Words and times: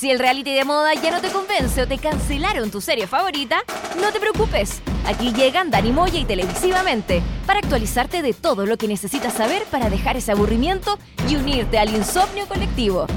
Si 0.00 0.10
el 0.10 0.18
reality 0.18 0.54
de 0.54 0.64
moda 0.64 0.94
ya 0.94 1.10
no 1.10 1.20
te 1.20 1.28
convence 1.28 1.82
o 1.82 1.86
te 1.86 1.98
cancelaron 1.98 2.70
tu 2.70 2.80
serie 2.80 3.06
favorita, 3.06 3.62
no 4.00 4.10
te 4.10 4.18
preocupes. 4.18 4.80
Aquí 5.04 5.30
llegan 5.34 5.70
Dani 5.70 5.92
Moya 5.92 6.18
y 6.18 6.24
Televisivamente 6.24 7.20
para 7.44 7.58
actualizarte 7.58 8.22
de 8.22 8.32
todo 8.32 8.64
lo 8.64 8.78
que 8.78 8.88
necesitas 8.88 9.34
saber 9.34 9.62
para 9.64 9.90
dejar 9.90 10.16
ese 10.16 10.32
aburrimiento 10.32 10.98
y 11.28 11.36
unirte 11.36 11.78
al 11.78 11.94
insomnio 11.94 12.48
colectivo. 12.48 13.08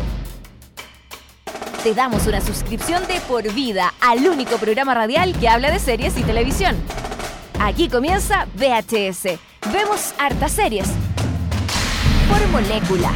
Te 1.84 1.94
damos 1.94 2.28
una 2.28 2.42
suscripción 2.42 3.08
de 3.08 3.22
por 3.30 3.50
vida 3.54 3.94
al 4.02 4.28
único 4.28 4.58
programa 4.58 4.94
radial 4.94 5.40
que 5.40 5.48
habla 5.48 5.72
de 5.72 5.80
series 5.80 6.18
y 6.18 6.24
televisión. 6.24 6.76
Aquí 7.62 7.88
comienza 7.88 8.46
VHS. 8.56 9.40
Vemos 9.72 10.14
hartas 10.18 10.52
series. 10.52 10.90
Por 12.28 12.46
molécula. 12.50 13.14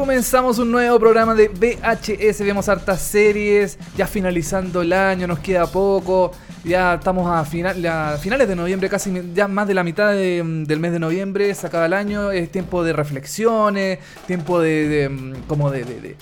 Comenzamos 0.00 0.58
un 0.58 0.72
nuevo 0.72 0.98
programa 0.98 1.34
de 1.34 1.48
VHS, 1.48 2.40
vemos 2.42 2.70
hartas 2.70 3.02
series, 3.02 3.78
ya 3.98 4.06
finalizando 4.06 4.80
el 4.80 4.94
año, 4.94 5.26
nos 5.26 5.40
queda 5.40 5.66
poco, 5.66 6.32
ya 6.64 6.94
estamos 6.94 7.30
a, 7.30 7.44
final, 7.44 7.76
finales 8.18 8.48
de 8.48 8.56
noviembre, 8.56 8.88
casi 8.88 9.12
ya 9.34 9.46
más 9.46 9.68
de 9.68 9.74
la 9.74 9.84
mitad 9.84 10.10
de- 10.12 10.42
del 10.66 10.80
mes 10.80 10.92
de 10.92 11.00
noviembre, 11.00 11.54
se 11.54 11.66
acaba 11.66 11.84
el 11.84 11.92
año, 11.92 12.30
es 12.30 12.50
tiempo 12.50 12.82
de 12.82 12.94
reflexiones, 12.94 13.98
tiempo 14.26 14.58
de, 14.58 14.88
de, 14.88 15.34
como 15.46 15.70
de, 15.70 15.84
de- 15.84 16.00
de- 16.00 16.16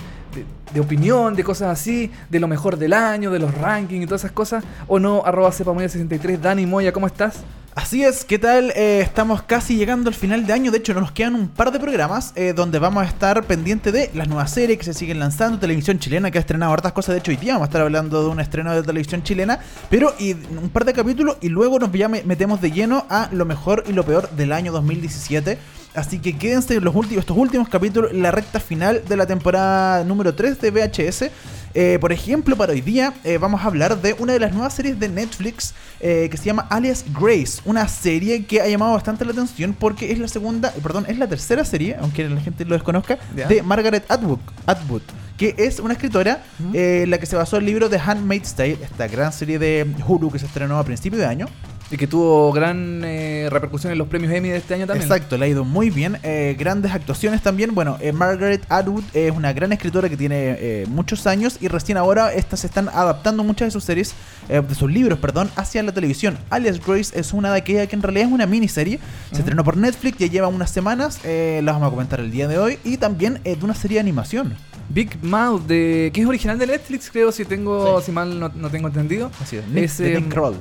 de- 0.74 0.80
opinión, 0.80 1.36
de 1.36 1.44
cosas 1.44 1.68
así, 1.70 2.10
de 2.28 2.40
lo 2.40 2.48
mejor 2.48 2.78
del 2.78 2.92
año, 2.92 3.30
de 3.30 3.38
los 3.38 3.54
rankings 3.54 4.02
y 4.02 4.06
todas 4.06 4.22
esas 4.22 4.32
cosas, 4.32 4.64
o 4.88 4.98
no, 4.98 5.22
arroba 5.24 5.50
cepamoya63, 5.52 6.38
Dani 6.40 6.66
Moya, 6.66 6.92
¿cómo 6.92 7.06
estás? 7.06 7.44
Así 7.80 8.02
es, 8.02 8.24
¿qué 8.24 8.40
tal? 8.40 8.72
Eh, 8.74 9.00
estamos 9.02 9.42
casi 9.42 9.76
llegando 9.76 10.08
al 10.08 10.14
final 10.16 10.44
de 10.44 10.52
año. 10.52 10.72
De 10.72 10.78
hecho, 10.78 10.94
nos 10.94 11.12
quedan 11.12 11.36
un 11.36 11.46
par 11.46 11.70
de 11.70 11.78
programas 11.78 12.32
eh, 12.34 12.52
donde 12.52 12.80
vamos 12.80 13.04
a 13.04 13.06
estar 13.06 13.44
pendientes 13.44 13.92
de 13.92 14.10
las 14.14 14.26
nuevas 14.26 14.50
series 14.50 14.78
que 14.80 14.84
se 14.84 14.94
siguen 14.94 15.20
lanzando. 15.20 15.60
Televisión 15.60 16.00
chilena 16.00 16.32
que 16.32 16.38
ha 16.38 16.40
estrenado 16.40 16.72
hartas 16.72 16.90
cosas. 16.92 17.12
De 17.14 17.20
hecho, 17.20 17.30
hoy 17.30 17.36
día 17.36 17.52
vamos 17.52 17.66
a 17.66 17.68
estar 17.68 17.82
hablando 17.82 18.20
de 18.20 18.30
un 18.30 18.40
estreno 18.40 18.74
de 18.74 18.82
televisión 18.82 19.22
chilena. 19.22 19.60
Pero 19.90 20.12
y 20.18 20.32
un 20.32 20.70
par 20.72 20.86
de 20.86 20.92
capítulos 20.92 21.36
y 21.40 21.50
luego 21.50 21.78
nos 21.78 21.92
ya 21.92 22.08
me- 22.08 22.24
metemos 22.24 22.60
de 22.60 22.72
lleno 22.72 23.06
a 23.10 23.28
lo 23.30 23.44
mejor 23.44 23.84
y 23.86 23.92
lo 23.92 24.04
peor 24.04 24.28
del 24.30 24.50
año 24.52 24.72
2017. 24.72 25.56
Así 25.98 26.20
que 26.20 26.38
quédense 26.38 26.76
en 26.76 26.84
los 26.84 26.94
últimos, 26.94 27.22
estos 27.22 27.36
últimos 27.36 27.68
capítulos, 27.68 28.12
la 28.12 28.30
recta 28.30 28.60
final 28.60 29.02
de 29.08 29.16
la 29.16 29.26
temporada 29.26 30.04
número 30.04 30.32
3 30.32 30.60
de 30.60 30.70
VHS. 30.70 31.30
Eh, 31.74 31.98
por 32.00 32.12
ejemplo, 32.12 32.56
para 32.56 32.72
hoy 32.72 32.80
día 32.80 33.14
eh, 33.24 33.36
vamos 33.36 33.60
a 33.62 33.64
hablar 33.64 34.00
de 34.00 34.14
una 34.14 34.32
de 34.32 34.38
las 34.38 34.52
nuevas 34.52 34.74
series 34.74 34.98
de 35.00 35.08
Netflix 35.08 35.74
eh, 35.98 36.28
que 36.30 36.36
se 36.36 36.44
llama 36.44 36.68
Alias 36.70 37.04
Grace, 37.12 37.60
una 37.64 37.88
serie 37.88 38.44
que 38.46 38.60
ha 38.60 38.68
llamado 38.68 38.92
bastante 38.92 39.24
la 39.24 39.32
atención 39.32 39.74
porque 39.76 40.12
es 40.12 40.20
la 40.20 40.28
segunda, 40.28 40.72
perdón, 40.82 41.04
es 41.08 41.18
la 41.18 41.26
tercera 41.26 41.64
serie, 41.64 41.96
aunque 42.00 42.28
la 42.28 42.40
gente 42.40 42.64
lo 42.64 42.74
desconozca, 42.74 43.18
de 43.34 43.60
Margaret 43.62 44.04
Atwood, 44.08 44.38
Atwood, 44.66 45.02
que 45.36 45.56
es 45.58 45.80
una 45.80 45.94
escritora 45.94 46.44
eh, 46.74 47.06
la 47.08 47.18
que 47.18 47.26
se 47.26 47.34
basó 47.34 47.56
en 47.56 47.62
el 47.62 47.66
libro 47.66 47.90
The 47.90 47.98
Handmaid's 47.98 48.54
Tale, 48.54 48.78
esta 48.80 49.08
gran 49.08 49.32
serie 49.32 49.58
de 49.58 49.84
Hulu 50.06 50.30
que 50.30 50.38
se 50.38 50.46
estrenó 50.46 50.78
a 50.78 50.84
principio 50.84 51.18
de 51.18 51.26
año. 51.26 51.46
Y 51.90 51.96
que 51.96 52.06
tuvo 52.06 52.52
gran 52.52 53.00
eh, 53.02 53.48
repercusión 53.50 53.90
en 53.92 53.98
los 53.98 54.08
premios 54.08 54.30
Emmy 54.32 54.50
de 54.50 54.58
este 54.58 54.74
año 54.74 54.86
también. 54.86 55.04
Exacto, 55.10 55.38
le 55.38 55.46
ha 55.46 55.48
ido 55.48 55.64
muy 55.64 55.88
bien. 55.88 56.18
eh, 56.22 56.54
grandes 56.58 56.92
actuaciones 56.92 57.40
también. 57.42 57.74
Bueno, 57.74 57.96
eh, 58.00 58.12
Margaret 58.12 58.62
Atwood 58.68 59.04
es 59.14 59.32
una 59.32 59.54
gran 59.54 59.72
escritora 59.72 60.08
que 60.10 60.16
tiene 60.18 60.84
muchos 60.88 61.26
años 61.26 61.56
y 61.60 61.68
recién 61.68 61.96
ahora 61.96 62.32
estas 62.34 62.60
se 62.60 62.66
están 62.66 62.88
adaptando 62.90 63.42
muchas 63.42 63.68
de 63.68 63.70
sus 63.70 63.84
series, 63.84 64.14
de 64.48 64.74
sus 64.74 64.90
libros, 64.90 65.18
perdón, 65.18 65.50
hacia 65.56 65.82
la 65.82 65.92
televisión. 65.92 66.36
Alias 66.50 66.78
Grace 66.84 67.18
es 67.18 67.32
una 67.32 67.52
de 67.52 67.58
aquellas 67.58 67.88
que 67.88 67.96
en 67.96 68.02
realidad 68.02 68.26
es 68.28 68.32
una 68.34 68.46
miniserie. 68.46 68.98
Se 69.32 69.38
estrenó 69.38 69.64
por 69.64 69.76
Netflix, 69.78 70.18
ya 70.18 70.26
lleva 70.26 70.48
unas 70.48 70.70
semanas. 70.70 71.20
eh, 71.24 71.60
las 71.64 71.74
vamos 71.74 71.88
a 71.88 71.90
comentar 71.90 72.20
el 72.20 72.30
día 72.30 72.48
de 72.48 72.58
hoy. 72.58 72.78
Y 72.84 72.98
también 72.98 73.40
eh, 73.44 73.56
de 73.56 73.64
una 73.64 73.74
serie 73.74 73.96
de 73.96 74.00
animación. 74.00 74.54
Big 74.90 75.22
Mouth, 75.22 75.62
de, 75.66 76.10
que 76.14 76.20
es 76.22 76.26
original 76.26 76.58
de 76.58 76.66
Netflix, 76.66 77.10
creo, 77.10 77.30
si 77.32 77.44
tengo 77.44 78.00
Sí. 78.00 78.06
si 78.06 78.12
mal 78.12 78.38
no, 78.40 78.50
no 78.54 78.70
tengo 78.70 78.88
entendido. 78.88 79.30
Así 79.42 79.56
es, 79.56 79.66
Nick, 79.68 79.84
Es, 79.84 79.98
de 79.98 80.14
Nick 80.20 80.28
Kroll. 80.32 80.54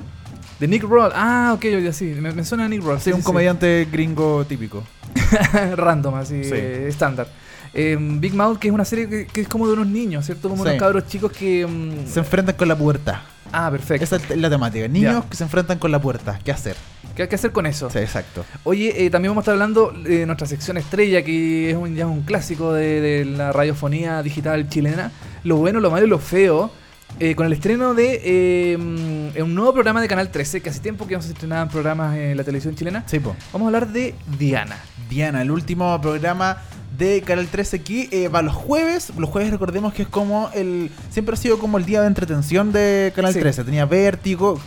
De 0.59 0.68
Nick 0.68 0.84
Roll. 0.84 1.12
Ah, 1.13 1.51
ok, 1.56 1.66
ya 1.84 1.94
sí. 1.94 2.06
Me, 2.19 2.31
me 2.31 2.44
suena 2.44 2.66
a 2.66 2.68
Nick 2.69 2.84
Roll. 2.84 3.00
Sí, 3.00 3.12
un 3.12 3.22
comediante 3.22 3.88
gringo 3.91 4.45
típico. 4.45 4.84
Random, 5.75 6.16
así, 6.16 6.44
Sí. 6.44 6.51
eh, 6.53 6.85
estándar. 6.88 7.28
Em, 7.73 8.19
Big 8.19 8.34
Mouth, 8.34 8.57
que 8.57 8.69
es 8.69 8.73
una 8.73 8.85
serie 8.85 9.07
que, 9.07 9.28
que 9.28 9.41
es 9.41 9.47
como 9.47 9.68
de 9.68 9.73
unos 9.73 9.88
niños, 9.88 10.25
¿cierto? 10.25 10.50
Como 10.50 10.63
unos 10.63 10.75
cabros 10.75 11.06
chicos 11.07 11.31
que. 11.31 11.66
mm, 11.68 12.07
Se 12.07 12.19
enfrentan 12.19 12.56
con 12.56 12.68
la 12.68 12.75
pubertad. 12.78 13.18
Ah, 13.51 13.69
perfecto. 13.72 14.03
Esa 14.03 14.16
es 14.18 14.38
la 14.38 14.50
temática. 14.50 14.88
Niños 14.88 15.25
que 15.25 15.38
se 15.38 15.44
enfrentan 15.44 15.78
con 15.79 15.91
la 15.91 16.01
pubertad. 16.01 16.38
¿Qué 16.44 16.51
hacer? 16.51 16.75
¿Qué 17.16 17.24
hay 17.24 17.29
que 17.29 17.35
hacer 17.35 17.51
con 17.51 17.66
eso? 17.66 17.89
Sí, 17.89 18.00
exacto. 18.00 18.45
Oye, 18.63 19.06
eh, 19.06 19.09
también 19.09 19.31
vamos 19.31 19.41
a 19.41 19.44
estar 19.44 19.53
hablando 19.53 19.91
de 19.91 20.25
nuestra 20.25 20.47
sección 20.47 20.78
estrella, 20.78 21.24
que 21.24 21.72
es 21.72 21.75
un, 21.75 21.95
ya 21.95 22.07
un 22.07 22.22
clásico 22.22 22.74
de, 22.74 23.00
de 23.01 23.25
la 23.25 23.51
radiofonía 23.51 24.22
digital 24.22 24.69
chilena. 24.69 25.12
Lo 25.44 25.56
bueno, 25.57 25.79
lo 25.79 25.89
malo 25.91 26.06
y 26.06 26.09
lo 26.09 26.19
feo. 26.19 26.72
Eh, 27.19 27.35
con 27.35 27.47
el 27.47 27.53
estreno 27.53 27.94
de 27.94 28.22
eh, 28.23 28.78
mm, 28.78 29.41
un 29.41 29.56
nuevo 29.56 29.73
programa 29.73 30.01
de 30.01 30.07
Canal 30.07 30.29
13, 30.29 30.62
que 30.62 30.69
hace 30.69 30.79
tiempo 30.79 31.07
que 31.07 31.16
no 31.16 31.22
se 31.22 31.29
estrenaban 31.29 31.68
programas 31.69 32.16
en 32.16 32.38
la 32.38 32.44
televisión 32.44 32.75
chilena. 32.75 33.03
Sí, 33.07 33.19
po. 33.19 33.35
Vamos 33.51 33.66
a 33.66 33.69
hablar 33.69 33.91
de 33.91 34.13
Diana. 34.38 34.78
Diana, 35.09 35.41
el 35.41 35.51
último 35.51 36.00
programa 36.01 36.57
de 36.97 37.21
Canal 37.21 37.47
13 37.47 37.75
aquí 37.77 38.09
eh, 38.11 38.27
va 38.27 38.41
los 38.41 38.55
jueves. 38.55 39.11
Los 39.17 39.29
jueves 39.29 39.51
recordemos 39.51 39.93
que 39.93 40.03
es 40.03 40.07
como 40.07 40.49
el... 40.53 40.89
Siempre 41.11 41.33
ha 41.33 41.37
sido 41.37 41.59
como 41.59 41.77
el 41.77 41.85
día 41.85 42.01
de 42.01 42.07
entretención 42.07 42.71
de 42.71 43.11
Canal 43.15 43.33
Sí. 43.33 43.39
13. 43.39 43.63
Tenía 43.63 43.85
Vértigo, 43.85 44.59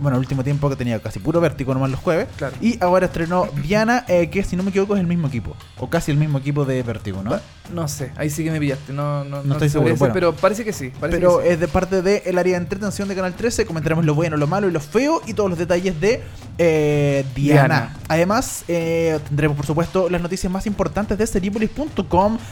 bueno, 0.00 0.16
el 0.16 0.20
último 0.20 0.44
tiempo 0.44 0.68
que 0.68 0.76
tenía 0.76 1.00
casi 1.00 1.18
puro 1.18 1.40
Vértigo 1.40 1.72
nomás 1.74 1.90
los 1.90 2.00
jueves. 2.00 2.28
Claro. 2.36 2.54
Y 2.60 2.82
ahora 2.82 3.06
estrenó 3.06 3.46
Diana, 3.62 4.04
eh, 4.08 4.28
que 4.30 4.42
si 4.44 4.56
no 4.56 4.62
me 4.62 4.70
equivoco 4.70 4.94
es 4.94 5.00
el 5.00 5.06
mismo 5.06 5.28
equipo. 5.28 5.56
O 5.78 5.88
casi 5.88 6.10
el 6.10 6.16
mismo 6.18 6.38
equipo 6.38 6.64
de 6.64 6.82
Vértigo, 6.82 7.22
¿no? 7.22 7.38
No 7.72 7.86
sé, 7.86 8.12
ahí 8.16 8.30
sí 8.30 8.44
que 8.44 8.50
me 8.50 8.58
pillaste. 8.60 8.92
No, 8.94 9.24
no, 9.24 9.42
No 9.42 9.52
estoy 9.54 9.68
te 9.68 9.72
sabría 9.74 9.92
seguro, 9.94 9.96
bueno. 9.98 10.14
pero 10.14 10.32
parece 10.34 10.64
que 10.64 10.72
sí. 10.72 10.90
parece 10.98 11.18
Pero 11.18 11.38
que 11.38 11.44
sí. 11.44 11.50
es 11.52 11.60
de 11.60 11.68
parte 11.68 12.00
del 12.02 12.38
área 12.38 12.52
de 12.54 12.62
entretención 12.62 13.08
de 13.08 13.14
Canal 13.14 13.34
13. 13.34 13.66
Comentaremos 13.66 14.04
lo 14.06 14.14
bueno, 14.14 14.36
lo 14.38 14.46
malo 14.46 14.68
y 14.68 14.72
lo 14.72 14.80
feo 14.80 15.20
y 15.26 15.34
todos 15.34 15.50
los 15.50 15.58
detalles 15.58 16.00
de 16.00 16.22
eh, 16.56 17.24
Diana. 17.34 17.58
Diana. 17.68 17.96
Además, 18.08 18.64
eh, 18.68 19.18
tendremos 19.28 19.56
por 19.56 19.66
supuesto 19.66 20.08
las 20.08 20.22
noticias 20.22 20.50
más 20.50 20.66
importantes 20.66 21.18
de 21.18 21.26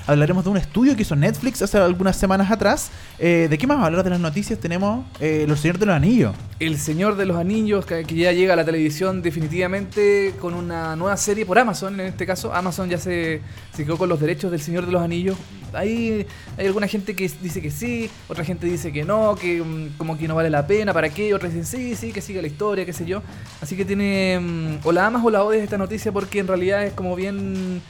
Hablaremos 0.07 0.45
de 0.45 0.51
un 0.51 0.57
estudio 0.57 0.95
que 0.95 1.03
hizo 1.03 1.17
Netflix 1.17 1.61
hace 1.63 1.79
algunas 1.79 2.17
semanas 2.17 2.51
atrás. 2.51 2.91
Eh, 3.19 3.49
¿De 3.51 3.59
qué 3.59 3.67
más 3.67 3.85
hablar 3.85 4.05
de 4.05 4.11
las 4.11 4.21
noticias? 4.21 4.59
Tenemos 4.59 5.05
eh, 5.21 5.45
Los 5.49 5.61
Señores 5.61 5.81
de 5.81 5.87
los 5.87 5.97
Anillos. 5.97 6.35
El 6.61 6.79
Señor 6.79 7.17
de 7.17 7.27
los 7.27 7.37
Anillos, 7.37 7.85
que, 7.85 8.05
que 8.05 8.15
ya 8.15 8.33
llega 8.33 8.53
a 8.53 8.57
la 8.57 8.65
televisión 8.65 9.23
definitivamente 9.23 10.35
con 10.41 10.55
una 10.55 10.97
nueva 10.97 11.17
serie 11.17 11.45
por 11.45 11.59
Amazon, 11.59 11.99
en 12.01 12.07
este 12.07 12.25
caso. 12.25 12.55
Amazon 12.55 12.89
ya 12.89 12.99
se, 12.99 13.41
se 13.75 13.85
quedó 13.85 13.99
con 13.99 14.09
los 14.09 14.21
derechos 14.21 14.51
del 14.51 14.61
Señor 14.61 14.87
de 14.87 14.93
los 14.93 15.03
Anillos. 15.03 15.37
Hay, 15.73 16.27
hay 16.57 16.67
alguna 16.67 16.87
gente 16.87 17.15
que 17.15 17.31
dice 17.43 17.61
que 17.61 17.71
sí, 17.71 18.09
otra 18.29 18.45
gente 18.45 18.67
dice 18.67 18.93
que 18.93 19.05
no, 19.05 19.35
que 19.35 19.61
mm, 19.61 19.99
como 19.99 20.17
que 20.17 20.29
no 20.29 20.37
vale 20.37 20.49
la 20.49 20.67
pena, 20.67 20.95
¿para 20.95 21.11
qué? 21.11 21.35
Otras 21.35 21.53
dicen 21.53 21.67
sí, 21.67 21.97
sí, 21.97 22.13
que 22.13 22.21
siga 22.21 22.41
la 22.41 22.47
historia, 22.47 22.87
qué 22.87 22.93
sé 22.93 23.05
yo. 23.05 23.23
Así 23.61 23.77
que 23.77 23.85
tiene... 23.85 24.39
mm, 24.41 24.87
o 24.87 24.93
la 24.93 25.07
amas 25.07 25.25
o 25.25 25.31
la 25.31 25.43
odias 25.43 25.65
esta 25.65 25.77
noticia 25.77 26.13
porque 26.13 26.39
en 26.39 26.47
realidad 26.47 26.85
es 26.85 26.93
como 26.93 27.17
bien... 27.17 27.83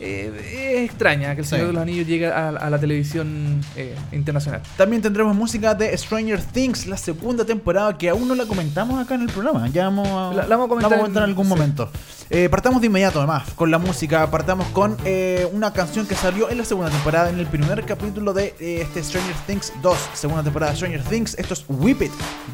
eh, 0.00 0.78
es 0.82 0.90
extraña 0.90 1.34
que 1.34 1.40
el 1.42 1.46
Sí. 1.46 1.50
Señor 1.50 1.66
de 1.68 1.72
los 1.74 1.82
Anillos 1.82 2.06
llegue 2.06 2.26
a, 2.26 2.48
a 2.48 2.70
la 2.70 2.78
televisión 2.78 3.60
eh, 3.76 3.94
internacional. 4.12 4.62
También 4.76 5.02
tendremos 5.02 5.36
música 5.36 5.74
de 5.74 5.96
Stranger 5.96 6.40
Things, 6.42 6.86
la 6.86 6.96
segunda 6.96 7.44
temporada 7.44 7.96
que 7.98 8.08
aún 8.08 8.26
no 8.28 8.34
la 8.34 8.46
comentamos 8.46 9.00
acá 9.04 9.14
en 9.14 9.22
el 9.22 9.28
programa. 9.30 9.68
Ya 9.68 9.84
vamos 9.84 10.08
a, 10.08 10.34
La- 10.34 10.46
la 10.46 10.56
vamos 10.56 10.66
a 10.66 10.68
comentar 10.68 10.98
en- 11.06 11.16
en 11.16 11.22
algún 11.22 11.44
sí. 11.44 11.48
momento. 11.50 11.90
Eh, 12.32 12.48
partamos 12.48 12.80
de 12.80 12.86
inmediato, 12.86 13.18
además, 13.18 13.50
con 13.56 13.70
la 13.72 13.78
música. 13.78 14.30
Partamos 14.30 14.68
con 14.68 14.96
eh, 15.04 15.48
una 15.52 15.72
canción 15.72 16.06
que 16.06 16.14
salió 16.14 16.48
en 16.48 16.58
la 16.58 16.64
segunda 16.64 16.88
temporada, 16.90 17.28
en 17.28 17.38
el 17.40 17.46
primer 17.46 17.84
capítulo 17.84 18.32
de 18.32 18.54
eh, 18.60 18.82
este 18.82 19.02
Stranger 19.02 19.34
Things 19.48 19.72
2, 19.82 19.98
segunda 20.14 20.42
temporada 20.44 20.70
de 20.70 20.76
Stranger 20.76 21.02
Things. 21.02 21.34
Esto 21.38 21.54
es 21.54 21.64
Whip 21.68 22.02
It, 22.02 22.12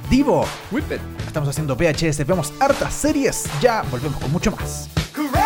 Divo. 0.08 0.46
Whip 0.70 0.90
it. 0.92 1.00
Estamos 1.26 1.48
haciendo 1.50 1.76
PHS, 1.76 2.26
vemos 2.26 2.52
hartas 2.58 2.94
series. 2.94 3.44
Ya 3.60 3.82
volvemos 3.90 4.18
con 4.20 4.32
mucho 4.32 4.50
más. 4.52 4.88
Correct 5.14 5.45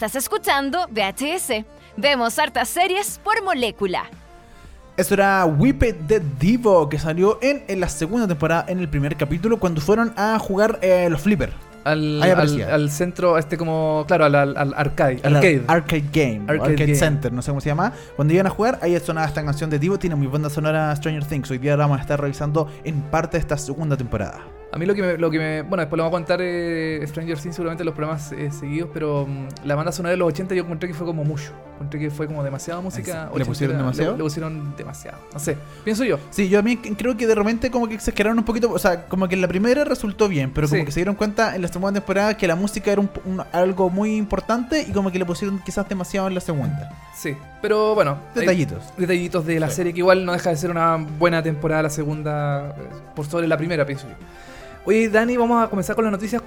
Estás 0.00 0.16
escuchando 0.16 0.88
VHS. 0.88 1.62
Vemos 1.98 2.38
hartas 2.38 2.70
series 2.70 3.20
por 3.22 3.44
molécula. 3.44 4.04
Eso 4.96 5.12
era 5.12 5.44
Whip 5.44 5.82
It 5.82 5.96
the 6.06 6.22
Divo, 6.38 6.88
que 6.88 6.98
salió 6.98 7.38
en, 7.42 7.64
en 7.68 7.80
la 7.80 7.88
segunda 7.90 8.26
temporada, 8.26 8.64
en 8.68 8.78
el 8.78 8.88
primer 8.88 9.14
capítulo, 9.18 9.60
cuando 9.60 9.82
fueron 9.82 10.14
a 10.16 10.38
jugar 10.38 10.78
eh, 10.80 11.06
los 11.10 11.20
Flipper. 11.20 11.52
Al, 11.84 12.22
al, 12.22 12.90
centro, 12.90 13.36
este 13.36 13.58
como, 13.58 14.06
claro, 14.08 14.24
al, 14.24 14.34
al- 14.36 14.56
al 14.56 14.72
arcade. 14.74 15.20
Al 15.22 15.36
arcade. 15.36 15.64
Arcade 15.68 16.04
Game, 16.10 16.40
Arcade 16.48 16.70
Arcade, 16.70 16.76
Game. 16.86 16.94
Center, 16.94 17.30
no 17.30 17.42
sé 17.42 17.50
cómo 17.50 17.60
se 17.60 17.68
llama. 17.68 17.92
Cuando 18.16 18.32
iban 18.32 18.46
a 18.46 18.50
jugar, 18.50 18.78
ahí 18.80 18.98
sonaba 19.00 19.26
esta 19.26 19.44
canción 19.44 19.68
de 19.68 19.78
Divo. 19.78 19.98
Tiene 19.98 20.16
muy 20.16 20.28
buena 20.28 20.48
sonora 20.48 20.96
Stranger 20.96 21.26
Things. 21.26 21.50
Hoy 21.50 21.58
día 21.58 21.72
la 21.76 21.84
vamos 21.84 21.98
a 21.98 22.00
estar 22.00 22.18
revisando 22.18 22.68
en 22.84 23.02
parte 23.02 23.36
de 23.36 23.42
esta 23.42 23.58
segunda 23.58 23.98
temporada. 23.98 24.40
A 24.72 24.78
mí 24.78 24.86
lo 24.86 24.94
que 24.94 25.02
me, 25.02 25.18
lo 25.18 25.30
que 25.32 25.38
me- 25.38 25.62
bueno, 25.62 25.78
después 25.82 25.96
lo 25.98 26.04
vamos 26.04 26.16
a 26.16 26.20
contar 26.20 26.38
eh, 26.40 27.04
Stranger 27.08 27.36
Things 27.40 27.56
seguramente 27.56 27.82
en 27.82 27.86
los 27.86 27.94
programas 27.94 28.30
eh, 28.30 28.52
seguidos, 28.52 28.88
pero 28.94 29.26
mm, 29.26 29.66
la 29.66 29.74
banda 29.74 29.90
sonora 29.90 30.12
de 30.12 30.16
los 30.16 30.28
80 30.28 30.54
yo 30.54 30.62
encontré 30.62 30.88
que 30.88 30.94
fue 30.94 31.04
como 31.06 31.24
mucho. 31.24 31.50
Encontré 31.74 31.98
que 31.98 32.10
fue 32.10 32.28
como 32.28 32.44
demasiada 32.44 32.80
música. 32.80 33.28
¿Le 33.34 33.44
pusieron 33.44 33.76
demasiado? 33.78 34.12
Le, 34.12 34.18
le 34.18 34.22
pusieron 34.24 34.76
demasiado. 34.76 35.18
No 35.32 35.40
sé, 35.40 35.56
pienso 35.82 36.04
yo. 36.04 36.20
Sí, 36.30 36.48
yo 36.48 36.60
a 36.60 36.62
mí 36.62 36.76
creo 36.76 37.16
que 37.16 37.26
de 37.26 37.34
repente 37.34 37.68
como 37.70 37.88
que 37.88 37.94
exageraron 37.96 38.38
un 38.38 38.44
poquito, 38.44 38.70
o 38.70 38.78
sea, 38.78 39.06
como 39.06 39.26
que 39.26 39.34
en 39.34 39.40
la 39.40 39.48
primera 39.48 39.82
resultó 39.82 40.28
bien, 40.28 40.52
pero 40.54 40.68
como 40.68 40.78
Sí. 40.80 40.86
que 40.86 40.92
se 40.92 41.00
dieron 41.00 41.16
cuenta 41.16 41.56
en 41.56 41.62
la 41.62 41.68
segunda 41.68 41.98
temporada 42.00 42.36
que 42.36 42.46
la 42.46 42.54
música 42.54 42.92
era 42.92 43.00
un, 43.00 43.10
un- 43.24 43.42
algo 43.50 43.90
muy 43.90 44.14
importante 44.14 44.82
y 44.88 44.92
como 44.92 45.10
que 45.10 45.18
le 45.18 45.24
pusieron 45.24 45.58
quizás 45.64 45.88
demasiado 45.88 46.28
en 46.28 46.34
la 46.34 46.40
segunda. 46.40 46.90
Sí, 47.12 47.34
pero 47.60 47.96
bueno. 47.96 48.18
Detallitos. 48.36 48.84
Detallitos 48.96 49.44
de 49.46 49.58
la 49.58 49.68
Sí. 49.68 49.74
serie 49.76 49.92
que 49.92 49.98
igual 49.98 50.24
no 50.24 50.32
deja 50.32 50.50
de 50.50 50.56
ser 50.56 50.70
una 50.70 50.96
buena 50.96 51.42
temporada 51.42 51.82
la 51.82 51.90
segunda 51.90 52.68
eh, 52.70 52.72
por 53.16 53.26
sobre 53.26 53.48
la 53.48 53.56
primera, 53.56 53.84
pienso 53.84 54.06
yo. 54.06 54.14
Oye, 54.84 55.08
Dani, 55.08 55.36
vamos 55.36 55.62
a 55.62 55.68
comenzar 55.68 55.94
con 55.96 56.04
las 56.04 56.12
noticias 56.12 56.42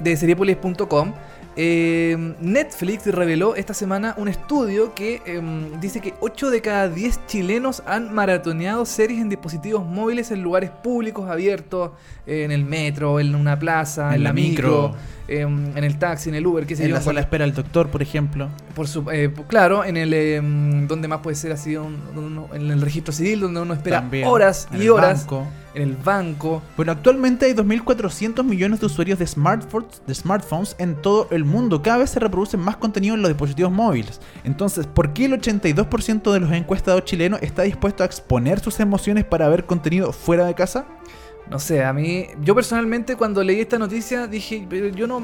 de 0.00 0.16
seriepolis.com. 0.16 1.12
Eh, 1.56 2.34
Netflix 2.40 3.06
reveló 3.06 3.54
esta 3.54 3.74
semana 3.74 4.14
un 4.18 4.26
estudio 4.26 4.92
que 4.92 5.22
em, 5.24 5.78
dice 5.80 6.00
que 6.00 6.12
8 6.18 6.50
de 6.50 6.60
cada 6.60 6.88
10 6.88 7.20
chilenos 7.28 7.80
han 7.86 8.12
maratoneado 8.12 8.84
series 8.84 9.20
en 9.20 9.28
dispositivos 9.28 9.84
móviles 9.86 10.32
en 10.32 10.42
lugares 10.42 10.70
públicos 10.70 11.30
abiertos, 11.30 11.92
eh, 12.26 12.42
en 12.42 12.50
el 12.50 12.64
metro, 12.64 13.20
en 13.20 13.36
una 13.36 13.56
plaza, 13.56 14.08
en, 14.08 14.14
En 14.14 14.24
la, 14.24 14.32
micro, 14.32 14.88
micro. 14.88 14.96
em, 15.28 15.76
en 15.76 15.84
el 15.84 15.96
taxi, 15.96 16.28
en 16.30 16.34
el 16.34 16.44
Uber, 16.44 16.66
qué 16.66 16.74
sé 16.74 16.82
En 16.84 16.88
yo. 16.88 16.96
la 16.96 17.00
sala 17.02 17.20
de 17.20 17.24
espera 17.26 17.44
del 17.44 17.54
doctor, 17.54 17.88
por 17.88 18.02
ejemplo. 18.02 18.48
Por 18.74 18.88
su, 18.88 19.08
eh, 19.12 19.32
claro, 19.46 19.84
en 19.84 19.96
el 19.96 20.12
em, 20.12 20.88
donde 20.88 21.06
más 21.06 21.20
puede 21.20 21.36
ser 21.36 21.52
así, 21.52 21.76
un- 21.76 22.46
en 22.52 22.68
el 22.72 22.80
registro 22.80 23.12
civil, 23.12 23.38
donde 23.38 23.60
uno 23.60 23.74
espera 23.74 24.00
También. 24.00 24.26
horas 24.26 24.66
En 24.72 24.82
y 24.82 24.88
horas, 24.88 25.20
banco. 25.20 25.46
En 25.74 25.82
el 25.82 25.96
banco. 25.96 26.62
Bueno, 26.76 26.92
actualmente 26.92 27.46
hay 27.46 27.52
2.400 27.52 28.42
millones 28.44 28.80
de 28.80 28.86
usuarios 28.86 29.18
de 29.18 29.26
smartphones, 29.26 30.02
de 30.06 30.14
smartphones 30.14 30.76
en 30.78 30.96
todo 30.96 31.28
el 31.30 31.44
mundo. 31.44 31.82
Cada 31.82 31.98
vez 31.98 32.10
se 32.10 32.20
reproducen 32.20 32.60
más 32.60 32.76
contenido 32.76 33.14
en 33.14 33.22
los 33.22 33.30
dispositivos 33.30 33.72
móviles. 33.72 34.20
Entonces, 34.44 34.86
¿por 34.86 35.12
qué 35.12 35.26
el 35.26 35.40
82% 35.40 36.32
de 36.32 36.40
los 36.40 36.52
encuestados 36.52 37.04
chilenos 37.04 37.40
está 37.42 37.62
dispuesto 37.62 38.02
a 38.02 38.06
exponer 38.06 38.60
sus 38.60 38.80
emociones 38.80 39.24
para 39.24 39.48
ver 39.48 39.66
contenido 39.66 40.12
fuera 40.12 40.46
de 40.46 40.54
casa? 40.54 40.86
No 41.50 41.58
sé, 41.58 41.84
a 41.84 41.92
mí, 41.92 42.28
yo 42.40 42.54
personalmente 42.54 43.16
cuando 43.16 43.42
leí 43.42 43.60
esta 43.60 43.78
noticia 43.78 44.26
dije, 44.26 44.66
yo 44.94 45.06
no, 45.06 45.22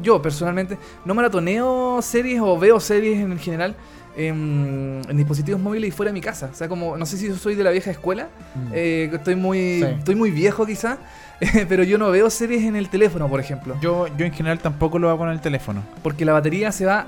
yo 0.00 0.22
personalmente 0.22 0.78
no 1.04 1.14
maratoneo 1.14 2.00
series 2.02 2.40
o 2.40 2.56
veo 2.58 2.78
series 2.78 3.18
en 3.18 3.38
general 3.38 3.76
en, 4.16 5.02
en 5.08 5.16
dispositivos 5.16 5.60
móviles 5.60 5.88
y 5.88 5.90
fuera 5.90 6.10
de 6.10 6.14
mi 6.14 6.20
casa. 6.20 6.48
O 6.52 6.54
sea, 6.56 6.68
como, 6.68 6.96
no 6.96 7.06
sé 7.06 7.16
si 7.16 7.28
yo 7.28 7.36
soy 7.36 7.54
de 7.54 7.64
la 7.64 7.70
vieja 7.70 7.90
escuela, 7.90 8.28
eh, 8.72 9.08
que 9.10 9.16
estoy 9.16 9.36
muy, 9.36 9.58
Sí. 9.80 9.84
estoy 9.98 10.14
muy 10.14 10.30
viejo 10.30 10.64
quizá, 10.66 10.98
pero 11.68 11.82
yo 11.82 11.98
no 11.98 12.10
veo 12.10 12.30
series 12.30 12.64
en 12.64 12.76
el 12.76 12.88
teléfono, 12.88 13.28
por 13.28 13.40
ejemplo. 13.40 13.76
Yo, 13.80 14.06
yo 14.16 14.24
en 14.26 14.32
general 14.32 14.58
tampoco 14.58 14.98
lo 14.98 15.08
hago 15.10 15.18
con 15.18 15.28
el 15.30 15.40
teléfono. 15.40 15.82
Porque 16.02 16.24
la 16.24 16.32
batería 16.32 16.72
se 16.72 16.86
va 16.86 17.06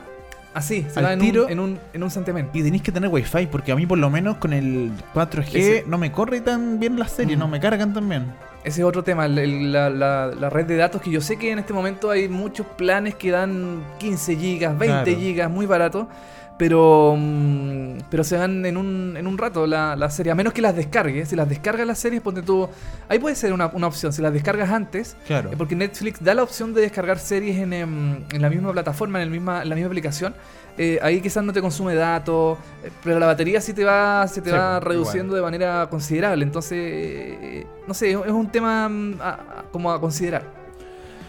así, 0.55 0.85
se 0.93 0.99
Al 0.99 1.05
va 1.07 1.13
en 1.15 1.21
tiro. 1.21 1.47
un, 1.47 1.51
en 1.53 1.61
un, 1.61 1.79
en 1.95 2.03
un 2.03 2.11
santiamén. 2.11 2.49
Y 2.53 2.63
tenéis 2.63 2.83
que 2.83 2.93
tener 2.93 3.09
wifi, 3.11 3.47
porque 3.47 3.73
a 3.73 3.77
mí 3.77 3.87
por 3.87 3.99
lo 3.99 4.11
menos 4.11 4.37
con 4.37 4.53
el 4.53 4.93
4G 5.15 5.55
Ese- 5.55 5.85
no 5.87 5.97
me 5.99 6.13
corre 6.13 6.41
tan 6.43 6.79
bien 6.79 6.99
las 6.99 7.13
series, 7.13 7.37
Mm. 7.39 7.41
no 7.41 7.49
me 7.49 7.61
cargan 7.61 7.95
tan 7.95 8.09
bien. 8.09 8.25
Ese 8.65 8.81
es 8.83 8.87
otro 8.87 9.03
tema, 9.05 9.25
el- 9.27 9.73
la, 9.73 9.89
la- 9.89 10.27
la 10.27 10.51
red 10.51 10.67
de 10.67 10.77
datos, 10.77 11.01
que 11.01 11.11
yo 11.11 11.21
sé 11.23 11.37
que 11.37 11.53
en 11.53 11.61
este 11.61 11.73
momento 11.73 12.11
hay 12.11 12.29
muchos 12.29 12.67
planes 12.67 13.15
que 13.15 13.31
dan 13.31 13.83
15 13.99 14.37
gigas, 14.37 14.77
20 14.77 15.05
Claro. 15.05 15.19
gigas, 15.21 15.51
muy 15.51 15.65
barato, 15.65 16.09
pero 16.59 17.15
mm, 17.17 17.89
pero 18.11 18.25
se 18.25 18.37
van 18.37 18.65
en 18.67 18.77
un, 18.77 19.15
en 19.17 19.27
un 19.27 19.39
rato 19.39 19.67
la, 19.67 19.95
la 19.97 20.11
serie, 20.11 20.33
a 20.33 20.35
menos 20.35 20.53
que 20.53 20.63
las 20.63 20.75
descargues. 20.75 21.29
Si 21.29 21.37
las 21.37 21.49
descargas 21.49 21.87
las 21.87 21.99
series, 21.99 22.21
ponte 22.23 22.43
tú... 22.43 22.69
Ahí 23.09 23.19
puede 23.19 23.35
ser 23.37 23.53
una, 23.53 23.67
una 23.69 23.87
opción, 23.87 24.13
si 24.13 24.23
las 24.23 24.33
descargas 24.33 24.71
antes, 24.71 25.17
Claro. 25.27 25.51
eh, 25.53 25.55
porque 25.57 25.75
Netflix 25.77 26.23
da 26.23 26.35
la 26.35 26.43
opción 26.43 26.73
de 26.75 26.81
descargar 26.83 27.19
series 27.19 27.59
en, 27.59 27.73
em, 27.73 28.25
en 28.33 28.43
la 28.43 28.49
misma 28.51 28.73
plataforma, 28.73 29.19
en, 29.19 29.25
el 29.25 29.31
misma, 29.31 29.63
en 29.63 29.69
la 29.69 29.75
misma 29.75 29.89
aplicación. 29.89 30.35
Eh, 30.79 30.99
ahí 31.03 31.21
quizás 31.21 31.43
no 31.45 31.53
te 31.53 31.61
consume 31.61 31.95
datos, 31.97 32.57
eh, 32.85 32.91
pero 33.03 33.19
la 33.19 33.27
batería 33.27 33.61
sí 33.61 33.73
te 33.73 33.85
va, 33.85 34.27
se 34.29 34.41
te 34.41 34.51
Sí, 34.51 34.57
va 34.57 34.79
pues, 34.81 34.89
reduciendo 34.89 35.35
de 35.35 35.43
manera 35.43 35.89
considerable. 35.91 36.45
Entonces, 36.45 37.67
no 37.87 37.95
sé, 37.95 38.13
es 38.13 38.19
es 38.25 38.33
un 38.33 38.49
tema 38.51 38.89
mm, 38.89 39.21
a- 39.21 39.29
a- 39.29 39.65
como 39.73 39.91
a 39.93 40.01
considerar. 40.01 40.58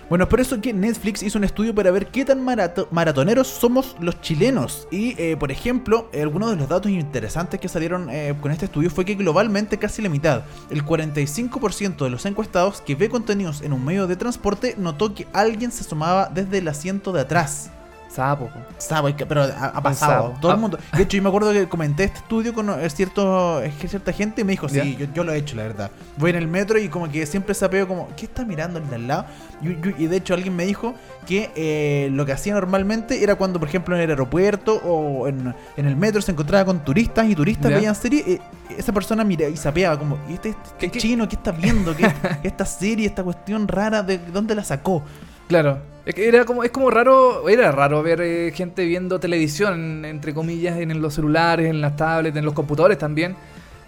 Bueno, 0.09 0.23
es 0.23 0.29
por 0.29 0.39
eso 0.39 0.59
que 0.59 0.73
Netflix 0.73 1.21
hizo 1.21 1.37
un 1.37 1.43
estudio 1.43 1.75
para 1.75 1.91
ver 1.91 2.07
qué 2.07 2.25
tan 2.25 2.43
marato- 2.43 2.87
maratoneros 2.89 3.47
somos 3.47 3.95
los 3.99 4.19
chilenos. 4.21 4.87
Y, 4.89 5.13
eh, 5.21 5.37
por 5.37 5.51
ejemplo, 5.51 6.09
eh, 6.11 6.23
algunos 6.23 6.49
de 6.49 6.55
los 6.55 6.67
datos 6.67 6.91
interesantes 6.91 7.59
que 7.59 7.67
salieron 7.69 8.09
eh, 8.09 8.33
con 8.41 8.51
este 8.51 8.65
estudio 8.65 8.89
fue 8.89 9.05
que 9.05 9.13
globalmente 9.13 9.77
casi 9.77 10.01
la 10.01 10.09
mitad, 10.09 10.41
el 10.71 10.83
45% 10.83 12.05
de 12.05 12.09
los 12.09 12.25
encuestados 12.25 12.81
que 12.81 12.95
ve 12.95 13.07
contenidos 13.07 13.61
en 13.61 13.71
un 13.71 13.85
medio 13.85 14.07
de 14.07 14.15
transporte 14.15 14.73
notó 14.79 15.13
que 15.13 15.27
alguien 15.31 15.71
se 15.71 15.83
sumaba 15.83 16.27
desde 16.33 16.57
el 16.57 16.67
asiento 16.67 17.11
de 17.11 17.21
atrás. 17.21 17.69
Sapo. 18.09 18.47
po. 18.47 18.59
Sabe 18.79 19.15
que- 19.15 19.25
pero 19.25 19.43
ha, 19.43 19.67
ha 19.67 19.81
pasado. 19.83 20.29
sapo. 20.29 20.39
Todo 20.41 20.51
el 20.51 20.57
Ah. 20.57 20.61
mundo. 20.61 20.79
De 20.95 21.03
hecho, 21.03 21.15
yo 21.17 21.23
me 21.23 21.29
acuerdo 21.29 21.53
que 21.53 21.67
comenté 21.69 22.05
este 22.05 22.17
estudio 22.17 22.53
con 22.53 22.69
cierto, 22.89 23.61
es 23.61 23.73
que 23.75 23.87
cierta 23.87 24.11
gente 24.11 24.41
y 24.41 24.43
me 24.43 24.53
dijo, 24.53 24.67
sí, 24.67 24.95
yo, 24.97 25.05
yo 25.13 25.23
lo 25.23 25.31
he 25.31 25.37
hecho, 25.37 25.55
la 25.55 25.63
verdad. 25.63 25.91
Voy 26.17 26.31
en 26.31 26.35
el 26.37 26.47
metro 26.47 26.79
y 26.79 26.89
como 26.89 27.07
que 27.09 27.25
siempre 27.25 27.53
sapeo 27.53 27.87
como, 27.87 28.07
¿qué 28.17 28.25
está 28.25 28.43
mirando 28.45 28.79
el 28.79 28.89
de 28.89 28.95
al 28.95 29.07
lado? 29.07 29.25
Y, 29.61 29.69
y- 29.69 29.95
y 29.99 30.07
de 30.07 30.17
hecho 30.17 30.33
alguien 30.33 30.55
me 30.55 30.65
dijo 30.65 30.95
que 31.27 31.51
eh, 31.55 32.09
lo 32.11 32.25
que 32.25 32.31
hacía 32.31 32.53
normalmente 32.55 33.21
era 33.23 33.35
cuando, 33.35 33.59
por 33.59 33.67
ejemplo, 33.69 33.95
en 33.95 34.01
el 34.01 34.09
aeropuerto 34.09 34.75
o 34.83 35.27
en, 35.27 35.53
en 35.77 35.85
el 35.85 35.95
metro 35.95 36.21
se 36.21 36.31
encontraba 36.31 36.65
con 36.65 36.79
turistas 36.83 37.27
y 37.29 37.35
turistas 37.35 37.71
veían 37.71 37.93
series. 37.95 38.27
eh, 38.27 38.41
esa 38.77 38.91
persona 38.93 39.23
mira 39.23 39.47
y 39.47 39.57
sapeaba 39.57 39.97
como, 39.99 40.17
¿y 40.29 40.33
este, 40.33 40.49
este 40.49 40.59
¿Qué- 40.77 40.89
qué? 40.91 40.99
chino 40.99 41.27
qué 41.27 41.35
está 41.35 41.51
viendo? 41.51 41.95
¿Qué, 41.95 42.03
esta 42.43 42.65
serie, 42.65 43.05
esta 43.07 43.23
cuestión 43.23 43.67
rara, 43.67 44.01
¿de 44.03 44.17
dónde 44.17 44.55
la 44.55 44.63
sacó? 44.63 45.03
Claro. 45.49 45.79
Era 46.05 46.45
como, 46.45 46.63
es 46.63 46.69
como 46.71 46.91
raro, 46.91 47.49
era 47.49 47.71
raro 47.71 48.03
ver 48.03 48.21
eh, 48.21 48.51
gente 48.53 48.85
viendo 48.85 49.19
televisión, 49.19 50.05
entre 50.05 50.33
comillas, 50.33 50.77
en 50.79 51.01
los 51.01 51.15
celulares, 51.15 51.69
en 51.69 51.81
las 51.81 51.95
tablets, 51.97 52.37
en 52.37 52.45
los 52.45 52.53
computadores 52.53 52.97
también. 52.99 53.35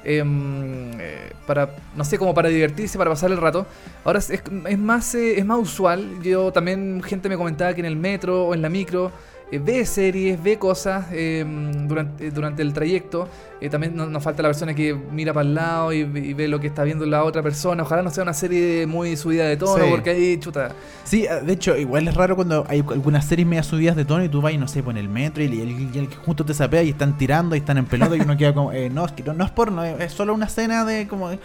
em, 0.03 0.99
eh, 0.99 1.31
para, 1.45 1.69
no 1.95 2.03
sé, 2.03 2.17
como 2.17 2.33
para 2.33 2.49
divertirse, 2.49 2.97
para 2.97 3.11
pasar 3.11 3.29
el 3.29 3.37
rato. 3.37 3.67
Ahora 4.03 4.17
es- 4.17 4.31
es 4.31 4.79
más, 4.79 5.13
eh, 5.13 5.37
es 5.37 5.45
más 5.45 5.59
usual. 5.59 6.23
Yo 6.23 6.51
también, 6.51 7.03
gente 7.03 7.29
me 7.29 7.37
comentaba 7.37 7.71
que 7.75 7.81
en 7.81 7.85
el 7.85 7.95
metro 7.97 8.47
o 8.47 8.53
en 8.55 8.63
la 8.63 8.69
micro 8.69 9.11
eh, 9.51 9.59
ve 9.59 9.85
series, 9.85 10.41
ve 10.41 10.57
cosas 10.57 11.05
em, 11.11 11.87
durante, 11.87 12.31
durante 12.31 12.61
el 12.61 12.73
trayecto. 12.73 13.27
Eh, 13.59 13.69
también 13.69 13.95
no- 13.95 14.07
nos 14.07 14.23
falta 14.23 14.41
la 14.41 14.49
persona 14.49 14.73
que 14.73 14.93
mira 14.93 15.33
para 15.33 15.47
el 15.47 15.53
lado 15.53 15.93
y, 15.93 15.97
y 15.99 16.33
ve 16.33 16.47
lo 16.47 16.59
que 16.59 16.67
está 16.67 16.83
viendo 16.83 17.05
la 17.05 17.23
otra 17.23 17.43
persona. 17.43 17.83
Ojalá 17.83 18.01
no 18.01 18.09
sea 18.09 18.23
una 18.23 18.33
serie 18.33 18.87
muy 18.87 19.15
subida 19.17 19.45
de 19.45 19.57
tono, 19.57 19.83
Sí. 19.83 19.89
porque 19.91 20.09
ahí, 20.11 20.37
chuta. 20.39 20.71
Sí, 21.03 21.27
de 21.45 21.53
hecho, 21.53 21.77
igual 21.77 22.07
es 22.07 22.15
raro 22.15 22.35
cuando 22.35 22.65
hay 22.67 22.79
algunas 22.89 23.25
series 23.25 23.47
media 23.47 23.61
subidas 23.61 23.95
de 23.95 24.05
tono 24.05 24.23
y 24.23 24.29
tú 24.29 24.41
vas 24.41 24.53
y 24.53 24.57
no 24.57 24.67
sé, 24.67 24.81
pone 24.81 24.99
el 24.99 25.09
metro 25.09 25.43
y 25.43 25.45
el, 25.61 26.07
que 26.09 26.15
junto 26.25 26.43
te 26.43 26.53
sapea 26.55 26.81
y 26.81 26.89
están 26.89 27.17
tirando 27.17 27.55
y 27.55 27.59
están 27.59 27.77
en 27.77 27.85
pelota 27.85 28.15
y 28.15 28.21
uno 28.21 28.35
queda 28.35 28.53
como, 28.53 28.71
eh, 28.71 28.89
no, 28.89 29.05
es 29.05 29.11
que 29.11 29.21
no, 29.23 29.33
no 29.33 29.43
es 29.45 29.51
porno, 29.51 29.83
es, 29.83 29.99
es 29.99 30.11
solo 30.11 30.33
una 30.33 30.45
escena 30.47 30.83
de 30.85 31.07
como... 31.07 31.29
Eh, 31.31 31.39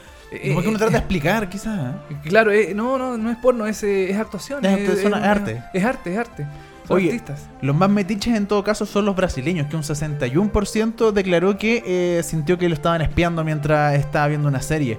como 0.49 0.61
que 0.63 0.69
uno 0.69 0.77
eh, 0.77 0.79
trata 0.79 0.93
de 0.93 0.99
explicar, 0.99 1.49
quizás. 1.49 1.95
¿eh? 2.11 2.17
Claro, 2.29 2.51
eh, 2.51 2.73
no, 2.75 2.97
no, 2.99 3.17
no 3.19 3.31
es 3.31 3.37
porno, 3.37 3.67
es, 3.67 3.83
eh, 3.85 4.11
es 4.11 4.17
actuación. 4.17 4.65
Es 4.65 4.73
actuación, 4.73 5.15
es 5.15 5.23
arte. 5.23 5.63
Es 5.75 5.85
arte, 5.85 6.13
es 6.13 6.19
arte. 6.19 6.47
Son 6.87 6.97
Oye, 6.97 7.07
artistas. 7.09 7.49
Los 7.63 7.75
más 7.75 7.91
metiches 7.91 8.35
en 8.37 8.47
todo 8.47 8.63
caso 8.63 8.87
son 8.87 9.05
los 9.07 9.17
brasileños, 9.17 9.67
que 9.69 9.77
un 9.77 9.83
61% 9.83 11.11
declaró 11.13 11.59
que 11.59 11.83
eh, 11.87 12.23
sintió 12.23 12.59
que 12.59 12.69
lo 12.69 12.75
estaban 12.75 13.03
espiando 13.03 13.43
mientras 13.45 13.95
estaba 13.95 14.29
viendo 14.29 14.49
una 14.49 14.63
serie. 14.63 14.99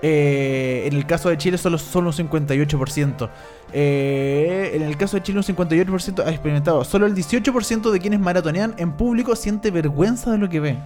Eh, 0.00 0.84
en 0.86 0.94
el 0.94 1.06
caso 1.06 1.28
de 1.28 1.36
Chile 1.38 1.58
solo, 1.58 1.76
solo 1.78 2.10
un 2.10 2.14
58%. 2.14 3.28
Eh, 3.72 4.70
en 4.74 4.82
el 4.82 4.96
caso 4.96 5.16
de 5.16 5.22
Chile 5.22 5.38
un 5.38 5.44
58% 5.44 6.24
ha 6.24 6.30
experimentado. 6.30 6.84
Solo 6.84 7.06
el 7.06 7.14
18% 7.14 7.90
de 7.90 7.98
quienes 8.00 8.20
maratonean 8.20 8.74
en 8.78 8.92
público 8.92 9.34
siente 9.34 9.70
vergüenza 9.70 10.30
de 10.30 10.38
lo 10.38 10.48
que 10.48 10.60
ve. 10.60 10.78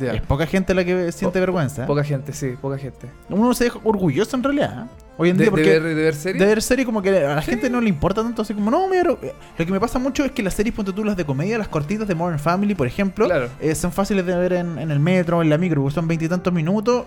Es 0.00 0.20
poca 0.22 0.46
gente 0.46 0.74
la 0.74 0.84
que 0.84 1.10
siente 1.10 1.38
Po- 1.38 1.40
vergüenza. 1.40 1.86
Poca 1.86 2.04
gente, 2.04 2.32
sí, 2.32 2.54
poca 2.60 2.76
gente. 2.78 3.08
Uno 3.30 3.52
se 3.54 3.64
deja 3.64 3.78
orgulloso 3.82 4.36
en 4.36 4.42
realidad. 4.42 4.84
¿eh? 4.84 5.02
Hoy 5.18 5.30
en 5.30 5.36
De, 5.38 5.44
día 5.44 5.46
de 5.46 5.50
porque... 5.50 5.70
ver, 5.80 5.82
de 5.82 5.94
ver 5.94 6.14
series. 6.14 6.40
De 6.40 6.46
ver 6.46 6.60
series 6.62 6.84
como 6.84 7.00
que 7.00 7.08
a 7.24 7.34
la 7.36 7.42
gente 7.42 7.70
no 7.70 7.80
le 7.80 7.88
importa 7.88 8.22
tanto, 8.22 8.42
así 8.42 8.52
como, 8.52 8.70
no, 8.70 8.86
mira, 8.88 9.04
lo 9.04 9.18
que 9.56 9.66
me 9.72 9.80
pasa 9.80 9.98
mucho 9.98 10.24
es 10.24 10.32
que 10.32 10.42
las 10.42 10.52
series, 10.54 10.74
ponte 10.74 10.92
tú, 10.92 11.04
las 11.04 11.16
de 11.16 11.24
comedia, 11.24 11.56
las 11.56 11.68
cortitas 11.68 12.06
de 12.06 12.14
Modern 12.14 12.38
Family, 12.38 12.74
por 12.74 12.86
ejemplo, 12.86 13.24
Claro. 13.26 13.48
eh, 13.60 13.74
son 13.74 13.92
fáciles 13.92 14.26
de 14.26 14.36
ver 14.36 14.52
en, 14.52 14.78
en 14.78 14.90
el 14.90 15.00
metro, 15.00 15.40
en 15.40 15.48
la 15.48 15.56
micro, 15.58 15.80
porque 15.80 15.94
son 15.94 16.06
veintitantos 16.06 16.52
minutos, 16.52 17.06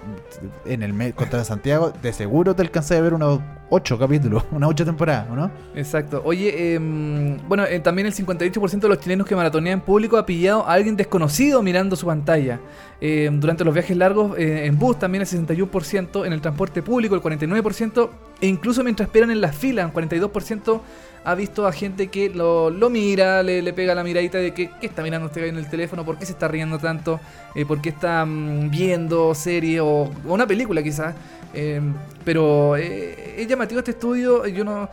en 0.66 0.82
el 0.82 0.94
metro 0.94 1.16
contra 1.18 1.44
Santiago, 1.44 1.94
de 2.02 2.12
seguro 2.14 2.56
te 2.56 2.64
alcancé 2.64 2.98
a 2.98 3.02
ver 3.02 3.14
unos 3.14 3.42
ocho 3.70 3.98
capítulos, 3.98 4.44
unas 4.52 4.70
ocho 4.70 4.86
temporadas, 4.86 5.28
¿o 5.30 5.36
¿no? 5.36 5.52
Exacto. 5.76 6.22
Oye, 6.26 6.76
em, 6.76 7.38
bueno, 7.48 7.66
eh, 7.66 7.80
también 7.80 8.08
el 8.08 8.14
58% 8.14 8.80
de 8.80 8.88
los 8.88 9.00
chilenos 9.00 9.28
que 9.28 9.36
maratonean 9.36 9.80
en 9.80 9.82
público 9.86 10.18
ha 10.18 10.26
pillado 10.26 10.68
a 10.68 10.74
alguien 10.74 10.96
desconocido 10.96 11.62
mirando 11.62 11.96
su 11.96 12.06
pantalla. 12.06 12.60
Em, 13.02 13.40
durante 13.40 13.64
los 13.64 13.74
viajes 13.74 13.96
largos 13.96 14.38
eh, 14.38 14.66
en 14.66 14.78
bus 14.78 15.00
también 15.00 15.22
el 15.22 15.28
61%, 15.28 16.26
en 16.26 16.34
el 16.34 16.42
transporte 16.42 16.82
público 16.82 17.16
el 17.16 17.22
49%, 17.22 18.10
e 18.42 18.48
incluso 18.48 18.84
mientras 18.84 19.08
esperan 19.08 19.32
en 19.32 19.42
la 19.42 19.54
fila, 19.54 19.86
un 19.86 19.94
42% 19.94 20.82
ha 21.24 21.36
visto 21.36 21.68
a 21.68 21.72
gente 21.72 22.08
que 22.08 22.30
lo, 22.30 22.70
lo 22.70 22.90
mira, 22.90 23.44
le, 23.44 23.62
le 23.62 23.74
pega 23.74 23.94
la 23.96 24.04
miradita 24.04 24.38
de 24.38 24.54
que 24.54 24.70
¿qué 24.80 24.88
está 24.88 25.04
mirando 25.04 25.28
este 25.28 25.42
gallo 25.42 25.54
en 25.54 25.60
el 25.60 25.70
teléfono? 25.70 26.06
¿Por 26.06 26.18
qué 26.18 26.26
se 26.26 26.32
está 26.34 26.48
riendo 26.48 26.80
tanto? 26.80 27.20
Eh, 27.56 27.66
¿Por 27.66 27.82
qué 27.82 27.90
está 27.90 28.26
mm, 28.26 28.70
viendo 28.70 29.34
serie 29.36 29.80
o, 29.82 30.10
una 30.26 30.48
película 30.48 30.82
quizás? 30.82 31.16
Eh, 31.54 31.82
pero 32.24 32.78
eh, 32.78 33.42
es 33.42 33.48
llamativo 33.48 33.80
este 33.80 33.92
estudio. 33.92 34.46
Yo 34.48 34.64
no, 34.64 34.90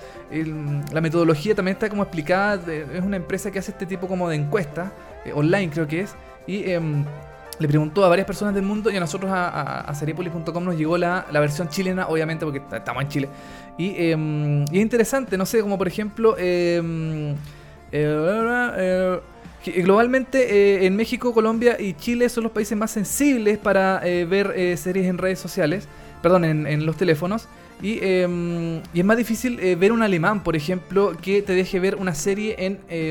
la 0.92 1.00
metodología 1.00 1.54
también 1.54 1.74
está 1.74 1.88
como 1.88 2.02
explicada. 2.02 2.60
es 2.72 3.02
una 3.02 3.16
empresa 3.16 3.50
que 3.50 3.58
hace 3.58 3.72
este 3.72 3.86
tipo 3.86 4.08
como 4.08 4.28
de 4.28 4.36
encuesta 4.36 4.92
eh, 5.24 5.32
online, 5.34 5.70
creo 5.70 5.86
que 5.86 6.00
es. 6.00 6.14
Y 6.46 6.70
em, 6.70 7.04
le 7.58 7.68
preguntó 7.68 8.04
a 8.04 8.08
varias 8.08 8.26
personas 8.26 8.54
del 8.54 8.64
mundo 8.64 8.90
y 8.90 8.96
a 8.96 9.00
nosotros 9.00 9.30
a, 9.30 9.48
a, 9.48 9.90
a 9.90 10.60
nos 10.60 10.76
llegó 10.76 10.98
la, 10.98 11.26
la 11.30 11.40
versión 11.40 11.68
chilena, 11.68 12.08
obviamente, 12.08 12.44
porque 12.44 12.62
estamos 12.72 13.02
en 13.02 13.08
Chile. 13.08 13.28
Y, 13.78 13.86
y 13.86 14.12
es 14.12 14.82
interesante, 14.82 15.36
no 15.36 15.46
sé, 15.46 15.60
como 15.60 15.78
por 15.78 15.88
ejemplo. 15.88 16.36
em, 16.38 17.34
eh, 17.92 18.72
eh, 18.76 19.20
que 19.62 19.82
Globalmente, 19.82 20.38
eh, 20.82 20.86
en 20.86 20.94
México, 20.94 21.32
Colombia 21.34 21.76
y 21.80 21.94
Chile 21.94 22.28
son 22.28 22.44
los 22.44 22.52
países 22.52 22.76
más 22.78 22.90
sensibles 22.90 23.58
para 23.58 24.00
eh, 24.04 24.24
ver 24.24 24.52
eh, 24.54 24.76
series 24.76 25.06
en 25.06 25.18
redes 25.18 25.40
sociales, 25.40 25.88
perdón, 26.22 26.44
en, 26.44 26.66
en 26.66 26.86
los 26.86 26.96
teléfonos. 26.96 27.48
Y, 27.82 27.98
eh, 28.00 28.80
y 28.94 29.00
es 29.00 29.04
más 29.04 29.16
difícil 29.16 29.58
eh, 29.60 29.74
ver 29.74 29.92
un 29.92 30.02
alemán, 30.02 30.42
por 30.42 30.56
ejemplo, 30.56 31.12
que 31.20 31.42
te 31.42 31.52
deje 31.52 31.80
ver 31.80 31.96
una 31.96 32.14
serie 32.14 32.54
en, 32.58 32.78
eh, 32.88 33.10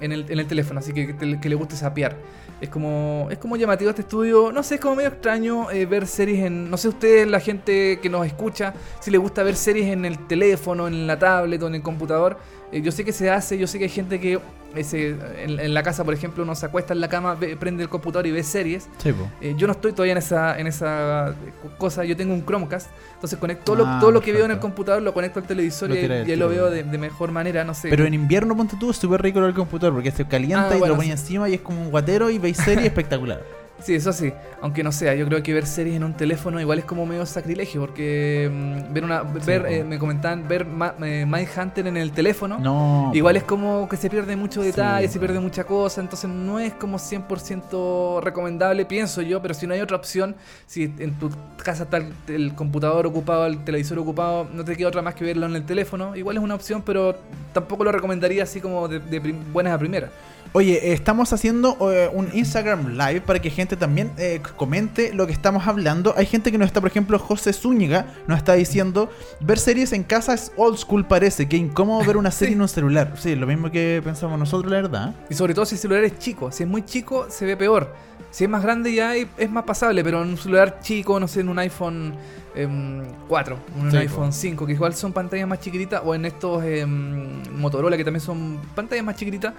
en, 0.00 0.12
el, 0.12 0.24
en 0.28 0.38
el 0.38 0.46
teléfono, 0.46 0.80
así 0.80 0.92
que, 0.92 1.16
que, 1.16 1.38
que 1.38 1.48
le 1.48 1.54
guste 1.54 1.76
sapear. 1.76 2.16
Es 2.60 2.68
como, 2.68 3.28
es 3.30 3.38
como 3.38 3.56
llamativo 3.56 3.88
este 3.88 4.02
estudio, 4.02 4.52
no 4.52 4.62
sé, 4.62 4.74
es 4.74 4.80
como 4.80 4.96
medio 4.96 5.08
extraño 5.08 5.70
eh, 5.70 5.86
ver 5.86 6.06
series 6.06 6.44
en, 6.44 6.70
no 6.70 6.76
sé 6.76 6.88
ustedes, 6.88 7.26
la 7.26 7.40
gente 7.40 7.98
que 8.00 8.10
nos 8.10 8.26
escucha, 8.26 8.74
si 9.00 9.10
le 9.10 9.16
gusta 9.16 9.42
ver 9.42 9.56
series 9.56 9.88
en 9.88 10.04
el 10.04 10.26
teléfono, 10.26 10.86
en 10.86 11.06
la 11.06 11.18
tablet 11.18 11.62
o 11.62 11.68
en 11.68 11.76
el 11.76 11.82
computador. 11.82 12.36
Eh, 12.72 12.82
yo 12.82 12.92
sé 12.92 13.04
que 13.04 13.12
se 13.12 13.30
hace, 13.30 13.58
yo 13.58 13.66
sé 13.66 13.78
que 13.78 13.84
hay 13.84 13.90
gente 13.90 14.20
que 14.20 14.38
eh, 14.76 14.84
se- 14.84 15.16
en, 15.42 15.58
en 15.58 15.74
la 15.74 15.82
casa, 15.82 16.04
por 16.04 16.14
ejemplo, 16.14 16.44
uno 16.44 16.54
se 16.54 16.64
acuesta 16.66 16.92
en 16.94 17.00
la 17.00 17.08
cama, 17.08 17.34
ve- 17.34 17.56
prende 17.56 17.82
el 17.82 17.88
computador 17.88 18.26
y 18.28 18.30
ve 18.30 18.44
series. 18.44 18.88
Sí. 18.98 19.12
Eh, 19.40 19.54
yo 19.56 19.66
no 19.66 19.72
estoy 19.72 19.92
todavía 19.92 20.12
en 20.12 20.18
esa, 20.18 20.56
en 20.58 20.68
esa 20.68 21.34
cosa, 21.78 22.04
yo 22.04 22.16
tengo 22.16 22.32
un 22.32 22.44
Chromecast, 22.46 22.88
entonces 23.14 23.38
conecto 23.40 23.64
todo, 23.74 23.84
Ah, 23.84 23.94
lo, 23.94 24.00
todo 24.00 24.10
lo 24.12 24.20
que 24.20 24.32
veo 24.32 24.44
en 24.44 24.52
el 24.52 24.60
computador, 24.60 25.02
lo 25.02 25.12
conecto 25.12 25.40
al 25.40 25.46
televisor 25.46 25.88
Lo 25.88 25.96
y, 25.96 25.98
ahí 25.98 26.36
lo 26.36 26.48
veo 26.48 26.70
de, 26.70 26.84
de 26.84 26.98
mejor 26.98 27.32
manera, 27.32 27.64
no 27.64 27.74
sé. 27.74 27.88
Pero 27.88 28.04
en 28.04 28.14
invierno, 28.14 28.56
ponte 28.56 28.76
tú, 28.78 28.90
es 28.90 28.96
súper 28.98 29.20
rico 29.20 29.44
el 29.44 29.54
computador 29.54 29.92
porque 29.94 30.12
se 30.12 30.24
calienta 30.26 30.68
Ah, 30.70 30.76
y 30.76 30.80
te 30.80 30.86
lo 30.88 30.94
pones 30.94 31.10
encima 31.10 31.48
y 31.48 31.54
es 31.54 31.60
como 31.62 31.82
un 31.82 31.90
guatero 31.90 32.30
y 32.30 32.38
veis 32.38 32.56
serie 32.56 32.86
espectacular. 32.86 33.42
Sí, 33.82 33.94
eso 33.94 34.12
sí, 34.12 34.32
aunque 34.60 34.82
no 34.82 34.92
sea, 34.92 35.14
yo 35.14 35.24
creo 35.26 35.42
que 35.42 35.54
ver 35.54 35.66
series 35.66 35.96
en 35.96 36.04
un 36.04 36.14
teléfono 36.14 36.60
igual 36.60 36.78
es 36.80 36.84
como 36.84 37.06
medio 37.06 37.24
sacrilegio, 37.26 37.80
porque 37.80 38.50
mm, 38.52 38.92
ver 38.92 39.04
una, 39.04 39.22
ver, 39.22 39.66
eh, 39.68 39.84
me 39.84 39.98
comentaban, 39.98 40.46
ver 40.46 40.64
Ma- 40.66 40.94
eh, 41.02 41.24
Mindhunter 41.26 41.86
en 41.86 41.96
el 41.96 42.12
teléfono, 42.12 42.58
No. 42.58 43.10
Igual 43.14 43.36
es 43.36 43.44
como 43.44 43.88
que 43.88 43.96
se 43.96 44.10
pierde 44.10 44.36
mucho 44.36 44.62
detalle, 44.62 45.06
Sí, 45.06 45.14
se 45.14 45.18
pierde 45.18 45.40
mucha 45.40 45.64
cosa, 45.64 46.00
entonces 46.00 46.28
no 46.28 46.60
es 46.60 46.74
como 46.74 46.98
100% 46.98 48.20
recomendable, 48.20 48.84
pienso 48.84 49.22
yo, 49.22 49.40
pero 49.40 49.54
si 49.54 49.66
no 49.66 49.74
hay 49.74 49.80
otra 49.80 49.96
opción, 49.96 50.36
si 50.66 50.84
en 50.98 51.14
tu 51.18 51.30
casa 51.62 51.84
está 51.84 51.96
el, 51.98 52.12
el 52.28 52.54
computador 52.54 53.06
ocupado, 53.06 53.46
el 53.46 53.64
televisor 53.64 53.98
ocupado, 53.98 54.46
no 54.52 54.64
te 54.64 54.76
queda 54.76 54.88
otra 54.88 55.02
más 55.02 55.14
que 55.14 55.24
verlo 55.24 55.46
en 55.46 55.56
el 55.56 55.64
teléfono, 55.64 56.14
igual 56.16 56.36
es 56.36 56.42
una 56.42 56.54
opción, 56.54 56.82
pero 56.84 57.16
tampoco 57.52 57.84
lo 57.84 57.92
recomendaría 57.92 58.42
así 58.42 58.60
como 58.60 58.88
de, 58.88 58.98
de 59.00 59.18
buenas 59.52 59.72
a 59.72 59.78
primeras. 59.78 60.10
Oye, 60.52 60.88
eh, 60.88 60.92
estamos 60.94 61.32
haciendo 61.32 61.76
eh, 61.92 62.10
un 62.12 62.28
Instagram 62.32 62.96
Live 62.98 63.20
para 63.20 63.38
que 63.40 63.50
gente 63.50 63.76
también 63.76 64.10
eh, 64.18 64.40
comente 64.56 65.12
lo 65.14 65.28
que 65.28 65.32
estamos 65.32 65.64
hablando. 65.68 66.12
Hay 66.16 66.26
gente 66.26 66.50
que 66.50 66.58
nos 66.58 66.66
está, 66.66 66.80
por 66.80 66.90
ejemplo, 66.90 67.20
José 67.20 67.52
Zúñiga 67.52 68.06
nos 68.26 68.38
está 68.38 68.54
diciendo, 68.54 69.10
ver 69.38 69.60
series 69.60 69.92
en 69.92 70.02
casa 70.02 70.34
es 70.34 70.50
old 70.56 70.76
school 70.76 71.06
parece, 71.06 71.48
que 71.48 71.56
incómodo 71.56 72.04
ver 72.04 72.16
una 72.16 72.30
serie 72.32 72.50
Sí. 72.50 72.54
en 72.56 72.62
un 72.62 72.68
celular. 72.68 73.12
Sí, 73.16 73.36
lo 73.36 73.46
mismo 73.46 73.70
que 73.70 74.00
pensamos 74.02 74.36
nosotros, 74.40 74.72
la 74.72 74.82
verdad. 74.82 75.14
Y 75.28 75.34
sobre 75.34 75.54
todo 75.54 75.64
si 75.66 75.76
el 75.76 75.80
celular 75.80 76.02
es 76.02 76.18
chico, 76.18 76.50
si 76.50 76.64
es 76.64 76.68
muy 76.68 76.84
chico 76.84 77.26
se 77.28 77.46
ve 77.46 77.56
peor. 77.56 77.94
Si 78.32 78.42
es 78.42 78.50
más 78.50 78.62
grande 78.64 78.92
ya 78.92 79.14
es 79.16 79.50
más 79.50 79.62
pasable, 79.64 80.02
pero 80.02 80.20
en 80.22 80.30
un 80.30 80.36
celular 80.36 80.80
chico, 80.80 81.20
no 81.20 81.28
sé, 81.28 81.40
en 81.40 81.48
un 81.48 81.58
iPhone 81.60 82.14
em, 82.56 83.04
4, 83.28 83.56
en 83.76 83.82
un 83.84 83.90
Sí, 83.92 83.96
iPhone 83.98 84.32
5, 84.32 84.66
que 84.66 84.72
igual 84.72 84.94
son 84.94 85.12
pantallas 85.12 85.46
más 85.46 85.60
chiquititas, 85.60 86.02
o 86.04 86.12
en 86.14 86.24
estos 86.24 86.64
em, 86.64 87.40
Motorola 87.56 87.96
que 87.96 88.04
también 88.04 88.20
son 88.20 88.58
pantallas 88.74 89.04
más 89.04 89.14
chiquititas, 89.16 89.54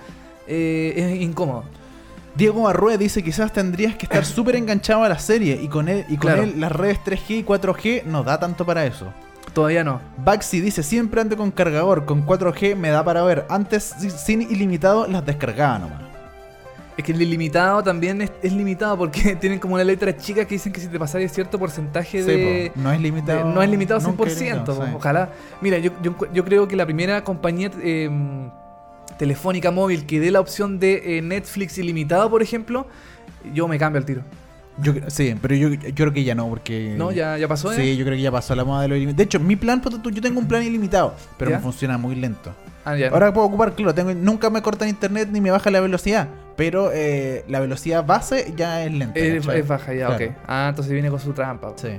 eh, 0.51 0.93
es 1.15 1.22
incómodo. 1.22 1.63
Diego 2.36 2.67
Arrué 2.67 2.98
dice 2.98 3.24
quizás 3.24 3.51
tendrías 3.51 3.96
que 3.96 4.05
estar 4.05 4.25
súper 4.38 4.55
enganchado 4.55 5.03
a 5.03 5.10
la 5.10 5.20
serie 5.20 5.60
y 5.62 5.67
con 5.67 5.88
él 5.89 6.05
y 6.10 6.17
con 6.17 6.31
Claro. 6.31 6.43
él 6.43 6.53
las 6.60 6.72
redes 6.72 7.00
3G 7.05 7.29
y 7.39 7.43
4G 7.43 8.03
no 8.05 8.24
da 8.24 8.39
tanto 8.39 8.65
para 8.65 8.86
eso. 8.86 9.08
Todavía 9.53 9.84
no. 9.84 10.00
Baxi 10.24 10.62
dice 10.62 10.81
siempre 10.81 11.20
ando 11.20 11.36
con 11.36 11.51
cargador, 11.51 12.05
con 12.05 12.25
4G 12.25 12.75
me 12.75 12.89
da 12.89 13.03
para 13.03 13.22
ver. 13.24 13.46
Antes 13.50 13.96
si- 14.00 14.10
sin 14.10 14.41
ilimitado 14.43 15.08
las 15.08 15.25
descargaba 15.25 15.79
nomás. 15.79 16.01
Es 16.98 17.03
que 17.05 17.12
el 17.13 17.22
ilimitado 17.22 17.81
también 17.84 18.22
es, 18.22 18.31
es 18.41 18.53
limitado 18.53 18.98
porque 18.98 19.36
tienen 19.41 19.60
como 19.60 19.74
una 19.75 19.84
letra 19.84 20.15
chica 20.15 20.46
que 20.46 20.55
dicen 20.55 20.72
que 20.72 20.79
si 20.79 20.88
te 20.88 20.98
pasáis 21.00 21.31
cierto 21.34 21.58
porcentaje 21.60 22.24
de... 22.24 22.72
Sí, 22.74 22.79
no 22.79 22.91
es 22.93 23.01
limitado. 23.01 23.48
de- 23.48 23.53
no 23.53 23.62
es 23.62 23.70
limitado 23.70 24.00
nunca 24.01 24.24
100%. 24.24 24.27
es 24.27 24.39
limitado, 24.41 24.86
sí. 24.86 24.91
Ojalá. 24.96 25.29
Mira, 25.60 25.77
yo, 25.79 25.91
yo, 26.34 26.46
creo 26.46 26.65
que 26.67 26.75
la 26.77 26.86
primera 26.86 27.22
compañía 27.24 27.72
eh, 27.81 28.10
telefónica 29.25 29.69
móvil 29.69 30.07
que 30.07 30.19
dé 30.19 30.31
la 30.31 30.39
opción 30.39 30.79
de 30.79 31.19
eh, 31.19 31.21
Netflix 31.21 31.77
ilimitado, 31.77 32.27
por 32.31 32.41
ejemplo, 32.41 32.87
yo 33.53 33.67
me 33.67 33.77
cambio 33.77 33.99
al 33.99 34.05
tiro. 34.05 34.23
Yo 34.81 34.93
sí, 35.09 35.35
pero 35.39 35.53
yo, 35.53 35.69
yo 35.69 35.93
creo 35.93 36.11
que 36.11 36.23
ya 36.23 36.33
no, 36.33 36.49
porque. 36.49 36.95
¿No? 36.97 37.11
¿Ya, 37.11 37.37
ya 37.37 37.47
pasó? 37.47 37.71
eh? 37.71 37.75
Sí, 37.75 37.97
yo 37.97 38.03
creo 38.03 38.15
que 38.17 38.23
ya 38.23 38.31
pasó 38.31 38.55
la 38.55 38.63
moda 38.65 38.81
de 38.81 38.87
lo 38.87 38.95
ilimitado. 38.95 39.17
De 39.17 39.23
hecho, 39.23 39.39
mi 39.39 39.55
plan, 39.55 39.79
yo 40.11 40.21
tengo 40.23 40.39
un 40.39 40.47
plan 40.47 40.63
ilimitado, 40.63 41.13
pero 41.37 41.51
¿Ya? 41.51 41.57
me 41.57 41.61
funciona 41.63 41.99
muy 41.99 42.15
lento. 42.15 42.51
Ah, 42.83 42.95
ya. 42.97 43.09
Ahora 43.09 43.31
puedo 43.31 43.45
ocupar, 43.45 43.75
claro, 43.75 43.93
tengo, 43.93 44.11
nunca 44.15 44.49
me 44.49 44.59
corta 44.63 44.85
el 44.85 44.89
internet 44.89 45.29
ni 45.31 45.39
me 45.39 45.51
baja 45.51 45.69
la 45.69 45.81
velocidad, 45.81 46.29
pero 46.55 46.89
eh, 46.91 47.45
la 47.47 47.59
velocidad 47.59 48.03
base 48.03 48.53
ya 48.57 48.83
es 48.83 48.91
lenta. 48.91 49.19
es, 49.19 49.67
baja 49.67 49.93
ya, 49.93 50.07
Claro. 50.07 50.25
ok. 50.25 50.31
Ah, 50.47 50.65
entonces 50.69 50.91
viene 50.91 51.11
con 51.11 51.19
su 51.19 51.31
trampa. 51.33 51.73
Sí. 51.75 51.89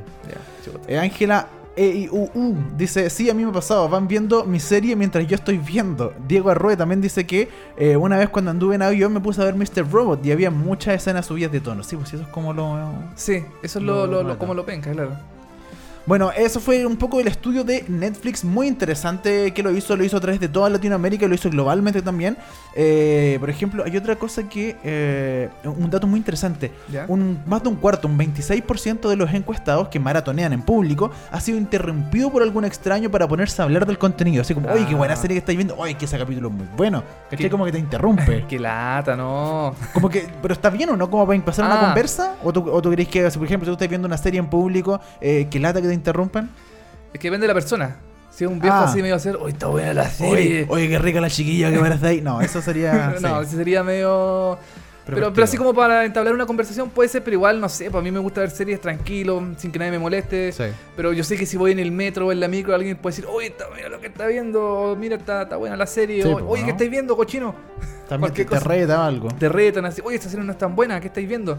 Eh, 0.89 0.99
Ángela 0.99 1.47
EIUU 1.77 2.55
dice, 2.77 3.09
sí, 3.11 3.31
a 3.31 3.35
mí 3.35 3.43
me 3.45 3.51
ha 3.51 3.53
pasado, 3.53 3.89
van 3.89 4.07
viendo 4.09 4.45
mi 4.45 4.61
serie 4.61 4.95
mientras 4.97 5.27
yo 5.27 5.35
estoy 5.37 5.59
viendo. 5.59 6.13
Diego 6.29 6.51
Arroe 6.51 6.77
también 6.77 7.01
dice 7.01 7.27
que 7.27 7.49
eh, 7.77 7.97
una 7.97 8.19
vez 8.19 8.29
cuando 8.29 8.51
anduve 8.51 8.75
en 8.75 8.83
avión 8.83 9.13
me 9.13 9.21
puse 9.21 9.41
a 9.41 9.45
ver 9.47 9.55
Mr. 9.55 9.91
Robot 9.91 10.25
y 10.27 10.33
había 10.33 10.51
muchas 10.51 10.95
escenas 10.97 11.27
subidas 11.27 11.51
de 11.53 11.61
tono. 11.61 11.83
Sí, 11.83 11.97
pues 11.97 12.13
eso 12.13 12.23
es 12.25 12.29
como 12.29 12.53
lo... 12.53 12.79
Sí, 13.15 13.45
eso 13.63 13.79
es 13.79 13.85
Lo 13.85 14.07
lo, 14.07 14.23
lo, 14.23 14.23
lo- 14.29 14.39
como 14.39 14.55
lo 14.55 14.65
penca, 14.67 14.91
claro. 14.93 15.13
Bueno, 16.05 16.33
eso 16.33 16.59
fue 16.59 16.85
un 16.85 16.97
poco 16.97 17.21
el 17.21 17.29
estudio 17.29 17.63
de 17.63 17.85
Netflix, 17.87 18.45
muy 18.45 18.67
interesante 18.67 19.53
que 19.55 19.63
lo 19.63 19.71
hizo, 19.71 19.97
lo 19.97 20.03
hizo 20.05 20.17
a 20.17 20.21
través 20.21 20.41
de 20.41 20.49
toda 20.49 20.69
Latinoamérica, 20.69 21.29
lo 21.29 21.35
hizo 21.37 21.49
globalmente 21.49 22.03
también. 22.03 22.37
Eh, 22.75 23.37
por 23.39 23.49
ejemplo, 23.49 23.85
hay 23.85 23.97
otra 23.97 24.17
cosa 24.17 24.49
que, 24.49 24.77
eh, 24.83 25.49
un 25.65 25.89
dato 25.91 26.09
muy 26.09 26.19
interesante, 26.19 26.73
¿Ya? 26.91 27.05
un, 27.07 27.39
más 27.47 27.63
de 27.63 27.69
un 27.69 27.77
cuarto, 27.77 28.09
un 28.09 28.19
26% 28.19 29.09
de 29.09 29.15
los 29.17 29.33
encuestados 29.33 29.89
que 29.89 30.01
maratonean 30.01 30.53
en 30.53 30.63
público 30.63 31.13
ha 31.31 31.41
sido 31.41 31.57
interrumpido 31.59 32.33
por 32.33 32.43
algún 32.43 32.65
extraño 32.65 33.09
para 33.11 33.29
ponerse 33.29 33.63
a 33.63 33.65
hablar 33.67 33.87
del 33.87 33.99
contenido. 33.99 34.43
Así 34.43 34.55
como, 34.55 34.71
oye, 34.73 34.85
qué 34.87 34.95
buena 34.97 35.15
Ah. 35.15 35.17
serie 35.17 35.35
que 35.37 35.39
estáis 35.39 35.57
viendo, 35.57 35.77
oye, 35.77 35.95
que 35.95 36.07
ese 36.07 36.19
capítulo 36.19 36.49
es 36.49 36.55
muy 36.55 36.67
bueno. 36.77 37.05
¿Cachai? 37.31 37.45
¿Qué? 37.47 37.51
Como 37.51 37.65
que 37.65 37.73
te 37.73 37.79
interrumpe. 37.79 38.45
Qué 38.49 38.59
lata, 38.59 39.15
no. 39.17 39.75
Como 39.95 40.09
que, 40.09 40.27
pero 40.43 40.53
está 40.55 40.69
bien 40.69 40.91
o 40.91 40.97
no, 40.97 41.09
como 41.11 41.25
para 41.27 41.37
empezar 41.37 41.65
una 41.65 41.81
Ah. 41.81 41.85
conversa. 41.87 42.35
¿O 42.43 42.53
tú, 42.53 42.69
o 42.69 42.83
tú 42.83 42.91
crees 42.91 43.09
que, 43.09 43.31
si, 43.31 43.39
por 43.39 43.47
ejemplo, 43.47 43.67
tú 43.67 43.73
estás 43.73 43.89
viendo 43.89 44.07
una 44.09 44.17
serie 44.17 44.41
en 44.41 44.47
público, 44.49 45.01
eh, 45.21 45.47
que 45.51 45.61
lata 45.61 45.81
que 45.81 45.92
te 45.93 45.97
interrumpan? 45.97 46.51
Es 47.13 47.21
que 47.21 47.29
depende 47.29 47.45
de 47.45 47.49
la 47.49 47.55
persona. 47.55 47.97
Si 48.31 48.45
es 48.45 48.51
un 48.51 48.59
viejo 48.61 48.77
Ah. 48.77 48.85
así 48.85 49.01
medio 49.03 49.15
a 49.15 49.19
hacer, 49.19 49.37
uy, 49.37 49.51
está 49.53 49.67
buena 49.67 49.93
la 49.93 50.03
Oye, 50.03 50.11
serie. 50.11 50.67
oye, 50.69 50.89
qué 50.89 50.99
rica 50.99 51.21
la 51.21 51.29
chiquilla 51.29 51.71
que 51.71 51.79
parece 51.79 52.07
ahí. 52.07 52.21
No, 52.23 52.41
eso 52.41 52.63
sería. 52.63 53.15
no, 53.21 53.41
sí. 53.41 53.47
ese 53.49 53.57
sería 53.57 53.83
medio. 53.85 54.59
Pero, 55.05 55.33
Pero 55.33 55.45
así 55.45 55.57
como 55.57 55.75
para 55.75 56.05
entablar 56.05 56.33
una 56.33 56.47
conversación 56.47 56.89
puede 56.89 57.09
ser, 57.09 57.25
pero 57.25 57.35
igual, 57.35 57.61
no 57.61 57.69
sé, 57.69 57.91
para 57.91 58.03
mí 58.05 58.13
me 58.13 58.21
gusta 58.21 58.41
ver 58.41 58.51
series 58.53 58.81
tranquilo, 58.81 59.43
sin 59.57 59.73
que 59.73 59.79
nadie 59.81 59.91
me 59.91 59.99
moleste. 59.99 60.53
Sí. 60.53 60.63
Pero 60.97 61.13
yo 61.13 61.25
sé 61.25 61.37
que 61.37 61.45
si 61.45 61.57
voy 61.57 61.73
en 61.73 61.81
el 61.81 61.91
metro 61.91 62.29
o 62.29 62.33
en 62.33 62.39
la 62.39 62.47
micro, 62.47 62.73
alguien 62.73 62.97
puede 62.97 63.17
decir, 63.17 63.29
oye, 63.29 63.49
está, 63.49 63.65
mira 63.75 63.89
lo 63.89 64.01
que 64.01 64.07
está 64.07 64.29
viendo, 64.29 64.65
o 64.65 64.97
mira, 64.97 65.17
está, 65.17 65.43
está 65.43 65.57
buena 65.57 65.77
la 65.77 65.87
serie, 65.87 66.23
Sí, 66.23 66.29
o, 66.29 66.35
pues, 66.35 66.45
oye, 66.47 66.61
¿no? 66.61 66.67
¿qué 66.67 66.71
estáis 66.71 66.91
viendo, 66.91 67.17
cochino? 67.17 67.53
También 68.09 68.33
te, 68.35 68.45
te 68.45 68.51
cosa. 68.51 68.61
reta 68.61 69.05
algo. 69.05 69.27
Te 69.29 69.49
retan 69.49 69.85
así, 69.87 70.01
oye, 70.05 70.17
esta 70.17 70.29
serie 70.31 70.45
no 70.47 70.53
es 70.53 70.59
tan 70.59 70.77
buena, 70.77 71.01
¿qué 71.01 71.09
estáis 71.09 71.29
viendo? 71.29 71.59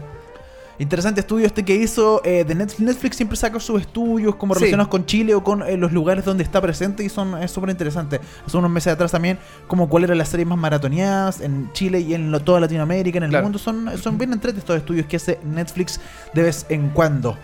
Interesante 0.78 1.20
estudio 1.20 1.46
este 1.46 1.64
que 1.64 1.74
hizo 1.76 2.20
eh, 2.24 2.44
de 2.44 2.54
Netflix. 2.54 2.80
Netflix 2.80 3.16
siempre 3.16 3.36
saca 3.36 3.60
sus 3.60 3.80
estudios 3.80 4.34
como 4.34 4.54
Sí. 4.54 4.60
relacionados 4.60 4.88
con 4.88 5.06
Chile 5.06 5.34
o 5.34 5.44
con 5.44 5.62
eh, 5.62 5.76
los 5.76 5.92
lugares 5.92 6.24
donde 6.24 6.42
está 6.42 6.60
presente 6.60 7.04
y 7.04 7.08
son 7.08 7.40
es 7.42 7.50
súper 7.52 7.70
interesante. 7.70 8.20
Hace 8.44 8.56
unos 8.56 8.70
meses 8.70 8.92
atrás 8.92 9.12
también, 9.12 9.38
como 9.68 9.88
cuál 9.88 10.04
era 10.04 10.14
la 10.16 10.24
serie 10.24 10.44
más 10.46 10.58
maratoneadas 10.58 11.40
en 11.40 11.70
Chile 11.74 12.00
y 12.00 12.14
en 12.14 12.32
lo- 12.32 12.40
toda 12.40 12.58
Latinoamérica, 12.60 13.18
en 13.18 13.24
el 13.24 13.30
Claro. 13.30 13.44
mundo. 13.44 13.58
Son, 13.58 13.88
son 13.98 14.18
bien 14.18 14.32
entretes 14.32 14.58
estos 14.58 14.76
estudios 14.76 15.06
que 15.06 15.16
hace 15.16 15.38
Netflix 15.44 16.00
de 16.34 16.42
vez 16.42 16.66
en 16.68 16.88
cuando. 16.90 17.36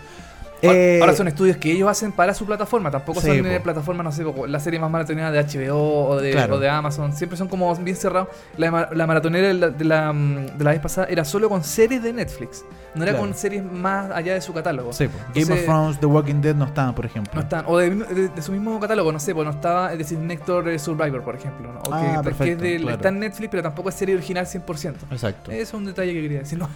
Ahora- 0.63 0.77
Eh, 0.77 0.99
Ahora 1.01 1.15
son 1.15 1.27
estudios 1.27 1.57
que 1.57 1.71
ellos 1.71 1.89
hacen 1.89 2.11
para 2.11 2.33
su 2.33 2.45
plataforma, 2.45 2.91
tampoco 2.91 3.19
Sí, 3.21 3.27
son 3.27 3.39
po. 3.41 3.47
eh, 3.47 3.59
plataformas, 3.59 4.03
no 4.03 4.11
sé, 4.11 4.47
la 4.47 4.59
serie 4.59 4.79
más 4.79 4.91
maratonera 4.91 5.31
de 5.31 5.39
HBO 5.39 6.07
o 6.09 6.21
de, 6.21 6.31
Claro. 6.31 6.55
o 6.55 6.59
de 6.59 6.69
Amazon, 6.69 7.13
siempre 7.13 7.37
son 7.37 7.47
como 7.47 7.75
bien 7.77 7.95
cerrados. 7.95 8.29
La, 8.57 8.89
la 8.93 9.07
maratonera 9.07 9.47
de 9.47 9.53
la, 9.55 9.69
de, 9.69 9.85
la, 9.85 10.13
mm, 10.13 10.57
de 10.57 10.63
la 10.63 10.71
vez 10.71 10.79
pasada 10.79 11.07
era 11.09 11.25
solo 11.25 11.49
con 11.49 11.63
series 11.63 12.03
de 12.03 12.13
Netflix, 12.13 12.63
no 12.95 13.03
era 13.03 13.13
Claro. 13.13 13.25
con 13.27 13.33
series 13.35 13.63
más 13.63 14.11
allá 14.11 14.33
de 14.35 14.41
su 14.41 14.53
catálogo. 14.53 14.93
Sí, 14.93 15.07
po. 15.07 15.17
Game 15.17 15.29
Entonces, 15.41 15.59
of 15.59 15.65
Thrones, 15.65 15.99
The 15.99 16.05
Walking 16.05 16.41
Dead 16.41 16.55
no 16.55 16.65
estaban, 16.65 16.93
por 16.93 17.05
ejemplo. 17.05 17.33
No 17.33 17.41
están, 17.41 17.63
o 17.67 17.77
de, 17.77 17.89
de- 17.89 18.27
de 18.29 18.41
su 18.41 18.51
mismo 18.51 18.79
catálogo, 18.79 19.11
no 19.11 19.19
sé, 19.19 19.33
pues 19.33 19.45
no 19.45 19.51
estaba, 19.51 19.91
es 19.91 19.97
decir, 19.97 20.17
Nectar 20.19 20.67
eh, 20.67 20.77
Survivor, 20.77 21.21
por 21.23 21.35
ejemplo, 21.35 21.73
¿no? 21.73 21.79
O 21.79 21.93
Ah, 21.93 22.17
que, 22.17 22.23
perfecto, 22.23 22.43
que 22.43 22.51
es 22.51 22.59
de- 22.59 22.77
claro. 22.81 22.95
está 22.97 23.09
en 23.09 23.19
Netflix, 23.19 23.49
pero 23.49 23.63
tampoco 23.63 23.89
es 23.89 23.95
serie 23.95 24.13
original 24.15 24.45
100%. 24.45 25.05
Exacto. 25.11 25.49
Es 25.51 25.73
un 25.73 25.85
detalle 25.85 26.13
que 26.13 26.21
quería 26.21 26.39
decir, 26.39 26.59
¿no? 26.59 26.69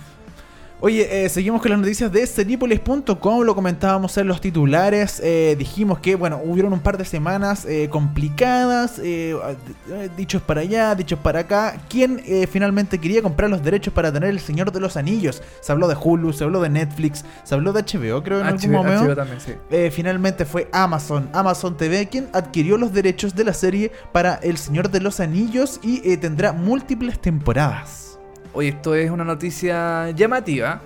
Oye, 0.82 1.25
eh, 1.25 1.29
seguimos 1.29 1.62
con 1.62 1.72
las 1.72 1.79
noticias 1.79 2.12
de 2.12 2.27
Seripolis.com, 2.27 3.44
lo 3.44 3.55
comentábamos 3.55 4.17
en 4.17 4.27
los 4.27 4.41
titulares, 4.41 5.22
eh, 5.24 5.55
dijimos 5.58 6.00
que, 6.00 6.15
bueno, 6.15 6.41
hubieron 6.44 6.74
un 6.74 6.82
par 6.82 6.98
de 6.98 7.05
semanas 7.05 7.63
eh, 7.65 7.88
complicadas, 7.89 9.00
eh, 9.01 9.38
dichos 10.17 10.41
para 10.41 10.62
allá, 10.62 10.94
dichos 10.94 11.17
para 11.17 11.39
acá. 11.39 11.77
¿Quién 11.88 12.22
finalmente 12.51 13.00
quería 13.00 13.22
comprar 13.22 13.50
los 13.50 13.63
derechos 13.63 13.94
para 13.94 14.12
tener 14.12 14.29
El 14.29 14.41
Señor 14.41 14.74
de 14.74 14.82
los 14.82 14.98
Anillos? 14.98 15.41
Se 15.61 15.72
habló 15.72 15.88
de 15.88 15.96
Hulu, 15.96 16.33
se 16.33 16.44
habló 16.44 16.59
de 16.59 16.70
Netflix, 16.70 17.24
se 17.44 17.55
habló 17.55 17.72
de 17.72 17.81
HBO, 17.81 18.22
creo, 18.22 18.42
en 18.42 18.48
algún 18.48 18.72
HBO, 18.72 18.83
momento. 18.83 19.05
HBO 19.05 19.16
también, 19.16 19.40
sí. 19.40 19.53
Finalmente 19.92 20.44
fue 20.44 20.68
Amazon, 20.74 21.29
Amazon 21.31 21.77
TV, 21.77 22.09
quien 22.09 22.27
adquirió 22.33 22.77
los 22.77 22.92
derechos 22.92 23.33
de 23.33 23.46
la 23.46 23.53
serie 23.53 23.94
para 24.11 24.35
El 24.35 24.57
Señor 24.57 24.90
de 24.92 25.00
los 25.00 25.22
Anillos 25.22 25.79
y 25.81 26.18
tendrá 26.18 26.51
múltiples 26.51 27.18
temporadas. 27.20 28.04
Oye, 28.55 28.70
esto 28.70 28.96
es 28.96 29.11
una 29.11 29.25
noticia 29.25 30.11
llamativa. 30.11 30.81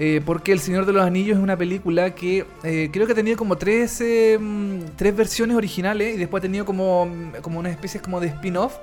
eh, 0.00 0.22
porque 0.24 0.52
El 0.52 0.60
Señor 0.60 0.86
de 0.86 0.92
los 0.92 1.04
Anillos 1.04 1.36
es 1.36 1.42
una 1.42 1.56
película 1.56 2.14
que 2.14 2.46
eh, 2.62 2.88
creo 2.92 3.04
que 3.06 3.12
ha 3.12 3.16
tenido 3.16 3.36
como 3.36 3.56
tres, 3.56 4.00
eh, 4.00 4.38
mm, 4.40 4.94
tres 4.94 5.16
versiones 5.16 5.56
originales 5.56 6.14
y 6.14 6.18
después 6.18 6.40
ha 6.40 6.42
tenido 6.42 6.64
como, 6.64 7.06
mm, 7.06 7.32
como 7.42 7.58
una 7.58 7.70
especie 7.70 8.00
como 8.00 8.20
de 8.20 8.28
spin-off. 8.28 8.76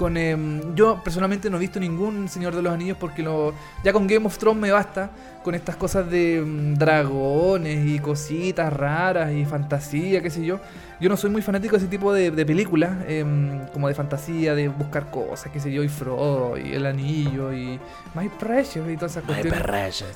Con, 0.00 0.16
em, 0.16 0.74
yo 0.74 0.98
personalmente 1.04 1.50
no 1.50 1.58
he 1.58 1.60
visto 1.60 1.78
ningún 1.78 2.26
Señor 2.26 2.56
de 2.56 2.62
los 2.62 2.72
Anillos 2.72 2.96
porque 2.98 3.22
lo, 3.22 3.52
ya 3.84 3.92
con 3.92 4.06
Game 4.06 4.24
of 4.24 4.38
Thrones 4.38 4.58
me 4.58 4.70
basta 4.70 5.10
con 5.44 5.54
estas 5.54 5.76
cosas 5.76 6.10
de 6.10 6.40
mm, 6.40 6.76
dragones 6.76 7.86
y 7.86 7.98
cositas 7.98 8.72
raras 8.72 9.30
y 9.30 9.44
fantasía, 9.44 10.22
qué 10.22 10.30
sé 10.30 10.42
yo. 10.42 10.58
Yo 11.02 11.10
no 11.10 11.18
soy 11.18 11.28
muy 11.28 11.42
fanático 11.42 11.72
de 11.72 11.82
ese 11.82 11.86
tipo 11.88 12.14
de, 12.14 12.30
de 12.30 12.46
películas, 12.46 12.92
em, 13.08 13.66
como 13.74 13.88
de 13.88 13.94
fantasía, 13.94 14.54
de 14.54 14.68
buscar 14.68 15.10
cosas, 15.10 15.52
qué 15.52 15.60
sé 15.60 15.70
yo, 15.70 15.82
y 15.82 15.88
Frodo, 15.88 16.56
y 16.56 16.72
el 16.72 16.86
anillo, 16.86 17.52
y 17.52 17.78
My 18.14 18.30
Precious, 18.38 18.88
y 18.88 18.96
todas 18.96 19.12
esas 19.12 19.24
cuestiones. 19.24 19.60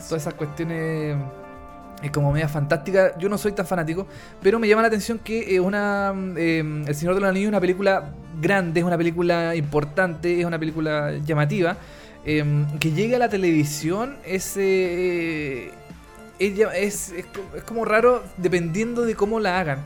Todas 0.09 0.23
esas 0.23 0.33
cuestiones 0.33 1.19
eh, 2.05 2.11
como 2.13 2.31
media 2.33 2.49
fantástica. 2.49 3.17
Yo 3.19 3.29
no 3.29 3.39
soy 3.39 3.53
tan 3.53 3.67
fanático, 3.67 4.07
pero 4.43 4.59
me 4.59 4.69
llama 4.69 4.83
la 4.83 4.89
atención 4.89 5.19
que 5.19 5.55
eh, 5.57 5.61
una 5.61 6.13
eh, 6.37 6.85
El 6.87 6.95
Señor 6.95 7.15
de 7.15 7.21
los 7.23 7.31
Anillos 7.31 7.47
es 7.47 7.49
una 7.49 7.61
película 7.61 8.11
grande, 8.41 8.81
es 8.81 8.87
una 8.87 8.97
película 8.99 9.55
importante, 9.57 10.39
es 10.41 10.47
una 10.47 10.59
película 10.59 11.13
llamativa. 11.25 11.77
eh, 12.27 12.43
que 12.81 12.91
llegue 12.93 13.17
a 13.17 13.19
la 13.19 13.29
televisión 13.29 14.17
es, 14.25 14.57
eh, 14.57 15.71
es, 16.39 16.59
es- 16.59 17.13
es 17.13 17.25
es 17.57 17.63
como 17.65 17.85
raro 17.85 18.23
dependiendo 18.39 19.03
de 19.03 19.15
cómo 19.15 19.41
la 19.41 19.61
hagan. 19.61 19.79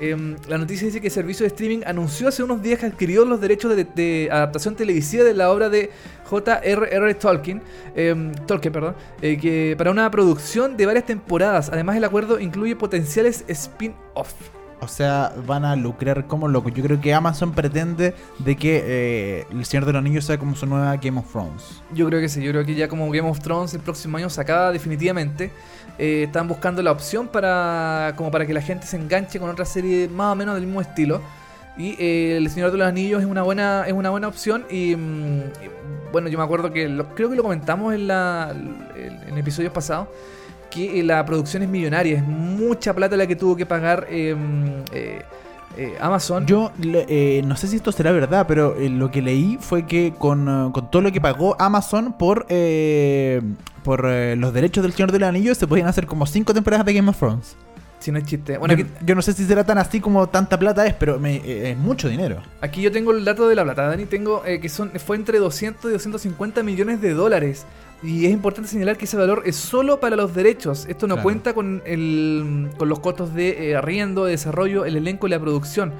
Eh, 0.00 0.36
la 0.48 0.58
noticia 0.58 0.86
dice 0.86 1.00
que 1.00 1.06
el 1.06 1.12
servicio 1.12 1.44
de 1.44 1.48
streaming 1.48 1.80
anunció 1.86 2.28
hace 2.28 2.42
unos 2.42 2.62
días 2.62 2.80
que 2.80 2.86
adquirió 2.86 3.24
los 3.24 3.40
derechos 3.40 3.74
de, 3.74 3.84
de 3.84 4.28
adaptación 4.30 4.76
televisiva 4.76 5.24
de 5.24 5.34
la 5.34 5.50
obra 5.50 5.68
de 5.68 5.90
J.R.R. 6.28 7.14
Tolkien, 7.14 7.62
eh, 7.94 8.32
Tolkien 8.46 8.72
perdón, 8.72 8.94
eh, 9.22 9.38
que 9.38 9.74
para 9.78 9.90
una 9.90 10.10
producción 10.10 10.76
de 10.76 10.86
varias 10.86 11.06
temporadas. 11.06 11.70
Además, 11.72 11.96
el 11.96 12.04
acuerdo 12.04 12.40
incluye 12.40 12.76
potenciales 12.76 13.44
spin-off. 13.48 14.32
O 14.80 14.88
sea, 14.88 15.32
van 15.46 15.64
a 15.64 15.74
lucrar 15.74 16.26
como 16.26 16.48
locos. 16.48 16.74
Yo 16.74 16.84
creo 16.84 17.00
que 17.00 17.14
Amazon 17.14 17.52
pretende 17.52 18.14
de 18.38 18.56
que 18.56 18.82
eh, 18.84 19.46
El 19.50 19.64
Señor 19.64 19.86
de 19.86 19.92
los 19.92 20.00
Anillos 20.00 20.26
sea 20.26 20.38
como 20.38 20.54
su 20.54 20.66
nueva 20.66 20.94
Game 20.96 21.18
of 21.18 21.32
Thrones. 21.32 21.82
Yo 21.94 22.06
creo 22.06 22.20
que 22.20 22.28
sí, 22.28 22.42
yo 22.42 22.50
creo 22.50 22.64
que 22.64 22.74
ya 22.74 22.86
como 22.86 23.10
Game 23.10 23.28
of 23.28 23.40
Thrones 23.40 23.72
el 23.72 23.80
próximo 23.80 24.18
año 24.18 24.28
se 24.28 24.40
acaba 24.40 24.72
definitivamente. 24.72 25.50
Eh, 25.98 26.24
están 26.24 26.46
buscando 26.46 26.82
la 26.82 26.92
opción 26.92 27.28
para 27.28 28.12
como 28.16 28.30
para 28.30 28.46
que 28.46 28.52
la 28.52 28.60
gente 28.60 28.86
se 28.86 28.96
enganche 28.96 29.40
con 29.40 29.48
otra 29.48 29.64
serie 29.64 30.08
más 30.08 30.32
o 30.32 30.36
menos 30.36 30.54
del 30.54 30.66
mismo 30.66 30.80
estilo. 30.80 31.20
Y 31.78 31.94
eh, 31.98 32.38
El 32.38 32.48
Señor 32.50 32.72
de 32.72 32.78
los 32.78 32.86
Anillos 32.86 33.20
es 33.20 33.28
una 33.28 33.42
buena, 33.42 33.84
es 33.86 33.92
una 33.92 34.10
buena 34.10 34.28
opción. 34.28 34.64
Y, 34.70 34.96
mm, 34.96 35.42
bueno, 36.12 36.28
yo 36.28 36.38
me 36.38 36.44
acuerdo 36.44 36.72
que 36.72 36.84
creo 37.14 37.28
que 37.28 37.36
lo 37.36 37.42
comentamos 37.42 37.94
en, 37.94 38.06
la, 38.06 38.54
en, 38.94 39.38
episodios 39.38 39.72
pasados. 39.72 40.08
Que 40.70 41.00
eh, 41.00 41.02
la 41.02 41.24
producción 41.24 41.62
es 41.62 41.68
millonaria, 41.68 42.16
es 42.16 42.24
mucha 42.24 42.94
plata 42.94 43.16
la 43.16 43.26
que 43.26 43.36
tuvo 43.36 43.56
que 43.56 43.66
pagar 43.66 44.06
eh, 44.10 44.34
eh, 45.76 45.96
Amazon. 46.00 46.46
Yo 46.46 46.72
eh, 46.82 47.42
no 47.44 47.56
sé 47.56 47.68
si 47.68 47.76
esto 47.76 47.92
será 47.92 48.12
verdad, 48.12 48.46
pero 48.48 48.76
eh, 48.76 48.88
lo 48.88 49.10
que 49.10 49.22
leí 49.22 49.58
fue 49.60 49.86
que 49.86 50.14
con, 50.18 50.48
eh, 50.48 50.70
con 50.72 50.90
todo 50.90 51.02
lo 51.02 51.12
que 51.12 51.20
pagó 51.20 51.56
Amazon 51.60 52.14
por, 52.18 52.46
eh, 52.48 53.40
por 53.84 54.06
eh, 54.06 54.36
los 54.36 54.52
derechos 54.52 54.82
del 54.82 54.92
Señor 54.92 55.12
de 55.12 55.18
los 55.18 55.28
Anillos, 55.28 55.58
se 55.58 55.66
podían 55.66 55.88
hacer 55.88 56.06
como 56.06 56.26
cinco 56.26 56.52
temporadas 56.54 56.86
de 56.86 56.94
Game 56.94 57.08
of 57.10 57.18
Thrones. 57.18 57.56
si 57.98 58.12
no 58.12 58.18
es 58.18 58.24
chiste. 58.24 58.58
Bueno, 58.58 58.74
yo, 58.74 58.84
aquí, 58.84 58.92
yo 59.04 59.14
no 59.14 59.22
sé 59.22 59.32
si 59.32 59.44
será 59.44 59.64
tan 59.64 59.78
así 59.78 60.00
como 60.00 60.28
tanta 60.28 60.58
plata 60.58 60.86
es, 60.86 60.94
pero 60.94 61.18
me- 61.18 61.70
es 61.70 61.76
mucho 61.76 62.08
dinero. 62.08 62.42
Aquí 62.60 62.80
yo 62.82 62.92
tengo 62.92 63.10
el 63.12 63.24
dato 63.24 63.48
de 63.48 63.54
la 63.54 63.64
plata, 63.64 63.86
Dani. 63.86 64.04
Tengo 64.06 64.44
eh, 64.44 64.60
que 64.60 64.68
son 64.68 64.90
fue 65.04 65.16
entre 65.16 65.38
200 65.38 65.90
y 65.90 65.92
250 65.94 66.62
millones 66.62 67.00
de 67.00 67.14
dólares. 67.14 67.66
Y 68.02 68.26
es 68.26 68.32
importante 68.32 68.68
señalar 68.68 68.96
que 68.98 69.06
ese 69.06 69.16
valor 69.16 69.42
es 69.46 69.56
solo 69.56 69.98
para 70.00 70.16
los 70.16 70.34
derechos. 70.34 70.86
Esto 70.88 71.06
no 71.06 71.14
Claro. 71.14 71.22
cuenta 71.24 71.54
con, 71.54 71.82
el, 71.86 72.68
con 72.76 72.88
los 72.88 73.00
costos 73.00 73.34
de 73.34 73.70
eh, 73.70 73.76
arriendo, 73.76 74.24
de 74.26 74.32
desarrollo, 74.32 74.84
el 74.84 74.96
elenco 74.96 75.26
y 75.26 75.30
la 75.30 75.40
producción. 75.40 75.92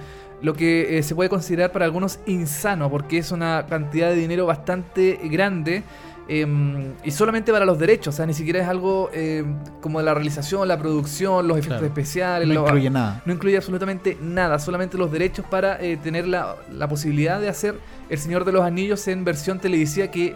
Lo 0.42 0.52
que 0.52 0.98
eh, 0.98 1.02
se 1.02 1.14
puede 1.14 1.30
considerar 1.30 1.72
para 1.72 1.86
algunos 1.86 2.20
insano, 2.26 2.90
porque 2.90 3.16
es 3.18 3.32
una 3.32 3.64
cantidad 3.68 4.10
de 4.10 4.16
dinero 4.16 4.46
bastante 4.46 5.18
grande. 5.24 5.82
em, 6.28 6.92
y 7.04 7.12
solamente 7.12 7.52
para 7.52 7.64
los 7.64 7.78
derechos, 7.78 8.12
o 8.12 8.16
sea, 8.16 8.26
ni 8.26 8.34
siquiera 8.34 8.60
es 8.60 8.68
algo 8.68 9.10
em, 9.12 9.54
como 9.80 10.02
la 10.02 10.12
realización, 10.12 10.66
la 10.66 10.76
producción, 10.76 11.46
los 11.46 11.56
efectos 11.56 11.78
Claro. 11.78 11.86
especiales, 11.86 12.48
No 12.48 12.54
lo- 12.54 12.66
incluye 12.66 12.90
nada. 12.90 13.22
no 13.24 13.32
incluye 13.32 13.56
absolutamente 13.56 14.18
nada, 14.20 14.58
solamente 14.58 14.98
los 14.98 15.12
derechos 15.12 15.46
para 15.48 15.80
eh, 15.80 15.96
tener 15.96 16.26
la, 16.26 16.56
la 16.72 16.88
posibilidad 16.88 17.40
de 17.40 17.48
hacer 17.48 17.76
El 18.10 18.18
Señor 18.18 18.44
de 18.44 18.50
los 18.50 18.64
Anillos 18.64 19.06
en 19.06 19.24
versión 19.24 19.60
televisiva 19.60 20.08
que 20.08 20.34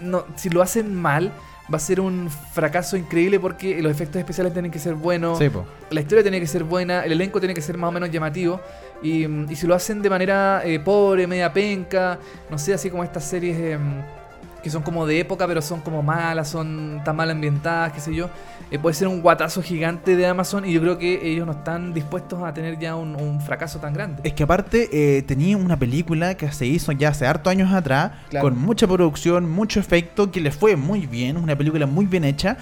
no, 0.00 0.24
si 0.36 0.50
lo 0.50 0.62
hacen 0.62 0.94
mal 0.94 1.32
va 1.72 1.78
a 1.78 1.80
ser 1.80 2.00
un 2.00 2.30
fracaso 2.30 2.96
increíble 2.96 3.40
porque 3.40 3.82
los 3.82 3.90
efectos 3.90 4.20
especiales 4.20 4.52
tienen 4.52 4.70
que 4.70 4.78
ser 4.78 4.94
buenos, 4.94 5.38
Sí, 5.38 5.50
la 5.90 6.00
historia 6.00 6.22
tiene 6.22 6.38
que 6.38 6.46
ser 6.46 6.62
buena, 6.64 7.04
el 7.04 7.12
elenco 7.12 7.40
tiene 7.40 7.54
que 7.54 7.60
ser 7.60 7.76
más 7.76 7.88
o 7.88 7.92
menos 7.92 8.10
llamativo 8.10 8.60
y, 9.02 9.26
mm, 9.26 9.50
y 9.50 9.56
si 9.56 9.66
lo 9.66 9.74
hacen 9.74 10.00
de 10.00 10.10
manera 10.10 10.62
eh, 10.64 10.78
pobre, 10.78 11.26
media 11.26 11.52
penca, 11.52 12.18
no 12.50 12.58
sé, 12.58 12.74
así 12.74 12.88
como 12.88 13.02
estas 13.02 13.24
series 13.24 13.58
em, 13.58 14.02
que 14.66 14.70
son 14.70 14.82
como 14.82 15.06
de 15.06 15.20
época 15.20 15.46
pero 15.46 15.62
son 15.62 15.80
como 15.80 16.02
malas, 16.02 16.48
son 16.48 17.00
tan 17.04 17.14
mal 17.14 17.30
ambientadas, 17.30 17.92
qué 17.92 18.00
sé 18.00 18.12
yo, 18.12 18.28
eh, 18.72 18.80
puede 18.80 18.94
ser 18.94 19.06
un 19.06 19.22
guatazo 19.22 19.62
gigante 19.62 20.16
de 20.16 20.26
Amazon 20.26 20.64
y 20.64 20.72
yo 20.72 20.80
creo 20.80 20.98
que 20.98 21.30
ellos 21.30 21.46
no 21.46 21.52
están 21.52 21.94
dispuestos 21.94 22.42
a 22.42 22.52
tener 22.52 22.76
ya 22.80 22.96
un, 22.96 23.14
un 23.14 23.40
fracaso 23.40 23.78
tan 23.78 23.94
grande. 23.94 24.22
Es 24.24 24.32
que 24.32 24.42
aparte 24.42 24.88
eh, 24.90 25.22
tenía 25.22 25.56
una 25.56 25.78
película 25.78 26.36
que 26.36 26.50
se 26.50 26.66
hizo 26.66 26.90
ya 26.90 27.10
hace 27.10 27.28
hartos 27.28 27.48
años 27.52 27.72
atrás, 27.72 28.10
Claro. 28.28 28.48
con 28.48 28.58
mucha 28.58 28.88
producción, 28.88 29.48
mucho 29.48 29.78
efecto, 29.78 30.32
que 30.32 30.40
le 30.40 30.50
fue 30.50 30.74
muy 30.74 31.06
bien, 31.06 31.36
una 31.36 31.54
película 31.54 31.86
muy 31.86 32.06
bien 32.06 32.24
hecha. 32.24 32.56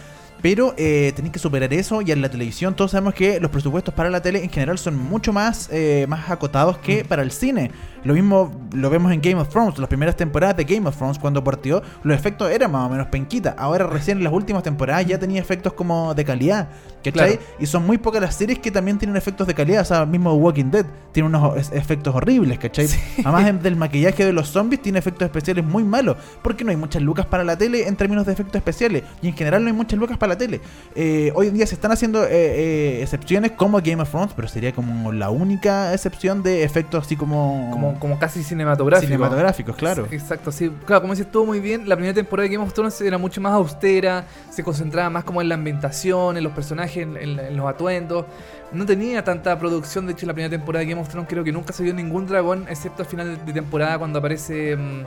Pero 0.45 0.75
eh, 0.77 1.11
tenéis 1.17 1.33
que 1.33 1.39
superar 1.39 1.73
eso 1.73 2.03
y 2.03 2.13
en 2.13 2.21
la 2.21 2.29
televisión 2.29 2.75
todos 2.77 2.91
sabemos 2.91 3.15
que 3.15 3.41
los 3.41 3.51
presupuestos 3.51 3.95
para 3.95 4.11
la 4.11 4.21
tele 4.21 4.45
en 4.45 4.51
general 4.51 4.77
son 4.77 4.95
mucho 4.95 5.33
más, 5.33 5.71
eh, 5.73 6.05
más 6.07 6.29
acotados 6.31 6.77
que 6.77 7.03
Mm. 7.03 7.07
para 7.07 7.23
el 7.23 7.31
cine. 7.31 7.71
Lo 8.05 8.13
mismo 8.13 8.53
lo 8.75 8.91
vemos 8.91 9.11
en 9.11 9.23
Game 9.23 9.37
of 9.41 9.49
Thrones, 9.49 9.79
las 9.79 9.89
primeras 9.89 10.15
temporadas 10.17 10.55
de 10.59 10.65
Game 10.65 10.87
of 10.87 10.95
Thrones 10.99 11.19
cuando 11.19 11.43
partió, 11.43 11.83
los 12.03 12.15
efectos 12.15 12.51
eran 12.51 12.71
más 12.71 12.87
o 12.87 12.91
menos 12.91 13.07
penquita. 13.07 13.55
Ahora 13.57 13.87
recién 13.87 14.19
en 14.19 14.25
las 14.25 14.33
últimas 14.35 14.63
temporadas 14.63 15.07
ya 15.07 15.19
tenía 15.19 15.41
efectos 15.41 15.73
como 15.73 16.13
de 16.15 16.23
calidad, 16.27 16.69
¿cachai? 17.03 17.39
Claro. 17.39 17.43
Y 17.59 17.65
son 17.65 17.87
muy 17.87 17.97
pocas 17.97 18.21
las 18.21 18.35
series 18.35 18.59
que 18.59 18.71
también 18.71 18.99
tienen 18.99 19.17
efectos 19.17 19.47
de 19.47 19.55
calidad. 19.55 19.81
O 19.81 19.85
sea, 19.87 20.05
mismo 20.05 20.35
Walking 20.35 20.67
Dead 20.71 20.85
tiene 21.13 21.31
unos 21.31 21.73
efectos 21.73 22.15
horribles, 22.15 22.59
¿cachai? 22.59 22.87
Además 23.25 23.47
em- 23.49 23.59
del 23.63 23.77
maquillaje 23.77 24.27
de 24.27 24.35
los 24.35 24.51
zombies 24.51 24.83
tiene 24.83 24.99
efectos 24.99 25.25
especiales 25.25 25.65
muy 25.65 25.83
malos. 25.83 26.19
Porque 26.43 26.63
no 26.63 26.71
hay 26.73 26.77
muchas 26.77 27.01
lucas 27.01 27.25
para 27.25 27.43
la 27.43 27.57
tele 27.57 27.89
en 27.89 27.97
términos 27.97 28.27
de 28.27 28.35
efectos 28.35 28.57
especiales. 28.57 29.03
Y 29.23 29.29
en 29.29 29.35
general 29.35 29.63
no 29.63 29.69
hay 29.69 29.73
muchas 29.75 29.99
lucas 29.99 30.19
para 30.19 30.34
la 30.34 30.34
tele. 30.37 30.61
Eh, 30.95 31.33
hoy 31.35 31.49
en 31.49 31.55
día 31.55 31.67
se 31.67 31.75
están 31.75 31.93
haciendo 31.93 32.25
eh, 32.25 32.29
eh, 32.31 33.03
excepciones 33.03 33.53
como 33.53 33.79
Game 33.81 34.01
of 34.03 34.11
Thrones, 34.11 34.33
pero 34.35 34.49
sería 34.49 34.73
como 34.73 35.13
la 35.13 35.31
única 35.31 35.93
excepción 35.93 36.43
de 36.43 36.63
efectos 36.65 37.05
así 37.07 37.17
como... 37.17 37.71
Como, 37.73 37.99
como 37.99 38.19
casi 38.19 38.43
cinematográfico. 38.43 39.07
cinematográficos, 39.07 39.77
claro. 39.77 40.07
Exacto, 40.11 40.53
sí. 40.53 40.71
Claro, 40.87 41.03
como 41.03 41.13
dices, 41.15 41.27
estuvo 41.27 41.47
muy 41.47 41.61
bien. 41.61 41.89
La 41.89 41.97
primera 41.97 42.15
temporada 42.15 42.49
de 42.49 42.55
Game 42.55 42.67
of 42.67 42.73
Thrones 42.75 43.01
era 43.01 43.19
mucho 43.19 43.41
más 43.41 43.53
austera, 43.53 44.25
se 44.51 44.63
concentraba 44.63 45.11
más 45.11 45.25
como 45.25 45.41
en 45.41 45.49
la 45.49 45.55
ambientación, 45.55 46.37
en 46.37 46.45
los 46.45 46.53
personajes, 46.53 46.99
en, 46.99 47.17
en- 47.17 47.39
en 47.39 47.57
los 47.57 47.67
atuendos. 47.69 48.27
No 48.73 48.87
tenía 48.87 49.23
tanta 49.23 49.57
producción. 49.59 50.07
De 50.07 50.13
hecho, 50.13 50.25
en 50.25 50.29
la 50.29 50.35
primera 50.35 50.51
temporada 50.51 50.85
de 50.85 50.91
Game 50.91 51.01
of 51.01 51.09
Thrones 51.09 51.29
creo 51.29 51.45
que 51.45 51.53
nunca 51.53 51.73
se 51.73 51.83
vio 51.83 51.95
ningún 51.95 52.27
dragón, 52.27 52.67
excepto 52.69 53.03
al 53.03 53.09
final 53.09 53.37
de, 53.39 53.45
de 53.45 53.53
temporada 53.53 53.99
cuando 53.99 54.19
aparece 54.19 54.77
mm, 54.77 55.03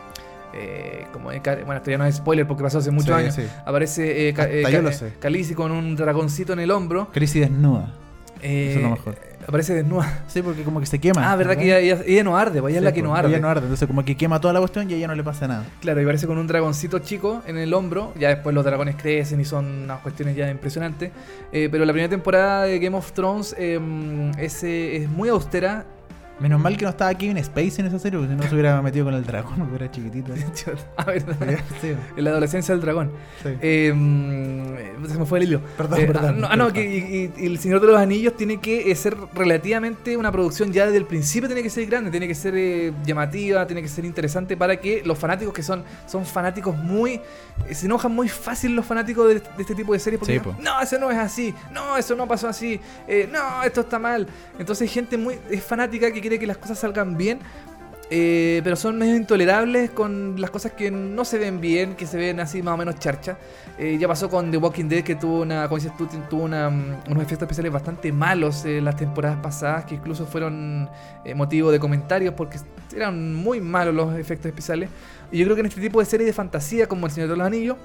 eh, 0.57 1.05
como 1.13 1.25
bueno, 1.65 1.75
esto 1.77 1.91
ya 1.91 1.97
no 1.97 2.05
es 2.05 2.15
spoiler 2.15 2.47
porque 2.47 2.63
pasó 2.63 2.79
hace 2.79 2.91
muchos 2.91 3.07
Sí, 3.15 3.21
años. 3.23 3.35
sí. 3.35 3.43
Aparece 3.65 4.29
eh, 4.29 4.33
Ca- 4.33 4.45
eh, 4.45 4.61
eh, 4.61 5.53
con 5.55 5.71
un 5.71 5.95
dragoncito 5.95 6.53
en 6.53 6.59
el 6.59 6.71
hombro. 6.71 7.09
Crisis 7.13 7.41
desnuda. 7.41 7.93
eh, 8.41 8.69
Eso 8.71 8.79
es 8.79 8.83
lo 8.83 8.89
mejor. 8.91 9.15
Aparece 9.47 9.73
desnuda. 9.73 10.23
Sí, 10.27 10.41
porque 10.41 10.63
como 10.63 10.79
que 10.81 10.85
se 10.85 10.99
quema. 10.99 11.31
Ah, 11.31 11.35
verdad 11.37 11.55
que 11.55 11.63
ella, 11.63 11.79
ella- 11.79 12.03
ella 12.05 12.23
no 12.23 12.37
arde, 12.37 12.59
pues 12.59 12.71
ella 12.71 12.79
es 12.79 12.83
la 12.83 12.91
que 12.91 13.01
no 13.01 13.15
arde. 13.15 13.29
Ella 13.29 13.39
no 13.39 13.47
arde, 13.47 13.61
entonces 13.61 13.87
como 13.87 14.03
que 14.03 14.17
quema 14.17 14.41
toda 14.41 14.53
la 14.53 14.59
cuestión 14.59 14.89
y 14.89 14.93
a 14.93 14.97
ella 14.97 15.07
no 15.07 15.15
le 15.15 15.23
pasa 15.23 15.47
nada. 15.47 15.63
Claro, 15.79 16.01
y 16.01 16.03
aparece 16.03 16.27
con 16.27 16.37
un 16.37 16.47
dragoncito 16.47 16.99
chico 16.99 17.41
en 17.47 17.57
el 17.57 17.73
hombro. 17.73 18.13
Ya 18.19 18.27
después 18.29 18.53
los 18.53 18.65
dragones 18.65 18.95
crecen 18.97 19.39
y 19.39 19.45
son 19.45 19.65
unas 19.83 20.01
cuestiones 20.01 20.35
ya 20.35 20.49
impresionantes. 20.51 21.11
Eh, 21.53 21.69
pero 21.71 21.85
la 21.85 21.93
primera 21.93 22.09
temporada 22.09 22.63
de 22.63 22.77
Game 22.79 22.97
of 22.97 23.13
Thrones 23.13 23.55
eh, 23.57 23.79
es, 24.37 24.63
es 24.63 25.09
muy 25.09 25.29
austera. 25.29 25.85
Menos 26.39 26.61
mal 26.61 26.77
que 26.77 26.83
no 26.85 26.89
estaba 26.91 27.13
Kevin 27.15 27.37
Space 27.37 27.81
en 27.81 27.87
esa 27.87 27.97
serie, 27.97 28.19
porque 28.19 28.33
si 28.33 28.37
no 28.39 28.47
se 28.47 28.53
hubiera 28.53 28.79
metido 28.81 29.05
con 29.05 29.13
el 29.15 29.25
dragón, 29.25 29.55
porque 29.57 29.75
era 29.75 29.91
chiquitito. 29.91 30.33
A 30.97 31.03
ver, 31.05 31.23
Sí, 31.81 31.93
en 32.15 32.23
la 32.23 32.29
adolescencia 32.31 32.73
del 32.75 32.81
dragón. 32.81 33.11
sí. 33.41 33.49
Eh, 33.61 33.91
mm, 33.93 35.07
se 35.07 35.17
me 35.17 35.25
fue 35.25 35.39
el 35.39 35.45
hilo. 35.45 35.61
Perdón, 35.77 35.99
Eh, 36.01 36.05
perdón, 36.05 36.25
ah, 36.25 36.31
no, 36.39 36.47
ah, 36.47 36.55
no, 36.55 36.65
perdón. 36.67 36.73
que 36.73 37.31
y- 37.37 37.45
El 37.45 37.57
Señor 37.59 37.81
de 37.81 37.87
los 37.87 37.97
Anillos 37.99 38.35
tiene 38.37 38.59
que 38.59 38.93
ser 38.95 39.15
relativamente 39.33 40.15
una 40.17 40.31
producción 40.31 40.71
ya 40.71 40.85
desde 40.85 40.97
el 40.97 41.05
principio 41.05 41.47
tiene 41.47 41.63
que 41.63 41.69
ser 41.69 41.85
grande, 41.87 42.11
tiene 42.11 42.27
que 42.27 42.35
ser 42.35 42.53
eh, 42.55 42.93
llamativa, 43.05 43.65
tiene 43.65 43.81
que 43.81 43.87
ser 43.87 44.05
interesante 44.05 44.55
para 44.55 44.75
que 44.77 45.01
los 45.05 45.17
fanáticos 45.17 45.53
que 45.53 45.63
son 45.63 45.83
son 46.05 46.25
fanáticos 46.25 46.75
muy 46.77 47.19
eh, 47.67 47.73
se 47.73 47.85
enojan 47.87 48.11
muy 48.11 48.29
fácil 48.29 48.75
los 48.75 48.85
fanáticos 48.85 49.27
de, 49.27 49.35
de 49.35 49.41
este 49.59 49.73
tipo 49.73 49.93
de 49.93 49.99
series 49.99 50.19
porque 50.19 50.33
Sí, 50.33 50.39
dicen, 50.39 50.55
po. 50.55 50.61
no, 50.61 50.79
eso 50.81 50.99
no 50.99 51.09
es 51.09 51.17
así, 51.17 51.53
no, 51.71 51.97
eso 51.97 52.15
no 52.15 52.27
pasó 52.27 52.47
así, 52.47 52.79
eh, 53.07 53.27
no, 53.31 53.63
esto 53.63 53.81
está 53.81 53.97
mal. 53.97 54.27
Entonces 54.59 54.83
hay 54.83 54.93
gente 54.93 55.17
muy 55.17 55.37
es 55.49 55.63
fanática 55.63 56.11
que 56.11 56.21
quiere 56.27 56.39
que 56.39 56.47
las 56.47 56.57
cosas 56.57 56.79
salgan 56.79 57.17
bien. 57.17 57.39
eh, 58.09 58.61
pero 58.63 58.77
son 58.77 58.97
medio 58.97 59.15
intolerables 59.17 59.89
con 59.91 60.39
las 60.39 60.49
cosas 60.49 60.71
que 60.71 60.89
no 60.91 61.25
se 61.25 61.37
ven 61.37 61.59
bien, 61.59 61.95
que 61.95 62.07
se 62.07 62.17
ven 62.17 62.39
así 62.39 62.61
más 62.61 62.73
o 62.75 62.77
menos 62.77 62.95
charcha. 62.99 63.37
Eh, 63.77 63.97
ya 63.99 64.07
pasó 64.07 64.29
con 64.29 64.49
The 64.49 64.57
Walking 64.57 64.85
Dead 64.85 65.03
que 65.03 65.15
tuvo 65.15 65.41
una, 65.41 65.63
como 65.67 65.77
dices 65.77 65.91
tú, 65.97 66.07
tuvo 66.29 66.43
una, 66.43 66.69
mm, 66.69 67.03
unos 67.09 67.23
efectos 67.23 67.43
especiales 67.43 67.73
bastante 67.73 68.11
malos 68.13 68.63
en 68.65 68.85
las 68.85 68.95
temporadas 68.95 69.39
pasadas, 69.43 69.85
que 69.85 69.95
incluso 69.95 70.25
fueron 70.25 70.89
eh, 71.25 71.35
motivo 71.35 71.69
de 71.71 71.79
comentarios 71.79 72.33
porque 72.33 72.59
eran 72.95 73.33
muy 73.35 73.59
malos 73.59 73.93
los 73.93 74.17
efectos 74.17 74.47
especiales. 74.47 74.89
Y 75.31 75.39
yo 75.39 75.45
creo 75.45 75.55
que 75.55 75.61
en 75.61 75.67
este 75.67 75.81
tipo 75.81 75.99
de 75.99 76.05
series 76.05 76.27
de 76.27 76.33
fantasía 76.33 76.87
como 76.87 77.07
El 77.07 77.11
Señor 77.11 77.29
de 77.29 77.35
los 77.35 77.45
Anillos, 77.45 77.77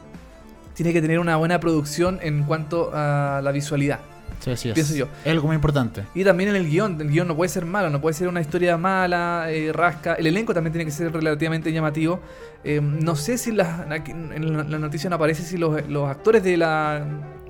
tiene 0.74 0.92
que 0.92 1.02
tener 1.02 1.18
una 1.18 1.36
buena 1.36 1.58
producción 1.60 2.18
en 2.22 2.44
cuanto 2.44 2.90
a 2.94 3.40
la 3.42 3.52
visualidad. 3.52 4.00
Sí, 4.42 4.50
así 4.50 4.68
es. 4.70 4.74
Pienso 4.74 4.94
yo. 4.94 5.06
Es 5.24 5.30
algo 5.30 5.46
muy 5.46 5.54
importante. 5.54 6.04
Y 6.14 6.24
también 6.24 6.50
en 6.50 6.56
el 6.56 6.68
guion, 6.68 7.00
el 7.00 7.08
guion 7.08 7.28
no 7.28 7.36
puede 7.36 7.48
ser 7.48 7.64
malo, 7.64 7.90
no 7.90 8.00
puede 8.00 8.14
ser 8.14 8.28
una 8.28 8.40
historia 8.40 8.76
mala, 8.76 9.46
eh, 9.50 9.72
rasca. 9.72 10.14
El 10.14 10.26
elenco 10.26 10.52
también 10.52 10.72
tiene 10.72 10.84
que 10.84 10.90
ser 10.90 11.12
relativamente 11.12 11.72
llamativo. 11.72 12.20
Eh, 12.64 12.80
no 12.80 13.14
sé 13.16 13.38
si 13.38 13.52
la, 13.52 13.86
aquí 13.90 14.10
en 14.10 14.70
la, 14.70 14.78
noticia 14.78 15.08
no 15.10 15.16
aparece 15.16 15.42
si 15.42 15.58
los, 15.58 15.86
los 15.88 16.08
actores 16.08 16.42
de 16.42 16.56
la, 16.56 17.04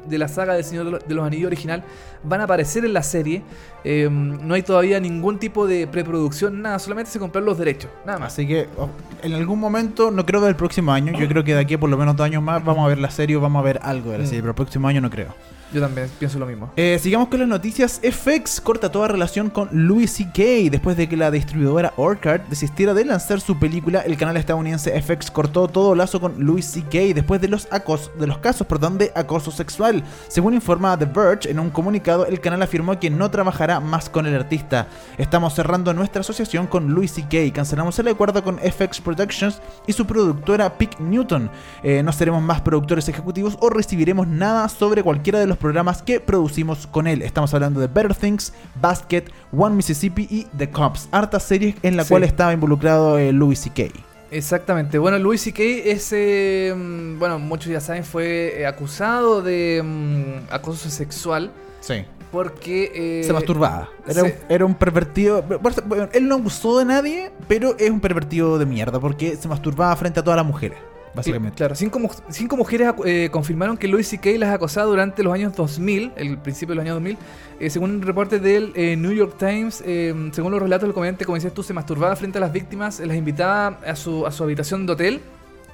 de 0.07 0.19
la 0.19 0.29
saga 0.29 0.55
del 0.55 0.65
Señor 0.65 1.03
de 1.05 1.15
los, 1.15 1.27
Anillos 1.27 1.47
original 1.47 1.83
van 2.25 2.41
a 2.41 2.45
aparecer 2.45 2.85
en 2.85 2.93
la 2.93 3.03
serie. 3.03 3.43
Eh, 3.85 4.09
no 4.11 4.55
hay 4.55 4.63
todavía 4.63 5.01
ningún 5.01 5.39
tipo 5.39 5.67
de 5.67 5.87
preproducción, 5.87 6.61
nada, 6.63 6.79
solamente 6.79 7.11
se 7.11 7.19
compraron 7.19 7.47
los 7.47 7.59
derechos, 7.59 7.91
nada 8.05 8.19
más. 8.19 8.33
Así 8.33 8.47
que 8.47 8.69
oh, 8.77 8.89
en 9.23 9.33
algún 9.35 9.59
momento, 9.59 10.11
no 10.11 10.27
creo 10.27 10.41
del 10.41 10.57
próximo 10.57 10.93
año, 10.93 11.13
yo 11.19 11.27
creo 11.29 11.43
que 11.45 11.55
de 11.55 11.61
aquí 11.61 11.75
a 11.75 11.81
por 11.81 11.89
lo 11.91 11.97
menos 11.97 12.17
dos 12.17 12.25
años 12.27 12.43
más 12.43 12.63
vamos 12.65 12.85
a 12.85 12.89
ver 12.89 12.99
la 12.99 13.11
serie 13.11 13.37
o 13.37 13.41
vamos 13.41 13.61
a 13.61 13.65
ver 13.65 13.81
algo 13.83 14.11
de 14.11 14.19
la 14.19 14.25
Mm. 14.25 14.27
serie, 14.27 14.41
pero 14.41 14.51
el 14.51 14.57
próximo 14.57 14.89
año 14.89 15.01
no 15.01 15.11
creo. 15.11 15.35
Yo 15.73 15.81
también 15.81 16.11
pienso 16.19 16.39
lo 16.39 16.47
mismo. 16.47 16.71
Eh, 16.77 16.99
sigamos 17.01 17.29
con 17.29 17.41
las 17.41 17.49
noticias. 17.49 18.01
FX 18.03 18.61
corta 18.61 18.93
toda 18.93 19.09
relación 19.09 19.49
con 19.49 19.69
Louis 19.73 20.11
C.K. 20.13 20.71
Después 20.71 20.97
de 20.97 21.09
que 21.09 21.17
la 21.17 21.31
distribuidora 21.31 21.95
Orchard 21.97 22.43
desistiera 22.49 22.93
de 22.93 23.05
lanzar 23.05 23.41
su 23.41 23.59
película, 23.59 24.01
el 24.01 24.17
canal 24.19 24.37
estadounidense 24.37 25.01
FX 25.01 25.31
cortó 25.31 25.69
todo 25.69 25.95
lazo 25.95 26.21
con 26.21 26.45
Louis 26.45 26.67
C.K. 26.67 27.15
después 27.15 27.41
de 27.41 27.49
los, 27.49 27.69
acos 27.71 28.11
de 28.19 28.27
los 28.27 28.39
casos 28.39 28.67
perdón, 28.67 28.99
de 28.99 29.13
acoso 29.15 29.51
sexual. 29.51 30.05
Según 30.29 30.53
informa 30.55 30.99
The 30.99 31.07
Verge, 31.07 31.51
en 31.51 31.59
un 31.59 31.71
comunicado, 31.71 32.27
el 32.27 32.41
canal 32.41 32.63
afirmó 32.63 32.99
que 33.01 33.09
no 33.09 33.31
trabajará 33.31 33.81
más 33.81 34.11
con 34.11 34.27
el 34.27 34.35
artista. 34.35 34.89
Estamos 35.17 35.55
cerrando 35.55 35.95
nuestra 35.95 36.21
asociación 36.21 36.67
con 36.67 36.93
Louis 36.93 37.13
C.K. 37.13 37.53
Cancelamos 37.55 37.99
el 37.99 38.09
acuerdo 38.09 38.45
con 38.45 38.59
FX 38.59 39.01
Productions 39.01 39.63
y 39.87 39.95
su 39.95 40.07
productora 40.07 40.77
Pick 40.77 41.01
Newton. 41.01 41.51
Eh, 41.83 42.03
no 42.03 42.13
seremos 42.13 42.43
más 42.43 42.61
productores 42.61 43.09
ejecutivos 43.09 43.57
o 43.61 43.71
recibiremos 43.71 44.27
nada 44.29 44.69
sobre 44.69 45.03
cualquiera 45.03 45.39
de 45.39 45.47
los 45.47 45.62
programas 45.63 46.03
que 46.03 46.21
producimos 46.21 46.87
con 46.87 47.07
él. 47.07 47.23
Estamos 47.23 47.55
hablando 47.55 47.81
de 47.81 47.87
Better 47.87 48.15
Things, 48.15 48.53
Basket, 48.81 49.25
One 49.57 49.75
Mississippi 49.77 50.27
y 50.31 50.45
The 50.59 50.69
Cops. 50.69 51.09
Hartas 51.13 51.45
series 51.45 51.77
en 51.83 51.97
la 51.97 52.03
Sí. 52.05 52.11
cual 52.11 52.25
estaba 52.25 52.53
involucrado 52.53 53.17
eh, 53.19 53.33
Louis 53.33 53.59
C.K. 53.59 53.85
Exactamente. 54.31 54.99
Bueno, 54.99 55.19
Louis 55.19 55.41
C.K. 55.41 55.63
es, 55.63 56.11
eh, 56.13 56.75
bueno, 57.19 57.39
muchos 57.39 57.69
ya 57.71 57.81
saben, 57.81 58.05
fue 58.05 58.61
eh, 58.61 58.67
acusado 58.67 59.41
de 59.43 59.83
mm, 59.85 60.53
acoso 60.53 60.91
sexual 60.91 61.51
Sí. 61.81 62.05
porque... 62.31 63.21
eh, 63.21 63.25
Se 63.25 63.33
masturbaba. 63.33 63.89
Era, 64.07 64.23
sí. 64.23 64.27
un, 64.29 64.33
era 64.49 64.65
un 64.65 64.75
pervertido. 64.75 65.43
Bueno, 65.43 66.09
él 66.13 66.29
no 66.29 66.37
abusó 66.37 66.79
de 66.79 66.87
nadie, 66.87 67.31
pero 67.47 67.77
es 67.79 67.91
un 67.91 68.01
pervertido 68.01 68.59
de 68.59 68.67
mierda 68.67 68.99
porque 68.99 69.37
se 69.37 69.49
masturbaba 69.49 69.95
frente 69.97 70.21
a 70.21 70.25
todas 70.25 70.37
las 70.39 70.47
mujeres, 70.47 70.79
básicamente. 71.15 71.57
Claro, 71.57 71.75
cinco, 71.75 72.01
cinco 72.31 72.57
mujeres 72.57 72.93
eh, 73.05 73.29
confirmaron 73.31 73.77
que 73.77 73.89
Louis 73.89 74.07
C.K. 74.09 74.31
las 74.39 74.55
acosaba 74.55 74.87
durante 74.87 75.23
los 75.23 75.33
años 75.33 75.55
2000, 75.55 76.13
el 76.17 76.39
principio 76.39 76.73
de 76.73 76.77
los 76.77 76.83
años 76.85 76.95
2000. 76.97 77.17
eh, 77.61 77.71
según 77.71 77.91
un 77.91 78.03
reporte 78.03 78.39
del 78.39 78.73
eh, 78.75 78.97
New 78.97 79.13
York 79.13 79.37
Times, 79.39 79.83
eh, 79.87 80.15
según 80.33 80.53
los 80.53 80.63
relatos 80.63 80.87
del 80.89 80.95
comediante, 80.95 81.25
como 81.25 81.37
decías 81.37 81.53
tú, 81.55 81.63
se 81.63 81.73
masturbaba 81.75 82.17
frente 82.17 82.39
a 82.39 82.41
las 82.41 82.53
víctimas, 82.53 83.01
las 83.01 83.17
invitaba 83.17 83.79
a 83.87 83.95
su, 83.97 84.27
a 84.27 84.33
su 84.33 84.43
habitación 84.45 84.87
de 84.87 84.93
hotel. 84.93 85.21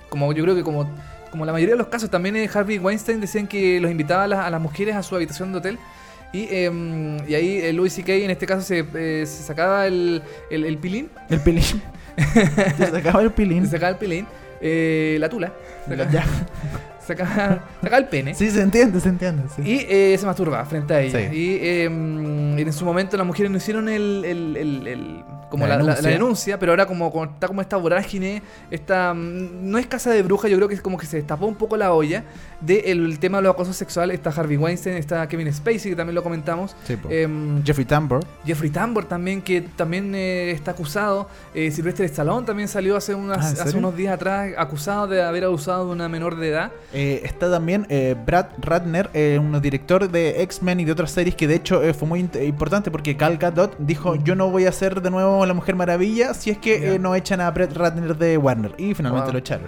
Como 0.08 0.32
yo 0.32 0.42
creo 0.42 0.54
que 0.54 0.62
como, 0.62 0.88
como 1.30 1.44
la 1.44 1.52
mayoría 1.52 1.74
de 1.74 1.78
los 1.78 1.88
casos, 1.88 2.08
también 2.10 2.34
eh, 2.36 2.48
Harvey 2.52 2.78
Weinstein 2.78 3.20
decían 3.20 3.46
que 3.46 3.80
los 3.80 3.90
invitaba 3.90 4.24
a, 4.24 4.26
las- 4.28 4.44
a 4.46 4.50
las 4.50 4.60
mujeres 4.60 4.96
a 4.96 5.02
su 5.02 5.14
habitación 5.14 5.52
de 5.52 5.58
hotel. 5.58 5.78
Y, 6.32 6.46
eh, 6.50 7.18
y 7.26 7.34
ahí 7.34 7.58
eh, 7.58 7.72
Louis 7.72 7.92
C.K. 7.92 8.12
en 8.12 8.30
este 8.30 8.46
caso 8.46 8.60
se, 8.62 8.80
eh, 8.94 9.24
se 9.26 9.42
sacaba 9.44 9.86
el, 9.86 10.22
el, 10.50 10.64
el 10.64 10.76
pilín. 10.78 11.08
El 11.30 11.40
pilín. 11.40 11.62
se 12.76 12.90
sacaba 12.90 13.22
el 13.22 13.30
pilín. 13.32 13.64
Se 13.64 13.70
sacaba 13.72 13.90
el 13.92 13.96
pilín. 13.96 14.26
Eh, 14.60 15.16
la 15.20 15.28
tula. 15.28 15.52
Sacaba, 15.88 16.10
Ya. 16.10 16.24
sacaba, 17.06 17.64
sacaba 17.80 17.98
el 17.98 18.06
pene. 18.06 18.34
Sí, 18.34 18.50
se 18.50 18.60
entiende, 18.62 19.00
se 19.00 19.08
entiende. 19.08 19.44
sí. 19.54 19.62
Y 19.64 19.86
eh, 19.88 20.16
se 20.18 20.26
masturbaba 20.26 20.64
frente 20.66 20.94
a 20.94 21.00
ella. 21.00 21.30
Sí. 21.30 21.36
Y 21.36 21.54
eh, 21.62 21.84
en 21.84 22.72
su 22.72 22.84
momento 22.84 23.16
las 23.16 23.26
mujeres 23.26 23.50
no 23.50 23.56
hicieron 23.58 23.88
el, 23.88 24.24
el- 24.24 24.56
el- 24.56 24.86
el- 24.86 25.24
como 25.48 25.66
La 25.66 25.76
la, 25.76 25.82
la- 25.82 25.82
la 25.82 25.94
denuncia. 25.94 26.10
denuncia. 26.12 26.58
pero 26.58 26.72
ahora 26.72 26.86
como, 26.86 27.10
como 27.12 27.24
está 27.24 27.46
como 27.48 27.60
esta 27.60 27.76
vorágine, 27.76 28.42
esta 28.70 29.14
mm, 29.14 29.70
no 29.70 29.78
es 29.78 29.86
casa 29.86 30.10
de 30.10 30.22
bruja, 30.22 30.48
yo 30.48 30.56
creo 30.56 30.68
que 30.68 30.74
es 30.74 30.82
como 30.82 30.96
que 30.98 31.06
se 31.06 31.16
destapó 31.18 31.46
un 31.46 31.54
poco 31.56 31.76
la 31.76 31.92
olla 31.92 32.24
del 32.60 33.18
tema 33.18 33.38
de 33.38 33.42
los 33.44 33.54
acosos 33.54 33.76
sexuales. 33.76 34.14
Está 34.14 34.30
Harvey 34.30 34.56
Weinstein, 34.56 34.96
está 34.96 35.26
Kevin 35.28 35.52
Spacey, 35.52 35.90
que 35.92 35.96
también 35.96 36.14
lo 36.14 36.22
comentamos. 36.22 36.74
Sí. 36.84 36.96
Em, 37.10 37.62
Jeffrey 37.64 37.84
Tambor. 37.86 38.24
Jeffrey 38.44 38.70
Tambor 38.70 39.04
también, 39.04 39.42
que 39.42 39.60
también 39.62 40.14
eh, 40.14 40.50
está 40.50 40.72
acusado. 40.72 41.28
Eh, 41.54 41.70
Silvestre 41.70 42.06
Stallone 42.06 42.46
también 42.46 42.68
salió 42.68 42.96
hace, 42.96 43.14
unas- 43.14 43.38
Ah, 43.38 43.50
¿en 43.62 43.68
hace 43.68 43.76
unos 43.78 43.96
días 43.96 44.14
atrás 44.14 44.52
acusado 44.56 45.06
de 45.06 45.22
haber 45.22 45.44
abusado 45.44 45.86
de 45.86 45.92
una 45.92 46.08
menor 46.08 46.36
de 46.36 46.48
edad. 46.48 46.72
Eh, 46.92 47.20
está 47.24 47.50
también 47.50 47.86
eh, 47.88 48.16
Brad 48.26 48.46
Ratner, 48.58 49.10
eh, 49.14 49.38
un 49.40 49.60
director 49.60 50.10
de 50.10 50.42
X-Men 50.42 50.80
y 50.80 50.84
de 50.84 50.92
otras 50.92 51.10
series 51.12 51.34
que 51.34 51.46
de 51.46 51.54
hecho 51.54 51.82
eh, 51.82 51.94
fue 51.94 52.08
muy 52.08 52.20
importante 52.42 52.90
porque 52.90 53.14
Gal 53.14 53.36
Gadot 53.38 53.76
dijo 53.78 54.16
yo 54.16 54.34
no 54.34 54.50
voy 54.50 54.66
a 54.66 54.72
ser 54.72 55.00
de 55.00 55.10
nuevo 55.10 55.37
la 55.46 55.54
Mujer 55.54 55.74
Maravilla 55.76 56.34
si 56.34 56.50
es 56.50 56.58
que 56.58 56.94
eh, 56.94 56.98
no 56.98 57.14
echan 57.14 57.40
a 57.40 57.50
Brad 57.50 57.72
Ratner 57.74 58.16
de 58.16 58.36
Warner 58.38 58.74
y 58.78 58.94
finalmente 58.94 59.26
Wow. 59.26 59.32
lo 59.32 59.38
echaron. 59.38 59.66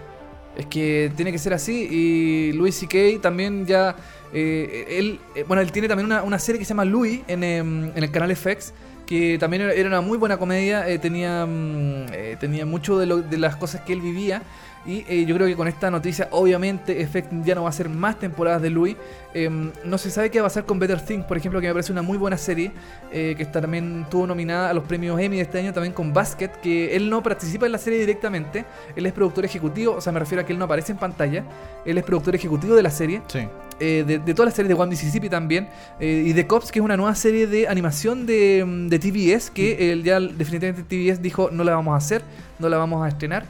Es 0.56 0.66
que 0.66 1.10
tiene 1.16 1.30
que 1.32 1.38
ser 1.38 1.52
así. 1.54 1.88
Y 1.90 2.52
Louis 2.52 2.74
C.K. 2.74 3.20
también 3.22 3.66
ya. 3.66 3.94
eh, 4.32 4.86
él, 4.90 5.18
eh, 5.34 5.44
bueno, 5.46 5.60
él 5.62 5.72
tiene 5.72 5.88
también 5.88 6.06
una, 6.06 6.22
una 6.22 6.38
serie 6.38 6.58
que 6.58 6.64
se 6.64 6.70
llama 6.70 6.84
Louis 6.84 7.20
en, 7.28 7.42
em, 7.44 7.84
en 7.94 8.02
el 8.02 8.10
canal 8.10 8.30
FX. 8.34 8.72
Que 9.06 9.38
también 9.38 9.62
era- 9.62 9.86
una 9.88 10.00
muy 10.00 10.18
buena 10.18 10.36
comedia. 10.38 10.88
eh, 10.88 10.98
tenía, 10.98 11.44
mm, 11.46 12.06
eh, 12.12 12.36
tenía 12.38 12.64
mucho 12.66 12.98
de, 12.98 13.06
lo- 13.06 13.22
de 13.22 13.38
las 13.38 13.56
cosas 13.56 13.80
que 13.82 13.92
él 13.92 14.00
vivía. 14.00 14.42
Y 14.86 15.04
eh, 15.08 15.26
yo 15.26 15.34
creo 15.34 15.46
que 15.46 15.54
con 15.56 15.68
esta 15.68 15.90
noticia, 15.90 16.28
obviamente, 16.30 17.06
FX 17.06 17.26
ya 17.44 17.54
no 17.54 17.64
va 17.64 17.68
a 17.68 17.72
ser 17.72 17.90
más 17.90 18.18
temporadas 18.18 18.62
de 18.62 18.70
Louis. 18.70 18.96
Em, 19.34 19.70
no 19.84 19.98
se 19.98 20.10
sabe 20.10 20.30
qué 20.30 20.40
va 20.40 20.46
a 20.46 20.48
pasar 20.48 20.64
con 20.64 20.78
Better 20.78 21.00
Things, 21.04 21.26
por 21.26 21.36
ejemplo, 21.36 21.60
que 21.60 21.66
me 21.66 21.72
parece 21.74 21.92
una 21.92 22.00
muy 22.02 22.16
buena 22.16 22.38
serie. 22.38 22.72
eh, 23.12 23.34
que 23.36 23.42
está 23.42 23.60
también 23.60 24.02
estuvo 24.04 24.26
nominada 24.26 24.70
a 24.70 24.72
los 24.74 24.84
premios 24.84 25.20
Emmy 25.20 25.36
de 25.36 25.42
este 25.42 25.58
año, 25.58 25.72
también 25.72 25.92
con 25.92 26.12
Basket. 26.14 26.48
Que 26.62 26.96
él 26.96 27.10
no 27.10 27.22
participa 27.22 27.66
en 27.66 27.72
la 27.72 27.78
serie 27.78 27.98
directamente. 27.98 28.64
Él 28.96 29.04
es 29.04 29.12
productor 29.12 29.44
ejecutivo, 29.44 29.94
o 29.96 30.00
sea, 30.00 30.12
me 30.12 30.18
refiero 30.20 30.42
a 30.42 30.46
que 30.46 30.52
él 30.54 30.58
no 30.58 30.64
aparece 30.64 30.92
en 30.92 30.98
pantalla. 30.98 31.44
Él 31.84 31.98
es 31.98 32.04
productor 32.04 32.34
ejecutivo 32.34 32.74
de 32.74 32.82
la 32.82 32.90
serie, 32.90 33.20
Sí. 33.26 33.40
eh, 33.80 34.04
de, 34.06 34.18
de 34.18 34.34
todas 34.34 34.46
las 34.46 34.54
series 34.54 34.68
de 34.68 34.80
One 34.80 34.90
Mississippi 34.90 35.28
también. 35.28 35.68
eh, 35.98 36.22
y 36.26 36.32
de 36.32 36.46
Cops, 36.46 36.72
que 36.72 36.78
es 36.78 36.84
una 36.84 36.96
nueva 36.96 37.14
serie 37.14 37.46
de 37.46 37.68
animación 37.68 38.24
de, 38.26 38.64
mm, 38.66 38.88
de 38.88 38.98
TBS, 38.98 39.50
que 39.50 39.92
él 39.92 40.02
ya 40.04 40.18
definitivamente 40.20 40.82
TBS 40.84 41.20
dijo 41.20 41.50
no 41.52 41.64
la 41.64 41.74
vamos 41.74 41.92
a 41.94 41.96
hacer, 41.98 42.22
no 42.58 42.68
la 42.70 42.78
vamos 42.78 43.04
a 43.04 43.08
estrenar. 43.08 43.44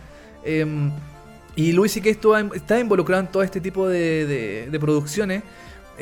Y 1.57 1.73
Luis 1.73 1.93
C.K. 1.93 2.11
estuvo- 2.11 2.37
está 2.55 2.79
involucrado 2.81 3.23
en 3.23 3.29
todo 3.29 3.43
este 3.43 3.61
tipo 3.61 3.89
de 3.89 4.79
producciones. 4.81 5.43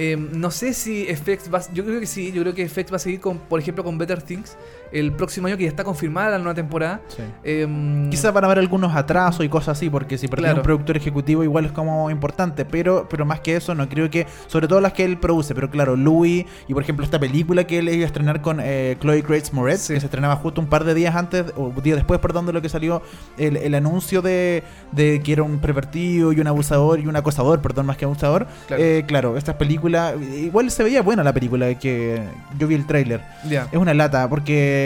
Eh, 0.00 0.16
no 0.16 0.52
sé 0.52 0.74
si 0.74 1.06
FX 1.08 1.52
va, 1.52 1.60
yo 1.72 1.84
creo 1.84 1.98
que 1.98 2.06
sí, 2.06 2.30
yo 2.30 2.42
creo 2.42 2.54
que 2.54 2.68
FX 2.68 2.92
va 2.92 2.96
a 2.96 3.00
seguir 3.00 3.18
con, 3.18 3.36
por 3.38 3.58
ejemplo, 3.58 3.82
con 3.82 3.98
Better 3.98 4.22
Things 4.22 4.56
el 4.92 5.12
próximo 5.12 5.46
año 5.46 5.56
que 5.56 5.64
ya 5.64 5.68
está 5.68 5.84
confirmada 5.84 6.30
la 6.30 6.38
nueva 6.38 6.54
temporada. 6.54 7.00
Eh, 7.44 8.06
Quizás 8.10 8.32
van 8.32 8.44
a 8.44 8.46
haber 8.46 8.58
algunos 8.58 8.94
atrasos 8.94 9.44
y 9.44 9.48
cosas 9.48 9.76
así, 9.78 9.90
porque 9.90 10.18
si 10.18 10.28
perdieron 10.28 10.54
Claro. 10.54 10.60
un 10.62 10.64
productor 10.64 10.96
ejecutivo 10.96 11.44
igual 11.44 11.66
es 11.66 11.72
como 11.72 12.10
importante, 12.10 12.64
pero, 12.64 13.06
pero 13.08 13.24
más 13.26 13.40
que 13.40 13.56
eso, 13.56 13.74
no 13.74 13.88
creo 13.88 14.08
que, 14.10 14.26
sobre 14.46 14.68
todo 14.68 14.80
las 14.80 14.92
que 14.92 15.04
él 15.04 15.18
produce, 15.18 15.54
pero 15.54 15.70
claro, 15.70 15.96
Louis 15.96 16.44
y 16.68 16.74
por 16.74 16.82
ejemplo 16.82 17.04
esta 17.04 17.18
película 17.18 17.64
que 17.64 17.78
él 17.78 17.88
iba 17.88 18.04
a 18.04 18.06
estrenar 18.06 18.40
con 18.42 18.58
eh, 18.62 18.96
Chloe 19.00 19.22
Grace 19.22 19.52
Moretz, 19.52 19.80
Sí. 19.82 19.94
que 19.94 20.00
se 20.00 20.06
estrenaba 20.06 20.36
justo 20.36 20.60
un 20.60 20.66
par 20.68 20.84
de 20.84 20.94
días 20.94 21.14
antes, 21.16 21.44
o 21.56 21.70
días 21.82 21.96
después, 21.96 22.18
perdón, 22.20 22.46
de 22.46 22.52
lo 22.52 22.62
que 22.62 22.68
salió 22.68 23.02
el, 23.36 23.56
el 23.56 23.74
anuncio 23.74 24.22
de, 24.22 24.62
de 24.92 25.20
que 25.22 25.32
era 25.32 25.42
un 25.42 25.58
pervertido 25.58 26.32
y 26.32 26.40
un 26.40 26.46
abusador 26.46 26.98
y 27.00 27.06
un 27.06 27.16
acosador, 27.16 27.60
perdón, 27.60 27.86
más 27.86 27.96
que 27.96 28.04
abusador. 28.04 28.46
Claro. 28.66 28.82
Eh, 28.82 29.04
claro, 29.06 29.36
estas 29.36 29.56
películas, 29.56 30.14
igual 30.20 30.70
se 30.70 30.82
veía 30.84 31.02
buena 31.02 31.22
la 31.22 31.32
película 31.32 31.72
que 31.78 32.22
yo 32.58 32.66
vi 32.66 32.74
el 32.74 32.86
tráiler. 32.86 33.20
Es 33.50 33.78
una 33.78 33.94
lata, 33.94 34.28
porque 34.28 34.77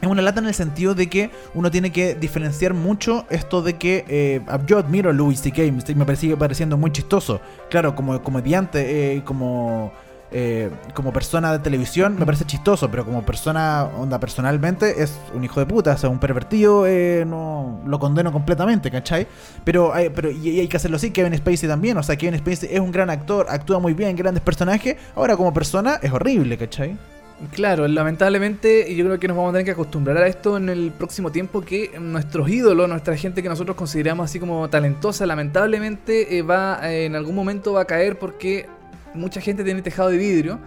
es 0.00 0.08
una 0.08 0.22
lata 0.22 0.40
en 0.40 0.46
el 0.46 0.54
sentido 0.54 0.94
de 0.94 1.08
que 1.08 1.30
uno 1.54 1.70
tiene 1.70 1.92
que 1.92 2.14
diferenciar 2.14 2.74
mucho 2.74 3.24
esto 3.30 3.62
de 3.62 3.74
que 3.74 4.04
eh, 4.08 4.40
yo 4.66 4.78
admiro 4.78 5.10
a 5.10 5.12
Louis 5.12 5.40
C.K., 5.40 5.62
me 5.94 6.16
sigue 6.16 6.36
pareciendo 6.36 6.76
muy 6.76 6.90
chistoso. 6.90 7.40
Claro, 7.70 7.94
como 7.94 8.20
comediante, 8.22 9.14
eh, 9.16 9.22
como... 9.24 9.92
eh, 10.34 10.70
como 10.94 11.12
persona 11.12 11.52
de 11.52 11.58
televisión 11.58 12.16
me 12.18 12.24
parece 12.24 12.46
chistoso, 12.46 12.90
pero 12.90 13.04
como 13.04 13.22
persona, 13.22 13.84
onda, 13.98 14.18
personalmente 14.18 15.02
es 15.02 15.12
un 15.34 15.44
hijo 15.44 15.60
de 15.60 15.66
puta, 15.66 15.92
o 15.92 15.98
sea, 15.98 16.08
un 16.08 16.18
pervertido, 16.18 16.86
eh, 16.86 17.24
no 17.26 17.80
lo 17.86 17.98
condeno 17.98 18.32
completamente, 18.32 18.90
¿cachai? 18.90 19.26
Pero, 19.62 19.92
pero 20.14 20.30
y 20.30 20.58
hay 20.60 20.68
que 20.68 20.78
hacerlo 20.78 20.96
así, 20.96 21.10
Kevin 21.10 21.36
Spacey 21.36 21.68
también, 21.68 21.98
o 21.98 22.02
sea, 22.02 22.16
Kevin 22.16 22.38
Spacey 22.38 22.70
es 22.72 22.80
un 22.80 22.90
gran 22.90 23.10
actor, 23.10 23.46
actúa 23.50 23.78
muy 23.78 23.92
bien, 23.92 24.16
grandes 24.16 24.42
personajes, 24.42 24.96
ahora 25.14 25.36
como 25.36 25.52
persona 25.52 25.98
es 26.02 26.10
horrible, 26.10 26.56
¿cachai? 26.56 26.96
Claro, 27.50 27.88
lamentablemente, 27.88 28.88
y 28.88 28.94
yo 28.96 29.04
creo 29.04 29.18
que 29.18 29.26
nos 29.28 29.36
vamos 29.36 29.50
a 29.50 29.52
tener 29.54 29.64
que 29.64 29.72
acostumbrar 29.72 30.16
a 30.18 30.26
esto 30.26 30.56
en 30.56 30.68
el 30.68 30.92
próximo 30.96 31.32
tiempo, 31.32 31.60
que 31.62 31.90
nuestros 32.00 32.48
ídolos, 32.48 32.88
nuestra 32.88 33.16
gente 33.16 33.42
que 33.42 33.48
nosotros 33.48 33.76
consideramos 33.76 34.24
así 34.30 34.38
como 34.38 34.68
talentosa, 34.70 35.26
lamentablemente 35.26 36.38
eh, 36.38 36.42
va 36.42 36.78
eh, 36.90 37.06
en 37.06 37.16
algún 37.16 37.34
momento 37.34 37.72
va 37.72 37.82
a 37.82 37.84
caer 37.84 38.18
porque 38.18 38.66
mucha 39.14 39.40
gente 39.40 39.64
tiene 39.64 39.82
tejado 39.82 40.10
de 40.10 40.16
vidrio. 40.18 40.58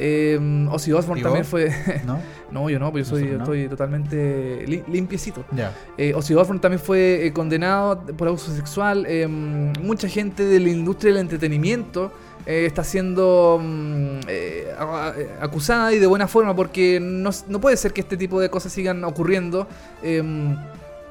Eh, 0.00 0.38
Ozzy 0.70 0.92
Osbourne 0.92 1.20
¿Y 1.20 1.24
también 1.24 1.44
fue... 1.44 1.72
¿No? 2.06 2.20
no, 2.52 2.70
yo 2.70 2.78
no, 2.78 2.92
pues 2.92 3.08
yo 3.08 3.16
soy, 3.16 3.24
no. 3.30 3.38
estoy 3.38 3.68
totalmente 3.68 4.64
li- 4.66 4.84
limpiecito. 4.86 5.44
Ya. 5.50 5.72
Eh, 5.96 6.14
Ozzy 6.14 6.34
Osbourne 6.34 6.60
también 6.60 6.80
fue 6.80 7.26
eh, 7.26 7.32
condenado 7.32 8.00
por 8.16 8.28
abuso 8.28 8.54
sexual. 8.54 9.06
Eh, 9.08 9.26
mucha 9.26 10.08
gente 10.08 10.44
de 10.44 10.60
la 10.60 10.68
industria 10.68 11.12
del 11.12 11.20
entretenimiento 11.22 12.12
eh, 12.48 12.66
está 12.66 12.82
siendo 12.82 13.60
mm, 13.62 14.20
eh, 14.26 14.66
acusada 15.40 15.92
y 15.92 15.98
de 16.00 16.06
buena 16.08 16.26
forma 16.26 16.56
porque 16.56 16.98
no, 17.00 17.30
no 17.46 17.60
puede 17.60 17.76
ser 17.76 17.92
que 17.92 18.00
este 18.00 18.16
tipo 18.16 18.40
de 18.40 18.48
cosas 18.50 18.72
sigan 18.72 19.04
ocurriendo. 19.04 19.68
Eh, 20.02 20.22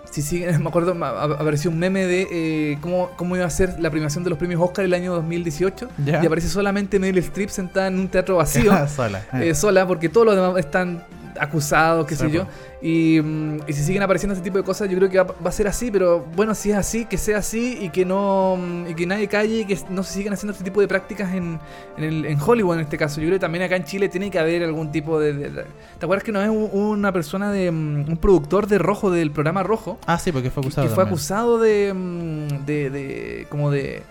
si 0.10 0.22
siguen, 0.22 0.62
me 0.64 0.70
acuerdo, 0.70 0.94
apareció 1.06 1.70
un 1.70 1.80
meme 1.80 2.06
de 2.06 2.28
eh, 2.32 2.78
cómo, 2.82 3.12
cómo 3.18 3.36
iba 3.36 3.46
a 3.46 3.50
ser 3.50 3.80
la 3.80 3.90
premiación 3.92 4.24
de 4.24 4.30
los 4.30 4.40
premios 4.40 4.62
Oscar 4.62 4.86
el 4.86 4.94
año 4.94 5.14
2018 5.14 5.90
Ya. 6.06 6.24
y 6.24 6.26
aparece 6.26 6.48
solamente 6.48 6.98
Meryl 6.98 7.18
Streep 7.20 7.50
sentada 7.50 7.88
en 7.88 8.00
un 8.00 8.08
teatro 8.08 8.38
vacío 8.38 8.72
Sola. 8.96 9.26
eh, 9.34 9.54
sola, 9.54 9.86
porque 9.86 10.08
todos 10.10 10.26
los 10.26 10.36
demás 10.36 10.58
están 10.58 11.04
acusados, 11.40 12.06
qué 12.08 12.16
sé 12.16 12.30
yo. 12.32 12.46
Y, 12.82 13.20
mm, 13.22 13.58
y 13.68 13.74
si 13.74 13.84
siguen 13.84 14.04
apareciendo 14.04 14.34
este 14.34 14.44
tipo 14.44 14.58
de 14.58 14.64
cosas, 14.64 14.90
yo 14.90 14.98
creo 14.98 15.10
que 15.10 15.18
va, 15.18 15.24
va 15.44 15.50
a 15.50 15.52
ser 15.52 15.68
así, 15.68 15.90
pero 15.92 16.26
bueno, 16.36 16.54
si 16.56 16.72
es 16.72 16.78
así, 16.78 17.06
que 17.06 17.18
sea 17.18 17.40
así 17.40 17.78
y 17.82 17.90
que 17.90 18.06
no 18.06 18.58
mm, 18.58 18.88
y 18.90 18.94
que 18.96 19.06
nadie 19.06 19.28
calle 19.28 19.60
y 19.62 19.66
que 19.66 19.78
no 19.90 20.04
se 20.04 20.14
sigan 20.14 20.34
haciendo 20.34 20.52
este 20.52 20.64
tipo 20.64 20.80
de 20.82 20.88
prácticas 20.88 21.34
en, 21.34 21.60
en, 21.98 22.04
el- 22.04 22.26
en 22.26 22.40
Hollywood 22.40 22.76
en 22.76 22.82
este 22.82 22.98
caso. 22.98 23.20
Yo 23.20 23.28
creo 23.28 23.36
que 23.38 23.42
también 23.42 23.64
acá 23.64 23.76
en 23.76 23.84
Chile 23.86 24.10
tiene 24.10 24.30
que 24.30 24.40
haber 24.40 24.64
algún 24.64 24.92
tipo 24.92 25.20
de... 25.20 25.34
de- 25.34 25.50
de- 25.50 25.66
¿Te 26.00 26.06
acuerdas 26.06 26.24
que 26.24 26.32
no 26.32 26.42
es 26.42 26.50
una 26.74 27.12
persona 27.12 27.52
de... 27.52 27.72
mm, 27.72 28.10
un 28.10 28.18
productor 28.18 28.68
de 28.68 28.78
Rojo, 28.78 29.10
del 29.12 29.32
programa 29.32 29.64
Rojo? 29.64 29.98
Ah, 30.06 30.20
sí, 30.20 30.32
porque 30.32 30.52
fue 30.52 30.62
acusado. 30.62 30.88
que 30.88 30.94
fue 30.94 31.04
acusado 31.04 31.58
de, 31.60 31.94
de, 32.66 32.90
de- 32.90 33.48
como 33.50 33.72
de 33.72 34.04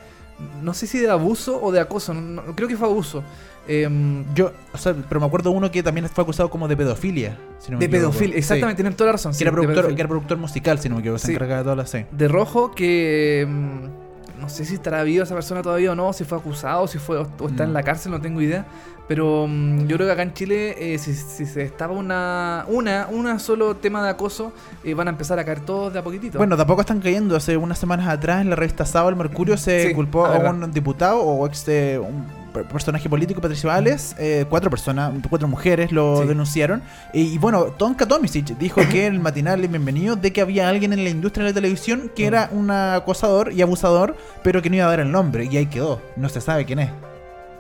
no 0.63 0.75
sé 0.75 0.87
si 0.87 0.99
de 0.99 1.09
abuso 1.09 1.59
o 1.63 1.73
de 1.73 1.81
acoso 1.81 2.13
no- 2.13 2.43
no, 2.43 2.55
creo 2.55 2.69
que 2.69 2.77
fue 2.77 2.87
abuso 2.87 3.23
Em, 3.69 4.25
Yo, 4.35 4.53
o 4.73 4.79
sea, 4.79 4.95
pero 5.09 5.21
me 5.21 5.27
acuerdo 5.27 5.51
uno 5.51 5.71
que 5.71 5.83
también 5.83 6.09
fue 6.09 6.23
acusado 6.23 6.49
como 6.51 6.69
de 6.69 6.77
pedofilia. 6.77 7.37
si 7.59 7.71
no 7.73 7.79
me 7.79 7.85
de 7.85 7.89
pedofilia, 7.89 8.37
exactamente, 8.37 8.77
tienen 8.83 8.95
toda 8.97 9.09
la 9.09 9.13
razón. 9.13 9.33
Sí. 9.35 9.39
sí, 9.39 9.45
Que, 9.45 9.49
era 9.49 9.53
productor, 9.53 9.95
que 9.95 10.01
era 10.01 10.09
productor 10.09 10.39
musical, 10.39 10.79
si 10.79 10.89
no 10.89 10.97
me 10.97 11.01
equivoco. 11.01 11.19
Se 11.19 11.27
Sí. 11.29 11.33
encargaba 11.35 11.59
de 11.59 11.65
todas 11.65 11.79
las. 11.79 11.91
Sí. 11.91 12.05
De 12.13 12.29
rojo 12.29 12.73
que 12.73 13.47
mm, 13.49 14.41
no 14.41 14.49
sé 14.49 14.65
si 14.65 14.75
estará 14.75 15.03
viva 15.03 15.25
esa 15.25 15.35
persona 15.35 15.63
todavía 15.63 15.93
o 15.93 15.95
no, 15.95 16.13
si 16.13 16.25
fue 16.25 16.39
acusado, 16.39 16.87
si 16.87 16.99
fue 16.99 17.19
o 17.19 17.23
está 17.49 17.65
en 17.65 17.71
Mm. 17.71 17.73
la 17.75 17.83
cárcel, 17.83 18.13
no 18.13 18.21
tengo 18.21 18.41
idea. 18.41 18.67
Pero 19.09 19.47
mm, 19.49 19.87
yo 19.87 19.97
creo 19.97 20.09
que 20.09 20.13
acá 20.13 20.23
en 20.23 20.33
Chile, 20.35 20.75
eh, 20.95 20.99
si, 20.99 21.15
si 21.15 21.47
se 21.47 21.61
destapa 21.61 21.93
una, 21.95 22.65
una, 22.69 23.07
una 23.09 23.39
solo 23.39 23.77
tema 23.77 24.03
de 24.03 24.11
acoso, 24.11 24.53
eh, 24.83 24.95
van 24.95 25.07
a 25.07 25.11
empezar 25.13 25.39
a 25.39 25.45
caer 25.45 25.61
todos 25.61 25.93
de 25.93 26.01
a 26.01 26.03
poquitito. 26.03 26.39
Bueno, 26.39 26.57
tampoco 26.57 26.81
están 26.81 27.01
cayendo. 27.01 27.37
Hace 27.37 27.57
unas 27.57 27.79
semanas 27.79 28.09
atrás 28.09 28.41
en 28.41 28.51
la 28.51 28.57
revista 28.57 28.85
Sábado 28.85 29.11
el 29.11 29.17
Mercurio 29.17 29.57
se 29.57 29.89
Sí, 29.89 29.95
culpó 29.95 30.27
a 30.27 30.37
un 30.51 30.73
diputado 30.73 31.21
o 31.21 31.47
ex 31.47 31.65
de 31.67 32.01
un 32.01 32.25
personaje 32.65 33.09
político, 33.09 33.41
Patricio 33.41 33.69
Vales. 33.69 34.15
eh, 34.19 34.45
cuatro 34.49 34.71
personas, 34.71 35.13
cuatro 35.29 35.47
mujeres 35.49 35.93
lo 35.93 36.23
Sí. 36.23 36.29
denunciaron. 36.29 36.83
Y, 37.13 37.23
y 37.35 37.39
bueno, 37.39 37.65
Tonka 37.77 38.07
Tomisic 38.07 38.57
dijo 38.59 38.81
que 38.91 39.07
en 39.07 39.15
el 39.15 39.21
matinal 39.21 39.65
en 39.65 39.71
Bienvenido 39.73 40.17
de 40.17 40.33
que 40.33 40.41
había 40.41 40.69
alguien 40.69 40.93
en 40.93 41.05
la 41.05 41.11
industria 41.11 41.45
de 41.45 41.51
la 41.51 41.55
televisión 41.55 42.11
que 42.15 42.25
Mm. 42.25 42.27
era 42.27 42.49
un 42.53 42.71
acosador 42.71 43.53
y 43.53 43.63
abusador, 43.63 44.17
pero 44.43 44.63
que 44.63 44.71
no 44.71 44.77
iba 44.77 44.87
a 44.87 44.91
dar 44.91 45.01
el 45.01 45.11
nombre. 45.13 45.45
Y 45.51 45.57
ahí 45.57 45.67
quedó. 45.67 46.01
No 46.17 46.29
se 46.29 46.41
sabe 46.41 46.65
quién 46.65 46.79
es. 46.79 46.91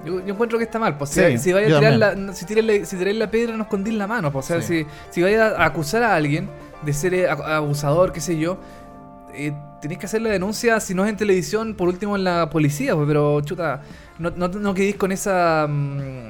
Yo, 0.04 0.24
yo 0.24 0.35
encuentro 0.35 0.59
que 0.59 0.64
está 0.64 0.78
mal. 0.78 0.96
Pues, 0.98 1.11
Sí, 1.11 1.20
si, 1.32 1.38
si 1.38 1.52
vaya 1.52 1.68
yo 1.68 1.76
a 1.76 1.80
tirar 1.80 1.96
la, 1.96 2.32
si 2.35 2.44
tiráis 2.44 2.66
la, 2.80 2.87
si 2.87 2.96
tiráis 2.96 3.16
la 3.18 3.30
piedra, 3.30 3.56
no 3.56 3.62
escondís 3.64 3.94
la 3.94 4.06
mano. 4.06 4.30
Pues, 4.30 4.44
o 4.44 4.48
sea, 4.48 4.62
Sí. 4.62 4.85
si, 4.85 4.87
si 5.11 5.22
vaya 5.22 5.48
a 5.48 5.64
acusar 5.64 6.02
a 6.02 6.14
alguien 6.14 6.48
de 6.82 6.92
ser 6.92 7.14
eh, 7.14 7.28
abusador, 7.28 8.12
qué 8.12 8.20
sé 8.20 8.38
yo, 8.38 8.59
eh, 9.35 9.52
tenéis 9.80 9.98
que 9.98 10.06
hacer 10.06 10.22
la 10.22 10.30
denuncia, 10.30 10.78
si 10.80 10.94
no 10.94 11.04
es 11.04 11.11
en 11.11 11.16
televisión, 11.16 11.74
por 11.74 11.88
último 11.88 12.14
en 12.16 12.24
la 12.24 12.48
policía. 12.50 12.94
Pues, 12.94 13.06
pero, 13.09 13.40
chuta, 13.40 13.80
no, 14.18 14.31
no, 14.31 14.48
no 14.48 14.74
quedéis 14.74 14.96
con 14.96 15.12
esa. 15.12 15.66
mm, 15.68 16.29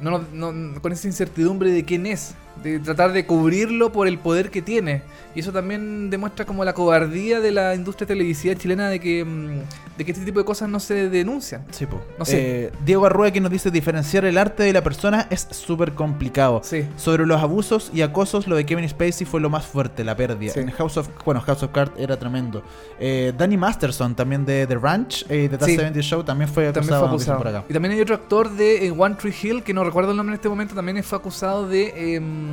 no, 0.00 0.18
no- 0.32 0.52
no- 0.52 0.80
con 0.82 0.92
esa 0.92 1.06
incertidumbre 1.06 1.70
de 1.70 1.84
quién 1.84 2.06
es. 2.06 2.34
De 2.62 2.78
tratar 2.78 3.12
de 3.12 3.26
cubrirlo 3.26 3.92
por 3.92 4.08
el 4.08 4.18
poder 4.18 4.50
que 4.50 4.62
tiene. 4.62 5.02
Y 5.34 5.40
eso 5.40 5.52
también 5.52 6.08
demuestra 6.10 6.44
como 6.46 6.64
la 6.64 6.72
cobardía 6.72 7.40
de 7.40 7.50
la 7.50 7.74
industria 7.74 8.06
televisiva 8.06 8.54
chilena 8.54 8.88
de 8.88 9.00
que, 9.00 9.24
mm, 9.24 9.98
de 9.98 10.04
que 10.04 10.12
este 10.12 10.24
tipo 10.24 10.38
de 10.38 10.44
cosas 10.44 10.68
no 10.68 10.78
se 10.80 11.10
denuncian. 11.10 11.64
Sí, 11.72 11.86
po. 11.86 12.00
No 12.18 12.24
sé. 12.24 12.66
Eh, 12.66 12.72
Diego 12.84 13.04
Arrueda 13.04 13.32
que 13.32 13.40
nos 13.40 13.50
dice 13.50 13.70
diferenciar 13.70 14.24
el 14.24 14.38
arte 14.38 14.62
de 14.62 14.72
la 14.72 14.82
persona 14.82 15.26
es 15.30 15.46
súper 15.50 15.92
complicado. 15.94 16.60
Sí. 16.62 16.86
Sobre 16.96 17.26
los 17.26 17.42
abusos 17.42 17.90
y 17.92 18.02
acosos, 18.02 18.46
lo 18.46 18.56
de 18.56 18.64
Kevin 18.64 18.88
Spacey 18.88 19.26
fue 19.26 19.40
lo 19.40 19.50
más 19.50 19.66
fuerte, 19.66 20.04
la 20.04 20.16
pérdida. 20.16 20.52
Sí. 20.52 20.60
En 20.60 20.70
House 20.70 20.96
of, 20.96 21.08
bueno, 21.24 21.40
House 21.40 21.62
of 21.64 21.72
Cards 21.72 21.92
era 21.98 22.16
tremendo. 22.16 22.62
Eh, 23.00 23.32
Danny 23.36 23.56
Masterson, 23.56 24.14
también 24.14 24.44
de 24.44 24.66
The 24.66 24.76
Ranch, 24.76 25.26
eh, 25.28 25.48
de 25.48 25.58
The 25.58 25.64
Sí. 25.64 25.76
70 25.76 26.00
Show, 26.00 26.22
también 26.22 26.48
fue 26.48 26.68
acusado. 26.68 26.86
También 26.86 26.98
fue 27.00 27.08
acusado. 27.08 27.38
por 27.38 27.48
acá. 27.48 27.64
Y 27.68 27.72
también 27.72 27.92
hay 27.94 28.00
otro 28.00 28.14
actor 28.14 28.50
de 28.50 28.86
eh, 28.86 28.94
One 28.96 29.16
Tree 29.16 29.34
Hill, 29.42 29.62
que 29.64 29.74
no 29.74 29.82
recuerdo 29.84 30.12
el 30.12 30.16
nombre 30.16 30.32
en 30.34 30.38
este 30.38 30.48
momento, 30.48 30.74
también 30.74 31.02
fue 31.02 31.18
acusado 31.18 31.68
de, 31.68 32.14
em, 32.16 32.43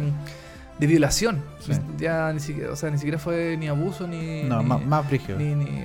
de 0.79 0.87
violación. 0.87 1.43
Sí. 1.61 1.73
Ya 1.97 2.31
ni 2.33 2.39
siquiera, 2.39 2.71
o 2.71 2.75
sea, 2.75 2.89
ni 2.89 2.97
siquiera 2.97 3.17
fue 3.17 3.55
ni 3.57 3.67
abuso 3.67 4.07
ni, 4.07 4.43
No, 4.43 4.59
ni, 4.61 4.65
más, 4.69 4.85
más 4.85 5.05
ni, 5.11 5.55
ni- 5.55 5.65
ni- 5.65 5.77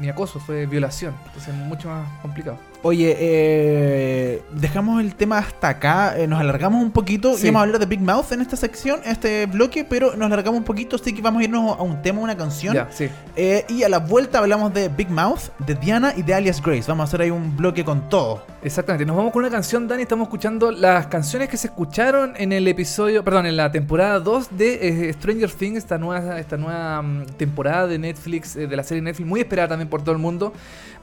ni 0.00 0.08
acoso, 0.08 0.40
fue 0.40 0.66
violación. 0.66 1.14
Entonces 1.26 1.54
mucho 1.54 1.88
más 1.88 2.06
complicado. 2.22 2.58
Oye, 2.84 3.16
eh, 3.20 4.42
dejamos 4.54 5.00
el 5.00 5.14
tema 5.14 5.38
hasta 5.38 5.68
acá, 5.68 6.18
eh, 6.18 6.26
nos 6.26 6.40
alargamos 6.40 6.82
un 6.82 6.90
poquito 6.90 7.36
Sí. 7.36 7.44
y 7.46 7.50
vamos 7.50 7.60
a 7.60 7.62
hablar 7.64 7.78
de 7.78 7.86
Big 7.86 8.00
Mouth 8.00 8.32
en 8.32 8.40
esta 8.40 8.56
sección, 8.56 9.00
en 9.04 9.12
este 9.12 9.46
bloque, 9.46 9.84
pero 9.84 10.16
nos 10.16 10.26
alargamos 10.26 10.58
un 10.58 10.64
poquito, 10.64 10.96
así 10.96 11.12
que 11.14 11.22
vamos 11.22 11.40
a 11.42 11.44
irnos 11.44 11.78
a 11.78 11.82
un 11.82 12.02
tema, 12.02 12.20
una 12.20 12.36
canción. 12.36 12.74
Ya, 12.74 12.88
sí. 12.90 13.08
Eh, 13.36 13.64
y 13.68 13.84
a 13.84 13.88
la 13.88 13.98
vuelta 13.98 14.38
hablamos 14.38 14.74
de 14.74 14.88
Big 14.88 15.10
Mouth, 15.10 15.50
de 15.64 15.74
Diana 15.76 16.12
y 16.16 16.22
de 16.22 16.34
Alias 16.34 16.60
Grace. 16.60 16.84
Vamos 16.88 17.04
a 17.04 17.06
hacer 17.08 17.20
ahí 17.22 17.30
un 17.30 17.56
bloque 17.56 17.84
con 17.84 18.08
todo. 18.08 18.44
Exactamente. 18.62 19.04
Nos 19.06 19.16
vamos 19.16 19.32
con 19.32 19.42
una 19.42 19.50
canción, 19.50 19.86
Dani. 19.88 20.02
Estamos 20.02 20.26
escuchando 20.26 20.70
las 20.72 21.06
canciones 21.06 21.48
que 21.48 21.56
se 21.56 21.68
escucharon 21.68 22.34
en 22.36 22.52
el 22.52 22.66
episodio, 22.68 23.22
perdón, 23.24 23.46
en 23.46 23.56
la 23.56 23.70
temporada 23.72 24.18
2 24.20 24.56
de 24.56 24.88
Stranger 25.14 25.50
Things, 25.50 25.78
esta 25.78 25.98
nueva, 25.98 26.38
esta 26.38 26.56
nueva 26.56 27.02
mm, 27.02 27.26
temporada 27.36 27.86
de 27.86 27.98
Netflix, 27.98 28.56
eh, 28.56 28.66
de 28.66 28.76
la 28.76 28.82
serie 28.82 29.02
Netflix, 29.02 29.28
muy 29.28 29.40
esperada 29.40 29.68
también 29.68 29.88
por 29.88 30.02
todo 30.02 30.12
el 30.12 30.18
mundo. 30.18 30.52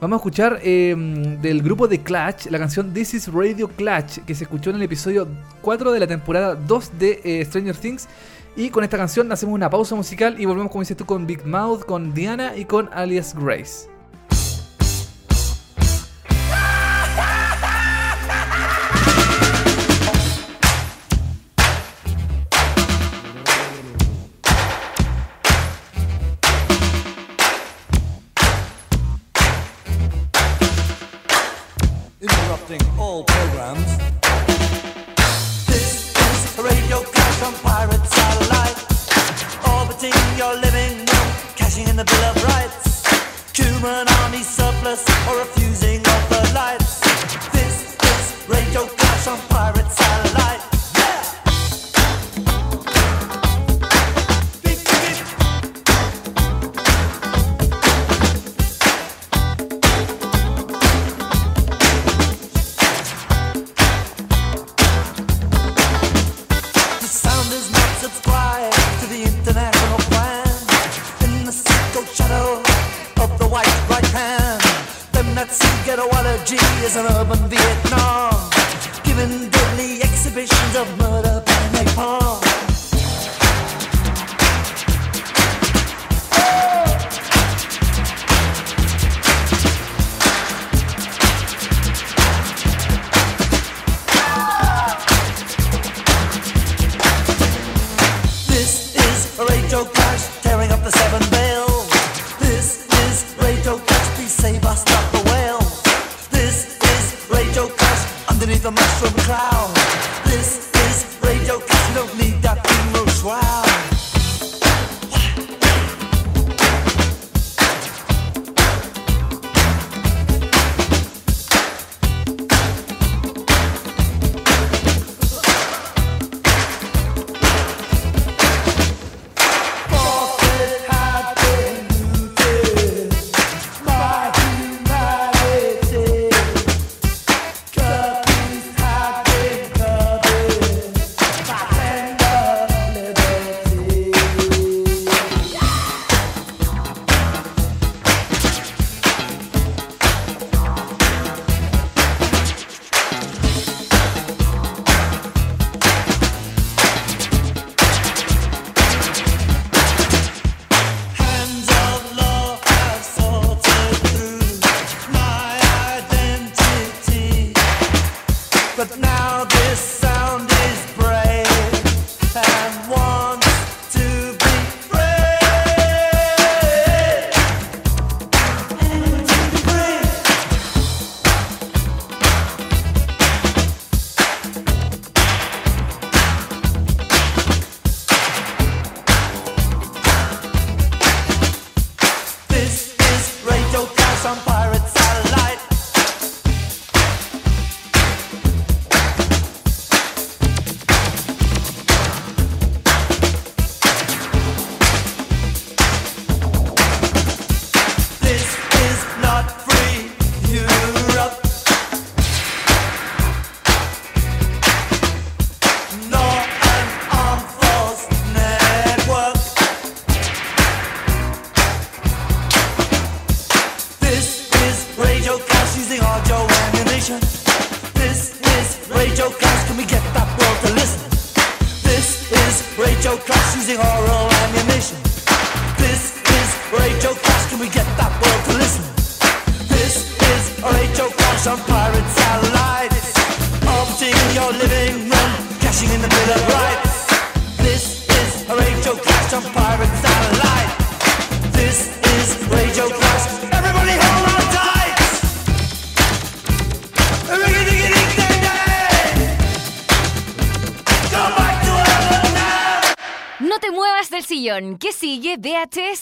Vamos 0.00 0.16
a 0.16 0.18
escuchar 0.18 0.60
eh, 0.62 0.94
del 1.40 1.62
grupo 1.62 1.88
de 1.88 2.00
Clutch, 2.00 2.46
la 2.46 2.58
canción 2.58 2.92
This 2.92 3.14
is 3.14 3.32
Radio 3.32 3.68
Clutch, 3.68 4.18
que 4.26 4.34
se 4.34 4.44
escuchó 4.44 4.70
en 4.70 4.76
el 4.76 4.82
episodio 4.82 5.28
4 5.62 5.92
de 5.92 6.00
la 6.00 6.06
temporada 6.06 6.54
2 6.54 6.98
de 6.98 7.20
eh, 7.24 7.44
Stranger 7.44 7.76
Things. 7.76 8.08
Y 8.56 8.70
con 8.70 8.82
esta 8.82 8.96
canción 8.96 9.30
hacemos 9.30 9.54
una 9.54 9.70
pausa 9.70 9.94
musical 9.94 10.36
y 10.38 10.44
volvemos, 10.44 10.72
como 10.72 10.82
dices 10.82 10.96
tú, 10.96 11.06
con 11.06 11.26
Big 11.26 11.46
Mouth, 11.46 11.84
con 11.84 12.14
Diana 12.14 12.56
y 12.56 12.64
con 12.64 12.88
Alias 12.92 13.34
Grace. 13.38 13.99
Interrupting 32.50 32.80
all 32.98 33.22
programs. 33.22 33.96
This 35.68 36.10
is 36.10 36.58
radio 36.58 37.00
clash 37.00 37.42
on 37.44 37.54
pirate 37.62 38.04
satellite. 38.04 38.76
Orbiting 39.78 40.18
your 40.36 40.56
living 40.56 40.98
room, 40.98 41.28
cashing 41.54 41.86
in 41.86 41.94
the 41.94 42.04
Bill 42.04 42.24
of 42.24 42.42
Rights. 42.42 43.06
Human 43.56 44.08
army 44.22 44.42
surplus 44.42 45.06
or 45.28 45.38
refusing 45.38 46.00
of 46.00 46.22
the 46.28 46.50
lights. 46.52 46.98
This 47.52 47.96
is 48.02 48.48
radio 48.48 48.84
clash 48.98 49.28
on 49.28 49.38
pirate 49.48 49.90
satellite. 49.92 50.79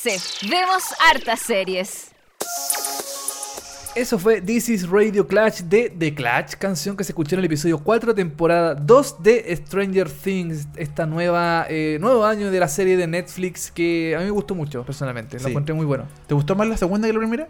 VHS. 0.09 0.49
Vemos 0.49 0.83
hartas 1.11 1.41
series. 1.41 2.11
Eso 3.95 4.19
fue 4.19 4.41
This 4.41 4.69
is 4.69 4.89
Radio 4.89 5.27
Clash 5.27 5.61
de 5.63 5.91
The 5.91 6.15
Clash, 6.15 6.53
canción 6.55 6.97
que 6.97 7.03
se 7.05 7.13
escuchó 7.13 7.35
en 7.35 7.41
el 7.41 7.45
episodio 7.47 7.79
4, 7.83 8.15
temporada 8.15 8.75
2 8.75 9.23
de 9.23 9.57
Stranger 9.57 10.09
Things, 10.11 10.69
esta 10.77 11.05
nueva 11.05 11.67
eh, 11.69 11.99
nuevo 12.01 12.25
año 12.25 12.51
de 12.51 12.61
la 12.61 12.69
serie 12.69 12.97
de 12.97 13.07
Netflix 13.09 13.71
que 13.73 14.15
a 14.15 14.21
mí 14.21 14.27
me 14.27 14.31
gustó 14.31 14.55
mucho 14.55 14.85
personalmente, 14.85 15.37
lo 15.39 15.45
Sí. 15.45 15.51
encontré 15.51 15.75
muy 15.75 15.85
bueno. 15.85 16.07
¿Te 16.27 16.35
gustó 16.35 16.55
más 16.55 16.69
la 16.69 16.77
segunda 16.77 17.09
que 17.09 17.13
la 17.13 17.19
primera? 17.19 17.49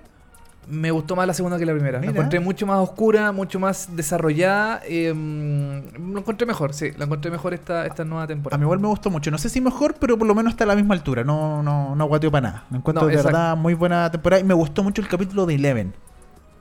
Me 0.70 0.90
gustó 0.90 1.16
más 1.16 1.26
la 1.26 1.32
segunda 1.32 1.58
que 1.58 1.64
la 1.64 1.72
primera, 1.72 1.98
Mira. 1.98 2.12
la 2.12 2.18
encontré 2.18 2.40
mucho 2.40 2.66
más 2.66 2.78
oscura, 2.80 3.32
mucho 3.32 3.58
más 3.58 3.88
desarrollada, 3.96 4.80
eh, 4.86 5.14
lo 5.14 6.18
encontré 6.18 6.46
mejor, 6.46 6.74
sí, 6.74 6.90
la 6.98 7.06
encontré 7.06 7.30
mejor 7.30 7.54
esta, 7.54 7.86
esta 7.86 8.04
nueva 8.04 8.24
A 8.24 8.26
temporada. 8.26 8.58
mí 8.58 8.64
igual 8.64 8.78
me 8.78 8.88
gustó 8.88 9.08
mucho. 9.10 9.30
No 9.30 9.38
sé 9.38 9.48
si 9.48 9.60
mejor, 9.62 9.94
pero 9.98 10.18
por 10.18 10.26
lo 10.26 10.34
menos 10.34 10.52
está 10.52 10.64
a 10.64 10.66
la 10.66 10.76
misma 10.76 10.94
altura. 10.94 11.24
No, 11.24 11.62
no, 11.62 11.96
no 11.96 12.04
guateo 12.06 12.30
para 12.30 12.48
nada. 12.48 12.64
Me 12.70 12.78
encuentro 12.78 13.02
No, 13.02 13.08
de 13.08 13.14
exacto. 13.14 13.36
verdad 13.36 13.56
muy 13.56 13.72
buena 13.74 14.10
temporada. 14.10 14.40
Y 14.40 14.44
me 14.44 14.54
gustó 14.54 14.82
mucho 14.82 15.00
el 15.00 15.08
capítulo 15.08 15.46
de 15.46 15.54
Eleven. 15.54 15.94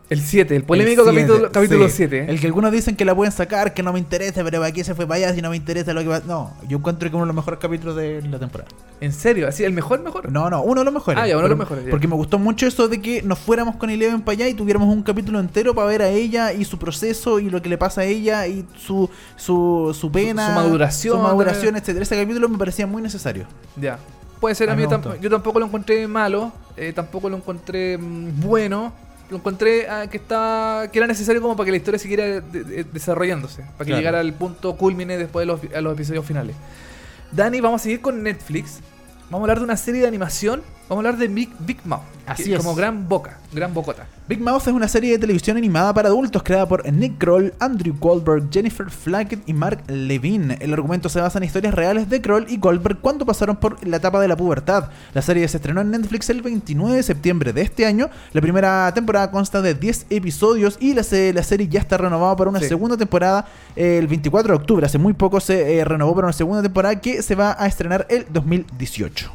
El 0.10 0.22
7, 0.22 0.56
el 0.56 0.64
polémico 0.64 1.02
El 1.02 1.16
siete, 1.16 1.28
capítulo, 1.28 1.52
capítulo 1.52 1.90
sí. 1.90 1.96
7. 1.98 2.28
El 2.30 2.40
que 2.40 2.48
algunos 2.48 2.72
dicen 2.72 2.96
que 2.96 3.04
la 3.04 3.14
pueden 3.14 3.34
sacar, 3.34 3.74
que 3.74 3.84
no 3.84 3.92
me 3.92 4.00
interesa, 4.00 4.42
pero 4.42 4.64
aquí 4.64 4.82
se 4.86 4.96
fue 4.96 5.06
para 5.06 5.18
allá 5.18 5.36
si 5.36 5.42
no 5.42 5.50
me 5.50 5.58
interesa 5.58 5.94
lo 5.94 6.02
que 6.02 6.08
va. 6.08 6.22
No, 6.22 6.54
yo 6.70 6.78
encuentro 6.78 7.10
que 7.10 7.16
uno 7.18 7.26
de 7.26 7.28
los 7.28 7.36
mejores 7.36 7.60
capítulos 7.60 7.98
de 7.98 8.22
la 8.22 8.40
temporada. 8.40 8.70
¿En 9.02 9.12
serio? 9.12 9.50
¿Así? 9.50 9.66
¿El 9.66 9.74
mejor, 9.74 10.02
mejor? 10.02 10.32
No, 10.32 10.50
no, 10.50 10.62
uno 10.62 10.80
de 10.82 10.86
los 10.86 10.94
mejores. 10.94 11.22
Ah, 11.22 11.28
ya, 11.28 11.36
uno 11.36 11.44
de 11.44 11.50
los 11.50 11.58
mejores, 11.58 11.84
ya. 11.84 11.92
Porque 11.92 12.08
me 12.08 12.16
gustó 12.16 12.40
mucho 12.40 12.66
eso 12.66 12.88
de 12.88 13.02
que 13.02 13.22
nos 13.22 13.38
fuéramos 13.38 13.76
con 13.76 13.90
Eleven 13.90 14.22
para 14.22 14.34
allá 14.34 14.48
y 14.48 14.54
tuviéramos 14.54 14.88
un 14.88 15.04
capítulo 15.04 15.42
entero 15.42 15.76
para 15.76 15.88
ver 15.88 16.02
a 16.02 16.08
ella 16.10 16.54
y 16.54 16.64
su 16.64 16.80
proceso 16.80 17.42
y 17.42 17.50
lo 17.50 17.62
que 17.62 17.68
le 17.68 17.78
pasa 17.78 18.02
a 18.02 18.06
ella 18.06 18.48
y 18.48 18.66
su, 18.78 19.10
su, 19.36 19.94
su 20.00 20.10
pena. 20.10 20.48
su 20.48 20.54
maduración 20.54 21.18
Su 21.18 21.22
maduración, 21.24 21.66
también. 21.66 21.84
etcétera. 21.84 22.04
Ese 22.04 22.16
capítulo 22.16 22.48
me 22.48 22.58
parecía 22.58 22.88
muy 22.88 23.02
necesario. 23.02 23.46
Ya. 23.76 24.00
Puede 24.40 24.56
ser, 24.56 24.70
a, 24.70 24.74
A 24.74 24.76
mí 24.76 24.84
yo 25.20 25.30
tampoco 25.30 25.60
lo 25.60 25.66
encontré 25.66 26.08
malo, 26.08 26.54
eh, 26.78 26.94
tampoco 26.96 27.28
lo 27.30 27.36
encontré 27.38 27.98
mm, 27.98 28.40
bueno, 28.40 28.94
lo 29.30 29.38
encontré 29.38 29.90
ah, 29.90 30.08
que 30.10 30.18
estaba 30.18 30.88
que 30.90 30.98
era 31.00 31.08
necesario 31.08 31.42
como 31.42 31.56
para 31.56 31.66
que 31.66 31.72
la 31.72 31.78
historia 31.78 32.00
siguiera 32.00 32.24
de- 32.26 32.42
de- 32.64 32.84
desarrollándose, 32.86 33.62
para 33.64 33.78
que 33.80 33.86
Claro. 33.86 33.98
llegara 33.98 34.20
al 34.22 34.34
punto 34.34 34.76
culmine 34.78 35.18
después 35.18 35.42
de 35.44 35.48
los, 35.48 35.60
a 35.76 35.82
los 35.82 35.94
episodios 35.94 36.26
finales. 36.26 36.56
Dani, 37.32 37.60
vamos 37.60 37.82
a 37.82 37.84
seguir 37.84 38.02
con 38.02 38.24
Netflix. 38.24 38.80
Vamos 39.30 39.40
a 39.40 39.44
hablar 39.44 39.58
de 39.60 39.64
una 39.66 39.76
serie 39.78 40.02
de 40.02 40.08
animación. 40.08 40.62
Vamos 40.90 41.04
a 41.04 41.10
hablar 41.10 41.18
de 41.20 41.28
Big, 41.28 41.50
Big 41.60 41.80
Mouth. 41.86 42.02
Así 42.26 42.54
es. 42.54 42.58
Como 42.60 42.76
gran 42.76 43.08
boca, 43.08 43.40
gran 43.54 43.74
bocota. 43.74 44.06
Big 44.28 44.42
Mouth 44.42 44.64
es 44.64 44.74
una 44.74 44.88
serie 44.90 45.12
de 45.14 45.20
televisión 45.20 45.56
animada 45.56 45.94
para 45.94 46.10
adultos 46.10 46.44
creada 46.44 46.68
por 46.68 46.90
Nick 46.92 47.18
Kroll, 47.18 47.54
Andrew 47.60 47.96
Goldberg, 47.98 48.50
Jennifer 48.52 48.90
Flackett 48.90 49.48
y 49.48 49.54
Mark 49.54 49.84
Levine. 49.88 50.58
El 50.60 50.74
argumento 50.74 51.08
se 51.08 51.22
basa 51.22 51.38
en 51.40 51.46
historias 51.46 51.74
reales 51.74 52.10
de 52.10 52.22
Kroll 52.22 52.46
y 52.50 52.58
Goldberg 52.58 53.00
cuando 53.00 53.26
pasaron 53.26 53.56
por 53.58 53.86
la 53.88 53.98
etapa 53.98 54.20
de 54.20 54.28
la 54.28 54.36
pubertad. 54.36 54.90
La 55.14 55.22
serie 55.22 55.48
se 55.48 55.58
estrenó 55.58 55.80
en 55.82 55.92
Netflix 55.92 56.30
el 56.30 56.42
29 56.42 56.96
de 56.98 57.04
septiembre 57.04 57.54
de 57.54 57.62
este 57.62 57.86
año. 57.86 58.10
La 58.34 58.42
primera 58.42 58.92
temporada 58.94 59.32
consta 59.32 59.62
de 59.62 59.74
10 59.74 60.08
episodios 60.10 60.78
y 60.82 60.94
la, 60.94 61.04
se- 61.04 61.32
la 61.34 61.44
serie 61.44 61.68
ya 61.70 61.80
está 61.80 61.98
renovada 61.98 62.36
para 62.36 62.50
una 62.50 62.60
Sí. 62.60 62.68
segunda 62.68 62.98
temporada 62.98 63.46
eh, 63.76 63.98
el 64.00 64.08
24 64.08 64.54
de 64.54 64.58
octubre. 64.60 64.86
Hace 64.86 64.98
muy 64.98 65.14
poco 65.14 65.40
se 65.40 65.78
eh, 65.80 65.86
renovó 65.86 66.14
para 66.16 66.28
una 66.28 66.34
segunda 66.34 66.62
temporada 66.62 67.00
que 67.00 67.22
se 67.22 67.36
va 67.36 67.56
a 67.58 67.68
estrenar 67.68 68.06
el 68.10 68.26
2018. 68.30 69.32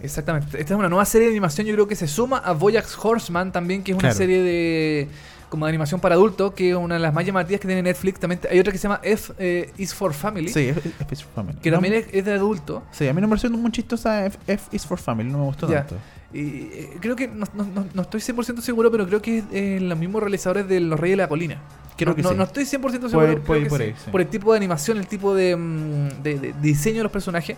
Exactamente. 0.00 0.58
Esta 0.60 0.74
es 0.74 0.78
una 0.78 0.88
nueva 0.88 1.04
serie 1.04 1.26
de 1.28 1.32
animación, 1.32 1.66
yo 1.66 1.74
creo 1.74 1.88
que 1.88 1.96
se 1.96 2.06
suma 2.06 2.38
a 2.38 2.52
Voyax 2.52 2.96
Horseman 3.02 3.52
también, 3.52 3.82
que 3.82 3.92
es 3.92 3.94
una 3.94 4.00
Claro. 4.08 4.14
serie 4.16 4.42
de 4.42 5.08
como 5.48 5.64
de 5.64 5.70
animación 5.70 6.00
para 6.00 6.16
adultos, 6.16 6.52
que 6.54 6.70
es 6.70 6.76
una 6.76 6.94
de 6.96 7.00
las 7.00 7.14
más 7.14 7.24
llamativas 7.24 7.60
que 7.60 7.68
tiene 7.68 7.80
Netflix. 7.80 8.18
También 8.18 8.40
hay 8.50 8.58
otra 8.58 8.72
que 8.72 8.78
se 8.78 8.82
llama 8.82 9.00
F 9.02 9.32
eh, 9.38 9.70
is 9.78 9.94
for 9.94 10.12
Family, 10.12 10.48
Sí, 10.48 10.68
es, 10.68 10.76
es- 10.78 10.84
es 11.08 11.22
for 11.24 11.32
Family. 11.34 11.58
que 11.62 11.70
No- 11.70 11.76
también 11.76 11.94
es, 11.94 12.06
es 12.12 12.24
de 12.24 12.32
adulto. 12.32 12.82
Sí, 12.90 13.06
a 13.06 13.14
mí 13.14 13.20
no 13.20 13.28
me 13.28 13.30
pareció 13.30 13.48
muy 13.50 13.70
chistosa 13.70 14.26
F, 14.26 14.36
F 14.48 14.64
is 14.72 14.84
for 14.84 14.98
Family, 14.98 15.30
no 15.30 15.38
me 15.38 15.44
gustó 15.44 15.68
Ya. 15.70 15.86
tanto. 15.86 15.96
Y 16.34 16.40
eh, 16.72 16.90
creo 17.00 17.14
que 17.14 17.28
no, 17.28 17.46
no- 17.54 17.86
no- 17.94 18.02
estoy 18.02 18.20
100% 18.20 18.60
seguro, 18.60 18.90
pero 18.90 19.06
creo 19.06 19.22
que 19.22 19.38
es 19.38 19.44
eh, 19.52 19.78
los 19.80 19.96
mismos 19.96 20.20
realizadores 20.20 20.68
de 20.68 20.80
Los 20.80 20.98
Reyes 20.98 21.16
de 21.16 21.22
la 21.22 21.28
Colina. 21.28 21.62
Creo 21.96 22.10
no, 22.10 22.16
que 22.16 22.22
no, 22.22 22.30
sí. 22.30 22.34
no 22.34 22.42
estoy 22.44 22.64
100% 22.64 23.08
seguro. 23.08 23.26
Puede 23.26 23.36
puede 23.36 23.66
por 23.66 23.78
sí. 23.80 23.94
sí. 24.04 24.10
Por 24.10 24.20
el 24.20 24.26
tipo 24.26 24.50
de 24.52 24.58
animación, 24.58 24.98
el 24.98 25.06
tipo 25.06 25.32
de, 25.34 25.54
mm, 25.56 26.22
de- 26.24 26.38
de 26.40 26.54
diseño 26.60 26.96
de 26.98 27.02
los 27.04 27.12
personajes. 27.12 27.56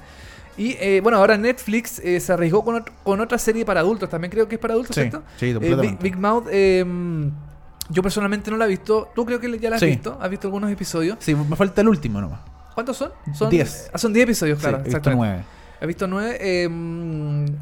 Y 0.58 0.76
eh, 0.80 1.00
bueno, 1.00 1.18
ahora 1.18 1.38
Netflix 1.38 2.00
eh, 2.00 2.18
se 2.18 2.32
arriesgó 2.32 2.64
con, 2.64 2.74
ot 2.74 2.90
con, 3.04 3.20
otra 3.20 3.38
serie 3.38 3.64
para 3.64 3.80
adultos. 3.80 4.10
También 4.10 4.30
creo 4.30 4.48
que 4.48 4.56
es 4.56 4.60
para 4.60 4.74
adultos, 4.74 4.94
sí, 4.94 5.02
¿cierto? 5.02 5.22
Sí, 5.36 5.46
eh, 5.50 5.76
Big, 5.80 5.98
Big, 6.00 6.16
Mouth. 6.18 6.46
Em, 6.50 7.30
yo 7.88 8.02
personalmente 8.02 8.50
no 8.50 8.56
la 8.56 8.64
he 8.64 8.68
visto. 8.68 9.10
Tú 9.14 9.24
creo 9.24 9.38
que 9.38 9.58
ya 9.58 9.70
la 9.70 9.76
has 9.76 9.82
visto. 9.82 10.18
Has 10.20 10.28
visto 10.28 10.48
algunos 10.48 10.70
episodios. 10.70 11.16
Sí, 11.20 11.34
me 11.34 11.56
falta 11.56 11.80
el 11.80 11.88
último 11.88 12.20
nomás. 12.20 12.40
¿Cuántos 12.74 12.96
son? 12.96 13.12
Son 13.34 13.48
10. 13.48 13.90
Ah, 13.92 13.98
son 13.98 14.12
10 14.12 14.24
episodios, 14.24 14.58
claro. 14.58 14.82
Sí, 14.84 14.94
he 14.94 15.14
9. 15.14 15.44
Capítulo 15.80 16.08
9. 16.08 16.38
Eh, 16.40 16.68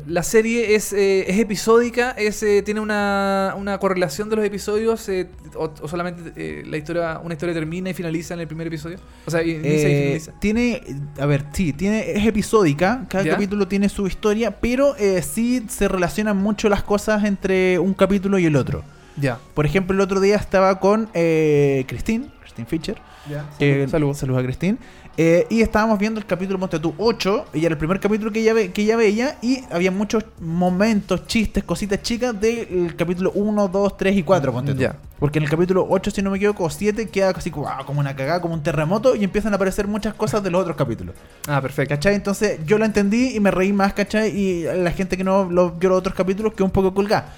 la 0.06 0.22
serie 0.22 0.74
es, 0.74 0.94
eh, 0.94 1.30
es 1.30 1.38
episódica, 1.38 2.12
es, 2.12 2.42
eh, 2.42 2.62
tiene 2.62 2.80
una, 2.80 3.54
una, 3.58 3.76
correlación 3.78 4.30
de 4.30 4.36
los 4.36 4.44
episodios, 4.44 5.06
eh, 5.10 5.28
o, 5.54 5.70
o, 5.82 5.88
solamente 5.88 6.32
eh, 6.34 6.62
la 6.66 6.78
historia, 6.78 7.20
una 7.22 7.34
historia 7.34 7.54
termina 7.54 7.90
y 7.90 7.94
finaliza 7.94 8.32
en 8.32 8.40
el 8.40 8.46
primer 8.46 8.68
episodio. 8.68 8.98
O 9.26 9.30
sea, 9.30 9.42
inicia 9.42 9.88
y 9.88 9.92
eh, 9.92 10.02
finaliza. 10.02 10.32
Tiene, 10.40 10.82
a 11.18 11.26
ver, 11.26 11.44
sí, 11.52 11.74
tiene, 11.74 12.12
es 12.12 12.26
episódica, 12.26 13.04
cada 13.08 13.22
¿Ya? 13.22 13.32
capítulo 13.32 13.68
tiene 13.68 13.90
su 13.90 14.06
historia, 14.06 14.50
pero 14.50 14.94
sí 15.22 15.66
se 15.68 15.86
relacionan 15.86 16.38
mucho 16.38 16.70
las 16.70 16.82
cosas 16.82 17.22
entre 17.24 17.78
un 17.78 17.92
capítulo 17.92 18.38
y 18.38 18.46
el 18.46 18.56
otro. 18.56 18.82
Ya. 19.20 19.38
Por 19.52 19.66
ejemplo, 19.66 19.94
el 19.94 20.00
otro 20.00 20.20
día 20.20 20.36
estaba 20.36 20.80
con 20.80 21.06
Christine, 21.12 22.30
Christine 22.40 22.66
Fischer. 22.66 22.96
Ya, 23.28 23.44
salud, 23.58 23.88
saludos. 23.90 24.18
Saludos 24.18 24.40
a 24.40 24.44
Christine 24.44 24.78
eh, 25.18 25.46
y 25.48 25.62
estábamos 25.62 25.98
viendo 25.98 26.20
el 26.20 26.26
capítulo 26.26 26.58
Ponte 26.58 26.78
tú 26.78 26.94
8, 26.98 27.46
y 27.54 27.64
era 27.64 27.72
el 27.72 27.78
primer 27.78 27.98
capítulo 28.00 28.30
que 28.30 28.40
ella, 28.40 28.52
ve- 28.52 28.70
que 28.72 28.82
ella 28.82 28.96
veía, 28.96 29.38
y 29.42 29.60
había 29.70 29.90
muchos 29.90 30.24
momentos, 30.40 31.26
chistes, 31.26 31.64
cositas 31.64 32.02
chicas 32.02 32.38
del 32.40 32.94
capítulo 32.96 33.32
1, 33.34 33.68
2, 33.68 33.96
3 33.96 34.16
y 34.16 34.22
4, 34.22 34.52
Ponte 34.52 34.74
tú. 34.74 34.80
Ya. 34.80 34.96
Porque 35.18 35.38
en 35.38 35.44
el 35.44 35.50
capítulo 35.50 35.86
8, 35.88 36.10
si 36.10 36.20
no 36.20 36.30
me 36.30 36.36
equivoco, 36.36 36.64
o 36.64 36.70
7, 36.70 37.08
queda 37.08 37.32
casi 37.32 37.50
como, 37.50 37.66
ah, 37.68 37.82
como 37.86 38.00
una 38.00 38.14
cagada, 38.14 38.40
como 38.42 38.52
un 38.54 38.62
terremoto, 38.62 39.16
y 39.16 39.24
empiezan 39.24 39.52
a 39.52 39.56
aparecer 39.56 39.86
muchas 39.88 40.12
cosas 40.14 40.42
de 40.42 40.50
los 40.50 40.60
otros 40.60 40.76
capítulos. 40.76 41.14
Ah, 41.48 41.60
perfecto. 41.62 41.94
¿Cachai? 41.94 42.14
Entonces 42.14 42.60
yo 42.66 42.76
lo 42.76 42.84
entendí 42.84 43.34
y 43.34 43.40
me 43.40 43.50
reí 43.50 43.72
más, 43.72 43.94
¿cachai? 43.94 44.28
Y 44.38 44.64
la 44.64 44.90
gente 44.90 45.16
que 45.16 45.24
no 45.24 45.44
lo 45.50 45.70
vio 45.72 45.88
los 45.88 45.98
otros 45.98 46.14
capítulos 46.14 46.52
quedó 46.52 46.66
un 46.66 46.70
poco 46.70 46.92
colgada. 46.92 47.32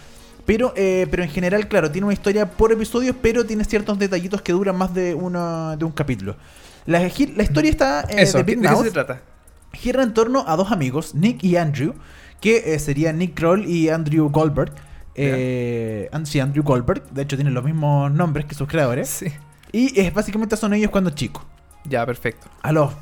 Pero, 0.44 0.72
eh, 0.76 1.06
pero 1.10 1.22
en 1.22 1.28
general, 1.28 1.68
claro, 1.68 1.90
tiene 1.90 2.06
una 2.06 2.14
historia 2.14 2.46
por 2.50 2.72
episodios, 2.72 3.14
pero 3.20 3.44
tiene 3.44 3.64
ciertos 3.64 3.98
detallitos 3.98 4.40
que 4.42 4.50
duran 4.52 4.74
más 4.76 4.92
de, 4.94 5.14
uno, 5.14 5.76
de 5.76 5.84
un 5.84 5.92
capítulo. 5.92 6.34
La, 6.88 7.06
historia 7.06 7.70
está 7.70 8.00
eh, 8.08 8.22
Eso, 8.22 8.38
de 8.38 8.44
¿de 8.44 8.54
Big 8.54 8.62
qué 8.62 8.68
Mouth 8.70 8.84
se 8.84 8.90
trata? 8.90 9.20
gira 9.72 10.02
en 10.02 10.14
torno 10.14 10.44
a 10.46 10.56
dos 10.56 10.72
amigos, 10.72 11.14
Nick 11.14 11.44
y 11.44 11.56
Andrew, 11.56 11.94
que 12.40 12.74
eh, 12.74 12.78
serían 12.78 13.18
Nick 13.18 13.34
Kroll 13.34 13.66
y 13.66 13.90
Andrew 13.90 14.30
Goldberg. 14.30 14.72
Eh, 15.14 16.08
and- 16.12 16.26
sí, 16.26 16.40
Andrew 16.40 16.62
Goldberg, 16.64 17.04
de 17.10 17.22
hecho 17.22 17.36
tienen 17.36 17.52
los 17.52 17.64
mismos 17.64 18.10
nombres 18.10 18.46
que 18.46 18.54
sus 18.54 18.66
creadores. 18.68 19.08
Sí. 19.08 19.26
Y 19.72 20.08
básicamente 20.10 20.56
son 20.56 20.72
ellos 20.72 20.90
cuando 20.90 21.10
chicos 21.10 21.44
Ya, 21.84 22.06
perfecto. 22.06 22.46
a 22.62 22.72
los 22.72 22.92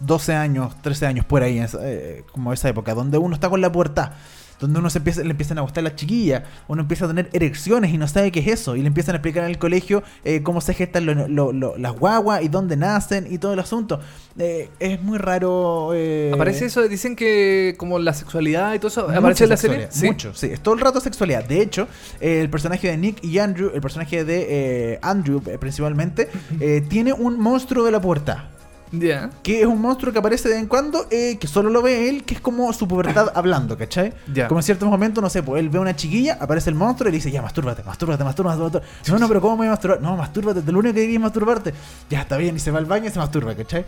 12 0.00 0.34
años, 0.34 0.74
13 0.82 1.06
años, 1.06 1.24
por 1.24 1.42
ahí, 1.44 1.62
eh, 1.82 2.24
como 2.32 2.52
esa 2.52 2.68
época, 2.68 2.94
donde 2.94 3.16
uno 3.18 3.34
está 3.34 3.48
con 3.48 3.60
la 3.60 3.70
puerta, 3.70 4.16
donde 4.60 4.78
uno 4.78 4.90
se 4.90 4.98
empieza, 4.98 5.22
le 5.22 5.30
empiezan 5.30 5.58
a 5.58 5.62
gustar 5.62 5.84
las 5.84 5.96
chiquillas, 5.96 6.42
uno 6.68 6.82
empieza 6.82 7.04
a 7.04 7.08
tener 7.08 7.28
erecciones 7.32 7.92
y 7.92 7.98
no 7.98 8.08
sabe 8.08 8.32
qué 8.32 8.40
es 8.40 8.46
eso, 8.48 8.76
y 8.76 8.80
le 8.82 8.86
empiezan 8.88 9.14
a 9.14 9.18
explicar 9.18 9.44
en 9.44 9.50
el 9.50 9.58
colegio 9.58 10.02
eh, 10.24 10.42
cómo 10.42 10.60
se 10.60 10.74
gestan 10.74 11.06
lo- 11.06 11.28
lo- 11.28 11.52
lo- 11.52 11.76
las 11.76 11.92
guaguas 11.92 12.42
y 12.42 12.48
dónde 12.48 12.76
nacen 12.76 13.26
y 13.30 13.38
todo 13.38 13.52
el 13.52 13.58
asunto. 13.60 14.00
Eh, 14.38 14.68
es 14.80 15.00
muy 15.02 15.18
raro. 15.18 15.92
eh, 15.94 16.30
Aparece 16.34 16.66
eso, 16.66 16.86
dicen 16.88 17.16
que 17.16 17.74
como 17.78 17.98
la 17.98 18.12
sexualidad 18.14 18.74
y 18.74 18.78
todo 18.78 18.88
eso, 18.88 19.06
mucha 19.06 19.18
aparece 19.18 19.44
en 19.44 19.50
la 19.50 19.56
serie. 19.56 19.76
sexualidad, 19.90 20.12
Mucho, 20.12 20.34
sí. 20.34 20.46
Es 20.52 20.60
todo 20.60 20.74
el 20.74 20.80
rato 20.80 21.00
sexualidad. 21.00 21.44
De 21.44 21.60
hecho, 21.62 21.88
eh, 22.20 22.40
el 22.42 22.50
personaje 22.50 22.88
de 22.88 22.96
Nick 22.96 23.24
y 23.24 23.38
Andrew, 23.38 23.70
el 23.74 23.80
personaje 23.80 24.24
de 24.24 24.46
eh, 24.94 24.98
Andrew 25.02 25.40
principalmente, 25.58 26.28
eh, 26.60 26.82
tiene 26.88 27.12
un 27.12 27.38
monstruo 27.40 27.84
de 27.84 27.92
la 27.92 28.00
puerta. 28.00 28.50
Ya. 28.92 29.30
Que 29.42 29.60
es 29.60 29.66
un 29.66 29.80
monstruo 29.80 30.12
que 30.12 30.18
aparece 30.18 30.48
de 30.48 30.54
vez 30.54 30.62
en 30.62 30.68
cuando, 30.68 31.06
eh, 31.10 31.36
que 31.40 31.46
solo 31.46 31.70
lo 31.70 31.82
ve 31.82 32.08
él, 32.08 32.24
que 32.24 32.34
es 32.34 32.40
como 32.40 32.72
su 32.72 32.86
pubertad 32.86 33.30
hablando, 33.34 33.76
¿cachai? 33.76 34.12
Como 34.48 34.60
en 34.60 34.62
ciertos 34.64 34.88
momentos, 34.88 35.22
no 35.22 35.28
sé, 35.30 35.42
pues 35.42 35.60
él 35.60 35.68
ve 35.68 35.78
a 35.78 35.80
una 35.80 35.96
chiquilla, 35.96 36.38
aparece 36.40 36.70
el 36.70 36.76
monstruo 36.76 37.08
y 37.08 37.12
le 37.12 37.18
dice, 37.18 37.30
ya, 37.30 37.42
mastúrbate, 37.42 37.82
mastúrbate, 37.82 38.22
mastúrbate, 38.24 38.58
mastúrbate. 38.60 38.86
No, 39.10 39.18
no, 39.18 39.28
pero 39.28 39.40
¿cómo 39.40 39.54
me 39.54 39.58
voy 39.58 39.66
a 39.68 39.70
masturbar? 39.70 40.00
No, 40.00 40.16
mastúrbate, 40.16 40.60
lo 40.70 40.78
único 40.78 40.94
que 40.94 41.00
quería 41.00 41.16
es 41.16 41.20
masturbarte. 41.22 41.74
Ya, 42.10 42.20
está 42.20 42.36
bien, 42.36 42.56
y 42.56 42.58
se 42.58 42.70
va 42.70 42.78
al 42.78 42.86
baño 42.86 43.06
y 43.08 43.10
se 43.10 43.18
masturba, 43.18 43.54
¿cachai? 43.54 43.84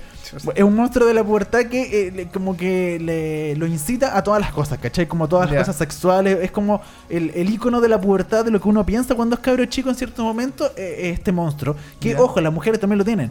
Es 0.54 0.62
un 0.64 0.74
monstruo 0.74 1.06
de 1.06 1.14
la 1.14 1.24
pubertad 1.24 1.66
que 1.66 2.08
eh, 2.08 2.12
le- 2.12 2.28
como 2.28 2.56
que 2.56 2.98
le, 3.00 3.56
lo 3.56 3.66
incita 3.66 4.16
a 4.16 4.22
todas 4.22 4.40
las 4.40 4.52
cosas, 4.52 4.78
¿cachai? 4.78 5.06
Como 5.06 5.28
todas 5.28 5.46
las 5.50 5.54
cosas 5.66 5.76
sexuales, 5.76 6.38
es 6.42 6.50
como 6.50 6.80
el, 7.08 7.30
el 7.34 7.50
icono 7.50 7.80
de 7.80 7.88
la 7.88 8.00
pubertad, 8.00 8.44
de 8.44 8.50
lo 8.50 8.60
que 8.60 8.68
uno 8.68 8.84
piensa 8.84 9.14
cuando 9.14 9.34
es 9.36 9.40
cabro 9.40 9.64
chico 9.66 9.88
en 9.90 9.94
ciertos 9.94 10.24
momentos, 10.24 10.72
eh, 10.76 11.10
este 11.14 11.32
monstruo. 11.32 11.76
Que, 12.00 12.16
ojo, 12.16 12.40
las 12.40 12.52
mujeres 12.52 12.80
también 12.80 12.98
lo 12.98 13.04
tienen. 13.04 13.30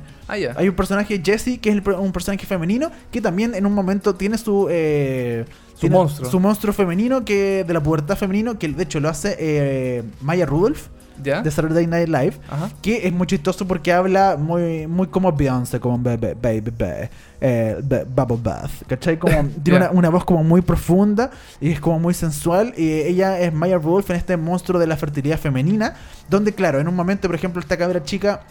Ah. 0.53 0.59
Hay 0.59 0.69
un 0.69 0.75
personaje, 0.75 1.21
Jesse, 1.23 1.56
que 1.57 1.69
es 1.69 1.75
el 1.75 1.89
un 1.95 2.11
personaje 2.11 2.45
femenino, 2.45 2.91
que 3.11 3.21
también 3.21 3.55
en 3.55 3.65
un 3.65 3.73
momento 3.73 4.15
tiene 4.15 4.37
su... 4.37 4.67
eh, 4.69 5.45
Su 5.73 5.81
tiene 5.81 5.95
monstruo. 5.95 6.29
Su 6.31 6.39
monstruo 6.39 6.73
femenino, 6.73 7.23
que 7.25 7.63
de 7.67 7.73
la 7.73 7.81
pubertad 7.81 8.15
femenino, 8.17 8.57
que 8.57 8.67
de 8.67 8.83
hecho 8.83 8.99
lo 8.99 9.09
hace 9.09 9.35
eh, 9.39 10.03
Maya 10.21 10.45
Rudolph, 10.45 10.87
¿Ya? 11.23 11.41
de 11.41 11.49
Saturday 11.49 11.87
Night 11.87 12.07
Live. 12.09 12.33
Ajá. 12.49 12.69
Que 12.81 13.07
es 13.07 13.11
muy 13.13 13.25
chistoso 13.25 13.67
porque 13.67 13.91
habla 13.91 14.37
muy, 14.37 14.85
muy 14.85 15.07
como 15.07 15.31
Beyoncé, 15.31 15.79
como 15.79 15.97
baby, 15.97 16.33
baby, 16.39 16.71
baby, 16.77 17.09
eh, 17.41 17.75
bubble 18.15 18.37
bath, 18.41 18.69
¿cachai? 18.87 19.17
Como, 19.17 19.33
tiene 19.63 19.79
Ya. 19.79 19.89
una, 19.89 19.91
una 19.91 20.09
voz 20.09 20.25
como 20.25 20.43
muy 20.43 20.61
profunda 20.61 21.31
y 21.59 21.71
es 21.71 21.79
como 21.79 21.99
muy 21.99 22.13
sensual. 22.13 22.73
Y 22.77 22.91
ella 22.91 23.39
es 23.39 23.51
Maya 23.51 23.77
Rudolph 23.79 24.09
en 24.11 24.15
este 24.17 24.37
monstruo 24.37 24.79
de 24.79 24.85
la 24.85 24.95
fertilidad 24.95 25.39
femenina, 25.39 25.95
donde, 26.29 26.53
claro, 26.53 26.79
en 26.79 26.87
un 26.87 26.95
momento, 26.95 27.27
por 27.27 27.35
ejemplo, 27.35 27.59
esta 27.61 27.77
cabra 27.77 28.03
chica. 28.03 28.41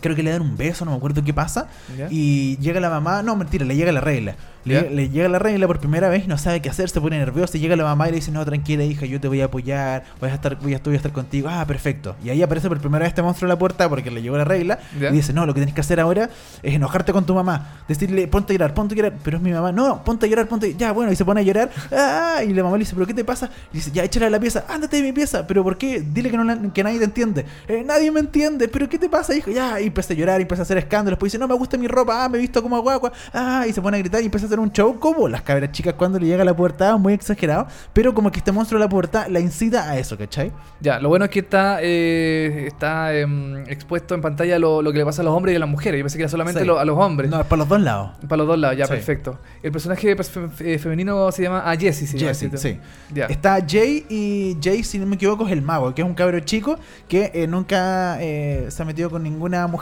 Creo 0.00 0.14
que 0.16 0.22
le 0.22 0.30
dan 0.30 0.42
un 0.42 0.56
beso, 0.56 0.84
no 0.84 0.92
me 0.92 0.96
acuerdo 0.96 1.22
qué 1.24 1.34
pasa. 1.34 1.66
Y 2.10 2.56
llega 2.58 2.80
la 2.80 2.90
mamá, 2.90 3.22
no, 3.22 3.34
mentira, 3.36 3.64
le 3.64 3.74
llega 3.76 3.90
la 3.92 4.00
regla. 4.00 4.34
Le, 4.64 5.08
llega 5.08 5.28
la 5.30 5.38
regla 5.38 5.66
por 5.66 5.78
primera 5.78 6.10
vez 6.10 6.24
y 6.24 6.28
no 6.28 6.36
sabe 6.36 6.60
qué 6.60 6.68
hacer, 6.68 6.90
se 6.90 7.00
pone 7.00 7.16
nerviosa. 7.18 7.56
Y 7.56 7.60
llega 7.60 7.74
la 7.74 7.84
mamá 7.84 8.08
y 8.08 8.10
le 8.10 8.16
dice: 8.16 8.30
No, 8.30 8.44
tranquila, 8.44 8.84
hija, 8.84 9.06
yo 9.06 9.18
te 9.18 9.26
voy 9.26 9.40
a 9.40 9.46
apoyar, 9.46 10.04
voy 10.20 10.28
a 10.28 10.34
estar, 10.34 10.56
voy 10.60 10.74
a, 10.74 10.78
voy 10.84 10.92
a 10.92 10.96
estar 10.96 11.10
contigo. 11.12 11.48
Ah, 11.50 11.64
perfecto. 11.66 12.16
Y 12.22 12.28
ahí 12.28 12.42
aparece 12.42 12.68
por 12.68 12.78
primera 12.78 13.02
vez 13.04 13.08
este 13.08 13.22
monstruo 13.22 13.46
en 13.46 13.50
la 13.50 13.58
puerta 13.58 13.88
porque 13.88 14.10
le 14.10 14.20
llegó 14.20 14.36
la 14.36 14.44
regla. 14.44 14.78
Y 15.10 15.16
dice: 15.16 15.32
No, 15.32 15.46
lo 15.46 15.54
que 15.54 15.60
tienes 15.60 15.74
que 15.74 15.80
hacer 15.80 16.00
ahora 16.00 16.28
es 16.62 16.74
enojarte 16.74 17.12
con 17.14 17.24
tu 17.24 17.34
mamá. 17.34 17.78
Decirle: 17.88 18.28
Ponte 18.28 18.52
a 18.52 18.56
llorar, 18.56 18.74
ponte 18.74 18.94
a 18.94 18.96
llorar. 18.96 19.14
Pero 19.24 19.38
es 19.38 19.42
mi 19.42 19.52
mamá: 19.52 19.72
No, 19.72 20.04
ponte 20.04 20.26
a 20.26 20.28
llorar, 20.28 20.46
ponte 20.48 20.66
a 20.66 20.70
Ya, 20.76 20.92
bueno, 20.92 21.10
y 21.12 21.16
se 21.16 21.24
pone 21.24 21.40
a 21.40 21.44
llorar. 21.44 21.70
Ah, 21.90 22.40
y 22.46 22.52
la 22.52 22.62
mamá 22.62 22.76
le 22.76 22.80
dice: 22.80 22.94
¿Pero 22.94 23.06
qué 23.06 23.14
te 23.14 23.24
pasa? 23.24 23.48
Y 23.72 23.76
dice: 23.78 23.90
Ya, 23.92 24.04
échale 24.04 24.26
a 24.26 24.30
la 24.30 24.40
pieza, 24.40 24.64
ándate 24.68 24.96
de 24.98 25.02
mi 25.02 25.12
pieza. 25.12 25.46
¿Pero 25.46 25.62
por 25.64 25.78
qué? 25.78 26.00
Dile 26.02 26.30
que, 26.30 26.36
no 26.36 26.44
la- 26.44 26.58
que 26.74 26.84
nadie 26.84 26.98
te 26.98 27.04
entiende. 27.06 27.46
"Eh, 27.68 27.84
nadie 27.86 28.10
me 28.10 28.20
entiende, 28.20 28.68
¿pero 28.68 28.86
qué 28.88 28.98
te 28.98 29.08
pasa, 29.08 29.34
hijo? 29.34 29.50
Ya, 29.50 29.80
y 29.80 29.87
y 29.88 29.90
empieza 29.90 30.12
a 30.12 30.16
llorar, 30.16 30.40
y 30.40 30.42
empieza 30.42 30.62
a 30.62 30.64
hacer 30.64 30.78
escándalos, 30.78 31.16
después 31.16 31.32
dice, 31.32 31.38
no 31.40 31.48
me 31.48 31.54
gusta 31.54 31.76
mi 31.76 31.88
ropa, 31.88 32.24
ah, 32.24 32.28
me 32.28 32.38
he 32.38 32.40
visto 32.40 32.62
como 32.62 32.80
guagua, 32.80 33.12
ah, 33.32 33.64
y 33.68 33.72
se 33.72 33.82
pone 33.82 33.96
a 33.96 34.00
gritar 34.00 34.22
y 34.22 34.26
empieza 34.26 34.46
a 34.46 34.48
hacer 34.48 34.60
un 34.60 34.70
show 34.72 34.98
como 34.98 35.28
las 35.28 35.42
cabras 35.42 35.72
chicas 35.72 35.94
cuando 35.94 36.18
le 36.18 36.26
llega 36.26 36.42
a 36.42 36.44
la 36.44 36.54
pubertad, 36.56 36.96
muy 36.98 37.12
exagerado, 37.12 37.66
pero 37.92 38.14
como 38.14 38.30
que 38.30 38.38
este 38.38 38.52
monstruo 38.52 38.78
de 38.78 38.84
la 38.86 38.88
pubertad 38.88 39.26
la 39.28 39.40
incita 39.40 39.90
a 39.90 39.98
eso, 39.98 40.16
¿cachai? 40.16 40.52
Ya, 40.80 40.98
lo 41.00 41.08
bueno 41.08 41.24
es 41.24 41.30
que 41.30 41.40
está, 41.40 41.78
eh, 41.82 42.64
está 42.66 43.14
em, 43.16 43.56
expuesto 43.68 44.14
en 44.14 44.20
pantalla 44.20 44.58
lo, 44.58 44.82
lo 44.82 44.92
que 44.92 44.98
le 44.98 45.04
pasa 45.04 45.22
a 45.22 45.24
los 45.24 45.34
hombres 45.34 45.52
y 45.54 45.56
a 45.56 45.60
las 45.60 45.68
mujeres. 45.68 45.98
Yo 45.98 46.04
pensé 46.04 46.18
que 46.18 46.22
era 46.22 46.30
solamente 46.30 46.60
Sí. 46.60 46.66
lo- 46.66 46.78
a 46.78 46.84
los 46.84 46.98
hombres. 46.98 47.30
No, 47.30 47.40
es 47.40 47.46
para 47.46 47.58
los 47.60 47.68
dos 47.68 47.80
lados. 47.80 48.10
Para 48.28 48.36
los 48.38 48.46
dos 48.46 48.58
lados, 48.58 48.76
ya, 48.76 48.86
Sí. 48.86 48.92
perfecto. 48.92 49.38
El 49.62 49.72
personaje 49.72 50.14
pues, 50.16 50.30
fe- 50.30 50.48
fe- 50.48 50.78
femenino 50.78 51.30
se 51.32 51.42
llama 51.42 51.70
a 51.70 51.76
Jessie, 51.76 52.06
se 52.06 52.18
llama, 52.18 52.28
Jesse, 52.30 52.38
¿cierto? 52.40 52.56
sí. 52.58 52.78
Ya. 53.12 53.26
Está 53.26 53.58
Jay 53.66 54.04
y 54.08 54.56
Jay, 54.62 54.82
si 54.84 54.98
no 54.98 55.06
me 55.06 55.14
equivoco, 55.16 55.46
es 55.46 55.52
el 55.52 55.62
mago, 55.62 55.94
que 55.94 56.02
es 56.02 56.06
un 56.08 56.14
cabro 56.14 56.38
chico 56.40 56.76
que 57.08 57.30
eh, 57.34 57.46
nunca 57.46 58.18
eh, 58.20 58.66
se 58.68 58.82
ha 58.82 58.84
metido 58.84 59.10
con 59.10 59.22
ninguna 59.22 59.66
mujer 59.66 59.77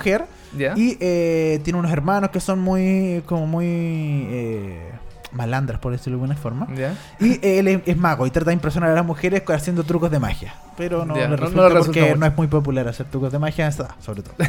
Ya. 0.56 0.74
y 0.76 0.96
eh, 1.00 1.60
tiene 1.64 1.78
unos 1.78 1.92
hermanos 1.92 2.30
que 2.30 2.40
son 2.40 2.60
muy, 2.60 3.22
como 3.26 3.46
muy 3.46 3.66
eh, 3.66 4.90
malandras, 5.32 5.80
por 5.80 5.92
decirlo 5.92 6.18
de 6.18 6.24
alguna 6.24 6.40
forma. 6.40 6.66
Y 7.20 7.32
eh, 7.32 7.58
él 7.58 7.68
es, 7.68 7.80
es 7.86 7.96
mago 7.96 8.26
y 8.26 8.30
trata 8.30 8.50
de 8.50 8.54
impresionar 8.54 8.90
a 8.90 8.94
las 8.94 9.04
mujeres 9.04 9.42
haciendo 9.48 9.84
trucos 9.84 10.10
de 10.10 10.18
magia. 10.18 10.54
Pero 10.76 11.04
no, 11.04 11.14
resulta 11.14 11.36
resulta 11.36 11.78
porque 11.78 12.00
mucho. 12.02 12.16
no 12.16 12.26
es 12.26 12.36
muy 12.36 12.46
popular 12.46 12.88
hacer 12.88 13.06
trucos 13.06 13.32
de 13.32 13.38
magia 13.38 13.70
sobre 13.70 14.22
todo. 14.22 14.34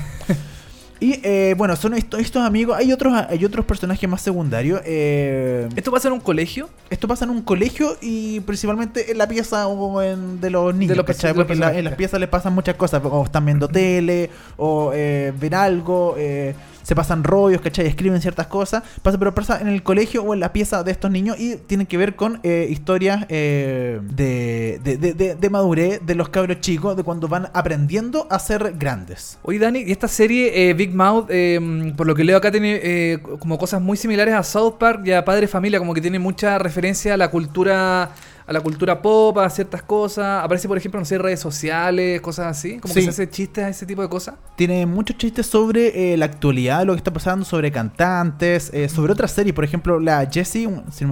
y 0.99 1.19
eh, 1.23 1.53
bueno, 1.57 1.75
son 1.75 1.93
estos, 1.93 2.19
estos 2.19 2.43
amigos. 2.43 2.77
Hay 2.77 2.91
otros, 2.91 3.13
hay 3.29 3.43
otros 3.45 3.65
personajes 3.65 4.09
más 4.09 4.21
secundarios. 4.21 4.81
eh, 4.85 5.67
¿Esto 5.75 5.91
pasa 5.91 6.07
en 6.07 6.13
un 6.15 6.19
colegio? 6.19 6.69
esto 6.89 7.07
pasa 7.07 7.25
en 7.25 7.31
un 7.31 7.41
colegio 7.41 7.97
y 8.01 8.39
principalmente 8.41 9.11
en 9.11 9.17
la 9.17 9.27
pieza 9.27 9.67
o 9.67 10.01
en- 10.01 10.39
de 10.39 10.49
los 10.49 10.73
niños, 10.73 10.95
los 10.97 11.05
¿cachai? 11.05 11.31
perso- 11.31 11.33
de 11.33 11.37
los 11.37 11.37
Porque 11.47 11.53
en, 11.53 11.59
la- 11.59 11.77
en 11.77 11.85
las 11.85 11.95
piezas 11.95 12.19
les 12.19 12.29
pasan 12.29 12.53
muchas 12.53 12.75
cosas, 12.75 13.01
o 13.03 13.23
están 13.25 13.45
viendo 13.45 13.67
tele, 13.67 14.29
o 14.57 14.91
eh, 14.93 15.33
ven 15.39 15.53
algo, 15.53 16.15
eh, 16.17 16.55
se 16.87 16.95
pasan 16.95 17.25
rollos, 17.25 17.59
¿cachai? 17.59 17.85
Escriben 17.85 18.21
ciertas 18.21 18.47
cosas, 18.47 18.81
pasa, 19.01 19.17
pero 19.19 19.35
pasa 19.35 19.59
en 19.59 19.67
el 19.67 19.83
colegio 19.83 20.23
o 20.23 20.33
en 20.33 20.39
la 20.39 20.53
pieza 20.53 20.83
de 20.85 20.91
estos 20.91 21.11
niños 21.11 21.37
y 21.37 21.57
tienen 21.57 21.85
que 21.85 21.97
ver 21.97 22.15
con 22.15 22.39
eh, 22.43 22.65
historias 22.69 23.25
eh, 23.27 23.99
de, 24.01 24.79
de, 24.81 24.97
de- 25.13 25.35
de- 25.35 25.49
madurez 25.49 25.99
de 26.05 26.15
los 26.15 26.29
cabros 26.29 26.61
chicos, 26.61 26.95
de 26.95 27.03
cuando 27.03 27.27
van 27.27 27.49
aprendiendo 27.53 28.25
a 28.29 28.39
ser 28.39 28.75
grandes. 28.77 29.37
Oye, 29.41 29.59
Dani, 29.59 29.79
y 29.79 29.91
esta 29.91 30.07
serie, 30.07 30.69
eh, 30.69 30.73
Big 30.73 30.95
Mouth, 30.95 31.25
eh, 31.29 31.93
por 31.97 32.07
lo 32.07 32.15
que 32.15 32.23
leo 32.23 32.37
acá, 32.37 32.51
tiene 32.51 33.19
como 33.39 33.57
cosas 33.57 33.81
muy 33.81 33.97
similares 33.97 34.33
a 34.33 34.43
South 34.43 34.75
Park 34.79 35.01
y 35.07 35.11
a 35.11 35.25
Padre 35.25 35.49
Familia, 35.49 35.79
como 35.79 35.93
que 35.93 35.99
tiene 35.99 36.19
mucha 36.19 36.57
referencia 36.57 37.15
a 37.15 37.17
la 37.17 37.29
cultura 37.29 38.11
a 38.47 38.53
la 38.53 38.61
cultura 38.61 39.01
pop, 39.01 39.37
a 39.37 39.49
ciertas 39.49 39.83
cosas. 39.83 40.43
Aparece, 40.43 40.67
por 40.67 40.77
ejemplo, 40.77 40.99
no 40.99 41.05
sé, 41.05 41.17
redes 41.17 41.39
sociales, 41.41 42.21
cosas 42.21 42.47
así. 42.47 42.79
Como 42.79 42.93
Sí. 42.93 43.01
que 43.01 43.05
se 43.05 43.09
hace 43.09 43.29
chistes 43.29 43.63
a 43.65 43.69
ese 43.69 43.85
tipo 43.85 44.01
de 44.01 44.09
cosas. 44.09 44.35
Tiene 44.55 44.85
muchos 44.85 45.17
chistes 45.17 45.45
sobre 45.45 46.13
eh, 46.13 46.17
la 46.17 46.25
actualidad, 46.25 46.85
lo 46.85 46.93
que 46.93 46.97
está 46.97 47.11
pasando, 47.11 47.43
sobre 47.45 47.71
cantantes, 47.71 48.71
eh, 48.73 48.87
sobre 48.89 49.11
otras 49.11 49.31
series. 49.31 49.53
Por 49.53 49.65
ejemplo, 49.65 49.99
la 49.99 50.25
Jessie, 50.31 50.69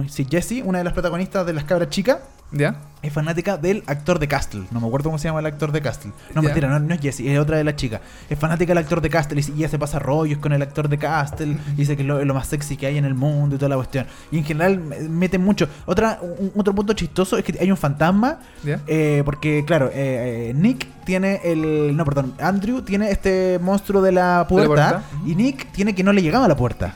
si 0.08 0.24
Jessie, 0.24 0.62
una 0.62 0.78
de 0.78 0.84
las 0.84 0.92
protagonistas 0.94 1.46
de 1.46 1.52
Las 1.52 1.64
Cabras 1.64 1.90
Chicas, 1.90 2.18
¿Ya? 2.52 2.76
es 3.02 3.12
fanática 3.12 3.56
del 3.56 3.84
actor 3.86 4.18
de 4.18 4.26
Castle. 4.26 4.64
No 4.72 4.80
me 4.80 4.86
acuerdo 4.88 5.10
cómo 5.10 5.18
se 5.18 5.28
llama 5.28 5.38
el 5.40 5.46
actor 5.46 5.70
de 5.70 5.80
Castle. 5.80 6.10
No, 6.34 6.42
Ya. 6.42 6.48
mentira, 6.48 6.68
no, 6.68 6.80
no 6.80 6.92
es 6.94 7.00
Jessie, 7.00 7.32
es 7.32 7.38
otra 7.38 7.56
de 7.56 7.62
las 7.62 7.76
chicas. 7.76 8.00
Es 8.28 8.36
fanática 8.38 8.70
del 8.70 8.78
actor 8.78 9.00
de 9.00 9.10
Castle 9.10 9.40
y 9.40 9.58
ya 9.58 9.68
se 9.68 9.78
pasa 9.78 9.98
rollos 10.00 10.38
con 10.38 10.52
el 10.52 10.60
actor 10.62 10.88
de 10.88 10.98
Castle. 10.98 11.56
y 11.74 11.76
dice 11.76 11.96
que 11.96 12.02
es 12.02 12.08
lo, 12.08 12.34
más 12.34 12.48
sexy 12.48 12.76
que 12.76 12.86
hay 12.86 12.98
en 12.98 13.04
el 13.04 13.14
mundo 13.14 13.54
y 13.54 13.58
toda 13.58 13.68
la 13.68 13.76
cuestión. 13.76 14.06
Y 14.32 14.38
en 14.38 14.44
general 14.44 14.78
me- 14.80 14.98
mete 15.08 15.38
mucho. 15.38 15.68
Otra, 15.84 16.18
un- 16.20 16.50
otro 16.56 16.74
punto 16.74 16.94
chistoso 16.94 17.36
es 17.38 17.44
que 17.44 17.56
hay 17.60 17.70
un 17.70 17.76
fantasma. 17.76 18.38
¿Ya? 18.64 18.80
eh, 18.88 19.22
porque, 19.24 19.62
claro, 19.64 19.86
eh, 19.88 20.48
eh, 20.50 20.54
Nick 20.56 20.88
tiene 21.04 21.40
el. 21.44 21.96
No, 21.96 22.04
perdón. 22.04 22.34
Andrew 22.40 22.82
tiene 22.82 23.10
este 23.12 23.60
monstruo 23.62 24.02
de 24.02 24.10
la 24.12 24.46
puerta. 24.48 24.66
puerta. 24.66 25.02
Y 25.24 25.36
Nick 25.36 25.70
tiene 25.70 25.94
que 25.94 26.02
no 26.02 26.12
le 26.12 26.22
llegaba 26.22 26.46
a 26.46 26.48
la 26.48 26.56
puerta. 26.56 26.94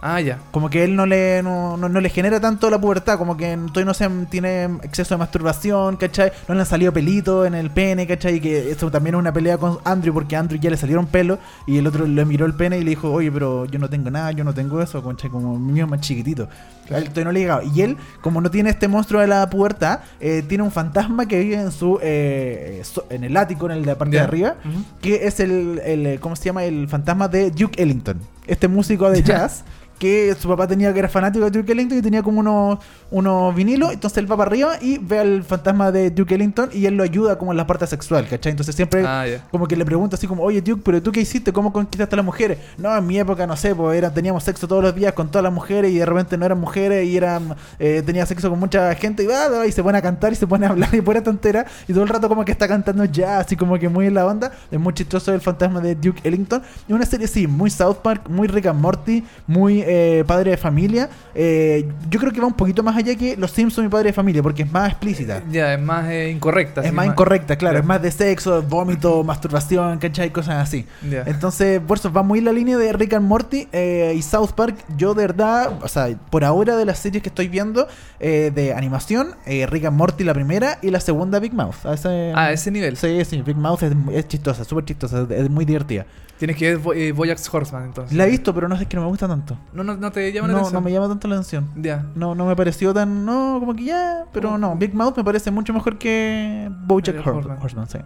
Ah, 0.00 0.20
ya. 0.20 0.38
Como 0.52 0.70
que 0.70 0.84
él 0.84 0.94
no 0.94 1.06
le, 1.06 1.42
no, 1.42 1.76
no- 1.76 1.88
no 1.88 2.00
le 2.00 2.08
genera 2.08 2.38
tanto 2.38 2.70
la 2.70 2.80
pubertad, 2.80 3.18
como 3.18 3.36
que 3.36 3.56
todavía 3.72 3.84
no 3.84 3.94
se 3.94 4.08
tiene 4.30 4.64
exceso 4.84 5.14
de 5.14 5.18
masturbación, 5.18 5.96
¿cachai? 5.96 6.30
No 6.46 6.54
le 6.54 6.60
han 6.60 6.66
salido 6.66 6.92
pelitos 6.92 7.46
en 7.48 7.54
el 7.56 7.70
pene, 7.70 8.06
¿cachai? 8.06 8.36
Y 8.36 8.40
que 8.40 8.70
esto 8.70 8.92
también 8.92 9.16
es 9.16 9.18
una 9.18 9.32
pelea 9.32 9.58
con 9.58 9.78
Andrew, 9.84 10.14
porque 10.14 10.36
a 10.36 10.38
Andrew 10.38 10.60
ya 10.60 10.70
le 10.70 10.76
salieron 10.76 11.06
pelos 11.06 11.40
y 11.66 11.78
el 11.78 11.86
otro 11.88 12.06
le 12.06 12.24
miró 12.24 12.46
el 12.46 12.54
pene 12.54 12.78
y 12.78 12.84
le 12.84 12.90
dijo, 12.90 13.10
oye, 13.10 13.32
pero 13.32 13.64
yo 13.66 13.80
no 13.80 13.90
tengo 13.90 14.08
nada, 14.08 14.30
yo 14.30 14.44
no 14.44 14.54
tengo 14.54 14.80
eso, 14.80 15.02
¿cachai? 15.02 15.30
Como 15.30 15.58
mi 15.58 15.72
mío 15.72 15.84
es 15.86 15.90
más 15.90 16.00
chiquitito. 16.00 16.48
Él 16.90 17.04
todavía 17.10 17.24
no 17.24 17.32
le 17.32 17.38
ha 17.40 17.42
llegado. 17.42 17.62
Y 17.74 17.82
él, 17.82 17.96
como 18.20 18.40
no 18.40 18.50
tiene 18.52 18.70
este 18.70 18.86
monstruo 18.86 19.20
de 19.20 19.26
la 19.26 19.50
pubertad, 19.50 19.98
eh, 20.20 20.44
tiene 20.48 20.62
un 20.62 20.70
fantasma 20.70 21.26
que 21.26 21.40
vive 21.40 21.56
en 21.56 21.72
su 21.72 21.98
eh, 22.00 22.82
en 23.10 23.24
el 23.24 23.36
ático, 23.36 23.68
en 23.68 23.84
la 23.84 23.98
parte 23.98 24.14
de 24.16 24.20
arriba, 24.20 24.54
que 25.02 25.26
es 25.26 25.40
el, 25.40 25.80
el, 25.84 26.20
¿cómo 26.20 26.36
se 26.36 26.44
llama? 26.44 26.64
El 26.64 26.88
fantasma 26.88 27.26
de 27.26 27.50
Duke 27.50 27.82
Ellington. 27.82 28.18
Este 28.46 28.68
músico 28.68 29.10
de 29.10 29.22
jazz 29.24 29.64
que 29.98 30.34
su 30.38 30.48
papá 30.48 30.66
tenía 30.66 30.92
que 30.92 30.98
era 30.98 31.08
fanático 31.08 31.44
de 31.50 31.50
Duke 31.50 31.72
Ellington 31.72 31.98
y 31.98 32.02
tenía 32.02 32.22
como 32.22 32.40
unos, 32.40 32.78
unos 33.10 33.54
vinilos, 33.54 33.92
entonces 33.92 34.18
él 34.18 34.30
va 34.30 34.36
para 34.36 34.50
arriba 34.50 34.72
y 34.80 34.98
ve 34.98 35.18
al 35.18 35.44
fantasma 35.44 35.90
de 35.92 36.10
Duke 36.10 36.34
Ellington 36.34 36.70
y 36.72 36.86
él 36.86 36.96
lo 36.96 37.02
ayuda 37.02 37.38
como 37.38 37.52
en 37.52 37.56
la 37.56 37.66
parte 37.66 37.86
sexual, 37.86 38.26
¿cachai? 38.28 38.50
Entonces 38.50 38.74
siempre 38.74 39.04
Ah, 39.06 39.24
como 39.50 39.66
que 39.66 39.76
le 39.76 39.84
pregunta 39.84 40.16
así 40.16 40.26
como, 40.26 40.42
oye 40.42 40.60
Duke, 40.60 40.82
pero 40.84 41.02
tú 41.02 41.12
qué 41.12 41.20
hiciste, 41.20 41.52
cómo 41.52 41.72
conquistaste 41.72 42.14
a 42.14 42.16
las 42.16 42.24
mujeres. 42.24 42.58
No, 42.76 42.96
en 42.96 43.06
mi 43.06 43.18
época 43.18 43.46
no 43.46 43.56
sé, 43.56 43.74
pues 43.74 43.96
era, 43.96 44.12
teníamos 44.12 44.44
sexo 44.44 44.68
todos 44.68 44.82
los 44.82 44.94
días 44.94 45.12
con 45.12 45.28
todas 45.28 45.42
las 45.42 45.52
mujeres 45.52 45.92
y 45.92 45.98
de 45.98 46.06
repente 46.06 46.36
no 46.36 46.46
eran 46.46 46.58
mujeres 46.58 47.06
y 47.06 47.16
eran 47.16 47.56
eh, 47.78 48.02
tenía 48.04 48.26
sexo 48.26 48.50
con 48.50 48.58
mucha 48.58 48.94
gente 48.94 49.22
y, 49.22 49.26
va, 49.26 49.66
y 49.66 49.72
se 49.72 49.82
pone 49.82 49.98
a 49.98 50.02
cantar 50.02 50.32
y 50.32 50.36
se 50.36 50.46
pone 50.46 50.66
a 50.66 50.70
hablar 50.70 50.94
y 50.94 51.00
pura 51.00 51.22
tontera 51.22 51.66
y 51.86 51.92
todo 51.92 52.02
el 52.02 52.08
rato 52.08 52.28
como 52.28 52.44
que 52.44 52.52
está 52.52 52.68
cantando 52.68 53.04
ya, 53.04 53.38
así 53.38 53.56
como 53.56 53.78
que 53.78 53.88
muy 53.88 54.06
en 54.06 54.14
la 54.14 54.26
onda. 54.26 54.52
Es 54.70 54.78
muy 54.78 54.92
chistoso 54.94 55.32
el 55.32 55.40
fantasma 55.40 55.80
de 55.80 55.94
Duke 55.94 56.20
Ellington. 56.24 56.62
Y 56.88 56.92
una 56.92 57.06
serie 57.06 57.26
sí, 57.26 57.46
muy 57.46 57.70
South 57.70 57.98
Park, 58.02 58.28
muy 58.28 58.48
Rick 58.48 58.66
and 58.66 58.80
Morty, 58.80 59.24
muy 59.46 59.82
eh, 59.88 60.24
padre 60.26 60.52
de 60.52 60.56
familia. 60.56 61.08
Eh, 61.34 61.88
yo 62.10 62.20
creo 62.20 62.32
que 62.32 62.40
va 62.40 62.46
un 62.46 62.54
poquito 62.54 62.82
más 62.82 62.96
allá 62.96 63.14
que 63.16 63.36
Los 63.36 63.50
Simpsons 63.50 63.86
y 63.86 63.90
padre 63.90 64.08
de 64.08 64.12
familia 64.12 64.42
porque 64.42 64.62
es 64.62 64.70
más 64.70 64.90
explícita. 64.90 65.42
Ya, 65.50 65.74
es 65.74 65.80
más 65.80 66.08
eh, 66.10 66.30
incorrecta. 66.30 66.82
Es 66.82 66.92
más 66.92 67.06
incorrecta, 67.06 67.56
claro, 67.56 67.78
es 67.78 67.84
más 67.84 68.02
de 68.02 68.10
sexo, 68.10 68.62
vómito, 68.62 69.24
masturbación, 69.24 69.98
¿cachai? 69.98 70.30
Cosas 70.30 70.56
así. 70.56 70.86
Entonces, 71.26 71.80
por 71.80 71.98
eso 71.98 72.12
va 72.12 72.22
muy 72.22 72.38
en 72.40 72.44
la 72.44 72.52
línea 72.52 72.76
de 72.76 72.92
Rick 72.92 73.14
and 73.14 73.26
Morty 73.26 73.68
eh, 73.72 74.14
y 74.16 74.22
South 74.22 74.50
Park. 74.54 74.76
Yo 74.96 75.14
de 75.14 75.26
verdad, 75.26 75.72
o 75.82 75.88
sea, 75.88 76.08
por 76.30 76.44
ahora 76.44 76.76
de 76.76 76.84
las 76.84 76.98
series 76.98 77.22
que 77.22 77.28
estoy 77.28 77.48
viendo 77.48 77.88
eh, 78.20 78.52
de 78.54 78.74
animación, 78.74 79.34
eh, 79.46 79.66
Rick 79.66 79.86
and 79.86 79.96
Morty 79.96 80.24
la 80.24 80.34
primera 80.34 80.78
y 80.82 80.90
la 80.90 81.00
segunda 81.00 81.38
Big 81.38 81.54
Mouth. 81.54 81.84
A 81.84 81.94
ese, 81.94 82.32
Ah, 82.34 82.46
a 82.46 82.52
ese 82.52 82.70
nivel. 82.70 82.96
Sí, 82.96 83.24
sí, 83.24 83.42
Big 83.42 83.56
Mouth 83.56 83.82
es, 83.82 83.92
es 84.12 84.28
chistosa, 84.28 84.64
súper 84.64 84.84
chistosa, 84.84 85.26
es 85.30 85.50
muy 85.50 85.64
divertida. 85.64 86.06
Tienes 86.38 86.56
que 86.56 86.76
ver 86.76 86.96
eh, 86.98 87.12
Bojack's 87.12 87.52
Horseman, 87.52 87.84
entonces. 87.86 88.16
La 88.16 88.26
he 88.26 88.30
visto, 88.30 88.54
pero 88.54 88.68
no 88.68 88.76
sé, 88.76 88.84
es 88.84 88.88
que 88.88 88.96
no 88.96 89.02
me 89.02 89.08
gusta 89.08 89.26
tanto. 89.26 89.58
No, 89.72 89.82
no, 89.82 89.96
no 89.96 90.12
te 90.12 90.32
llama 90.32 90.46
la 90.48 90.52
No, 90.54 90.58
atención. 90.60 90.74
no 90.82 90.84
me 90.88 90.92
llama 90.92 91.08
tanto 91.08 91.26
la 91.28 91.34
atención. 91.34 91.68
Ya. 91.76 92.06
No, 92.14 92.34
no 92.34 92.46
me 92.46 92.54
pareció 92.54 92.94
tan. 92.94 93.24
No, 93.26 93.56
como 93.58 93.74
que 93.74 93.84
ya. 93.84 94.24
Pero 94.32 94.56
no, 94.56 94.76
Big 94.76 94.94
Mouth 94.94 95.16
me 95.16 95.24
parece 95.24 95.50
mucho 95.50 95.72
mejor 95.72 95.98
que 95.98 96.70
Bojack 96.86 97.16
Bojack 97.16 97.26
Hor- 97.26 97.36
Horseman. 97.38 97.58
Horseman. 97.60 97.88
sí. 97.88 97.98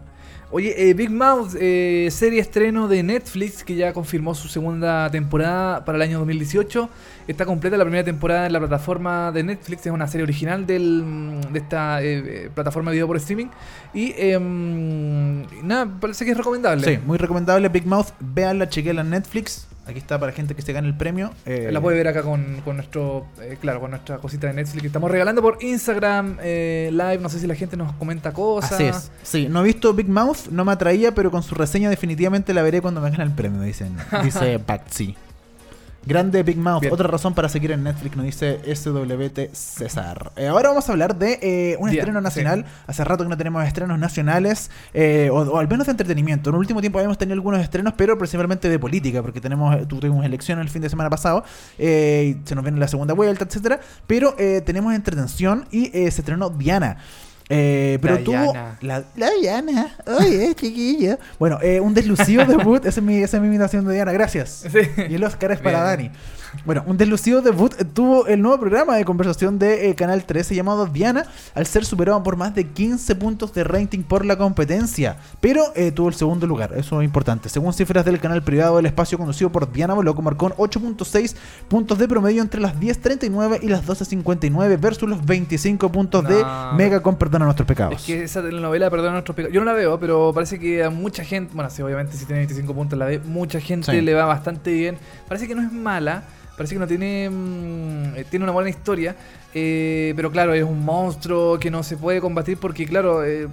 Oye, 0.54 0.74
eh, 0.90 0.92
Big 0.92 1.10
Mouth, 1.10 1.54
eh, 1.58 2.08
serie 2.10 2.38
estreno 2.40 2.86
de 2.86 3.02
Netflix 3.02 3.64
que 3.64 3.74
ya 3.74 3.94
confirmó 3.94 4.34
su 4.34 4.48
segunda 4.48 5.10
temporada 5.10 5.82
para 5.84 5.96
el 5.96 6.02
año 6.02 6.18
2018. 6.18 6.90
Está 7.26 7.46
completa 7.46 7.76
la 7.76 7.84
primera 7.84 8.04
temporada 8.04 8.46
en 8.46 8.52
la 8.52 8.58
plataforma 8.58 9.32
de 9.32 9.42
Netflix, 9.42 9.86
es 9.86 9.92
una 9.92 10.06
serie 10.06 10.24
original 10.24 10.66
del, 10.66 11.40
de 11.50 11.58
esta 11.58 12.02
eh, 12.02 12.18
eh, 12.18 12.50
plataforma 12.54 12.90
de 12.90 12.96
video 12.96 13.06
por 13.06 13.16
streaming. 13.16 13.46
Y 13.94 14.14
em, 14.16 15.42
nada, 15.66 15.88
parece 16.00 16.24
que 16.24 16.32
es 16.32 16.36
recomendable. 16.36 16.84
Sí, 16.84 16.98
muy 17.04 17.18
recomendable 17.18 17.68
Big 17.68 17.86
Mouth. 17.86 18.08
Veanla, 18.20 18.68
chequenla 18.68 19.02
en 19.02 19.10
Netflix. 19.10 19.66
Aquí 19.84 19.98
está 19.98 20.18
para 20.18 20.30
gente 20.30 20.54
que 20.54 20.62
se 20.62 20.72
gane 20.72 20.86
el 20.86 20.96
premio. 20.96 21.32
Eh, 21.44 21.70
La 21.72 21.80
puede 21.80 21.96
ver 21.96 22.06
acá 22.06 22.22
con, 22.22 22.60
con 22.64 22.76
nuestro, 22.76 23.26
eh, 23.40 23.58
claro, 23.60 23.80
con 23.80 23.90
nuestra 23.90 24.18
cosita 24.18 24.46
de 24.46 24.52
Netflix 24.52 24.80
que 24.80 24.86
estamos 24.86 25.10
regalando 25.10 25.42
por 25.42 25.58
Instagram 25.60 26.36
eh, 26.40 26.90
Live. 26.92 27.18
No 27.18 27.28
sé 27.28 27.40
si 27.40 27.48
la 27.48 27.56
gente 27.56 27.76
nos 27.76 27.92
comenta 27.94 28.32
cosas. 28.32 28.72
Así 28.72 28.84
es. 28.84 29.10
Sí, 29.24 29.48
no 29.50 29.60
he 29.60 29.64
visto 29.64 29.92
Big 29.92 30.08
Mouth, 30.08 30.48
no 30.50 30.64
me 30.64 30.70
atraía, 30.72 31.12
pero 31.14 31.32
con 31.32 31.42
su 31.42 31.56
reseña 31.56 31.90
definitivamente 31.90 32.54
la 32.54 32.62
veré 32.62 32.80
cuando 32.80 33.00
me 33.00 33.10
gane 33.10 33.24
el 33.24 33.32
premio, 33.32 33.60
dicen. 33.62 33.96
Dice 34.22 34.60
Patsy. 34.60 35.16
Grande 36.04 36.42
Big 36.42 36.56
Mouth, 36.56 36.80
Bien. 36.80 36.92
otra 36.92 37.06
razón 37.08 37.34
para 37.34 37.48
seguir 37.48 37.70
en 37.72 37.84
Netflix, 37.84 38.16
nos 38.16 38.26
dice 38.26 38.60
SWT 38.74 39.54
César. 39.54 40.32
Eh, 40.36 40.48
ahora 40.48 40.70
vamos 40.70 40.88
a 40.88 40.92
hablar 40.92 41.16
de 41.16 41.38
eh, 41.42 41.76
un 41.78 41.90
Bien, 41.90 42.00
estreno 42.00 42.20
sí. 42.20 42.24
nacional. 42.24 42.64
Hace 42.86 43.04
rato 43.04 43.24
que 43.24 43.30
no 43.30 43.36
tenemos 43.36 43.64
estrenos 43.64 43.98
nacionales, 43.98 44.70
eh, 44.94 45.30
o, 45.30 45.36
o 45.36 45.58
al 45.58 45.68
menos 45.68 45.86
de 45.86 45.92
entretenimiento. 45.92 46.50
En 46.50 46.54
el 46.54 46.60
último 46.60 46.80
tiempo 46.80 46.98
habíamos 46.98 47.18
tenido 47.18 47.34
algunos 47.34 47.60
estrenos, 47.60 47.94
pero 47.96 48.18
principalmente 48.18 48.68
de 48.68 48.78
política, 48.78 49.22
porque 49.22 49.40
tenemos 49.40 49.86
tuvimos 49.88 50.24
elecciones 50.24 50.64
el 50.64 50.70
fin 50.70 50.82
de 50.82 50.88
semana 50.90 51.10
pasado, 51.10 51.44
eh, 51.78 52.36
y 52.42 52.48
se 52.48 52.54
nos 52.54 52.64
viene 52.64 52.78
la 52.78 52.88
segunda 52.88 53.14
vuelta, 53.14 53.44
etcétera 53.44 53.80
Pero 54.06 54.34
eh, 54.38 54.60
tenemos 54.64 54.94
entretención 54.94 55.66
y 55.70 55.86
eh, 55.96 56.10
se 56.10 56.20
estrenó 56.20 56.50
Diana. 56.50 56.98
Eh, 57.48 57.98
pero 58.00 58.18
tuvo. 58.18 58.52
Diana. 58.52 58.78
La, 58.80 59.04
la 59.16 59.30
Diana. 59.40 59.96
Oye, 60.18 60.54
chiquillo. 60.54 61.18
Bueno, 61.38 61.58
eh, 61.62 61.80
un 61.80 61.94
deslucido 61.94 62.44
debut. 62.44 62.84
Esa 62.84 63.00
es, 63.00 63.06
mi, 63.06 63.16
esa 63.16 63.36
es 63.36 63.42
mi 63.42 63.48
imitación 63.48 63.84
de 63.86 63.94
Diana. 63.94 64.12
Gracias. 64.12 64.64
Sí. 64.70 64.78
Y 65.10 65.14
el 65.14 65.24
Oscar 65.24 65.52
es 65.52 65.60
para 65.60 65.94
Bien. 65.96 66.12
Dani. 66.12 66.18
Bueno, 66.64 66.84
un 66.86 66.96
deslucido 66.96 67.40
debut 67.40 67.74
eh, 67.80 67.84
tuvo 67.84 68.26
el 68.26 68.40
nuevo 68.42 68.60
programa 68.60 68.96
de 68.96 69.04
conversación 69.04 69.58
de 69.58 69.88
eh, 69.88 69.94
Canal 69.94 70.24
13 70.24 70.54
llamado 70.54 70.86
Diana, 70.86 71.24
al 71.54 71.66
ser 71.66 71.84
superado 71.84 72.22
por 72.22 72.36
más 72.36 72.54
de 72.54 72.68
15 72.68 73.14
puntos 73.16 73.52
de 73.54 73.64
rating 73.64 74.02
por 74.02 74.24
la 74.24 74.36
competencia. 74.36 75.16
Pero 75.40 75.64
eh, 75.74 75.92
tuvo 75.92 76.08
el 76.08 76.14
segundo 76.14 76.46
lugar, 76.46 76.72
eso 76.76 77.00
es 77.00 77.04
importante. 77.04 77.48
Según 77.48 77.72
cifras 77.72 78.04
del 78.04 78.20
canal 78.20 78.42
privado, 78.42 78.78
el 78.78 78.86
espacio 78.86 79.18
conducido 79.18 79.50
por 79.50 79.72
Diana 79.72 79.94
Boloco 79.94 80.22
marcó 80.22 80.50
8.6 80.50 81.34
puntos 81.68 81.98
de 81.98 82.06
promedio 82.06 82.42
entre 82.42 82.60
las 82.60 82.76
10.39 82.76 83.60
y 83.62 83.68
las 83.68 83.86
12.59 83.86 84.78
versus 84.78 85.08
los 85.08 85.24
25 85.24 85.90
puntos 85.90 86.24
de. 86.24 86.44
Mega 86.76 87.02
con 87.02 87.16
Perdón 87.16 87.41
a 87.42 87.46
nuestros 87.46 87.66
pecados. 87.66 87.94
Es 88.00 88.02
que 88.06 88.22
esa 88.24 88.42
telenovela, 88.42 88.90
perdón, 88.90 89.12
nuestros 89.12 89.34
pecados. 89.36 89.54
Yo 89.54 89.60
no 89.60 89.66
la 89.66 89.72
veo, 89.74 89.98
pero 90.00 90.32
parece 90.34 90.58
que 90.58 90.82
a 90.84 90.90
mucha 90.90 91.24
gente, 91.24 91.52
bueno, 91.54 91.70
sí, 91.70 91.82
obviamente 91.82 92.16
si 92.16 92.24
tiene 92.24 92.40
25 92.40 92.74
puntos 92.74 92.98
la 92.98 93.06
ve, 93.06 93.18
mucha 93.18 93.60
gente 93.60 93.90
Sí. 93.90 94.00
le 94.00 94.14
va 94.14 94.24
bastante 94.26 94.72
bien. 94.72 94.98
Parece 95.28 95.46
que 95.48 95.54
no 95.54 95.62
es 95.62 95.72
mala, 95.72 96.22
parece 96.56 96.74
que 96.74 96.78
no 96.78 96.86
tiene. 96.86 97.28
mm, 97.30 98.16
eh, 98.16 98.24
tiene 98.30 98.44
una 98.44 98.52
buena 98.52 98.70
historia, 98.70 99.16
eh, 99.54 100.12
pero 100.16 100.30
claro, 100.30 100.54
es 100.54 100.64
un 100.64 100.84
monstruo 100.84 101.58
que 101.58 101.70
no 101.70 101.82
se 101.82 101.96
puede 101.96 102.20
combatir 102.20 102.58
porque, 102.58 102.86
claro, 102.86 103.24
eh, 103.24 103.48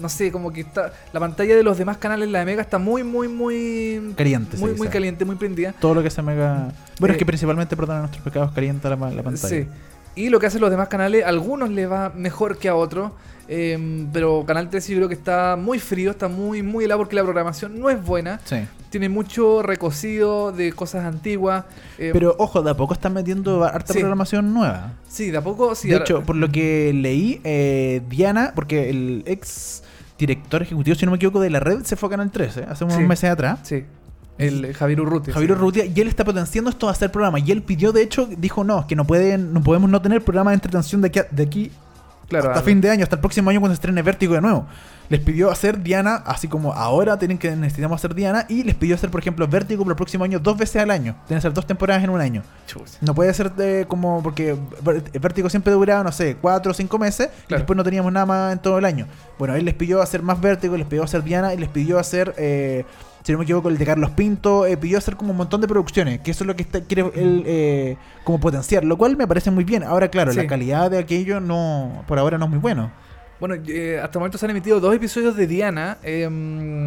no 0.00 0.08
sé, 0.08 0.32
como 0.32 0.50
que 0.50 0.62
está. 0.62 0.90
La 1.12 1.20
pantalla 1.20 1.54
de 1.54 1.62
los 1.62 1.76
demás 1.76 1.98
canales, 1.98 2.28
la 2.30 2.38
de 2.38 2.44
Mega, 2.46 2.62
está 2.62 2.78
muy, 2.78 3.02
muy, 3.04 3.28
muy. 3.28 4.14
Caliente, 4.16 4.56
Muy, 4.56 4.72
muy 4.72 4.88
caliente, 4.88 5.24
muy 5.26 5.36
prendida. 5.36 5.74
Todo 5.78 5.94
lo 5.94 6.02
que 6.02 6.08
se 6.10 6.22
Mega. 6.22 6.72
Bueno, 6.98 7.12
Eh, 7.12 7.16
es 7.16 7.18
que 7.18 7.26
principalmente 7.26 7.76
Perdón 7.76 7.96
a 7.96 8.00
nuestros 8.00 8.22
pecados 8.24 8.52
calienta 8.52 8.88
la, 8.88 8.96
la 8.96 9.22
pantalla. 9.22 9.36
Sí. 9.48 9.66
Y 10.14 10.28
lo 10.28 10.38
que 10.40 10.46
hacen 10.46 10.60
los 10.60 10.70
demás 10.70 10.88
canales, 10.88 11.24
a 11.24 11.28
algunos 11.28 11.70
les 11.70 11.90
va 11.90 12.10
mejor 12.14 12.58
que 12.58 12.68
a 12.68 12.74
otros. 12.74 13.12
eh, 13.48 14.06
pero 14.12 14.44
Canal 14.46 14.70
13 14.70 14.92
yo 14.92 14.98
creo 14.98 15.08
que 15.08 15.14
está 15.14 15.56
muy 15.56 15.78
frío, 15.78 16.12
está 16.12 16.28
muy, 16.28 16.62
muy 16.62 16.84
helado 16.84 17.00
porque 17.00 17.16
la 17.16 17.22
programación 17.22 17.78
no 17.80 17.90
es 17.90 18.02
buena. 18.02 18.40
Sí. 18.44 18.56
Tiene 18.88 19.08
mucho 19.08 19.62
recocido 19.62 20.52
de 20.52 20.72
cosas 20.72 21.04
antiguas. 21.04 21.64
eh, 21.98 22.10
Pero 22.12 22.34
ojo, 22.38 22.62
de 22.62 22.70
a 22.70 22.74
poco 22.74 22.94
están 22.94 23.12
metiendo 23.14 23.64
harta 23.64 23.92
Sí. 23.92 23.98
programación 23.98 24.54
nueva. 24.54 24.92
sí, 25.08 25.30
de 25.30 25.38
a 25.38 25.42
poco. 25.42 25.74
Sí, 25.74 25.88
de 25.88 25.96
hecho, 25.96 26.22
por 26.22 26.36
lo 26.36 26.48
que 26.50 26.92
leí, 26.94 27.40
eh, 27.44 28.00
Diana, 28.08 28.52
porque 28.54 28.88
el 28.90 29.22
ex 29.26 29.82
director 30.18 30.62
ejecutivo, 30.62 30.94
si 30.94 31.04
no 31.04 31.10
me 31.12 31.16
equivoco, 31.16 31.40
de 31.40 31.50
la 31.50 31.58
red 31.60 31.82
se 31.84 31.96
fue 31.96 32.06
a 32.06 32.10
Canal 32.10 32.30
13 32.30 32.64
hace 32.64 32.84
unos 32.84 32.96
Sí. 32.98 33.02
meses 33.02 33.28
atrás. 33.30 33.58
Sí, 33.64 33.84
el 34.38 34.74
Javier 34.74 35.00
Urrutia. 35.00 35.32
Javier 35.34 35.50
sí. 35.50 35.56
Urrutia, 35.56 35.84
y 35.86 36.00
él 36.00 36.08
está 36.08 36.24
potenciando 36.24 36.70
esto 36.70 36.88
a 36.88 36.92
hacer 36.92 37.10
programa. 37.12 37.38
Y 37.38 37.50
él 37.52 37.62
pidió, 37.62 37.92
de 37.92 38.02
hecho, 38.02 38.28
dijo 38.38 38.64
no, 38.64 38.86
que 38.86 38.96
no 38.96 39.04
pueden, 39.06 39.52
no 39.52 39.62
podemos 39.62 39.90
no 39.90 40.00
tener 40.02 40.22
programa 40.24 40.50
de 40.50 40.54
entretención 40.56 41.00
de 41.00 41.08
aquí, 41.08 41.18
a- 41.20 41.26
de 41.30 41.42
aquí 41.42 41.70
Claro, 42.28 42.48
hasta 42.48 42.62
fin 42.62 42.80
de 42.80 42.88
año, 42.88 43.02
hasta 43.02 43.16
el 43.16 43.20
próximo 43.20 43.50
año 43.50 43.60
cuando 43.60 43.74
se 43.74 43.78
estrene 43.80 44.00
Vértigo 44.00 44.34
de 44.34 44.40
nuevo. 44.40 44.66
Les 45.10 45.20
pidió 45.20 45.50
hacer 45.50 45.82
Diana, 45.82 46.14
así 46.24 46.48
como 46.48 46.72
ahora 46.72 47.18
tienen 47.18 47.36
que 47.36 47.54
necesitamos 47.54 48.00
hacer 48.00 48.14
Diana, 48.14 48.46
y 48.48 48.62
les 48.62 48.74
pidió 48.74 48.94
hacer, 48.94 49.10
por 49.10 49.20
ejemplo, 49.20 49.46
Vértigo 49.46 49.82
para 49.84 49.92
el 49.92 49.96
próximo 49.96 50.24
año 50.24 50.38
dos 50.38 50.56
veces 50.56 50.80
al 50.80 50.90
año. 50.90 51.12
Tienen 51.26 51.26
que 51.28 51.34
hacer 51.36 51.52
dos 51.52 51.66
temporadas 51.66 52.02
en 52.02 52.08
un 52.08 52.18
año. 52.22 52.42
Chus. 52.66 52.96
No 53.02 53.14
puede 53.14 53.34
ser 53.34 53.52
de 53.52 53.84
como 53.86 54.22
porque 54.22 54.56
Vértigo 55.20 55.50
siempre 55.50 55.74
duraba, 55.74 56.02
no 56.04 56.12
sé, 56.12 56.36
cuatro 56.40 56.70
o 56.70 56.74
cinco 56.74 56.98
meses 56.98 57.28
y 57.50 57.54
después 57.54 57.76
no 57.76 57.84
teníamos 57.84 58.10
nada 58.10 58.24
más 58.24 58.52
en 58.54 58.60
todo 58.60 58.78
el 58.78 58.86
año. 58.86 59.06
Bueno, 59.38 59.54
él 59.54 59.66
les 59.66 59.74
pidió 59.74 60.00
hacer 60.00 60.22
más 60.22 60.40
Vértigo, 60.40 60.74
les 60.78 60.86
pidió 60.86 61.02
hacer 61.04 61.22
Diana 61.22 61.52
y 61.52 61.58
les 61.58 61.68
pidió 61.68 61.98
hacer, 61.98 62.34
eh, 62.38 62.86
si 63.22 63.32
no 63.32 63.38
me 63.38 63.44
equivoco, 63.44 63.68
el 63.68 63.78
de 63.78 63.86
Carlos 63.86 64.10
Pinto, 64.10 64.66
eh, 64.66 64.76
pidió 64.76 64.98
hacer 64.98 65.16
como 65.16 65.30
un 65.30 65.36
montón 65.36 65.60
de 65.60 65.68
producciones, 65.68 66.20
que 66.20 66.30
eso 66.32 66.44
es 66.44 66.46
lo 66.48 66.56
que 66.56 66.62
está- 66.62 66.80
quiere 66.80 67.02
él 67.14 67.42
eh, 67.46 67.96
como 68.24 68.40
potenciar, 68.40 68.84
lo 68.84 68.96
cual 68.98 69.16
me 69.16 69.26
parece 69.26 69.50
muy 69.50 69.64
bien. 69.64 69.82
Ahora, 69.84 70.08
claro, 70.08 70.32
Sí. 70.32 70.38
la 70.38 70.46
calidad 70.46 70.90
de 70.90 70.98
aquello 70.98 71.40
no, 71.40 72.02
por 72.08 72.18
ahora 72.18 72.36
no 72.38 72.44
es 72.46 72.50
muy 72.50 72.58
bueno. 72.58 72.90
Bueno, 73.42 73.56
eh, 73.66 73.98
hasta 74.00 74.18
el 74.18 74.20
momento 74.20 74.38
se 74.38 74.46
han 74.46 74.50
emitido 74.52 74.78
dos 74.78 74.94
episodios 74.94 75.36
de 75.36 75.48
Diana. 75.48 75.98
eh, 76.04 76.22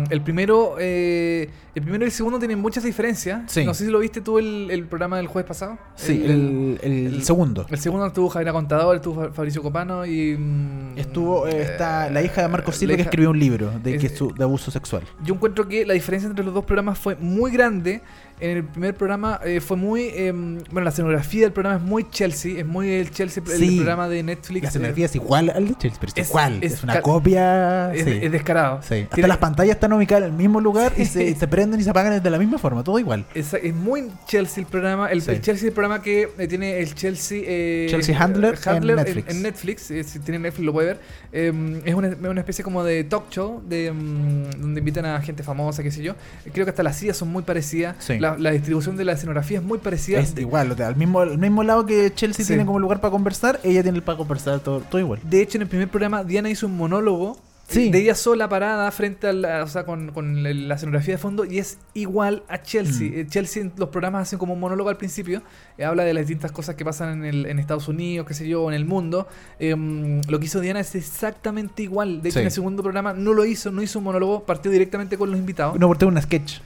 el 0.09 0.21
primero 0.21 0.77
eh, 0.79 1.49
el 1.75 1.81
primero 1.81 2.05
y 2.05 2.07
el 2.07 2.13
segundo 2.13 2.39
tienen 2.39 2.59
muchas 2.59 2.85
diferencias. 2.85 3.51
Sí. 3.51 3.65
No 3.65 3.73
sé 3.73 3.83
si 3.83 3.91
lo 3.91 3.99
viste 3.99 4.21
tú 4.21 4.39
el, 4.39 4.69
el 4.71 4.85
programa 4.85 5.17
del 5.17 5.27
jueves 5.27 5.45
pasado. 5.49 5.77
Sí, 5.95 6.21
el, 6.25 6.79
el 6.81 6.91
el- 7.15 7.23
segundo. 7.23 7.65
El 7.69 7.77
segundo 7.77 8.05
estuvo 8.07 8.29
Javier 8.29 8.53
Contador, 8.53 8.95
estuvo 8.95 9.21
Fa- 9.25 9.33
Fabricio 9.33 9.61
Copano 9.61 10.05
y. 10.05 10.37
mm, 10.39 10.97
Estuvo 10.97 11.45
eh, 11.45 11.61
está 11.61 12.09
la 12.09 12.21
hija 12.21 12.43
de 12.43 12.47
Marco 12.47 12.71
Silva 12.71 12.95
que 12.95 13.01
hija- 13.01 13.09
escribió 13.09 13.31
un 13.31 13.39
libro 13.39 13.71
de, 13.83 13.95
es- 13.95 14.01
que 14.01 14.07
su- 14.07 14.33
de 14.33 14.43
abuso 14.45 14.71
sexual. 14.71 15.03
Yo 15.25 15.33
encuentro 15.33 15.67
que 15.67 15.85
la 15.85 15.93
diferencia 15.93 16.29
entre 16.29 16.45
los 16.45 16.53
dos 16.53 16.63
programas 16.63 16.97
fue 16.97 17.17
muy 17.17 17.51
grande. 17.51 18.01
En 18.37 18.57
el 18.57 18.63
primer 18.65 18.95
programa 18.95 19.39
eh, 19.45 19.61
fue 19.61 19.77
muy. 19.77 20.09
eh, 20.13 20.31
bueno, 20.33 20.81
la 20.81 20.89
escenografía 20.89 21.43
del 21.43 21.53
programa 21.53 21.77
es 21.77 21.83
muy 21.83 22.09
Chelsea. 22.09 22.59
Es 22.59 22.65
muy 22.65 22.89
el 22.91 23.09
Chelsea, 23.11 23.41
el 23.47 23.75
programa 23.77 24.09
de 24.09 24.23
Netflix. 24.23 24.61
La 24.63 24.67
eh, 24.67 24.69
escenografía 24.69 25.05
es 25.05 25.15
igual 25.15 25.49
al 25.55 25.67
de 25.69 25.75
Chelsea, 25.75 25.97
pero 26.01 26.11
es, 26.13 26.17
es- 26.21 26.29
igual. 26.29 26.59
es 26.61 26.73
Es, 26.73 26.83
una 26.83 27.01
copia. 27.01 27.93
es, 27.93 28.03
sí. 28.03 28.19
es 28.21 28.31
descarado. 28.33 28.81
Sí. 28.83 28.95
Hasta 29.03 29.15
Tiene- 29.15 29.27
las 29.29 29.37
pantallas 29.37 29.75
están 29.75 29.93
ubicadas 29.93 30.25
en 30.25 30.31
el 30.31 30.37
mismo 30.37 30.59
lugar 30.59 30.91
y 30.97 31.05
se, 31.05 31.33
se 31.39 31.47
prenden 31.47 31.79
y 31.79 31.83
se 31.83 31.89
apagan 31.91 32.21
de 32.21 32.29
la 32.29 32.37
misma 32.37 32.57
forma, 32.57 32.83
todo 32.83 32.99
igual. 32.99 33.23
Es, 33.33 33.53
muy 33.73 34.09
Chelsea 34.27 34.61
el 34.63 34.67
programa. 34.69 35.09
El, 35.11 35.23
el 35.27 35.41
Chelsea 35.41 35.69
el 35.69 35.73
programa 35.73 36.01
que 36.01 36.29
eh, 36.37 36.47
tiene 36.49 36.79
el 36.79 36.93
Chelsea. 36.93 37.41
eh, 37.45 37.87
Chelsea 37.89 38.17
Handler 38.21 38.57
en 38.65 38.85
Netflix. 38.85 39.29
En, 39.33 39.41
Netflix. 39.43 39.91
eh, 39.91 40.03
si 40.03 40.19
tiene 40.19 40.39
Netflix 40.39 40.65
lo 40.65 40.73
puede 40.73 40.87
ver. 40.87 40.99
Eh, 41.31 41.81
es 41.85 41.93
una, 41.93 42.09
una 42.29 42.41
especie 42.41 42.65
como 42.65 42.83
de 42.83 43.05
talk 43.05 43.29
show 43.29 43.63
de, 43.65 43.91
mm, 43.93 44.59
donde 44.61 44.79
invitan 44.79 45.05
a 45.05 45.21
gente 45.21 45.41
famosa, 45.41 45.81
qué 45.83 45.91
sé 45.91 46.03
yo. 46.03 46.15
Creo 46.51 46.65
que 46.65 46.71
hasta 46.71 46.83
las 46.83 46.97
sillas 46.97 47.15
son 47.15 47.29
muy 47.29 47.43
parecidas. 47.43 47.95
Sí. 47.99 48.17
La, 48.31 48.37
la 48.37 48.51
distribución 48.51 48.97
de 48.97 49.05
la 49.05 49.13
escenografía 49.13 49.59
es 49.59 49.63
muy 49.63 49.77
parecida. 49.77 50.19
Es 50.19 50.33
igual, 50.37 50.71
o 50.71 50.75
sea, 50.75 50.87
al 50.87 50.95
mismo, 50.95 51.19
al 51.21 51.37
mismo 51.37 51.63
lado 51.63 51.85
que 51.85 52.13
Chelsea 52.13 52.43
Sí. 52.45 52.49
tiene 52.53 52.65
como 52.65 52.79
lugar 52.79 53.01
para 53.01 53.11
conversar, 53.11 53.59
ella 53.63 53.81
tiene 53.83 53.97
el 53.97 54.03
para 54.03 54.17
conversar, 54.17 54.59
todo, 54.59 54.81
todo 54.81 54.99
igual. 54.99 55.19
De 55.23 55.41
hecho, 55.41 55.57
en 55.57 55.63
el 55.63 55.67
primer 55.67 55.87
programa, 55.89 56.23
Diana 56.23 56.49
hizo 56.49 56.65
un 56.67 56.75
monólogo 56.77 57.37
Sí. 57.67 57.89
de 57.89 57.97
ella 57.99 58.13
sola 58.13 58.47
parada 58.47 58.91
frente 58.91 59.25
a 59.27 59.33
la, 59.33 59.63
o 59.63 59.67
sea, 59.67 59.85
con, 59.85 60.11
con 60.11 60.43
la 60.43 60.75
escenografía 60.75 61.15
de 61.15 61.17
fondo 61.17 61.45
y 61.45 61.57
es 61.57 61.79
igual 61.95 62.43
a 62.47 62.61
Chelsea. 62.61 63.09
Mm. 63.09 63.13
Eh, 63.15 63.25
Chelsea 63.27 63.63
en 63.63 63.71
los 63.77 63.89
programas 63.89 64.21
hacen 64.21 64.37
como 64.37 64.53
un 64.53 64.59
monólogo 64.59 64.89
al 64.89 64.97
principio, 64.97 65.41
eh, 65.79 65.83
habla 65.83 66.03
de 66.03 66.13
las 66.13 66.27
distintas 66.27 66.51
cosas 66.51 66.75
que 66.75 66.85
pasan 66.85 67.17
en, 67.17 67.25
el- 67.25 67.45
en 67.47 67.57
Estados 67.57 67.87
Unidos, 67.87 68.27
qué 68.27 68.35
sé 68.35 68.47
yo, 68.47 68.61
o 68.65 68.69
en 68.69 68.75
el 68.75 68.85
mundo. 68.85 69.27
Em, 69.57 70.21
lo 70.29 70.39
que 70.39 70.45
hizo 70.45 70.59
Diana 70.59 70.79
es 70.79 70.93
exactamente 70.93 71.81
igual. 71.81 72.21
De 72.21 72.29
hecho, 72.29 72.35
Sí. 72.35 72.41
en 72.41 72.45
el 72.45 72.51
segundo 72.51 72.83
programa 72.83 73.13
no 73.13 73.33
lo 73.33 73.45
hizo, 73.45 73.71
no 73.71 73.81
hizo 73.81 73.97
un 73.97 74.05
monólogo, 74.05 74.43
partió 74.43 74.69
directamente 74.69 75.17
con 75.17 75.31
los 75.31 75.39
invitados. 75.39 75.79
No, 75.79 75.87
porque 75.87 76.05
un 76.05 76.21
sketch. 76.21 76.59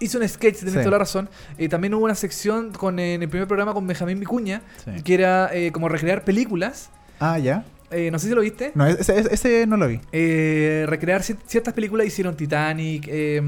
Hizo 0.00 0.18
un 0.18 0.28
sketch, 0.28 0.58
tenés 0.58 0.74
Sí. 0.74 0.78
toda 0.80 0.90
la 0.92 0.98
razón. 0.98 1.28
Eh, 1.58 1.68
también 1.68 1.94
hubo 1.94 2.04
una 2.04 2.14
sección 2.14 2.72
con, 2.72 2.98
en 2.98 3.22
el 3.22 3.28
primer 3.28 3.48
programa 3.48 3.72
con 3.72 3.86
Benjamín 3.86 4.20
Vicuña, 4.20 4.62
Sí. 4.84 5.02
que 5.02 5.14
era 5.14 5.50
eh, 5.54 5.72
como 5.72 5.88
recrear 5.88 6.24
películas. 6.24 6.90
Ah, 7.18 7.38
ya. 7.38 7.64
Eh, 7.92 8.10
no 8.10 8.18
sé 8.18 8.26
si 8.28 8.34
lo 8.34 8.40
viste. 8.40 8.72
No, 8.74 8.84
ese, 8.84 9.20
ese- 9.32 9.64
no 9.68 9.76
lo 9.76 9.86
vi. 9.86 10.00
Eh, 10.10 10.84
recrear 10.88 11.20
cier- 11.22 11.36
ciertas 11.46 11.72
películas 11.72 12.04
hicieron 12.04 12.36
Titanic, 12.36 13.06
eh, 13.08 13.40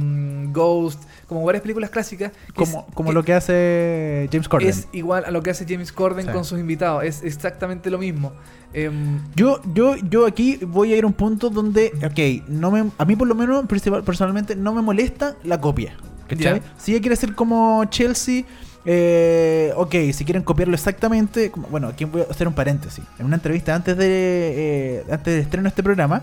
Ghost, 0.52 1.02
como 1.26 1.44
varias 1.44 1.60
películas 1.62 1.90
clásicas. 1.90 2.30
Como, 2.54 2.86
es- 2.88 2.94
como 2.94 3.08
que 3.10 3.14
lo 3.14 3.24
que 3.24 3.34
hace 3.34 4.28
James 4.30 4.48
Corden. 4.48 4.68
Es 4.68 4.86
igual 4.92 5.24
a 5.24 5.32
lo 5.32 5.42
que 5.42 5.50
hace 5.50 5.66
James 5.68 5.90
Corden 5.92 6.26
Sí. 6.26 6.32
con 6.32 6.44
sus 6.44 6.60
invitados. 6.60 7.02
Es 7.02 7.24
exactamente 7.24 7.90
lo 7.90 7.98
mismo. 7.98 8.32
Em, 8.72 9.18
Yo, 9.34 9.60
yo, 9.74 9.96
yo 10.08 10.24
aquí 10.24 10.56
voy 10.62 10.92
a 10.92 10.96
ir 10.96 11.02
a 11.04 11.08
un 11.08 11.14
punto 11.14 11.50
donde, 11.50 11.90
ok, 11.96 12.48
no 12.48 12.70
me, 12.70 12.90
a 12.96 13.04
mí 13.04 13.16
por 13.16 13.26
lo 13.26 13.34
menos, 13.34 13.66
personalmente, 14.04 14.54
no 14.54 14.72
me 14.72 14.82
molesta 14.82 15.34
la 15.42 15.60
copia. 15.60 15.96
Si 16.76 16.92
ella 16.92 17.00
quiere 17.00 17.16
ser 17.16 17.34
como 17.34 17.84
Chelsea, 17.86 18.44
eh, 18.90 19.72
ok, 19.76 19.94
si 20.12 20.24
quieren 20.24 20.42
copiarlo 20.42 20.74
exactamente, 20.74 21.50
como- 21.50 21.68
bueno, 21.68 21.88
aquí 21.88 22.04
voy 22.04 22.22
a 22.22 22.30
hacer 22.30 22.48
un 22.48 22.54
paréntesis. 22.54 23.04
En 23.18 23.26
una 23.26 23.36
entrevista 23.36 23.74
antes 23.74 23.96
de, 23.96 24.06
eh, 25.00 25.04
antes 25.10 25.34
de 25.34 25.40
estreno 25.40 25.64
de 25.64 25.68
este 25.68 25.82
programa, 25.82 26.22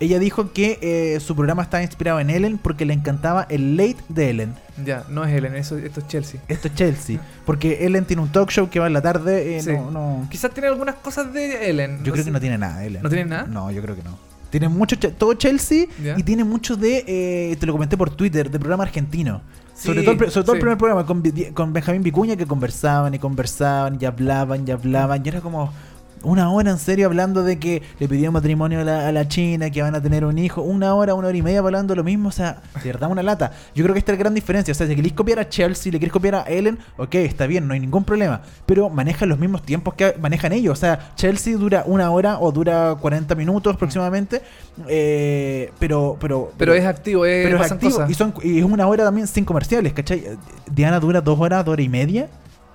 ella 0.00 0.18
dijo 0.18 0.52
que 0.52 0.78
eh, 0.82 1.20
su 1.20 1.36
programa 1.36 1.62
estaba 1.62 1.82
inspirado 1.82 2.18
en 2.18 2.30
Ellen 2.30 2.58
porque 2.58 2.84
le 2.84 2.94
encantaba 2.94 3.46
el 3.48 3.76
late 3.76 3.98
de 4.08 4.30
Ellen. 4.30 4.54
Ya, 4.84 5.04
no 5.08 5.24
es 5.24 5.32
Ellen, 5.34 5.54
eso, 5.54 5.76
esto 5.78 6.00
es 6.00 6.08
Chelsea. 6.08 6.40
Esto 6.48 6.68
es 6.68 6.74
Chelsea. 6.74 7.20
Porque 7.44 7.84
Ellen 7.86 8.04
tiene 8.06 8.22
un 8.22 8.32
talk 8.32 8.50
show 8.50 8.68
que 8.70 8.80
va 8.80 8.86
en 8.86 8.92
la 8.94 9.02
tarde. 9.02 9.58
eh, 9.58 9.62
Sí. 9.62 9.70
no, 9.72 9.90
no- 9.90 10.26
Quizás 10.30 10.52
tiene 10.52 10.68
algunas 10.68 10.96
cosas 10.96 11.32
de 11.32 11.70
Ellen. 11.70 11.98
Yo 12.02 12.12
creo 12.12 12.24
sé. 12.24 12.30
que 12.30 12.32
no 12.32 12.40
tiene 12.40 12.58
nada, 12.58 12.84
Ellen. 12.84 13.02
¿No 13.02 13.08
tiene 13.08 13.26
nada? 13.26 13.44
No, 13.46 13.70
yo 13.70 13.82
creo 13.82 13.94
que 13.94 14.02
no. 14.02 14.18
Tiene 14.50 14.68
mucho, 14.68 14.98
todo 14.98 15.34
Chelsea 15.34 15.86
y 16.16 16.22
tiene 16.22 16.44
mucho 16.44 16.76
de, 16.76 17.04
eh, 17.06 17.56
te 17.58 17.66
lo 17.66 17.72
comenté 17.72 17.96
por 17.96 18.10
Twitter, 18.10 18.50
de 18.50 18.58
programa 18.58 18.84
argentino. 18.84 19.42
Sí, 19.74 19.86
sobre 19.86 20.02
todo, 20.02 20.24
el, 20.24 20.30
sobre 20.30 20.44
todo 20.44 20.54
el 20.54 20.60
primer 20.60 20.76
programa 20.76 21.06
con, 21.06 21.22
con 21.54 21.72
Benjamín 21.72 22.02
Vicuña 22.02 22.36
que 22.36 22.46
conversaban 22.46 23.14
y 23.14 23.18
conversaban 23.18 23.96
y 24.00 24.04
hablaban 24.04 24.66
y 24.66 24.70
hablaban. 24.70 25.22
Y 25.24 25.28
era 25.28 25.40
como 25.40 25.72
una 26.22 26.50
hora 26.50 26.70
en 26.70 26.78
serio 26.78 27.06
hablando 27.06 27.42
de 27.42 27.58
que 27.58 27.82
le 27.98 28.08
pidió 28.08 28.30
matrimonio 28.32 28.80
a 28.80 28.84
la, 28.84 29.08
a 29.08 29.12
la 29.12 29.28
China, 29.28 29.70
que 29.70 29.82
van 29.82 29.94
a 29.94 30.02
tener 30.02 30.24
un 30.24 30.38
hijo. 30.38 30.62
Una 30.62 30.94
hora, 30.94 31.14
una 31.14 31.28
hora 31.28 31.36
y 31.36 31.42
media 31.42 31.60
hablando 31.60 31.94
lo 31.94 32.04
mismo. 32.04 32.28
O 32.28 32.32
sea, 32.32 32.60
de 32.82 32.92
verdad 32.92 33.10
una 33.10 33.22
lata. 33.22 33.52
Yo 33.74 33.82
creo 33.84 33.94
que 33.94 33.98
esta 33.98 34.12
es 34.12 34.18
la 34.18 34.20
gran 34.20 34.34
diferencia. 34.34 34.72
O 34.72 34.74
sea, 34.74 34.86
si 34.86 34.94
queréis 34.94 35.14
copiar 35.14 35.38
a 35.38 35.48
Chelsea, 35.48 35.92
le 35.92 35.98
queréis 35.98 36.12
copiar 36.12 36.34
a 36.34 36.42
Ellen, 36.42 36.78
ok, 36.96 37.14
está 37.16 37.46
bien, 37.46 37.66
no 37.66 37.74
hay 37.74 37.80
ningún 37.80 38.04
problema. 38.04 38.42
Pero 38.66 38.90
manejan 38.90 39.28
los 39.28 39.38
mismos 39.38 39.62
tiempos 39.62 39.94
que 39.94 40.14
manejan 40.20 40.52
ellos. 40.52 40.78
O 40.78 40.80
sea, 40.80 41.12
Chelsea 41.16 41.56
dura 41.56 41.84
una 41.86 42.10
hora 42.10 42.38
o 42.40 42.52
dura 42.52 42.96
40 43.00 43.34
minutos 43.34 43.74
aproximadamente. 43.74 44.42
eh, 44.88 45.70
pero, 45.78 46.16
pero, 46.20 46.52
Pero 46.56 46.74
es 46.74 46.84
activo, 46.84 47.26
eh, 47.26 47.42
pero 47.44 47.62
es 47.64 47.72
activo 47.72 47.92
cosas. 47.92 48.10
y, 48.10 48.14
son, 48.14 48.34
y 48.42 48.58
es 48.58 48.64
una 48.64 48.86
hora 48.86 49.04
también 49.04 49.26
sin 49.26 49.44
comerciales, 49.44 49.92
¿cachai? 49.92 50.24
Diana 50.70 51.00
dura 51.00 51.20
dos 51.20 51.38
horas, 51.40 51.64
dos 51.64 51.72
horas 51.74 51.86
y 51.86 51.88
media. 51.88 52.28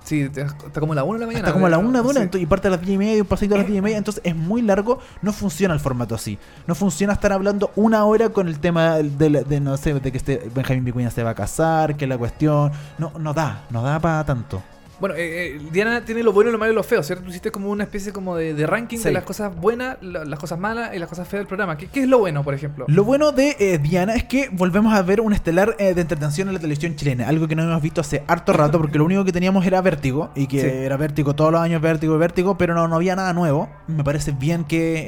Sí, 0.06 0.20
está 0.22 0.80
como 0.80 0.92
a 0.92 0.96
la 0.96 1.04
1 1.04 1.14
de 1.14 1.20
la 1.20 1.26
mañana. 1.26 1.40
Está 1.40 1.52
como 1.52 1.66
a 1.66 1.68
la 1.68 1.78
una 1.78 2.00
Sí. 2.00 2.06
dura 2.06 2.22
ento- 2.22 2.40
y 2.40 2.46
parte 2.46 2.68
a 2.68 2.70
las 2.70 2.80
10 2.80 2.94
y 2.94 2.98
media, 2.98 3.20
un 3.22 3.28
pasito 3.28 3.54
a 3.56 3.58
las 3.58 3.66
10 3.66 3.78
y 3.78 3.82
media. 3.82 3.98
Entonces 3.98 4.22
es 4.24 4.36
muy 4.36 4.62
largo. 4.62 5.00
No 5.20 5.32
funciona 5.32 5.74
el 5.74 5.80
formato 5.80 6.14
así. 6.14 6.38
No 6.68 6.74
funciona 6.76 7.12
estar 7.12 7.32
hablando 7.32 7.72
una 7.74 8.04
hora 8.04 8.28
con 8.28 8.46
el 8.46 8.60
tema 8.60 8.96
de, 8.98 9.30
la- 9.30 9.42
de, 9.42 9.60
no 9.60 9.76
sé, 9.76 9.94
de 9.94 10.12
que 10.12 10.18
este 10.18 10.48
Benjamín 10.54 10.84
Vicuña 10.84 11.10
se 11.10 11.22
va 11.24 11.30
a 11.30 11.34
casar, 11.34 11.96
que 11.96 12.06
la 12.06 12.16
cuestión. 12.16 12.70
No, 12.98 13.12
no 13.18 13.34
da, 13.34 13.64
no 13.70 13.82
da 13.82 13.98
para 13.98 14.24
tanto. 14.24 14.62
Bueno, 14.98 15.14
eh, 15.14 15.56
eh, 15.56 15.60
Diana 15.72 16.04
tiene 16.04 16.22
lo 16.22 16.32
bueno, 16.32 16.50
lo 16.50 16.58
malo 16.58 16.72
y 16.72 16.74
lo 16.74 16.82
feo, 16.82 17.02
¿cierto? 17.02 17.24
Tú 17.24 17.30
hiciste 17.30 17.50
como 17.50 17.70
una 17.70 17.84
especie 17.84 18.12
como 18.12 18.34
de, 18.34 18.54
de 18.54 18.66
ranking 18.66 18.96
Sí. 18.96 19.04
de 19.04 19.12
las 19.12 19.24
cosas 19.24 19.54
buenas, 19.54 19.98
la- 20.00 20.24
las 20.24 20.38
cosas 20.38 20.58
malas 20.58 20.94
y 20.94 20.98
las 20.98 21.08
cosas 21.08 21.28
feas 21.28 21.40
del 21.40 21.46
programa. 21.46 21.76
¿Qué, 21.76 21.86
qué 21.88 22.00
es 22.04 22.08
lo 22.08 22.18
bueno, 22.18 22.42
por 22.42 22.54
ejemplo? 22.54 22.86
Lo 22.88 23.04
bueno 23.04 23.30
de 23.32 23.56
eh, 23.58 23.78
Diana 23.78 24.14
es 24.14 24.24
que 24.24 24.48
volvemos 24.52 24.94
a 24.94 25.02
ver 25.02 25.20
un 25.20 25.34
estelar 25.34 25.76
eh, 25.78 25.92
de 25.92 26.00
entretención 26.00 26.48
en 26.48 26.54
la 26.54 26.60
televisión 26.60 26.96
chilena, 26.96 27.28
algo 27.28 27.46
que 27.46 27.54
no 27.54 27.62
hemos 27.62 27.82
visto 27.82 28.00
hace 28.00 28.24
harto 28.26 28.52
rato, 28.54 28.78
porque 28.78 28.96
lo 28.96 29.04
único 29.04 29.24
que 29.24 29.32
teníamos 29.32 29.66
era 29.66 29.82
Vértigo, 29.82 30.30
y 30.34 30.46
que 30.46 30.60
Sí. 30.62 30.66
era 30.66 30.96
Vértigo 30.96 31.34
todos 31.34 31.52
los 31.52 31.60
años, 31.60 31.82
Vértigo, 31.82 32.16
Vértigo, 32.16 32.56
pero 32.56 32.74
no, 32.74 32.88
no 32.88 32.96
había 32.96 33.14
nada 33.16 33.34
nuevo. 33.34 33.68
Me 33.88 34.02
parece 34.02 34.32
bien 34.32 34.64
que, 34.64 35.04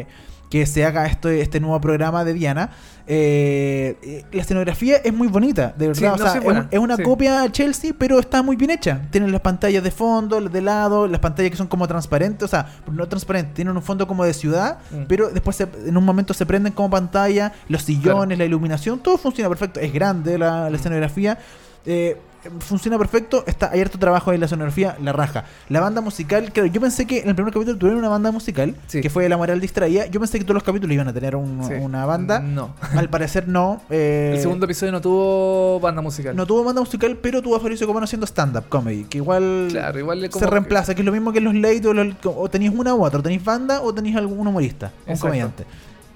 eh, 0.00 0.06
que 0.52 0.66
se 0.66 0.84
haga 0.84 1.06
esto, 1.06 1.30
este 1.30 1.60
nuevo 1.60 1.80
programa 1.80 2.26
de 2.26 2.34
Diana. 2.34 2.68
Eh, 3.06 3.96
eh, 4.02 4.24
la 4.32 4.42
escenografía 4.42 4.98
es 4.98 5.12
muy 5.14 5.28
bonita, 5.28 5.72
de 5.78 5.88
verdad. 5.88 6.14
Sí, 6.14 6.20
o 6.22 6.26
sea, 6.28 6.34
es 6.38 6.44
buena, 6.44 6.68
una 6.78 6.96
sí. 6.96 7.02
copia 7.02 7.42
a 7.42 7.50
Chelsea, 7.50 7.92
pero 7.98 8.18
está 8.18 8.42
muy 8.42 8.54
bien 8.56 8.70
hecha. 8.70 9.00
Tienen 9.10 9.32
las 9.32 9.40
pantallas 9.40 9.82
de 9.82 9.90
fondo, 9.90 10.38
las 10.40 10.52
de 10.52 10.60
lado, 10.60 11.06
las 11.06 11.20
pantallas 11.20 11.50
que 11.52 11.56
son 11.56 11.68
como 11.68 11.88
transparentes, 11.88 12.44
o 12.44 12.48
sea, 12.48 12.66
no 12.92 13.08
transparentes, 13.08 13.54
tienen 13.54 13.74
un 13.74 13.82
fondo 13.82 14.06
como 14.06 14.24
de 14.26 14.34
ciudad, 14.34 14.76
Mm. 14.90 15.04
pero 15.08 15.30
después 15.30 15.56
se- 15.56 15.68
en 15.86 15.96
un 15.96 16.04
momento 16.04 16.34
se 16.34 16.44
prenden 16.44 16.74
como 16.74 16.90
pantalla, 16.90 17.52
los 17.68 17.82
sillones, 17.82 18.36
la 18.36 18.44
iluminación, 18.44 18.98
todo 19.00 19.16
funciona 19.16 19.48
perfecto. 19.48 19.80
Es 19.80 19.90
grande 19.90 20.36
la, 20.36 20.66
Mm. 20.66 20.70
la 20.72 20.76
escenografía. 20.76 21.38
eh, 21.86 22.16
funciona 22.60 22.98
perfecto, 22.98 23.44
está, 23.46 23.70
hay 23.72 23.80
harto 23.80 23.98
trabajo 23.98 24.32
en 24.32 24.40
la 24.40 24.46
escenografía, 24.46 24.96
la 25.00 25.12
raja. 25.12 25.44
La 25.68 25.80
banda 25.80 26.00
musical, 26.00 26.52
claro, 26.52 26.66
yo 26.68 26.80
pensé 26.80 27.06
que 27.06 27.20
en 27.20 27.28
el 27.28 27.34
primer 27.34 27.52
capítulo 27.52 27.78
tuvieron 27.78 27.98
una 28.00 28.08
banda 28.08 28.30
musical, 28.32 28.74
Sí. 28.86 29.00
que 29.00 29.10
fue 29.10 29.28
La 29.28 29.36
Moral 29.36 29.60
Distraída. 29.60 30.06
Yo 30.06 30.20
pensé 30.20 30.38
que 30.38 30.44
todos 30.44 30.54
los 30.54 30.62
capítulos 30.62 30.92
iban 30.94 31.08
a 31.08 31.12
tener 31.12 31.36
un- 31.36 31.62
Sí. 31.66 31.74
una 31.74 32.04
banda. 32.06 32.40
No. 32.40 32.74
Al 32.96 33.08
parecer 33.08 33.48
no. 33.48 33.82
eh, 33.90 34.32
El 34.34 34.40
segundo 34.40 34.64
episodio 34.66 34.92
no 34.92 35.00
tuvo 35.00 35.78
banda 35.80 36.02
musical. 36.02 36.34
no 36.34 36.46
tuvo 36.46 36.64
banda 36.64 36.80
musical, 36.80 37.16
pero 37.20 37.42
tuvo 37.42 37.56
a 37.56 37.60
Fabricio 37.60 37.86
Copano 37.86 38.04
haciendo 38.04 38.26
stand-up 38.26 38.64
comedy, 38.68 39.04
que 39.04 39.18
igual 39.18 39.68
Claro, 39.70 39.98
igual 39.98 40.28
como 40.30 40.44
se 40.44 40.50
reemplaza, 40.50 40.94
que 40.94 41.02
es 41.02 41.06
lo 41.06 41.12
mismo 41.12 41.32
que 41.32 41.38
en 41.38 41.44
los 41.44 41.54
late, 41.54 41.86
o, 41.86 41.94
los- 41.94 42.14
o 42.24 42.48
tenéis 42.50 42.72
una 42.74 42.94
u 42.94 43.04
otra, 43.04 43.20
o 43.20 43.22
tenéis 43.22 43.44
banda 43.44 43.80
o 43.82 43.92
tenéis 43.94 44.16
algún 44.16 44.46
humorista, 44.46 44.90
un 45.06 45.16
comediante. 45.16 45.64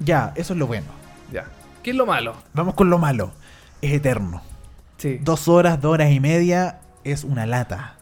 Ya, 0.00 0.32
eso 0.34 0.52
es 0.52 0.58
lo 0.58 0.66
bueno. 0.66 0.86
Ya. 1.32 1.44
¿Qué 1.82 1.90
es 1.90 1.96
lo 1.96 2.04
malo? 2.06 2.34
Vamos 2.52 2.74
con 2.74 2.90
lo 2.90 2.98
malo. 2.98 3.30
Es 3.80 3.92
eterno. 3.92 4.42
Sí. 4.98 5.18
Dos 5.22 5.48
horas, 5.48 5.80
dos 5.80 5.92
horas 5.94 6.10
y 6.10 6.20
media 6.20 6.80
es 7.04 7.24
una 7.24 7.46
lata. 7.46 7.94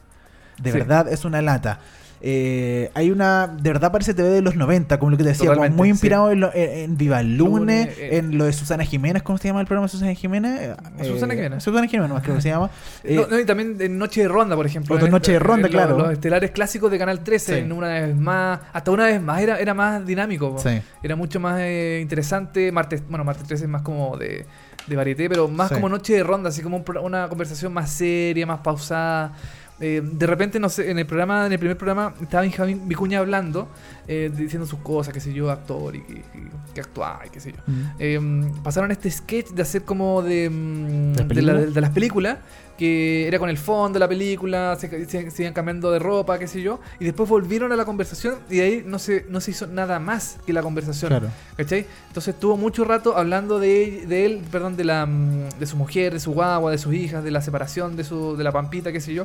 De 0.63 0.71
Sí. 0.73 0.79
verdad 0.79 1.09
es 1.13 1.25
una 1.25 1.43
lata. 1.43 1.81
Eh, 2.27 2.91
hay 2.95 3.11
una, 3.11 3.49
de 3.49 3.71
verdad 3.71 3.93
parece 3.93 4.15
TV 4.15 4.31
de 4.31 4.41
los 4.41 4.57
90, 4.57 4.99
como 4.99 5.11
lo 5.11 5.19
que 5.19 5.25
te 5.25 5.31
decía, 5.31 5.53
como 5.53 5.69
muy 5.69 5.89
sí. 5.89 5.91
inspirado 5.91 6.31
en, 6.31 6.41
lo- 6.41 6.55
en- 6.55 6.71
en 6.93 6.97
Viva 6.97 7.21
el 7.21 7.37
Lunes, 7.37 7.85
Lunes, 7.87 7.99
eh. 7.99 8.17
en 8.17 8.39
lo 8.39 8.47
de 8.47 8.55
Susana 8.55 8.83
Jiménez, 8.85 9.23
¿cómo 9.23 9.37
se 9.37 9.49
llama 9.49 9.61
el 9.61 9.67
programa 9.67 9.89
de 9.89 9.91
Susana 9.91 10.15
Jiménez? 10.15 10.59
Eh, 10.99 11.05
Susana 11.05 11.35
Jiménez. 11.35 11.63
Susana 11.63 11.87
Jiménez, 11.87 12.11
más 12.15 12.23
creo 12.23 12.37
que 12.37 12.41
se 12.41 12.49
llama. 12.49 12.71
Eh, 13.05 13.17
No, 13.17 13.27
no, 13.27 13.39
y 13.39 13.45
también 13.45 13.77
en 13.79 13.99
Noche 13.99 14.23
de 14.23 14.29
Ronda, 14.29 14.57
por 14.57 14.65
ejemplo. 14.65 14.95
Otro 14.95 15.09
Noche 15.09 15.33
de 15.33 15.37
esta- 15.37 15.47
Ronda, 15.49 15.69
claro. 15.69 15.99
Los 15.99 16.13
estelares 16.13 16.51
clásicos 16.53 16.91
de 16.91 16.99
Canal 16.99 17.23
13, 17.23 17.53
Sí. 17.57 17.61
en 17.61 17.73
una 17.73 17.89
vez 17.89 18.17
más, 18.17 18.59
hasta 18.73 18.91
una 18.91 19.05
vez 19.05 19.21
más, 19.21 19.43
era, 19.43 19.59
era 19.59 19.75
más 19.75 20.07
dinámico. 20.07 20.57
Sí. 20.59 20.81
Era 21.03 21.17
mucho 21.17 21.41
más 21.41 21.59
eh, 21.61 21.99
interesante. 22.01 22.73
Martes, 22.73 23.03
bueno, 23.07 23.25
Martes 23.25 23.47
13 23.47 23.65
es 23.65 23.71
más 23.71 23.83
como 23.83 24.17
de, 24.17 24.47
de 24.87 24.97
varieté, 24.97 25.29
pero 25.29 25.49
más 25.49 25.69
Sí. 25.69 25.75
como 25.75 25.89
Noche 25.89 26.15
de 26.15 26.23
Ronda, 26.23 26.49
así 26.51 26.63
como 26.63 26.77
un 26.77 26.85
una 27.03 27.29
conversación 27.29 27.73
más 27.73 27.91
seria, 27.91 28.47
más 28.47 28.61
pausada. 28.61 29.33
Eh, 29.81 30.01
de 30.05 30.27
repente, 30.27 30.61
no 30.61 30.69
sé, 30.69 30.91
en 30.91 30.99
el 31.01 31.07
programa, 31.07 31.47
en 31.47 31.53
el 31.53 31.59
primer 31.59 31.77
programa, 31.77 32.15
estaba 32.21 32.43
Benjamín 32.43 32.87
Vicuña 32.87 33.19
hablando, 33.19 33.69
eh, 34.07 34.31
diciendo 34.37 34.67
sus 34.67 34.81
cosas, 34.81 35.13
qué 35.15 35.21
sé 35.21 35.33
yo, 35.33 35.51
actor 35.51 35.97
y 35.97 36.03
que, 36.75 36.81
actuaba 36.81 37.23
y 37.27 37.31
qué 37.31 37.41
sé 37.41 37.53
yo. 37.53 37.59
Mm. 37.67 37.83
Eh, 37.99 38.53
pasaron 38.63 38.91
este 38.91 39.11
sketch 39.11 39.51
de 39.51 39.63
hacer 39.63 39.83
como 39.85 40.23
de, 40.23 40.51
mm, 40.51 41.17
¿Las 41.17 41.29
de, 41.29 41.43
la- 41.43 41.55
de 41.55 41.81
las 41.81 41.91
películas, 41.91 42.39
que 42.77 43.29
era 43.29 43.39
con 43.39 43.49
el 43.49 43.57
fondo 43.57 43.95
de 43.95 44.01
la 44.01 44.09
película, 44.09 44.77
se, 44.81 45.07
se- 45.07 45.31
se 45.31 45.43
iban 45.43 45.55
cambiando 45.55 45.93
de 45.93 46.01
ropa, 46.01 46.39
qué 46.41 46.49
sé 46.49 46.61
yo, 46.61 46.81
y 46.99 47.05
después 47.05 47.29
volvieron 47.29 47.71
a 47.73 47.77
la 47.77 47.85
conversación 47.85 48.35
y 48.51 48.57
de 48.57 48.63
ahí 48.63 48.83
no 48.85 48.99
se, 48.99 49.25
no 49.31 49.41
se 49.41 49.53
hizo 49.53 49.67
nada 49.69 50.01
más 50.01 50.39
que 50.45 50.53
la 50.53 50.61
conversación. 50.63 51.09
Claro. 51.11 51.29
¿Cachai? 51.57 51.87
Entonces 52.09 52.35
estuvo 52.35 52.57
mucho 52.57 52.85
rato 52.85 53.17
hablando 53.17 53.61
de, 53.61 54.05
de 54.09 54.27
él, 54.27 54.43
perdón, 54.51 54.77
de 54.77 54.85
la 54.85 55.07
mm, 55.07 55.51
de 55.61 55.67
su 55.67 55.77
mujer, 55.77 56.13
de 56.13 56.21
su 56.21 56.33
guagua, 56.33 56.73
de 56.73 56.79
sus 56.79 56.93
hijas, 56.95 57.23
de 57.23 57.31
la 57.31 57.41
separación, 57.41 57.95
de 57.97 58.03
su, 58.05 58.37
de 58.37 58.43
la 58.45 58.51
pampita, 58.53 58.91
qué 58.93 59.01
sé 59.01 59.15
yo. 59.15 59.25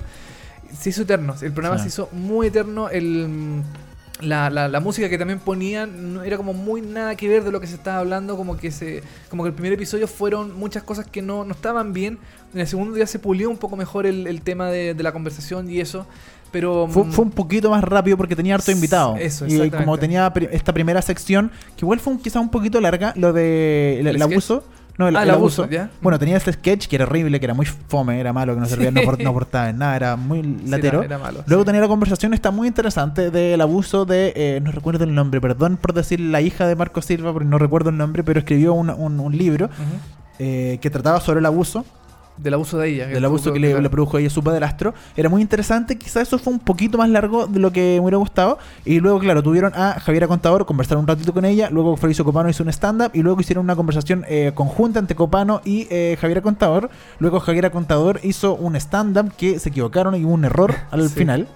Se 0.79 0.91
hizo 0.91 1.01
eterno. 1.01 1.33
El 1.41 1.51
programa 1.51 1.79
se 1.79 1.87
hizo 1.87 2.07
muy 2.11 2.47
eterno. 2.47 2.89
El, 2.89 3.63
la, 4.21 4.49
la, 4.49 4.67
la 4.67 4.79
música 4.79 5.09
que 5.09 5.17
también 5.17 5.39
ponían 5.39 6.13
no- 6.13 6.23
era 6.23 6.37
como 6.37 6.53
muy 6.53 6.81
nada 6.81 7.15
que 7.15 7.27
ver 7.29 7.43
de 7.43 7.51
lo 7.51 7.59
que 7.59 7.67
se 7.67 7.75
estaba 7.75 7.99
hablando. 7.99 8.35
Como 8.37 8.57
que 8.57 8.71
se. 8.71 9.01
Como 9.29 9.43
que 9.43 9.49
el 9.49 9.53
primer 9.53 9.73
episodio 9.73 10.07
fueron 10.07 10.57
muchas 10.57 10.83
cosas 10.83 11.05
que 11.07 11.21
no, 11.21 11.45
no 11.45 11.51
estaban 11.53 11.93
bien. 11.93 12.17
En 12.53 12.59
el 12.59 12.67
segundo 12.67 12.93
día 12.95 13.05
se 13.07 13.19
pulió 13.19 13.49
un 13.49 13.57
poco 13.57 13.75
mejor 13.75 14.05
el, 14.05 14.27
el 14.27 14.41
tema 14.41 14.69
de, 14.69 14.93
de 14.93 15.03
la 15.03 15.11
conversación 15.11 15.69
y 15.69 15.79
eso. 15.79 16.05
Pero. 16.51 16.87
Fue, 16.89 17.03
mm, 17.03 17.11
fue 17.11 17.25
un 17.25 17.31
poquito 17.31 17.69
más 17.69 17.83
rápido 17.83 18.17
porque 18.17 18.35
tenía 18.35 18.55
harto 18.55 18.71
invitado. 18.71 19.15
Eso, 19.17 19.45
y 19.47 19.69
como 19.69 19.97
tenía 19.97 20.31
pri- 20.33 20.49
esta 20.51 20.73
primera 20.73 21.01
sección, 21.01 21.51
que 21.77 21.85
igual 21.85 21.99
fue 21.99 22.13
un- 22.13 22.19
quizá 22.19 22.39
un 22.39 22.49
poquito 22.49 22.81
larga, 22.81 23.13
lo 23.15 23.33
de 23.33 23.99
el, 23.99 24.21
abuso. 24.21 24.63
No, 24.99 25.07
el, 25.07 25.15
Ah, 25.15 25.23
el 25.23 25.29
abuso. 25.31 25.63
abuso, 25.63 25.73
ya. 25.73 25.89
Bueno, 26.01 26.19
tenía 26.19 26.35
este 26.37 26.51
sketch 26.53 26.87
que 26.87 26.97
era 26.97 27.05
horrible, 27.05 27.39
que 27.39 27.45
era 27.45 27.53
muy 27.55 27.65
fome, 27.65 28.19
era 28.19 28.33
malo, 28.33 28.53
que 28.53 28.59
no 28.59 28.65
servía, 28.67 28.91
no, 28.91 29.01
no 29.01 29.29
aportaba 29.29 29.69
en 29.69 29.77
nada, 29.77 29.95
era 29.95 30.15
muy 30.17 30.41
sí, 30.43 30.67
latero. 30.67 30.97
era- 30.99 31.05
era 31.15 31.17
malo, 31.17 31.43
Luego 31.47 31.63
sí. 31.63 31.65
tenía 31.67 31.79
la 31.81 31.87
conversación, 31.87 32.33
está 32.33 32.51
muy 32.51 32.67
interesante, 32.67 33.31
del 33.31 33.61
abuso 33.61 34.03
de, 34.05 34.33
eh, 34.35 34.59
no 34.61 34.71
recuerdo 34.73 35.05
el 35.05 35.15
nombre, 35.15 35.39
perdón 35.39 35.77
por 35.77 35.93
decir 35.93 36.19
la 36.19 36.41
hija 36.41 36.67
de 36.67 36.75
Marco 36.75 37.01
Silva, 37.01 37.31
porque 37.31 37.47
no 37.47 37.57
recuerdo 37.57 37.89
el 37.91 37.97
nombre, 37.97 38.23
pero 38.25 38.39
escribió 38.39 38.73
un, 38.73 38.89
un- 38.89 39.19
un 39.21 39.37
libro 39.37 39.69
eh, 40.37 40.79
que 40.81 40.89
trataba 40.89 41.19
sobre 41.21 41.39
el 41.39 41.45
abuso 41.45 41.85
Del 42.41 42.53
abuso 42.53 42.77
de 42.77 42.87
ella. 42.89 43.07
del 43.07 43.25
abuso 43.25 43.51
que 43.51 43.59
le, 43.59 43.81
le 43.81 43.89
produjo 43.89 44.15
a 44.15 44.19
ella 44.21 44.29
su 44.29 44.41
padrastro. 44.41 44.93
Era 45.17 45.27
muy 45.27 45.41
interesante, 45.41 45.97
quizás 45.97 46.23
eso 46.27 46.39
fue 46.39 46.53
un 46.53 46.59
poquito 46.59 46.97
más 46.97 47.09
largo 47.09 47.47
de 47.47 47.59
lo 47.59 47.71
que 47.71 47.95
me 47.95 47.99
hubiera 47.99 48.17
gustado. 48.17 48.59
Y 48.85 48.99
luego, 49.01 49.19
claro, 49.19 49.43
tuvieron 49.43 49.73
a 49.75 49.99
Javiera 49.99 50.27
Contador, 50.27 50.65
conversaron 50.65 51.01
un 51.03 51.07
ratito 51.07 51.33
con 51.33 51.43
ella. 51.43 51.69
Luego 51.69 51.97
Fabricio 51.97 52.23
Copano 52.23 52.49
hizo 52.49 52.63
un 52.63 52.69
stand-up 52.69 53.11
y 53.13 53.21
luego 53.23 53.41
hicieron 53.41 53.65
una 53.65 53.75
conversación 53.75 54.23
eh, 54.29 54.51
conjunta 54.55 54.99
entre 54.99 55.15
Copano 55.15 55.61
y 55.65 55.87
eh, 55.89 56.17
Javiera 56.21 56.41
Contador. 56.41 56.89
Luego 57.19 57.39
Javiera 57.41 57.71
Contador 57.71 58.21
hizo 58.23 58.55
un 58.55 58.75
stand-up 58.77 59.33
que 59.35 59.59
se 59.59 59.67
equivocaron 59.69 60.15
y 60.15 60.23
hubo 60.23 60.33
un 60.33 60.45
error 60.45 60.73
al 60.91 61.09
Sí. 61.09 61.15
final. 61.19 61.47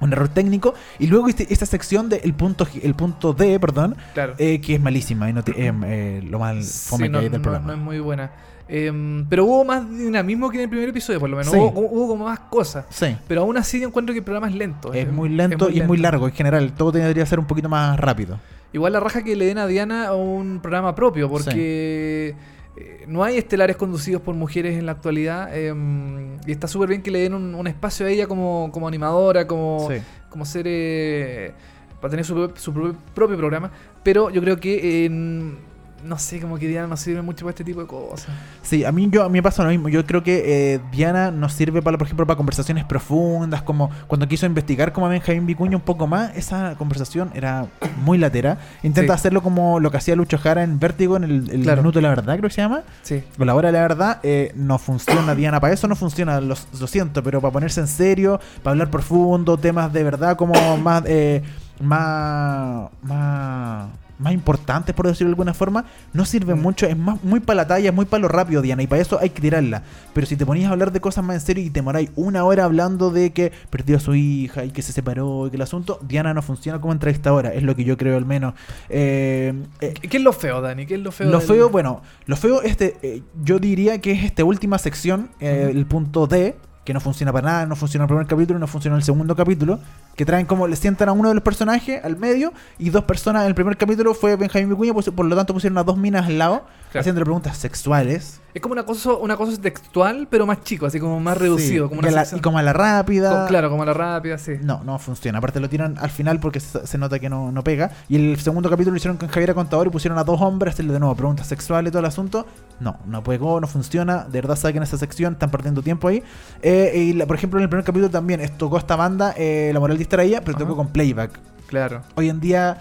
Un 0.00 0.12
error 0.12 0.28
técnico. 0.28 0.74
Y 1.00 1.08
luego 1.08 1.28
este- 1.28 1.52
esta 1.52 1.66
sección 1.66 2.08
del 2.08 2.32
punto, 2.32 2.64
G- 2.64 2.80
el 2.84 2.94
punto 2.94 3.32
D, 3.34 3.58
perdón, 3.58 3.96
Claro. 4.14 4.34
eh, 4.38 4.60
que 4.60 4.76
es 4.76 4.80
malísima 4.80 5.28
y 5.28 5.32
no 5.32 5.42
te- 5.42 5.52
eh, 5.66 5.72
eh, 5.84 6.22
lo 6.30 6.38
mal 6.38 6.62
fome 6.62 6.62
Sí, 6.62 7.02
que 7.02 7.08
no, 7.10 7.18
hay 7.18 7.28
del 7.28 7.40
no- 7.40 7.42
programa. 7.42 7.66
no 7.66 7.72
es 7.72 7.78
muy 7.80 7.98
buena. 7.98 8.30
Em, 8.68 9.24
pero 9.28 9.44
hubo 9.46 9.64
más 9.64 9.88
dinamismo 9.88 10.50
que 10.50 10.58
en 10.58 10.64
el 10.64 10.68
primer 10.68 10.88
episodio, 10.90 11.18
por 11.18 11.30
lo 11.30 11.36
menos. 11.36 11.52
Sí. 11.52 11.58
Hubo, 11.58 11.70
hubo 11.80 12.08
como 12.08 12.24
más 12.26 12.40
cosas. 12.40 12.84
Sí. 12.90 13.16
Pero 13.26 13.40
aún 13.42 13.56
así 13.56 13.80
yo 13.80 13.88
encuentro 13.88 14.12
que 14.12 14.18
el 14.18 14.24
programa 14.24 14.48
es 14.48 14.54
lento. 14.54 14.92
Es 14.92 15.10
muy 15.10 15.30
lento 15.30 15.70
y 15.70 15.80
es 15.80 15.86
muy 15.86 15.96
largo 15.98 16.26
en 16.28 16.34
general. 16.34 16.72
Todo 16.74 16.92
tendría 16.92 17.14
que 17.24 17.26
ser 17.28 17.38
un 17.38 17.46
poquito 17.46 17.68
más 17.68 17.98
rápido. 17.98 18.38
Igual 18.72 18.92
la 18.92 19.00
raja 19.00 19.22
que 19.24 19.34
le 19.36 19.46
den 19.46 19.56
a 19.58 19.66
Diana 19.66 20.12
un 20.12 20.60
programa 20.60 20.94
propio, 20.94 21.30
porque 21.30 22.34
eh, 22.76 23.04
no 23.08 23.24
hay 23.24 23.38
estelares 23.38 23.76
conducidos 23.76 24.20
por 24.20 24.34
mujeres 24.34 24.78
en 24.78 24.84
la 24.84 24.92
actualidad. 24.92 25.56
em, 25.56 26.36
y 26.46 26.52
está 26.52 26.68
súper 26.68 26.90
bien 26.90 27.00
que 27.02 27.10
le 27.10 27.20
den 27.20 27.32
un, 27.34 27.54
un 27.54 27.66
espacio 27.66 28.04
a 28.04 28.10
ella 28.10 28.26
como, 28.26 28.68
como 28.70 28.86
animadora, 28.86 29.46
como, 29.46 29.88
Sí. 29.90 29.96
como 30.28 30.44
ser. 30.44 30.66
eh, 30.68 31.52
para 32.00 32.10
tener 32.10 32.24
su, 32.26 32.52
su 32.54 32.72
pro- 32.72 32.94
propio 33.14 33.36
programa. 33.38 33.70
Pero 34.02 34.28
yo 34.30 34.40
creo 34.42 34.58
que. 34.60 35.06
en- 35.06 35.66
no 36.04 36.18
sé, 36.18 36.40
como 36.40 36.58
que 36.58 36.66
Diana 36.68 36.86
no 36.86 36.96
sirve 36.96 37.22
mucho 37.22 37.44
para 37.44 37.50
este 37.50 37.64
tipo 37.64 37.80
de 37.80 37.86
cosas. 37.86 38.28
Sí, 38.62 38.84
a 38.84 38.92
mí, 38.92 39.08
yo, 39.10 39.22
a 39.24 39.28
mí 39.28 39.34
me 39.38 39.42
pasa 39.42 39.62
lo 39.64 39.70
mismo. 39.70 39.88
Yo 39.88 40.04
creo 40.06 40.22
que 40.22 40.74
eh, 40.74 40.80
Diana 40.92 41.30
nos 41.30 41.52
sirve, 41.52 41.82
para, 41.82 41.98
por 41.98 42.06
ejemplo, 42.06 42.26
para 42.26 42.36
conversaciones 42.36 42.84
profundas, 42.84 43.62
como 43.62 43.90
cuando 44.06 44.26
quiso 44.28 44.46
investigar 44.46 44.92
como 44.92 45.06
a 45.06 45.10
Benjamín 45.10 45.46
Vicuña 45.46 45.76
un 45.76 45.82
poco 45.82 46.06
más, 46.06 46.36
esa 46.36 46.74
conversación 46.76 47.30
era 47.34 47.66
muy 48.04 48.18
latera. 48.18 48.58
Intenta 48.82 49.14
Sí. 49.14 49.18
hacerlo 49.18 49.42
como 49.42 49.80
lo 49.80 49.90
que 49.90 49.96
hacía 49.96 50.14
Lucho 50.16 50.38
Jara 50.38 50.62
en 50.62 50.78
Vértigo, 50.78 51.16
en 51.16 51.24
el, 51.24 51.50
el 51.50 51.62
Claro. 51.62 51.82
Minuto 51.82 51.98
de 51.98 52.02
la 52.02 52.10
Verdad, 52.10 52.36
creo 52.38 52.48
que 52.48 52.54
se 52.54 52.60
llama. 52.62 52.82
Sí. 53.02 53.22
O 53.38 53.44
la 53.44 53.54
hora 53.54 53.68
de 53.68 53.72
la 53.72 53.80
verdad, 53.82 54.20
eh, 54.22 54.52
no 54.54 54.78
funciona 54.78 55.34
Diana, 55.34 55.60
para 55.60 55.74
eso 55.74 55.88
no 55.88 55.96
funciona, 55.96 56.40
lo, 56.40 56.54
lo 56.80 56.86
siento, 56.86 57.22
pero 57.22 57.40
para 57.40 57.52
ponerse 57.52 57.80
en 57.80 57.88
serio, 57.88 58.40
para 58.62 58.72
hablar 58.72 58.90
profundo, 58.90 59.56
temas 59.58 59.92
de 59.92 60.04
verdad 60.04 60.36
como 60.36 60.76
más, 60.78 61.02
eh, 61.06 61.42
más, 61.80 62.90
más, 63.02 63.88
más 64.18 64.32
importantes, 64.32 64.94
por 64.94 65.06
decirlo 65.06 65.28
de 65.28 65.32
alguna 65.32 65.54
forma, 65.54 65.84
no 66.12 66.24
sirve 66.24 66.54
Mm. 66.54 66.60
mucho, 66.60 66.86
es 66.86 66.96
más 66.96 67.22
muy 67.22 67.40
para 67.40 67.56
la 67.58 67.66
talla, 67.66 67.88
es 67.90 67.94
muy 67.94 68.04
para 68.04 68.20
lo 68.22 68.28
rápido, 68.28 68.62
Diana, 68.62 68.82
y 68.82 68.86
para 68.86 69.00
eso 69.02 69.18
hay 69.20 69.30
que 69.30 69.40
tirarla. 69.40 69.82
Pero 70.12 70.26
si 70.26 70.36
te 70.36 70.44
ponías 70.44 70.68
a 70.68 70.72
hablar 70.72 70.90
de 70.92 71.00
cosas 71.00 71.24
más 71.24 71.34
en 71.36 71.40
serio 71.40 71.64
y 71.64 71.70
te 71.70 71.82
moráis 71.82 72.10
una 72.16 72.44
hora 72.44 72.64
hablando 72.64 73.10
de 73.10 73.32
que 73.32 73.52
perdió 73.70 73.96
a 73.96 74.00
su 74.00 74.14
hija 74.14 74.64
y 74.64 74.70
que 74.70 74.82
se 74.82 74.92
separó 74.92 75.46
y 75.46 75.50
que 75.50 75.56
el 75.56 75.62
asunto, 75.62 75.98
Diana 76.02 76.34
no 76.34 76.42
funciona 76.42 76.80
como 76.80 76.92
entrevistadora, 76.92 77.52
es 77.54 77.62
lo 77.62 77.76
que 77.76 77.84
yo 77.84 77.96
creo 77.96 78.16
al 78.16 78.26
menos. 78.26 78.54
Eh, 78.88 79.54
eh, 79.80 79.94
¿Qué 79.94 80.16
es 80.16 80.22
lo 80.22 80.32
feo, 80.32 80.60
Dani? 80.60 80.86
¿Qué 80.86 80.94
es 80.94 81.00
lo 81.00 81.12
feo? 81.12 81.30
lo 81.30 81.38
del- 81.38 81.46
feo, 81.46 81.70
bueno, 81.70 82.02
lo 82.26 82.36
feo 82.36 82.62
este, 82.62 82.96
eh, 83.02 83.22
yo 83.42 83.58
diría 83.58 84.00
que 84.00 84.12
es 84.12 84.24
esta 84.24 84.44
última 84.44 84.78
sección, 84.78 85.30
eh, 85.40 85.70
el 85.72 85.86
punto 85.86 86.26
D, 86.26 86.56
que 86.84 86.94
no 86.94 87.00
funciona 87.00 87.32
para 87.32 87.46
nada, 87.46 87.66
no 87.66 87.76
funciona 87.76 88.04
el 88.04 88.08
primer 88.08 88.26
capítulo, 88.26 88.58
no 88.58 88.66
funciona 88.66 88.96
el 88.96 89.02
segundo 89.02 89.36
capítulo, 89.36 89.78
que 90.18 90.26
traen 90.26 90.44
como 90.46 90.66
le 90.66 90.74
sientan 90.76 91.08
a 91.08 91.12
uno 91.12 91.28
de 91.28 91.34
los 91.36 91.44
personajes 91.44 92.04
al 92.04 92.16
medio 92.16 92.52
y 92.76 92.90
dos 92.90 93.04
personas 93.04 93.42
en 93.42 93.48
el 93.48 93.54
primer 93.54 93.76
capítulo 93.76 94.12
fue 94.14 94.34
Benjamín 94.36 94.68
Vicuña, 94.68 94.92
pues, 94.92 95.08
por 95.10 95.24
lo 95.24 95.36
tanto 95.36 95.54
pusieron 95.54 95.78
a 95.78 95.84
dos 95.84 95.96
minas 95.96 96.26
al 96.26 96.36
lado, 96.38 96.64
Claro. 96.90 97.00
haciéndole 97.00 97.24
preguntas 97.26 97.56
sexuales. 97.58 98.40
Es 98.54 98.62
como 98.62 98.72
una 98.72 98.84
cosa, 98.84 99.12
una 99.12 99.36
cosa 99.36 99.60
textual, 99.60 100.26
pero 100.30 100.46
más 100.46 100.62
chico, 100.64 100.86
así 100.86 100.98
como 100.98 101.20
más 101.20 101.36
reducido. 101.36 101.84
Sí, 101.84 101.88
como 101.90 102.00
y, 102.00 102.04
una 102.06 102.22
la, 102.22 102.26
y 102.36 102.40
como 102.40 102.58
a 102.58 102.62
la 102.62 102.72
rápida. 102.72 103.46
claro, 103.46 103.68
como 103.70 103.82
a 103.82 103.86
la 103.86 103.92
rápida, 103.92 104.38
sí. 104.38 104.52
No, 104.62 104.82
no 104.84 104.98
funciona. 104.98 105.38
Aparte 105.38 105.60
lo 105.60 105.68
tiran 105.68 105.96
al 106.00 106.08
final 106.10 106.40
porque 106.40 106.58
se, 106.58 106.84
se 106.86 106.96
nota 106.98 107.18
que 107.18 107.28
no, 107.28 107.52
no 107.52 107.62
pega. 107.62 107.90
Y 108.08 108.16
el 108.16 108.40
segundo 108.40 108.70
capítulo 108.70 108.92
lo 108.92 108.96
hicieron 108.96 109.18
con 109.18 109.28
Javier 109.28 109.54
Contador 109.54 109.86
y 109.86 109.90
pusieron 109.90 110.18
a 110.18 110.24
dos 110.24 110.40
hombres 110.40 110.74
hacerle 110.74 110.94
de 110.94 110.98
nuevo 111.00 111.14
preguntas 111.14 111.46
sexuales 111.46 111.90
y 111.90 111.92
todo 111.92 112.00
el 112.00 112.06
asunto. 112.06 112.46
No, 112.80 112.96
no 113.06 113.22
pegó, 113.22 113.60
no 113.60 113.66
funciona. 113.66 114.24
De 114.24 114.40
verdad 114.40 114.56
saquen 114.56 114.82
esa 114.82 114.96
sección, 114.96 115.34
están 115.34 115.50
perdiendo 115.50 115.82
tiempo 115.82 116.08
ahí. 116.08 116.22
Eh, 116.62 116.92
y 116.96 117.12
la- 117.12 117.26
por 117.26 117.36
ejemplo, 117.36 117.60
en 117.60 117.64
el 117.64 117.68
primer 117.68 117.84
capítulo 117.84 118.08
también 118.10 118.40
tocó 118.56 118.78
esta 118.78 118.96
banda, 118.96 119.34
eh, 119.36 119.70
La 119.74 119.78
Moral 119.78 119.98
Distraída, 120.08 120.40
pero 120.40 120.56
tocó 120.56 120.74
con 120.74 120.88
playback. 120.88 121.38
Claro. 121.66 122.02
Hoy 122.14 122.30
en 122.30 122.40
día 122.40 122.78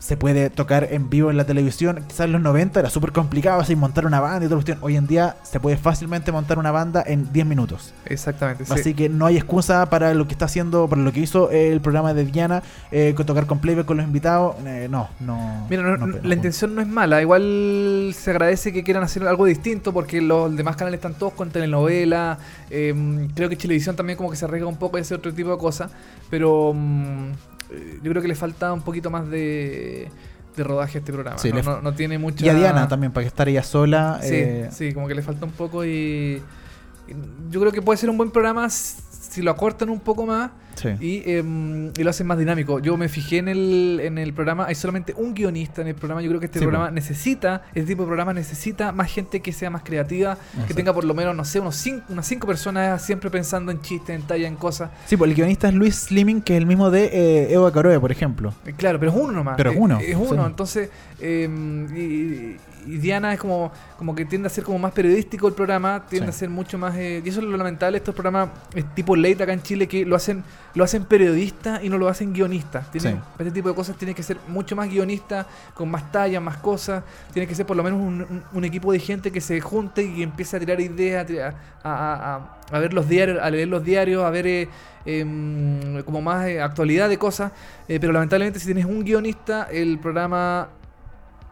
se 0.00 0.16
puede 0.16 0.48
tocar 0.50 0.88
en 0.90 1.08
vivo 1.10 1.30
en 1.30 1.36
la 1.36 1.44
televisión. 1.44 2.02
Quizás 2.08 2.24
en 2.24 2.32
los 2.32 2.40
90 2.40 2.80
era 2.80 2.88
súper 2.90 3.12
complicado 3.12 3.60
así 3.60 3.76
montar 3.76 4.06
una 4.06 4.18
banda 4.18 4.38
y 4.46 4.48
toda 4.48 4.56
cuestión. 4.56 4.78
Hoy 4.80 4.96
en 4.96 5.06
día 5.06 5.36
se 5.44 5.60
puede 5.60 5.76
fácilmente 5.76 6.32
montar 6.32 6.58
una 6.58 6.70
banda 6.72 7.04
en 7.06 7.30
10 7.32 7.44
minutos. 7.46 7.92
Exactamente. 8.06 8.64
sí. 8.64 8.72
Así 8.72 8.94
que 8.94 9.08
no 9.10 9.26
hay 9.26 9.36
excusa 9.36 9.86
para 9.90 10.14
lo 10.14 10.26
que 10.26 10.32
está 10.32 10.46
haciendo, 10.46 10.88
para 10.88 11.02
lo 11.02 11.12
que 11.12 11.20
hizo 11.20 11.50
el 11.50 11.80
programa 11.82 12.14
de 12.14 12.24
Diana, 12.24 12.62
eh, 12.90 13.12
con 13.14 13.26
tocar 13.26 13.46
con 13.46 13.58
playback 13.60 13.84
con 13.84 13.98
los 13.98 14.06
invitados. 14.06 14.56
Eh, 14.64 14.88
no, 14.90 15.10
no. 15.20 15.66
Mira, 15.68 15.82
no- 15.82 16.06
no 16.06 16.16
la 16.22 16.34
intención 16.34 16.74
no 16.74 16.80
es 16.80 16.88
mala. 16.88 17.20
Igual 17.20 18.12
se 18.14 18.30
agradece 18.30 18.72
que 18.72 18.82
quieran 18.82 19.02
hacer 19.02 19.26
algo 19.28 19.44
distinto 19.44 19.92
porque 19.92 20.22
los 20.22 20.56
demás 20.56 20.76
canales 20.76 20.96
están 20.98 21.14
todos 21.14 21.34
con 21.34 21.50
telenovela. 21.50 22.38
eh, 22.70 23.28
creo 23.34 23.48
que 23.50 23.56
Chilevisión 23.58 23.96
también 23.96 24.16
como 24.16 24.30
que 24.30 24.36
se 24.36 24.46
arriesga 24.46 24.66
un 24.66 24.76
poco 24.78 24.96
a 24.96 25.00
hacer 25.00 25.18
otro 25.18 25.34
tipo 25.34 25.50
de 25.50 25.58
cosas. 25.58 25.90
Pero 26.30 26.72
mm, 26.74 27.32
yo 28.02 28.10
creo 28.10 28.22
que 28.22 28.28
le 28.28 28.34
falta 28.34 28.72
un 28.72 28.82
poquito 28.82 29.10
más 29.10 29.28
de, 29.28 30.08
de 30.56 30.64
rodaje 30.64 30.98
a 30.98 31.00
este 31.00 31.12
programa. 31.12 31.38
Sí, 31.38 31.50
no, 31.50 31.56
le- 31.56 31.62
no- 31.62 31.80
no 31.82 31.94
tiene 31.94 32.18
mucha... 32.18 32.44
Y 32.44 32.48
a 32.48 32.54
Diana 32.54 32.88
también, 32.88 33.12
para 33.12 33.24
que 33.24 33.28
estar 33.28 33.48
ella 33.48 33.62
sola. 33.62 34.18
Sí, 34.22 34.28
eh, 34.32 34.68
sí, 34.72 34.92
como 34.92 35.06
que 35.08 35.14
le 35.14 35.22
falta 35.22 35.44
un 35.46 35.52
poco 35.52 35.84
y... 35.84 36.42
Yo 37.50 37.60
creo 37.60 37.72
que 37.72 37.82
puede 37.82 37.96
ser 37.96 38.08
un 38.10 38.16
buen 38.16 38.30
programa 38.30 38.68
si 39.30 39.42
lo 39.42 39.50
acortan 39.52 39.88
un 39.90 40.00
poco 40.00 40.26
más 40.26 40.50
sí. 40.74 40.88
y, 41.00 41.30
em, 41.30 41.92
y 41.96 42.02
lo 42.02 42.10
hacen 42.10 42.26
más 42.26 42.36
dinámico. 42.36 42.80
Yo 42.80 42.96
me 42.96 43.08
fijé 43.08 43.38
en 43.38 43.46
el, 43.48 44.00
en 44.02 44.18
el 44.18 44.32
programa, 44.34 44.66
hay 44.66 44.74
solamente 44.74 45.14
un 45.16 45.34
guionista 45.34 45.82
en 45.82 45.88
el 45.88 45.94
programa. 45.94 46.20
Yo 46.20 46.28
creo 46.28 46.40
que 46.40 46.46
este 46.46 46.58
Sí, 46.58 46.64
programa 46.64 46.90
necesita, 46.90 47.62
este 47.74 47.86
tipo 47.90 48.02
de 48.02 48.06
programa 48.08 48.32
necesita 48.34 48.90
más 48.92 49.10
gente 49.12 49.40
que 49.40 49.52
sea 49.52 49.70
más 49.70 49.82
creativa, 49.82 50.36
que 50.66 50.74
tenga 50.74 50.92
por 50.92 51.04
lo 51.04 51.14
menos, 51.14 51.36
no 51.36 51.44
sé, 51.44 51.60
unos 51.60 51.76
cinco, 51.76 52.04
unas 52.08 52.26
cinco 52.26 52.46
personas 52.48 53.00
siempre 53.02 53.30
pensando 53.30 53.70
en 53.70 53.80
chistes, 53.80 54.16
en 54.16 54.22
talla, 54.26 54.48
en 54.48 54.56
cosas. 54.56 54.90
Sí, 55.06 55.16
pues 55.16 55.30
el 55.30 55.36
guionista 55.36 55.68
es 55.68 55.74
Luis 55.74 55.94
Slimming, 55.94 56.42
que 56.42 56.54
es 56.54 56.58
el 56.58 56.66
mismo 56.66 56.90
de 56.90 57.04
eh, 57.04 57.52
Eva 57.54 57.72
Caroe, 57.72 58.00
por 58.00 58.10
ejemplo. 58.10 58.52
Eh, 58.66 58.74
Claro, 58.76 58.98
pero 58.98 59.12
es 59.12 59.16
uno 59.16 59.32
nomás. 59.32 59.54
Pero 59.56 59.70
es 59.70 59.76
Eh, 59.76 59.80
uno, 59.80 59.98
Es 60.00 60.16
uno, 60.16 60.42
sí. 60.42 60.48
entonces. 60.50 60.90
y, 61.20 62.56
y 62.86 62.98
Diana 62.98 63.32
es 63.32 63.40
como, 63.40 63.70
como 63.98 64.14
que 64.14 64.24
tiende 64.24 64.46
a 64.46 64.50
ser 64.50 64.64
como 64.64 64.78
más 64.78 64.92
periodístico 64.92 65.48
el 65.48 65.54
programa, 65.54 66.04
tiende 66.08 66.30
Sí. 66.32 66.36
a 66.36 66.38
ser 66.38 66.50
mucho 66.50 66.78
más. 66.78 66.96
eh, 66.96 67.22
y 67.24 67.28
eso 67.28 67.40
es 67.40 67.46
lo 67.46 67.56
lamentable 67.56 67.98
estos 67.98 68.14
programas 68.14 68.48
eh, 68.74 68.84
tipo 68.94 69.14
late 69.16 69.42
acá 69.42 69.52
en 69.52 69.62
Chile 69.62 69.86
que 69.88 70.04
lo 70.04 70.16
hacen 70.16 70.42
lo 70.74 70.84
hacen 70.84 71.04
periodistas 71.04 71.82
y 71.82 71.88
no 71.88 71.98
lo 71.98 72.08
hacen 72.08 72.32
guionistas. 72.32 72.90
Tienen, 72.92 73.16
Sí. 73.16 73.20
Este 73.40 73.50
tipo 73.50 73.68
de 73.68 73.74
cosas 73.74 73.96
tiene 73.96 74.14
que 74.14 74.22
ser 74.22 74.38
mucho 74.46 74.76
más 74.76 74.88
guionista, 74.88 75.46
con 75.74 75.90
más 75.90 76.12
talla, 76.12 76.40
más 76.40 76.58
cosas. 76.58 77.02
Tiene 77.32 77.48
que 77.48 77.54
ser 77.56 77.66
por 77.66 77.76
lo 77.76 77.82
menos 77.82 77.98
un, 78.00 78.22
un- 78.22 78.42
un 78.52 78.64
equipo 78.64 78.92
de 78.92 79.00
gente 79.00 79.32
que 79.32 79.40
se 79.40 79.60
junte 79.60 80.02
y 80.04 80.22
empiece 80.22 80.56
a 80.56 80.60
tirar 80.60 80.80
ideas, 80.80 81.26
a, 81.82 81.90
a- 81.90 82.36
a- 82.70 82.78
ver 82.78 82.94
los 82.94 83.08
diarios, 83.08 83.38
a 83.42 83.50
leer 83.50 83.66
los 83.66 83.82
diarios, 83.84 84.22
a 84.22 84.30
ver 84.30 84.46
eh, 84.46 84.68
em, 85.04 86.02
como 86.04 86.20
más 86.22 86.46
eh, 86.46 86.60
actualidad 86.60 87.08
de 87.08 87.18
cosas. 87.18 87.52
Pero 87.86 88.12
lamentablemente 88.12 88.58
si 88.60 88.66
tienes 88.66 88.84
un 88.84 89.02
guionista, 89.04 89.64
el 89.70 89.98
programa 89.98 90.68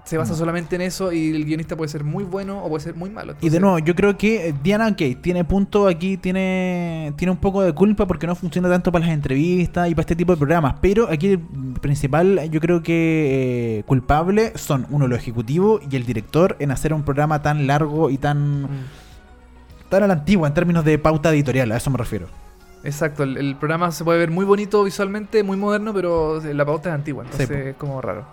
se 0.09 0.16
basa 0.16 0.32
No. 0.32 0.38
solamente 0.38 0.74
en 0.76 0.82
eso 0.82 1.12
y 1.12 1.28
el 1.34 1.44
guionista 1.44 1.76
puede 1.76 1.90
ser 1.90 2.02
muy 2.02 2.24
bueno 2.24 2.64
o 2.64 2.68
puede 2.70 2.82
ser 2.82 2.94
muy 2.94 3.11
malo. 3.11 3.34
Y 3.42 3.50
de 3.50 3.61
nuevo, 3.61 3.78
yo 3.78 3.94
creo 3.94 4.16
que 4.16 4.48
eh, 4.48 4.54
Diana, 4.62 4.88
ok, 4.88 5.20
tiene 5.20 5.44
punto 5.44 5.86
aquí, 5.86 6.16
tiene, 6.16 7.12
tiene 7.16 7.30
un 7.32 7.36
poco 7.36 7.61
de 7.62 7.74
culpa 7.74 8.06
porque 8.06 8.26
no 8.26 8.34
funciona 8.34 8.70
tanto 8.70 8.90
para 8.90 9.04
las 9.04 9.14
entrevistas 9.14 9.90
y 9.90 9.94
para 9.94 10.00
este 10.02 10.16
tipo 10.16 10.32
de 10.32 10.38
programas. 10.38 10.76
Pero 10.80 11.09
aquí 11.11 11.28
el 11.32 11.40
principal, 11.82 12.48
yo 12.50 12.59
creo 12.61 12.82
que 12.82 13.78
eh, 13.80 13.82
culpable 13.84 14.52
son 14.56 14.86
uno, 14.88 15.06
los 15.09 15.18
ejecutivos 15.18 15.82
y 15.90 15.96
el 15.96 16.06
director 16.06 16.56
en 16.59 16.70
hacer 16.70 16.94
un 16.94 17.02
programa 17.02 17.42
tan 17.42 17.66
largo 17.66 18.09
y 18.09 18.16
tan, 18.16 18.62
mm, 18.62 18.68
tan 19.90 20.02
a 20.04 20.06
la 20.06 20.14
antigua 20.14 20.48
en 20.48 20.54
términos 20.54 20.84
de 20.86 20.98
pauta 20.98 21.30
editorial, 21.30 21.70
a 21.72 21.76
eso 21.76 21.90
me 21.90 21.98
refiero. 21.98 22.28
Exacto, 22.84 23.24
el, 23.24 23.36
el 23.36 23.56
programa 23.56 23.90
se 23.92 24.04
puede 24.04 24.18
ver 24.20 24.30
muy 24.30 24.44
bonito 24.46 24.84
visualmente, 24.84 25.42
muy 25.42 25.56
moderno, 25.59 25.92
pero 25.92 26.40
la 26.40 26.64
pauta 26.64 26.88
es 26.90 26.94
antigua, 26.94 27.24
entonces 27.24 27.50
es 27.50 27.76
como 27.76 28.00
raro. 28.00 28.24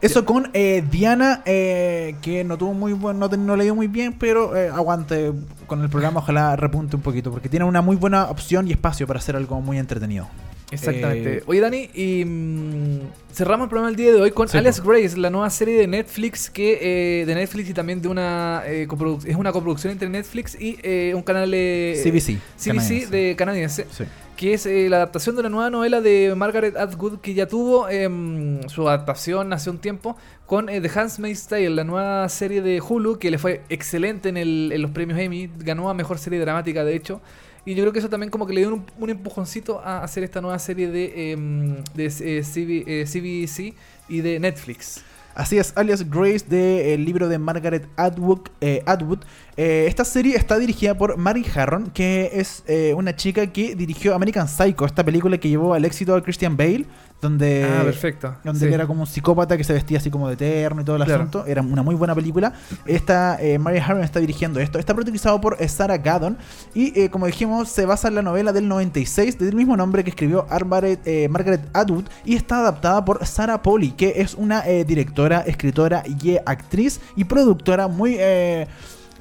Eso 0.00 0.24
con 0.24 0.48
eh, 0.54 0.82
Diana, 0.90 1.42
eh, 1.44 2.16
que 2.22 2.42
no 2.42 2.56
tuvo 2.56 2.72
muy 2.72 2.94
buen, 2.94 3.18
no, 3.18 3.28
no 3.28 3.56
le 3.56 3.64
dio 3.64 3.74
muy 3.74 3.86
bien, 3.86 4.14
pero 4.14 4.56
eh, 4.56 4.70
aguante 4.70 5.32
con 5.66 5.82
el 5.82 5.90
programa, 5.90 6.20
ojalá 6.20 6.56
repunte 6.56 6.96
un 6.96 7.02
poquito, 7.02 7.30
porque 7.30 7.50
tiene 7.50 7.66
una 7.66 7.82
muy 7.82 7.96
buena 7.96 8.24
opción 8.30 8.66
y 8.66 8.70
espacio 8.72 9.06
para 9.06 9.18
hacer 9.18 9.36
algo 9.36 9.60
muy 9.60 9.78
entretenido. 9.78 10.26
Exactamente. 10.70 11.38
Eh, 11.38 11.42
Oye, 11.46 11.60
Dani, 11.60 11.90
y 11.94 12.24
mm, 12.24 13.00
cerramos 13.32 13.64
el 13.64 13.68
programa 13.70 13.90
el 13.90 13.96
día 13.96 14.12
de 14.12 14.20
hoy 14.20 14.30
con 14.30 14.48
Sí, 14.48 14.56
Alias. 14.58 14.82
Grace, 14.82 15.16
la 15.16 15.30
nueva 15.30 15.50
serie 15.50 15.76
de 15.78 15.86
Netflix 15.86 16.48
que 16.50 16.78
eh, 17.22 17.26
de 17.26 17.34
Netflix 17.34 17.70
y 17.70 17.74
también 17.74 18.00
de 18.02 18.08
una 18.08 18.62
eh, 18.66 18.86
es 19.26 19.36
una 19.36 19.52
coproducción 19.52 19.92
entre 19.92 20.08
Netflix 20.08 20.60
y 20.60 20.78
eh, 20.82 21.12
un 21.14 21.22
canal 21.22 21.50
eh, 21.54 22.00
CBC. 22.02 22.38
CBC 22.56 22.66
canadiense. 22.66 23.06
de 23.08 23.36
canadiense, 23.36 23.86
Sí. 23.90 24.04
que 24.36 24.54
es 24.54 24.66
la 24.66 24.96
adaptación 24.96 25.34
de 25.36 25.40
una 25.40 25.48
nueva 25.48 25.70
novela 25.70 26.00
de 26.00 26.32
Margaret 26.36 26.76
Atwood 26.76 27.18
que 27.20 27.34
ya 27.34 27.46
tuvo 27.46 27.88
em, 27.88 28.60
su 28.68 28.88
adaptación 28.88 29.52
hace 29.52 29.70
un 29.70 29.78
tiempo 29.78 30.16
con 30.46 30.66
The 30.66 30.90
Handmaid's 30.94 31.46
Tale, 31.46 31.70
la 31.70 31.84
nueva 31.84 32.28
serie 32.28 32.62
de 32.62 32.80
Hulu 32.80 33.18
que 33.18 33.30
le 33.30 33.38
fue 33.38 33.62
excelente 33.68 34.28
en, 34.28 34.36
el- 34.36 34.70
en 34.72 34.82
los 34.82 34.90
premios 34.92 35.18
Emmy, 35.18 35.48
ganó 35.58 35.90
a 35.90 35.94
mejor 35.94 36.18
serie 36.18 36.38
dramática 36.40 36.84
de 36.84 36.94
hecho. 36.96 37.20
Y 37.64 37.74
yo 37.74 37.82
creo 37.82 37.92
que 37.92 37.98
eso 37.98 38.08
también 38.08 38.30
como 38.30 38.46
que 38.46 38.54
le 38.54 38.60
dio 38.62 38.74
un, 38.74 38.84
un 38.98 39.10
empujoncito 39.10 39.80
a 39.80 40.02
hacer 40.02 40.24
esta 40.24 40.40
nueva 40.40 40.58
serie 40.58 40.88
de, 40.88 41.32
em, 41.32 41.84
de 41.94 42.06
eh, 42.06 42.42
CB 42.42 42.84
eh, 42.86 43.04
CBC 43.06 43.74
y 44.08 44.20
de 44.20 44.40
Netflix. 44.40 45.02
Así 45.34 45.58
es, 45.58 45.72
alias 45.76 46.10
Grace 46.10 46.44
del 46.48 47.04
libro 47.04 47.28
de 47.28 47.38
Margaret 47.38 47.86
Atwood. 47.96 48.48
eh, 48.60 48.82
Atwood. 48.84 49.20
Eh, 49.56 49.84
esta 49.86 50.04
serie 50.04 50.36
está 50.36 50.58
dirigida 50.58 50.96
por 50.98 51.16
Mary 51.16 51.46
Harron, 51.54 51.86
que 51.90 52.30
es 52.34 52.64
eh, 52.66 52.94
una 52.96 53.14
chica 53.14 53.46
que 53.46 53.76
dirigió 53.76 54.14
American 54.14 54.48
Psycho, 54.48 54.84
esta 54.84 55.04
película 55.04 55.38
que 55.38 55.48
llevó 55.48 55.72
al 55.72 55.84
éxito 55.84 56.14
a 56.16 56.22
Christian 56.22 56.56
Bale, 56.56 56.84
donde, 57.20 57.64
ah, 57.64 57.82
perfecto. 57.84 58.34
donde 58.44 58.68
Sí. 58.68 58.72
era 58.72 58.86
como 58.86 59.00
un 59.02 59.06
psicópata 59.06 59.56
que 59.56 59.64
se 59.64 59.72
vestía 59.72 59.98
así 59.98 60.10
como 60.10 60.26
de 60.28 60.34
eterno 60.34 60.80
y 60.82 60.84
todo 60.84 60.96
el 60.96 61.04
Claro. 61.04 61.22
asunto. 61.22 61.44
Era 61.46 61.60
una 61.62 61.82
muy 61.82 61.94
buena 61.94 62.14
película. 62.14 62.52
Esta 62.86 63.36
eh, 63.40 63.58
Mary 63.58 63.78
Harron 63.78 64.02
está 64.02 64.20
dirigiendo 64.20 64.58
esto. 64.60 64.78
Está 64.78 64.94
protagonizado 64.94 65.40
por 65.40 65.56
eh, 65.60 65.68
Sarah 65.68 65.98
Gaddon 65.98 66.38
y 66.74 66.98
eh, 66.98 67.10
como 67.10 67.26
dijimos 67.26 67.68
se 67.68 67.84
basa 67.86 68.08
en 68.08 68.14
la 68.14 68.22
novela 68.22 68.52
del 68.52 68.68
96 68.68 69.38
del 69.38 69.54
mismo 69.54 69.76
nombre 69.76 70.02
que 70.04 70.10
escribió 70.10 70.46
Margaret, 70.50 71.00
eh, 71.06 71.28
Margaret 71.28 71.60
Atwood 71.74 72.04
y 72.24 72.36
está 72.36 72.60
adaptada 72.60 73.04
por 73.04 73.24
Sarah 73.26 73.62
Polly, 73.62 73.90
que 73.92 74.14
es 74.16 74.34
una 74.34 74.66
eh, 74.66 74.84
directora, 74.84 75.40
escritora 75.40 76.02
y 76.06 76.36
actriz 76.46 77.00
y 77.16 77.24
productora 77.24 77.88
muy... 77.88 78.16
eh, 78.18 78.66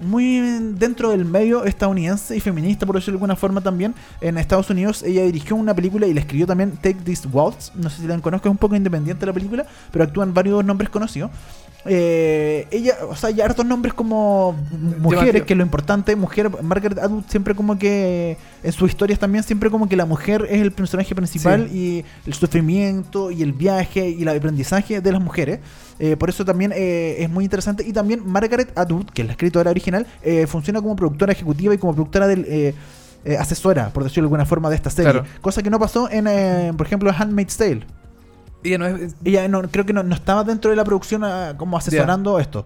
muy 0.01 0.39
dentro 0.75 1.11
del 1.11 1.25
medio 1.25 1.65
estadounidense 1.65 2.35
y 2.35 2.39
feminista, 2.39 2.85
por 2.85 2.95
decirlo 2.95 3.13
de 3.13 3.17
alguna 3.17 3.35
forma 3.35 3.61
también. 3.61 3.95
En 4.21 4.37
Estados 4.37 4.69
Unidos 4.69 5.03
ella 5.03 5.23
dirigió 5.23 5.55
una 5.55 5.73
película 5.73 6.07
y 6.07 6.13
la 6.13 6.21
escribió 6.21 6.47
también 6.47 6.71
Take 6.71 6.99
This 7.03 7.27
Waltz. 7.31 7.71
No 7.75 7.89
sé 7.89 8.01
si 8.01 8.07
la 8.07 8.17
conozco, 8.19 8.47
es 8.47 8.51
un 8.51 8.57
poco 8.57 8.75
independiente 8.75 9.25
la 9.25 9.33
película, 9.33 9.65
pero 9.91 10.03
actúan 10.03 10.33
varios 10.33 10.63
nombres 10.63 10.89
conocidos. 10.89 11.31
Eh, 11.85 12.67
ella, 12.71 12.95
o 13.09 13.15
sea, 13.15 13.29
hay 13.29 13.39
hartos 13.39 13.65
nombres 13.65 13.93
como 13.93 14.55
mujeres, 14.99 15.43
que 15.43 15.53
es 15.53 15.57
lo 15.57 15.63
importante. 15.63 16.15
Mujer, 16.15 16.49
Margaret 16.61 16.99
Atwood 16.99 17.23
siempre 17.27 17.55
como 17.55 17.79
que 17.79 18.37
en 18.63 18.71
sus 18.71 18.89
historias 18.89 19.19
también, 19.19 19.43
siempre 19.43 19.69
como 19.69 19.87
que 19.87 19.95
la 19.95 20.05
mujer 20.05 20.45
es 20.49 20.61
el 20.61 20.71
personaje 20.71 21.15
principal 21.15 21.69
y 21.71 22.03
el 22.25 22.33
sufrimiento 22.33 23.31
y 23.31 23.43
el 23.43 23.53
viaje 23.53 24.09
y 24.09 24.21
el 24.21 24.27
aprendizaje 24.27 24.99
de 25.01 25.11
las 25.11 25.21
mujeres. 25.21 25.59
Eh, 25.99 26.15
por 26.15 26.29
eso 26.29 26.45
también 26.45 26.73
eh, 26.75 27.17
es 27.19 27.29
muy 27.29 27.45
interesante. 27.45 27.85
Y 27.85 27.93
también 27.93 28.21
Margaret 28.25 28.77
Atwood, 28.77 29.07
que 29.07 29.21
es 29.21 29.27
la 29.27 29.33
escritora 29.33 29.71
original, 29.71 30.05
funciona 30.47 30.81
como 30.81 30.95
productora 30.95 31.31
ejecutiva 31.31 31.73
y 31.73 31.77
como 31.77 31.93
productora 31.93 32.27
del. 32.27 32.75
asesora, 33.39 33.89
por 33.89 34.03
decirlo 34.03 34.23
de 34.23 34.27
alguna 34.27 34.45
forma, 34.45 34.69
de 34.69 34.75
esta 34.75 34.89
serie. 34.89 35.11
Claro. 35.11 35.27
Cosa 35.41 35.63
que 35.63 35.69
no 35.69 35.79
pasó 35.79 36.09
en, 36.11 36.75
por 36.75 36.85
ejemplo, 36.85 37.11
Handmaid's 37.17 37.55
Tale. 37.55 37.98
Ella 38.63 38.77
no 38.77 38.85
es, 38.87 39.15
Ella 39.23 39.47
no, 39.47 39.61
creo 39.69 39.85
que 39.85 39.93
no, 39.93 40.03
no 40.03 40.15
estaba 40.15 40.43
dentro 40.43 40.71
de 40.71 40.77
la 40.77 40.83
producción 40.83 41.23
ah, 41.23 41.55
como 41.57 41.77
asesorando 41.77 42.39
esto. 42.39 42.65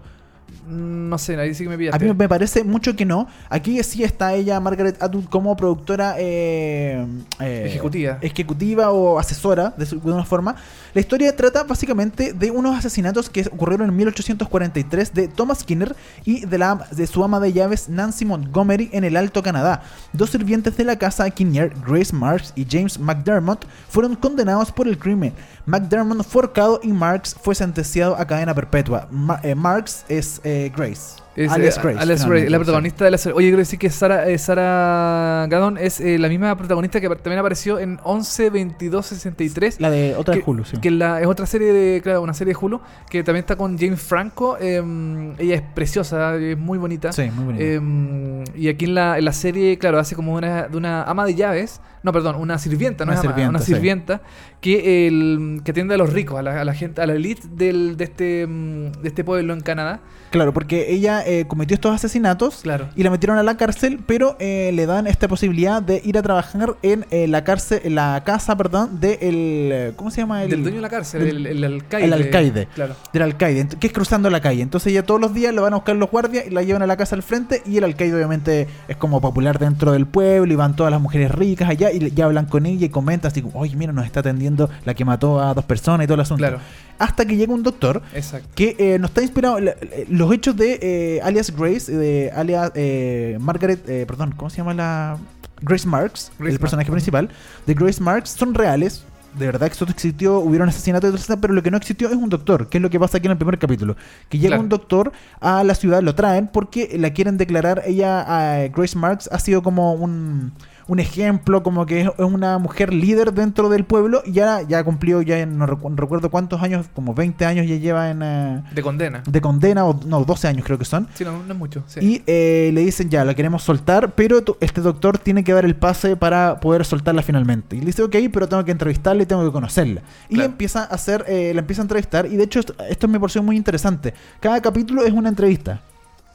No 0.66 1.18
sé, 1.18 1.38
ahí 1.38 1.52
sí 1.54 1.64
que 1.64 1.68
me 1.68 1.74
A 1.74 1.78
pillaste. 1.78 2.04
mí 2.06 2.14
me 2.14 2.26
parece 2.28 2.64
mucho 2.64 2.96
que 2.96 3.04
no. 3.04 3.28
Aquí 3.50 3.82
sí 3.82 4.02
está 4.02 4.32
ella, 4.32 4.58
Margaret 4.60 5.02
Atwood, 5.02 5.26
como 5.26 5.54
productora 5.56 6.14
eh, 6.18 7.06
eh, 7.40 7.64
Ejecutiva. 7.66 8.16
ejecutiva 8.22 8.90
o 8.90 9.18
asesora, 9.18 9.74
de, 9.76 9.84
su- 9.84 10.00
de 10.00 10.10
una 10.10 10.24
forma. 10.24 10.56
La 10.94 11.00
historia 11.02 11.36
trata 11.36 11.64
básicamente 11.64 12.32
de 12.32 12.50
unos 12.50 12.78
asesinatos 12.78 13.28
que 13.28 13.42
ocurrieron 13.52 13.90
en 13.90 13.96
1843 13.96 15.12
de 15.12 15.28
Thomas 15.28 15.58
Skinner 15.58 15.94
y 16.24 16.46
de, 16.46 16.56
la, 16.56 16.86
de 16.90 17.06
su 17.06 17.22
ama 17.22 17.40
de 17.40 17.52
llaves 17.52 17.90
Nancy 17.90 18.24
Montgomery 18.24 18.88
en 18.92 19.04
el 19.04 19.16
Alto 19.18 19.42
Canadá. 19.42 19.82
Dos 20.14 20.30
sirvientes 20.30 20.76
de 20.78 20.84
la 20.84 20.96
casa 20.96 21.28
Kinnear, 21.28 21.72
Grace 21.86 22.14
Marks 22.14 22.52
y 22.56 22.66
James 22.70 22.98
McDermott, 22.98 23.66
fueron 23.90 24.14
condenados 24.16 24.72
por 24.72 24.88
el 24.88 24.96
crimen. 24.98 25.34
McDermott 25.66 26.24
fue 26.26 26.42
ahorcado 26.42 26.80
y 26.82 26.88
Marks 26.92 27.34
fue 27.38 27.54
sentenciado 27.54 28.16
a 28.16 28.26
cadena 28.26 28.54
perpetua. 28.54 29.08
Ma- 29.10 29.40
eh, 29.42 29.54
Marks 29.54 30.04
es 30.08 30.33
eh, 30.44 30.72
Grace. 30.74 31.22
Es, 31.36 31.50
eh, 31.50 31.54
Grace. 31.56 31.58
alias 31.58 31.74
finalmente, 31.80 32.28
Grace, 32.28 32.50
la 32.50 32.58
protagonista 32.58 33.04
de 33.04 33.10
la 33.10 33.18
serie. 33.18 33.36
Oye, 33.36 33.46
quiero 33.48 33.58
decir 33.58 33.78
que 33.78 33.90
Sara, 33.90 34.28
eh, 34.28 34.38
Sara 34.38 35.46
Gadon 35.48 35.78
es 35.78 36.00
eh, 36.00 36.18
la 36.18 36.28
misma 36.28 36.56
protagonista 36.56 37.00
que 37.00 37.08
también 37.08 37.38
apareció 37.38 37.78
en 37.80 37.98
11 38.04 38.50
22 38.50 39.04
63. 39.06 39.80
La 39.80 39.90
de 39.90 40.14
otra 40.16 40.34
de 40.34 40.40
que, 40.42 40.50
Hulu, 40.50 40.64
sí. 40.64 40.76
que 40.78 40.90
la- 40.92 41.20
es 41.20 41.26
otra 41.26 41.46
serie 41.46 41.72
de, 41.72 42.00
claro, 42.02 42.22
una 42.22 42.34
serie 42.34 42.54
de 42.54 42.58
Hulu 42.60 42.80
que 43.10 43.22
también 43.24 43.42
está 43.42 43.56
con 43.56 43.76
James 43.78 44.00
Franco. 44.00 44.56
eh, 44.60 45.34
ella 45.38 45.54
es 45.56 45.62
preciosa, 45.62 46.36
es 46.36 46.56
muy 46.56 46.78
bonita. 46.78 47.12
Sí, 47.12 47.30
muy 47.34 47.44
bonito. 47.46 47.64
Eh, 47.64 48.44
y 48.56 48.68
aquí 48.68 48.84
en 48.84 48.94
la, 48.94 49.18
en 49.18 49.24
la 49.24 49.32
serie, 49.32 49.76
claro, 49.78 49.98
hace 49.98 50.14
como 50.14 50.34
una, 50.34 50.68
de 50.68 50.76
una 50.76 51.02
ama 51.04 51.24
de 51.26 51.34
llaves. 51.34 51.80
No, 52.04 52.12
perdón, 52.12 52.36
una 52.36 52.58
sirvienta, 52.58 53.04
no 53.06 53.12
Una 53.12 53.18
es 53.20 53.24
ama, 53.24 53.32
sirvienta, 53.32 53.50
una 53.50 53.58
sí. 53.60 53.72
sirvienta 53.72 54.20
que, 54.60 55.06
el, 55.08 55.62
que 55.64 55.70
atiende 55.70 55.94
a 55.94 55.96
los 55.98 56.12
ricos, 56.12 56.38
a 56.38 56.42
la, 56.42 56.60
a 56.60 56.64
la 56.64 56.74
gente, 56.74 57.00
a 57.00 57.06
la 57.06 57.14
elite 57.14 57.42
del, 57.50 57.96
de, 57.96 58.04
este, 58.04 58.46
mm, 58.46 58.92
de 59.02 59.08
este 59.08 59.24
pueblo 59.24 59.54
en 59.54 59.62
Canadá. 59.62 60.00
Claro, 60.34 60.52
porque 60.52 60.92
ella 60.92 61.22
eh, 61.26 61.44
cometió 61.46 61.74
estos 61.74 61.94
asesinatos 61.94 62.60
Claro. 62.62 62.88
y 62.96 63.02
la 63.02 63.10
metieron 63.10 63.38
a 63.38 63.42
la 63.42 63.56
cárcel, 63.56 64.00
pero 64.06 64.36
eh, 64.40 64.70
le 64.74 64.84
dan 64.86 65.06
esta 65.06 65.28
posibilidad 65.28 65.80
de 65.80 66.02
ir 66.04 66.18
a 66.18 66.22
trabajar 66.22 66.74
en 66.82 67.06
eh, 67.10 67.26
la 67.28 67.44
cárcel, 67.44 67.80
en 67.84 67.94
la 67.94 68.22
casa, 68.24 68.56
perdón, 68.56 69.00
de 69.00 69.18
el 69.22 69.94
¿cómo 69.94 70.10
se 70.10 70.20
llama? 70.22 70.42
El, 70.44 70.50
del 70.50 70.62
dueño 70.62 70.76
de 70.76 70.82
la 70.82 70.88
cárcel, 70.90 71.24
del- 71.24 71.46
el, 71.46 71.56
el 71.58 71.64
alcaide. 71.64 72.06
el 72.06 72.12
alcaide. 72.12 72.68
Claro. 72.74 72.94
del 73.12 73.22
alcaide, 73.22 73.68
que 73.80 73.86
es 73.86 73.92
cruzando 73.92 74.28
la 74.30 74.40
calle. 74.40 74.62
Entonces 74.62 74.92
ella 74.92 75.04
todos 75.04 75.20
los 75.20 75.32
días 75.32 75.54
lo 75.54 75.62
van 75.62 75.72
a 75.72 75.76
buscar 75.76 75.96
los 75.96 76.10
guardias 76.10 76.44
y 76.46 76.50
la 76.50 76.62
llevan 76.62 76.82
a 76.82 76.86
la 76.86 76.96
casa 76.96 77.14
al 77.14 77.22
frente 77.22 77.62
y 77.64 77.76
el 77.78 77.84
alcaide 77.84 78.14
obviamente 78.14 78.66
es 78.88 78.96
como 78.96 79.20
popular 79.20 79.58
dentro 79.58 79.92
del 79.92 80.06
pueblo 80.06 80.52
y 80.52 80.56
van 80.56 80.74
todas 80.76 80.90
las 80.90 81.00
mujeres 81.00 81.30
ricas 81.30 81.68
allá 81.68 81.92
y 81.92 82.10
ya 82.12 82.24
hablan 82.24 82.46
con 82.46 82.66
ella 82.66 82.86
y 82.86 82.88
comentan 82.88 83.30
así 83.30 83.40
como, 83.42 83.58
oye, 83.60 83.76
mira, 83.76 83.92
nos 83.92 84.04
está 84.04 84.20
atendiendo 84.20 84.68
la 84.84 84.94
que 84.94 85.04
mató 85.04 85.40
a 85.40 85.54
dos 85.54 85.64
personas 85.64 86.04
y 86.04 86.06
todo 86.06 86.14
el 86.16 86.20
asunto. 86.22 86.38
Claro. 86.40 86.58
Hasta 86.98 87.24
que 87.26 87.36
llega 87.36 87.52
un 87.52 87.62
doctor 87.62 88.02
Exacto. 88.14 88.48
que 88.54 88.76
eh, 88.78 88.98
nos 89.00 89.10
está 89.10 89.20
inspirado 89.22 89.58
la- 89.58 89.74
la- 89.80 90.04
los 90.24 90.34
hechos 90.34 90.56
de 90.56 90.78
eh, 90.80 91.20
alias 91.22 91.54
Grace 91.54 91.92
de 91.92 92.30
alias 92.34 92.72
eh, 92.74 93.36
Margaret 93.40 93.86
eh, 93.88 94.04
perdón 94.06 94.32
cómo 94.36 94.50
se 94.50 94.58
llama 94.58 94.74
la 94.74 95.18
Grace 95.60 95.86
Marks 95.86 96.32
Grace 96.38 96.54
el 96.54 96.58
personaje 96.58 96.90
principal 96.90 97.28
de 97.66 97.74
Grace 97.74 98.02
Marks 98.02 98.30
son 98.30 98.54
reales 98.54 99.04
de 99.38 99.46
verdad 99.46 99.66
que 99.66 99.72
esto 99.72 99.84
existió, 99.88 100.38
hubieron 100.38 100.68
asesinatos 100.68 101.08
y 101.08 101.12
todo 101.12 101.20
eso, 101.20 101.40
pero 101.40 101.54
lo 101.54 101.62
que 101.62 101.68
no 101.68 101.76
existió 101.76 102.08
es 102.08 102.14
un 102.14 102.28
doctor, 102.28 102.68
que 102.68 102.78
es 102.78 102.82
lo 102.82 102.88
que 102.88 103.00
pasa 103.00 103.18
aquí 103.18 103.26
en 103.26 103.32
el 103.32 103.36
primer 103.36 103.58
capítulo. 103.58 103.96
Que 104.28 104.38
llega 104.38 104.50
Claro. 104.50 104.62
un 104.62 104.68
doctor 104.68 105.12
a 105.40 105.64
la 105.64 105.74
ciudad, 105.74 106.02
lo 106.02 106.14
traen 106.14 106.46
porque 106.46 106.96
la 107.00 107.10
quieren 107.10 107.36
declarar, 107.36 107.82
ella, 107.84 108.20
a 108.20 108.68
Grace 108.68 108.96
Marks, 108.96 109.28
ha 109.32 109.40
sido 109.40 109.60
como 109.64 109.94
un, 109.94 110.52
un 110.86 111.00
ejemplo, 111.00 111.62
como 111.62 111.86
que 111.86 112.02
es 112.02 112.08
una 112.18 112.58
mujer 112.58 112.92
líder 112.92 113.32
dentro 113.32 113.68
del 113.68 113.84
pueblo 113.84 114.22
y 114.26 114.32
ya, 114.32 114.62
ya 114.62 114.84
cumplió, 114.84 115.22
ya 115.22 115.44
no 115.46 115.66
recu- 115.66 115.94
recuerdo 115.96 116.30
cuántos 116.30 116.62
años, 116.62 116.86
como 116.94 117.14
20 117.14 117.46
años 117.46 117.66
ya 117.66 117.76
lleva 117.76 118.10
en... 118.10 118.22
eh, 118.22 118.62
De 118.74 118.82
condena. 118.82 119.22
de 119.26 119.40
condena, 119.40 119.84
o 119.86 119.98
no, 120.06 120.24
12 120.24 120.48
años 120.48 120.64
creo 120.64 120.78
que 120.78 120.84
son. 120.84 121.08
Sí, 121.14 121.24
no, 121.24 121.32
no 121.42 121.52
es 121.52 121.58
mucho. 121.58 121.82
sí. 121.86 122.00
Y 122.02 122.22
eh, 122.26 122.70
le 122.74 122.82
dicen 122.82 123.08
ya, 123.08 123.24
la 123.24 123.34
queremos 123.34 123.62
soltar, 123.62 124.14
pero 124.14 124.42
tu- 124.42 124.56
este 124.60 124.80
doctor 124.80 125.18
tiene 125.18 125.42
que 125.44 125.52
dar 125.52 125.64
el 125.64 125.74
pase 125.76 126.16
para 126.16 126.60
poder 126.60 126.84
soltarla 126.84 127.22
finalmente. 127.22 127.76
Y 127.76 127.80
le 127.80 127.86
dice, 127.86 128.02
ok, 128.02 128.16
pero 128.32 128.48
tengo 128.48 128.64
que 128.64 128.72
entrevistarla 128.72 129.22
y 129.22 129.26
tengo 129.26 129.44
que 129.44 129.52
conocerla. 129.52 130.02
Y 130.28 130.34
Claro. 130.34 130.50
empieza 130.50 130.80
a 130.80 130.84
hacer, 130.86 131.24
eh, 131.28 131.52
la 131.54 131.60
empieza 131.60 131.82
a 131.82 131.84
entrevistar. 131.84 132.26
Y 132.26 132.36
de 132.36 132.44
hecho, 132.44 132.60
esto, 132.60 132.74
esto 132.88 133.08
me 133.08 133.18
pareció 133.18 133.42
muy 133.42 133.56
interesante. 133.56 134.12
Cada 134.40 134.60
capítulo 134.60 135.02
es 135.04 135.12
una 135.12 135.28
entrevista. 135.30 135.80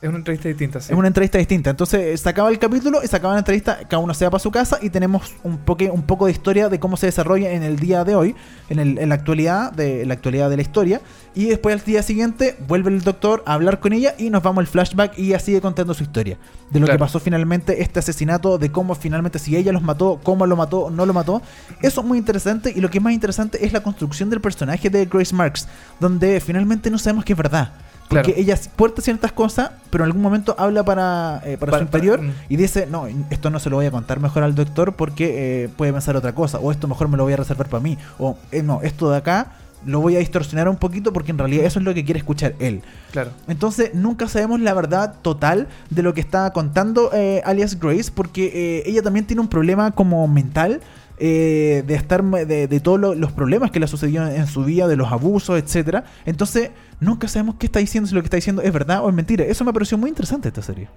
Es 0.01 0.07
una 0.07 0.17
entrevista 0.19 0.47
distinta, 0.47 0.79
sí. 0.79 0.93
Es 0.93 0.97
una 0.97 1.07
entrevista 1.09 1.37
distinta. 1.39 1.69
Entonces 1.71 1.99
eh, 2.01 2.17
se 2.17 2.29
acaba 2.29 2.49
el 2.49 2.57
capítulo 2.57 3.01
y 3.03 3.07
se 3.07 3.17
acaba 3.17 3.33
la 3.33 3.39
entrevista, 3.39 3.79
cada 3.89 4.01
uno 4.01 4.13
se 4.13 4.23
va 4.23 4.31
para 4.31 4.39
su 4.41 4.49
casa 4.49 4.79
y 4.81 4.89
tenemos 4.89 5.33
un, 5.43 5.57
poque, 5.57 5.89
un 5.91 6.03
poco 6.03 6.27
de 6.27 6.31
historia 6.31 6.69
de 6.69 6.79
cómo 6.79 6.95
se 6.95 7.07
desarrolla 7.07 7.51
en 7.51 7.63
el 7.63 7.77
día 7.79 8.05
de 8.05 8.15
hoy, 8.15 8.33
en, 8.69 8.79
el- 8.79 8.97
en 8.97 9.09
la 9.09 9.15
actualidad 9.15 9.73
de 9.73 10.03
en 10.03 10.07
la 10.07 10.13
actualidad 10.13 10.49
de 10.49 10.55
la 10.55 10.61
historia. 10.61 11.01
Y 11.35 11.47
después 11.47 11.75
al 11.77 11.83
día 11.85 12.01
siguiente 12.01 12.55
vuelve 12.65 12.91
el 12.91 13.01
doctor 13.01 13.43
a 13.45 13.55
hablar 13.55 13.81
con 13.81 13.91
ella 13.91 14.15
y 14.17 14.29
nos 14.29 14.41
vamos 14.41 14.61
al 14.61 14.67
flashback 14.67 15.19
y 15.19 15.27
ella 15.27 15.39
sigue 15.39 15.59
contando 15.59 15.93
su 15.93 16.03
historia. 16.03 16.37
De 16.69 16.79
lo 16.79 16.85
Claro. 16.85 16.97
que 16.97 17.03
pasó 17.03 17.19
finalmente 17.19 17.81
este 17.83 17.99
asesinato, 17.99 18.57
de 18.57 18.71
cómo 18.71 18.95
finalmente 18.95 19.37
si 19.37 19.57
ella 19.57 19.73
los 19.73 19.81
mató, 19.83 20.21
cómo 20.23 20.45
lo 20.45 20.55
mató, 20.55 20.89
no 20.89 21.05
lo 21.05 21.13
mató. 21.13 21.41
Eso 21.81 21.99
es 21.99 22.07
muy 22.07 22.17
interesante 22.17 22.71
y 22.73 22.79
lo 22.79 22.89
que 22.89 22.99
es 22.99 23.03
más 23.03 23.11
interesante 23.11 23.65
es 23.65 23.73
la 23.73 23.83
construcción 23.83 24.29
del 24.29 24.39
personaje 24.39 24.89
de 24.89 25.05
Grace 25.07 25.35
Marks, 25.35 25.67
donde 25.99 26.39
finalmente 26.39 26.89
no 26.89 26.97
sabemos 26.97 27.25
que 27.25 27.33
es 27.33 27.37
verdad. 27.37 27.73
Porque 28.09 28.33
ella 28.37 28.57
puerta 28.75 29.01
ciertas 29.01 29.31
cosas, 29.31 29.69
pero 29.91 30.03
en 30.03 30.07
algún 30.09 30.23
momento 30.23 30.55
habla 30.57 30.83
para, 30.83 31.41
eh, 31.45 31.57
para, 31.57 31.71
Para- 31.71 31.77
su 31.77 31.83
interior 31.83 32.17
para- 32.19 32.31
mm. 32.31 32.35
y 32.49 32.55
dice, 32.55 32.87
no, 32.89 33.07
esto 33.29 33.49
no 33.51 33.59
se 33.59 33.69
lo 33.69 33.75
voy 33.75 33.85
a 33.85 33.91
contar 33.91 34.19
mejor 34.19 34.43
al 34.43 34.55
doctor 34.55 34.93
porque 34.93 35.63
eh, 35.65 35.69
puede 35.69 35.93
pensar 35.93 36.15
otra 36.15 36.33
cosa, 36.33 36.57
o 36.59 36.71
esto 36.71 36.87
mejor 36.87 37.07
me 37.07 37.17
lo 37.17 37.23
voy 37.23 37.33
a 37.33 37.37
reservar 37.37 37.69
para 37.69 37.81
mí, 37.83 37.97
o 38.17 38.35
eh, 38.51 38.63
no, 38.63 38.81
esto 38.81 39.11
de 39.11 39.17
acá 39.17 39.51
lo 39.85 40.01
voy 40.01 40.15
a 40.15 40.19
distorsionar 40.19 40.67
un 40.67 40.75
poquito 40.75 41.13
porque 41.13 41.31
en 41.31 41.37
realidad 41.37 41.65
eso 41.65 41.79
es 41.79 41.85
lo 41.85 41.93
que 41.93 42.03
quiere 42.03 42.17
escuchar 42.17 42.53
él. 42.59 42.81
Claro. 43.11 43.29
Entonces 43.47 43.93
nunca 43.93 44.27
sabemos 44.27 44.59
la 44.59 44.73
verdad 44.73 45.15
total 45.21 45.67
de 45.89 46.03
lo 46.03 46.13
que 46.13 46.19
está 46.19 46.51
contando 46.51 47.11
eh, 47.13 47.41
alias 47.45 47.79
Grace 47.79 48.11
porque 48.13 48.51
eh, 48.53 48.83
ella 48.87 49.01
también 49.01 49.25
tiene 49.25 49.41
un 49.41 49.47
problema 49.47 49.91
como 49.91 50.27
mental. 50.27 50.81
Eh, 51.19 51.83
de 51.85 51.95
estar 51.95 52.23
de, 52.23 52.67
de 52.67 52.79
todos 52.79 52.99
lo- 52.99 53.13
los 53.15 53.31
problemas 53.31 53.71
que 53.71 53.79
le 53.79 53.87
sucedió 53.87 54.25
en 54.25 54.47
su 54.47 54.63
vida, 54.63 54.87
de 54.87 54.95
los 54.95 55.11
abusos, 55.11 55.61
etcétera. 55.61 56.05
Entonces, 56.25 56.71
nunca 56.99 57.27
sabemos 57.27 57.55
qué 57.59 57.65
está 57.65 57.79
diciendo, 57.79 58.07
si 58.07 58.15
lo 58.15 58.21
que 58.21 58.25
está 58.27 58.37
diciendo 58.37 58.61
es 58.61 58.71
verdad 58.71 59.03
o 59.03 59.09
es 59.09 59.15
mentira. 59.15 59.43
Eso 59.45 59.63
me 59.65 59.73
pareció 59.73 59.97
muy 59.97 60.09
interesante 60.09 60.47
esta 60.47 60.61
serie. 60.61 60.87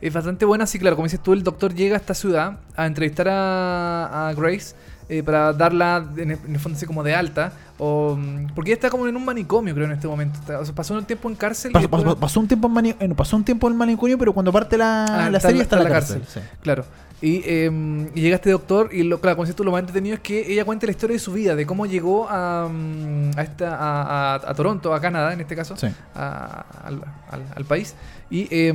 Es 0.00 0.12
bastante 0.12 0.44
buena, 0.44 0.66
sí, 0.66 0.78
claro. 0.78 0.96
Como 0.96 1.06
dices 1.06 1.20
tú, 1.22 1.32
el 1.32 1.42
doctor 1.42 1.74
llega 1.74 1.96
a 1.96 1.98
esta 2.00 2.14
ciudad 2.14 2.58
a 2.76 2.86
entrevistar 2.86 3.28
a, 3.28 4.28
a 4.28 4.34
Grace 4.34 4.74
eh, 5.08 5.22
para 5.22 5.52
darla, 5.52 6.06
en 6.16 6.30
el, 6.32 6.38
en 6.46 6.54
el 6.54 6.60
fondo, 6.60 6.76
así 6.76 6.86
como 6.86 7.02
de 7.02 7.14
alta. 7.14 7.52
O, 7.78 8.16
mm, 8.16 8.52
porque 8.54 8.70
ella 8.70 8.76
está 8.76 8.88
como 8.90 9.06
en 9.08 9.16
un 9.16 9.24
manicomio, 9.24 9.74
creo, 9.74 9.86
en 9.86 9.92
este 9.92 10.06
momento. 10.08 10.38
Está- 10.38 10.60
o 10.60 10.64
sea, 10.64 10.74
pasó 10.74 10.94
un 10.94 11.04
tiempo 11.04 11.28
en 11.28 11.34
cárcel. 11.34 11.70
y 11.70 11.74
Pasó, 11.74 11.82
después- 11.82 12.02
pasó- 12.04 12.16
pasó 12.18 12.40
un 12.40 12.48
tiempo 12.48 12.68
en 12.68 12.74
mani- 12.74 12.96
eh, 12.98 13.08
no, 13.08 13.14
pasó 13.16 13.36
un 13.36 13.44
tiempo 13.44 13.68
en 13.68 13.76
manicomio, 13.76 14.16
pero 14.16 14.32
cuando 14.32 14.52
parte 14.52 14.78
la, 14.78 15.04
Ah, 15.26 15.30
la 15.30 15.36
está 15.38 15.48
serie 15.48 15.62
está 15.62 15.78
en 15.78 15.84
la 15.84 15.90
cárcel. 15.90 16.22
sí. 16.26 16.40
Claro. 16.62 16.84
Y, 17.22 17.40
eh, 17.46 17.70
y 18.16 18.20
llega 18.20 18.34
este 18.34 18.50
doctor 18.50 18.90
y 18.92 19.04
lo, 19.04 19.20
claro, 19.20 19.36
como 19.36 19.44
dices 19.44 19.54
tú, 19.54 19.62
lo 19.62 19.70
más 19.70 19.78
entretenido 19.78 20.14
es 20.16 20.20
que 20.20 20.52
ella 20.52 20.64
cuenta 20.64 20.86
la 20.86 20.90
historia 20.92 21.14
de 21.14 21.20
su 21.20 21.32
vida, 21.32 21.54
de 21.54 21.64
cómo 21.64 21.86
llegó 21.86 22.26
a, 22.28 22.68
mm, 22.68 23.30
a, 23.38 23.42
esta, 23.42 23.76
a, 23.76 24.34
a- 24.34 24.50
a 24.50 24.54
Toronto, 24.54 24.92
a 24.92 25.00
Canadá 25.00 25.32
en 25.32 25.40
este 25.40 25.54
caso, 25.54 25.76
Sí. 25.76 25.86
al, 26.14 27.00
al- 27.30 27.46
al 27.54 27.64
país. 27.64 27.94
Y, 28.28 28.48
eh, 28.50 28.72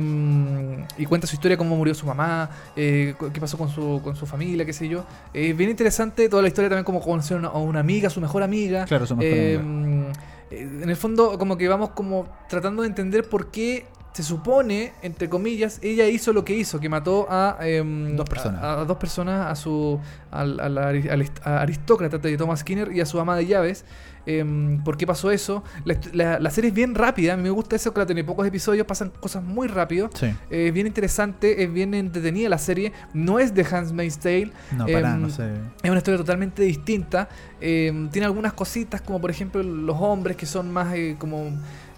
y 0.96 1.04
cuenta 1.06 1.26
su 1.26 1.34
historia, 1.34 1.56
cómo 1.58 1.76
murió 1.76 1.94
su 1.94 2.06
mamá, 2.06 2.48
eh, 2.74 3.14
qué 3.32 3.40
pasó 3.40 3.58
con 3.58 3.68
su, 3.68 4.00
con 4.02 4.16
su 4.16 4.24
familia, 4.24 4.64
qué 4.64 4.72
sé 4.72 4.88
yo. 4.88 5.04
Es 5.34 5.54
bien 5.56 5.68
interesante 5.70 6.28
toda 6.30 6.40
la 6.42 6.48
historia 6.48 6.70
también, 6.70 6.84
como 6.84 7.00
conocer 7.00 7.36
a 7.36 7.40
una, 7.40 7.50
una 7.52 7.80
amiga, 7.80 8.08
su 8.08 8.20
mejor 8.20 8.42
amiga. 8.42 8.84
Claro, 8.86 9.06
su 9.06 9.14
mejor 9.14 9.32
Eh, 9.38 9.56
amiga. 9.56 10.12
eh, 10.50 10.68
En 10.82 10.88
el 10.88 10.96
fondo, 10.96 11.38
como 11.38 11.58
que 11.58 11.68
vamos 11.68 11.90
como 11.90 12.26
tratando 12.48 12.82
de 12.82 12.88
entender 12.88 13.28
por 13.28 13.50
qué 13.50 13.84
se 14.12 14.22
supone, 14.24 14.92
entre 15.02 15.28
comillas, 15.28 15.78
ella 15.82 16.06
hizo 16.08 16.32
lo 16.32 16.44
que 16.44 16.54
hizo, 16.56 16.80
que 16.80 16.88
mató 16.88 17.26
a 17.30 17.56
em, 17.60 18.16
Dos 18.16 18.28
personas. 18.28 18.62
A, 18.62 18.80
a 18.80 18.84
dos 18.84 18.96
personas, 18.96 19.46
a 19.46 19.54
su 19.54 20.00
al, 20.30 20.58
al 20.58 20.76
ari- 20.78 21.08
al 21.08 21.22
est- 21.22 21.46
a 21.46 21.60
aristócrata 21.62 22.18
de 22.18 22.36
Thomas 22.36 22.60
Skinner 22.60 22.90
y 22.92 23.00
a 23.00 23.06
su 23.06 23.20
ama 23.20 23.36
de 23.36 23.46
llaves. 23.46 23.84
Em, 24.26 24.82
¿Por 24.84 24.96
qué 24.98 25.06
pasó 25.06 25.30
eso? 25.30 25.62
La, 25.84 25.96
la- 26.12 26.38
la 26.40 26.50
serie 26.50 26.68
es 26.68 26.74
bien 26.74 26.94
rápida, 26.96 27.34
a 27.34 27.36
mí 27.36 27.42
me 27.44 27.50
gusta 27.50 27.76
eso 27.76 27.94
que 27.94 28.00
la 28.00 28.06
tiene 28.06 28.24
pocos 28.24 28.46
episodios, 28.46 28.86
pasan 28.86 29.10
cosas 29.20 29.42
muy 29.44 29.68
rápido. 29.68 30.10
Sí. 30.14 30.26
Eh, 30.50 30.66
Es 30.68 30.72
bien 30.74 30.86
interesante, 30.88 31.62
es 31.62 31.72
bien 31.72 31.94
entretenida 31.94 32.48
la 32.48 32.58
serie. 32.58 32.92
No 33.14 33.38
es 33.38 33.54
de 33.54 33.64
Handmaid's 33.64 34.18
Tale. 34.18 34.50
No, 34.72 34.84
para 34.86 35.14
Em, 35.14 35.22
no 35.22 35.30
sé. 35.30 35.48
es 35.82 35.88
una 35.90 35.98
historia 35.98 36.18
totalmente 36.18 36.62
distinta. 36.62 37.28
Tiene 37.60 38.24
algunas 38.24 38.52
cositas, 38.52 39.00
como 39.00 39.20
por 39.20 39.30
ejemplo 39.30 39.62
los 39.62 39.96
hombres 40.00 40.36
que 40.36 40.46
son 40.46 40.72
más 40.72 40.92
eh, 40.94 41.14
como. 41.18 41.50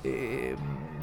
eh, 0.05 0.55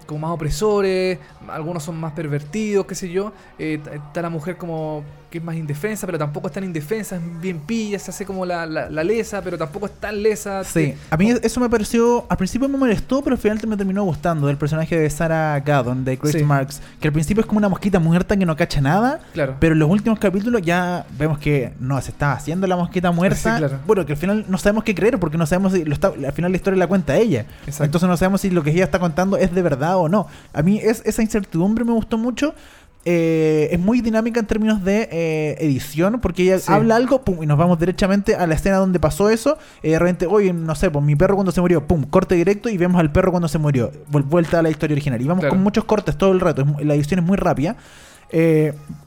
como 0.07 0.21
más 0.21 0.31
opresores, 0.31 1.19
algunos 1.47 1.83
son 1.83 1.99
más 1.99 2.13
pervertidos, 2.13 2.87
qué 2.87 2.95
sé 2.95 3.09
yo. 3.09 3.33
Eh, 3.59 3.79
está 3.93 4.23
la 4.23 4.31
mujer 4.31 4.57
como 4.57 5.03
que 5.37 5.39
es 5.39 5.45
más 5.45 5.55
indefensa, 5.55 6.05
pero 6.07 6.17
tampoco 6.17 6.47
es 6.47 6.53
tan 6.53 6.63
indefensa, 6.63 7.15
es 7.17 7.21
bien 7.41 7.59
pilla, 7.59 7.99
se 7.99 8.09
hace 8.11 8.25
como 8.25 8.45
la, 8.45 8.65
la, 8.65 8.89
la 8.89 9.03
lesa, 9.03 9.41
pero 9.43 9.57
tampoco 9.57 9.85
es 9.85 9.91
tan 9.93 10.21
lesa. 10.23 10.63
Sí, 10.63 10.95
a 11.11 11.17
mí 11.17 11.31
eso 11.43 11.59
me 11.59 11.69
pareció, 11.69 12.25
al 12.27 12.37
principio 12.37 12.67
me 12.67 12.77
molestó, 12.77 13.21
pero 13.23 13.35
al 13.35 13.41
final 13.41 13.59
me 13.67 13.77
terminó 13.77 14.03
gustando 14.03 14.47
del 14.47 14.57
personaje 14.57 14.97
de 14.97 15.09
Sarah 15.09 15.59
Gaddon, 15.59 16.03
de 16.03 16.15
Grace 16.15 16.39
Sí. 16.39 16.43
Marks, 16.45 16.81
que 16.99 17.07
al 17.07 17.13
principio 17.13 17.41
es 17.41 17.47
como 17.47 17.59
una 17.59 17.69
mosquita 17.69 17.99
muerta 17.99 18.35
que 18.35 18.45
no 18.45 18.55
cacha 18.55 18.81
nada, 18.81 19.19
Claro. 19.33 19.55
pero 19.59 19.73
en 19.73 19.79
los 19.79 19.89
últimos 19.89 20.17
capítulos 20.19 20.61
ya 20.63 21.05
vemos 21.17 21.37
que 21.37 21.73
no, 21.79 22.01
se 22.01 22.11
está 22.11 22.33
haciendo 22.33 22.65
la 22.67 22.75
mosquita 22.75 23.11
muerta. 23.11 23.35
Sí, 23.37 23.59
claro. 23.59 23.79
Bueno, 23.85 24.05
que 24.05 24.13
al 24.13 24.17
final 24.17 24.45
no 24.47 24.57
sabemos 24.57 24.83
qué 24.83 24.95
creer, 24.95 25.19
porque 25.19 25.37
no 25.37 25.45
sabemos 25.45 25.73
si 25.73 25.85
lo 25.85 25.93
está, 25.93 26.07
al 26.07 26.33
final 26.33 26.51
la 26.51 26.57
historia 26.57 26.77
la 26.79 26.87
cuenta 26.87 27.15
ella. 27.15 27.45
Exacto. 27.65 27.83
Entonces 27.85 28.09
no 28.09 28.17
sabemos 28.17 28.41
si 28.41 28.49
lo 28.49 28.63
que 28.63 28.71
ella 28.71 28.85
está 28.85 28.99
contando 28.99 29.37
es 29.37 29.53
de 29.53 29.61
verdad 29.61 29.97
o 29.97 30.09
no. 30.09 30.27
A 30.53 30.61
mí 30.63 30.79
es, 30.81 31.01
esa 31.05 31.21
incertidumbre 31.21 31.83
me 31.85 31.91
gustó 31.93 32.17
mucho. 32.17 32.55
Eh, 33.09 33.69
es 33.71 33.79
muy 33.79 34.01
dinámica 34.01 34.41
en 34.41 34.45
términos 34.47 34.83
de 34.83 35.07
eh, 35.09 35.55
edición, 35.59 36.19
porque 36.19 36.43
ella 36.43 36.59
Sí. 36.59 36.69
habla 36.73 36.97
algo 36.97 37.21
pum, 37.21 37.41
y 37.41 37.45
nos 37.45 37.57
vamos 37.57 37.79
derechamente 37.79 38.35
a 38.35 38.45
la 38.47 38.55
escena 38.55 38.75
donde 38.77 38.99
pasó 38.99 39.29
eso. 39.29 39.57
Eh, 39.81 39.91
de 39.91 39.99
repente, 39.99 40.25
oye, 40.27 40.51
no 40.51 40.75
sé, 40.75 40.91
pues 40.91 41.05
mi 41.05 41.15
perro 41.15 41.35
cuando 41.35 41.53
se 41.53 41.61
murió, 41.61 41.87
pum, 41.87 42.03
corte 42.03 42.35
directo 42.35 42.67
y 42.67 42.77
vemos 42.77 42.99
al 42.99 43.09
perro 43.13 43.31
cuando 43.31 43.47
se 43.47 43.59
murió. 43.59 43.91
Vuel- 44.11 44.25
Vuelta 44.25 44.59
a 44.59 44.61
la 44.61 44.69
historia 44.69 44.93
original. 44.93 45.21
Y 45.21 45.25
vamos 45.25 45.39
Claro. 45.43 45.55
con 45.55 45.63
muchos 45.63 45.85
cortes 45.85 46.17
todo 46.17 46.33
el 46.33 46.41
rato. 46.41 46.65
la 46.81 46.95
edición 46.95 47.21
es 47.21 47.25
muy 47.25 47.37
rápida. 47.37 47.77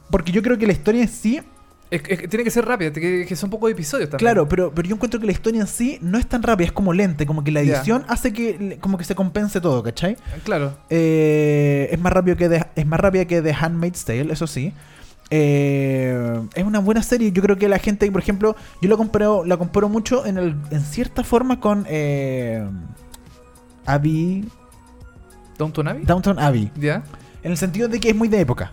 Porque 0.09 0.31
yo 0.31 0.41
creo 0.41 0.57
que 0.57 0.65
la 0.65 0.73
historia 0.73 1.03
en 1.03 1.07
sí 1.07 1.39
Es, 1.91 2.01
es 2.07 2.19
que 2.21 2.27
tiene 2.29 2.45
que 2.45 2.51
ser 2.51 2.65
rápida, 2.65 2.91
que, 2.93 3.25
que 3.27 3.35
son 3.35 3.49
pocos 3.49 3.69
episodios 3.69 4.09
también. 4.09 4.25
Claro, 4.25 4.47
pero, 4.47 4.73
pero 4.73 4.87
yo 4.87 4.95
encuentro 4.95 5.19
que 5.19 5.25
la 5.25 5.33
historia 5.33 5.59
en 5.59 5.67
sí 5.67 5.99
no 6.01 6.17
es 6.17 6.25
tan 6.25 6.41
rápida, 6.41 6.67
es 6.67 6.71
como 6.71 6.93
lenta, 6.93 7.25
como 7.25 7.43
que 7.43 7.51
la 7.51 7.59
edición 7.59 8.05
hace 8.07 8.31
que 8.31 8.77
como 8.79 8.97
que 8.97 9.03
se 9.03 9.13
compense 9.13 9.59
todo, 9.59 9.83
¿cachai? 9.83 10.15
Claro. 10.45 10.77
Eh, 10.89 11.89
es 11.91 11.99
más 11.99 12.13
rápido 12.13 12.37
que 12.37 12.63
es 12.75 12.85
más 12.85 12.99
rápida 12.99 13.25
que 13.25 13.41
The 13.41 13.53
Handmaid's 13.53 14.05
Tale, 14.05 14.31
eso 14.31 14.47
sí. 14.47 14.73
Eh, 15.33 16.41
es 16.55 16.63
una 16.63 16.79
buena 16.79 17.03
serie. 17.03 17.31
Yo 17.31 17.41
creo 17.41 17.57
que 17.57 17.67
la 17.67 17.79
gente, 17.79 18.09
por 18.11 18.21
ejemplo, 18.21 18.55
yo 18.81 18.89
la 18.89 18.97
comparo, 18.97 19.45
la 19.45 19.57
comparo 19.57 19.89
mucho 19.89 20.25
en, 20.25 20.37
el, 20.37 20.55
en 20.71 20.81
cierta 20.81 21.23
forma 21.23 21.59
con 21.59 21.85
eh, 21.89 22.65
Abby, 23.85 24.45
Downton 25.57 25.87
Abbey. 25.87 26.05
Downton 26.05 26.39
Abbey, 26.39 26.71
¿Ya? 26.75 27.03
en 27.43 27.51
el 27.51 27.57
sentido 27.57 27.87
de 27.87 27.99
que 27.99 28.09
es 28.09 28.15
muy 28.15 28.27
de 28.27 28.39
época. 28.39 28.71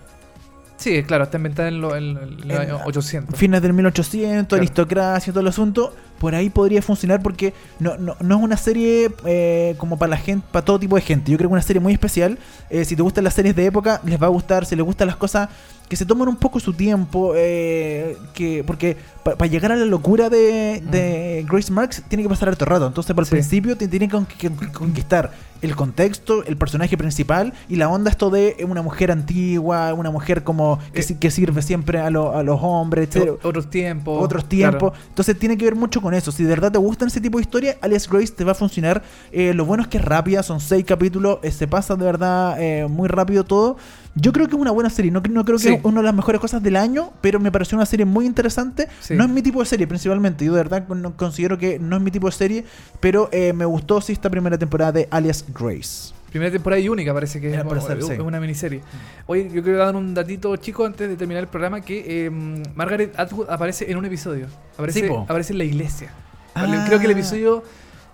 Sí, 0.78 1.02
claro, 1.02 1.24
está 1.24 1.36
inventada 1.38 1.68
en, 1.68 1.80
lo- 1.80 1.96
en- 1.96 2.16
en 2.16 2.48
los 2.48 2.58
años 2.58 2.80
800. 2.86 3.36
fines 3.38 3.60
del 3.60 3.72
1800, 3.72 4.46
Claro. 4.46 4.60
aristocracia, 4.62 5.32
todo 5.32 5.40
el 5.40 5.48
asunto, 5.48 5.92
por 6.20 6.34
ahí 6.36 6.50
podría 6.50 6.80
funcionar 6.82 7.20
porque 7.20 7.52
no, 7.80 7.96
no, 7.98 8.16
no 8.20 8.36
es 8.38 8.42
una 8.42 8.56
serie 8.56 9.10
eh, 9.26 9.74
como 9.76 9.98
para 9.98 10.10
la 10.10 10.16
gente, 10.16 10.46
para 10.52 10.64
todo 10.64 10.78
tipo 10.78 10.94
de 10.94 11.02
gente. 11.02 11.32
Yo 11.32 11.36
creo 11.36 11.48
que 11.50 11.52
es 11.52 11.58
una 11.58 11.62
serie 11.66 11.80
muy 11.80 11.92
especial. 11.92 12.38
Eh, 12.70 12.84
si 12.84 12.94
te 12.94 13.02
gustan 13.02 13.24
las 13.24 13.34
series 13.34 13.56
de 13.56 13.66
época, 13.66 14.00
les 14.04 14.22
va 14.22 14.26
a 14.26 14.30
gustar. 14.30 14.64
Si 14.66 14.76
les 14.76 14.84
gustan 14.84 15.08
las 15.08 15.16
cosas 15.16 15.48
que 15.88 15.96
se 15.96 16.04
toman 16.06 16.28
un 16.28 16.36
poco 16.36 16.60
su 16.60 16.72
tiempo, 16.74 17.32
eh, 17.34 18.16
que 18.34 18.62
porque 18.64 18.96
para 19.24 19.46
llegar 19.46 19.72
a 19.72 19.76
la 19.76 19.84
locura 19.86 20.28
de, 20.28 20.80
de 20.90 21.44
Grace 21.48 21.72
Marks 21.72 22.02
tiene 22.08 22.22
que 22.22 22.28
pasar 22.28 22.50
harto 22.50 22.64
rato. 22.66 22.86
Entonces, 22.86 23.14
para 23.14 23.22
el 23.22 23.26
Sí. 23.26 23.30
principio 23.32 23.76
te 23.76 23.88
tiene 23.88 24.08
que 24.08 24.50
conquistar 24.72 25.32
el 25.62 25.74
contexto, 25.76 26.44
el 26.44 26.56
personaje 26.56 26.96
principal 26.96 27.52
y 27.68 27.76
la 27.76 27.88
onda 27.88 28.10
esto 28.10 28.30
de 28.30 28.56
una 28.68 28.82
mujer 28.82 29.10
antigua, 29.10 29.92
una 29.94 30.10
mujer 30.10 30.44
como 30.44 30.78
que, 30.92 31.00
Eh, 31.00 31.16
que 31.18 31.30
sirve 31.30 31.62
siempre 31.62 31.98
a, 32.00 32.10
lo- 32.10 32.36
a 32.36 32.42
los 32.42 32.58
hombres, 32.62 33.08
etc 33.14 33.38
Otros 33.42 33.70
tiempos. 33.70 34.22
otros 34.22 34.48
tiempos. 34.48 34.92
claro. 34.92 35.04
Entonces 35.08 35.38
tiene 35.38 35.56
que 35.56 35.64
ver 35.64 35.74
mucho 35.76 36.00
con 36.00 36.14
eso. 36.14 36.30
Si 36.32 36.42
de 36.44 36.50
verdad 36.50 36.72
te 36.72 36.78
gustan 36.78 37.08
ese 37.08 37.20
tipo 37.20 37.38
de 37.38 37.42
historia, 37.42 37.76
Alias 37.80 38.08
Grace 38.08 38.32
te 38.32 38.44
va 38.44 38.52
a 38.52 38.54
funcionar. 38.54 39.02
Eh, 39.32 39.52
lo 39.54 39.64
bueno 39.64 39.82
es 39.82 39.88
que 39.88 39.98
es 39.98 40.04
rápida, 40.04 40.42
son 40.42 40.60
seis 40.60 40.84
capítulos, 40.84 41.38
eh, 41.42 41.50
se 41.50 41.66
pasa 41.66 41.96
de 41.96 42.04
verdad 42.04 42.56
eh, 42.60 42.86
muy 42.88 43.08
rápido 43.08 43.44
todo. 43.44 43.76
Yo 44.20 44.32
creo 44.32 44.48
que 44.48 44.56
es 44.56 44.60
una 44.60 44.70
buena 44.70 44.90
serie, 44.90 45.10
no, 45.10 45.20
no 45.30 45.44
creo 45.44 45.58
que 45.58 45.62
Sí. 45.64 45.74
es 45.74 45.84
una 45.84 46.00
de 46.00 46.04
las 46.06 46.14
mejores 46.14 46.40
cosas 46.40 46.62
del 46.62 46.76
año, 46.76 47.12
pero 47.20 47.38
me 47.40 47.52
pareció 47.52 47.76
una 47.76 47.86
serie 47.86 48.04
muy 48.06 48.26
interesante. 48.26 48.88
Sí. 49.00 49.14
No 49.14 49.24
es 49.24 49.30
mi 49.30 49.42
tipo 49.42 49.60
de 49.60 49.66
serie 49.66 49.86
principalmente, 49.86 50.44
yo 50.44 50.52
de 50.54 50.58
verdad 50.64 50.86
considero 51.16 51.56
que 51.58 51.78
no 51.78 51.96
es 51.96 52.02
mi 52.02 52.10
tipo 52.10 52.26
de 52.26 52.32
serie, 52.32 52.64
pero 53.00 53.28
eh, 53.32 53.52
me 53.52 53.64
gustó 53.64 54.00
sí 54.00 54.12
esta 54.12 54.28
primera 54.30 54.58
temporada 54.58 54.92
de 54.92 55.08
Alias 55.10 55.44
Grace. 55.54 56.12
Primera 56.30 56.50
temporada 56.50 56.78
y 56.80 56.88
única, 56.90 57.14
parece 57.14 57.40
que 57.40 57.54
es, 57.54 57.64
parecer, 57.64 58.20
una 58.20 58.38
miniserie. 58.38 58.82
Oye, 59.26 59.48
yo 59.50 59.62
quiero 59.62 59.78
dar 59.78 59.96
un 59.96 60.12
datito 60.12 60.54
chico 60.56 60.84
antes 60.84 61.08
de 61.08 61.16
terminar 61.16 61.42
el 61.44 61.48
programa: 61.48 61.80
que 61.80 62.26
eh, 62.26 62.30
Margaret 62.30 63.18
Atwood 63.18 63.48
aparece 63.48 63.90
en 63.90 63.96
un 63.96 64.04
episodio. 64.04 64.46
Aparece, 64.74 65.00
Sí, 65.08 65.14
aparece 65.26 65.52
en 65.54 65.58
la 65.58 65.64
iglesia. 65.64 66.10
Ah. 66.54 66.84
Creo 66.86 66.98
que 66.98 67.06
el 67.06 67.12
episodio. 67.12 67.62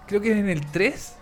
Creo 0.07 0.21
que 0.21 0.31
es 0.31 0.37
en 0.39 0.49
el 0.49 0.65
3. 0.67 1.13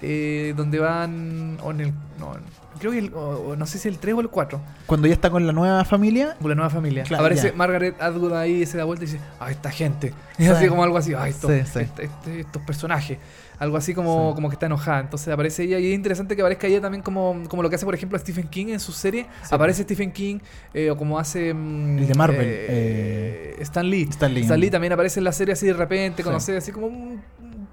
eh, 0.00 0.54
donde 0.56 0.78
van. 0.78 1.58
O 1.62 1.70
en 1.70 1.80
el. 1.80 1.92
No, 2.18 2.34
creo 2.78 2.92
que 2.92 2.98
el- 2.98 3.14
o- 3.14 3.48
o 3.50 3.56
no 3.56 3.66
sé 3.66 3.78
si 3.78 3.88
el 3.88 3.98
3 3.98 4.14
o 4.14 4.20
el 4.20 4.28
4. 4.28 4.60
Cuando 4.86 5.06
ya 5.08 5.14
está 5.14 5.30
con 5.30 5.46
la 5.46 5.52
nueva 5.52 5.84
familia, 5.84 6.36
Con 6.40 6.48
la 6.50 6.54
nueva 6.54 6.70
familia. 6.70 7.02
Claro, 7.04 7.22
Aparece 7.24 7.50
ya. 7.50 7.56
Margaret 7.56 8.00
Atwood 8.00 8.32
ahí, 8.34 8.64
se 8.66 8.76
da 8.78 8.84
vuelta 8.84 9.04
y 9.04 9.08
dice: 9.08 9.20
¡Ah, 9.40 9.50
esta 9.50 9.70
gente! 9.70 10.12
Es 10.38 10.46
Sí. 10.46 10.52
así 10.52 10.68
como 10.68 10.82
algo 10.84 10.98
así: 10.98 11.14
¡Ah, 11.14 11.28
estos, 11.28 11.50
Sí, 11.50 11.60
sí. 11.72 11.78
este- 11.80 12.04
este- 12.04 12.40
estos 12.40 12.62
personajes! 12.62 13.18
Algo 13.58 13.78
así 13.78 13.94
como, 13.94 14.34
como 14.34 14.50
que 14.50 14.54
está 14.54 14.66
enojada. 14.66 15.00
Entonces 15.00 15.28
aparece 15.32 15.62
ella 15.62 15.78
y 15.78 15.86
es 15.90 15.94
interesante 15.94 16.36
que 16.36 16.42
aparezca 16.42 16.66
ella 16.66 16.82
también 16.82 17.02
como, 17.02 17.42
como 17.48 17.62
lo 17.62 17.70
que 17.70 17.76
hace, 17.76 17.86
por 17.86 17.94
ejemplo, 17.94 18.18
Stephen 18.18 18.48
King 18.48 18.66
en 18.68 18.80
su 18.80 18.92
serie. 18.92 19.26
aparece 19.50 19.82
Stephen 19.84 20.12
King 20.12 20.40
eh, 20.74 20.90
o 20.90 20.96
como 20.98 21.18
hace. 21.18 21.54
mm, 21.54 21.98
El 22.00 22.06
de 22.08 22.14
Marvel, 22.14 22.38
eh, 22.46 23.56
Stan 23.60 23.88
Lee. 23.88 24.06
Stan 24.10 24.32
Lee. 24.60 24.70
también 24.70 24.92
aparece 24.92 25.20
en 25.20 25.24
la 25.24 25.32
serie 25.32 25.54
así 25.54 25.66
de 25.66 25.72
repente, 25.72 26.22
conoce 26.22 26.54
así 26.56 26.70
como 26.72 26.86
un 26.88 27.22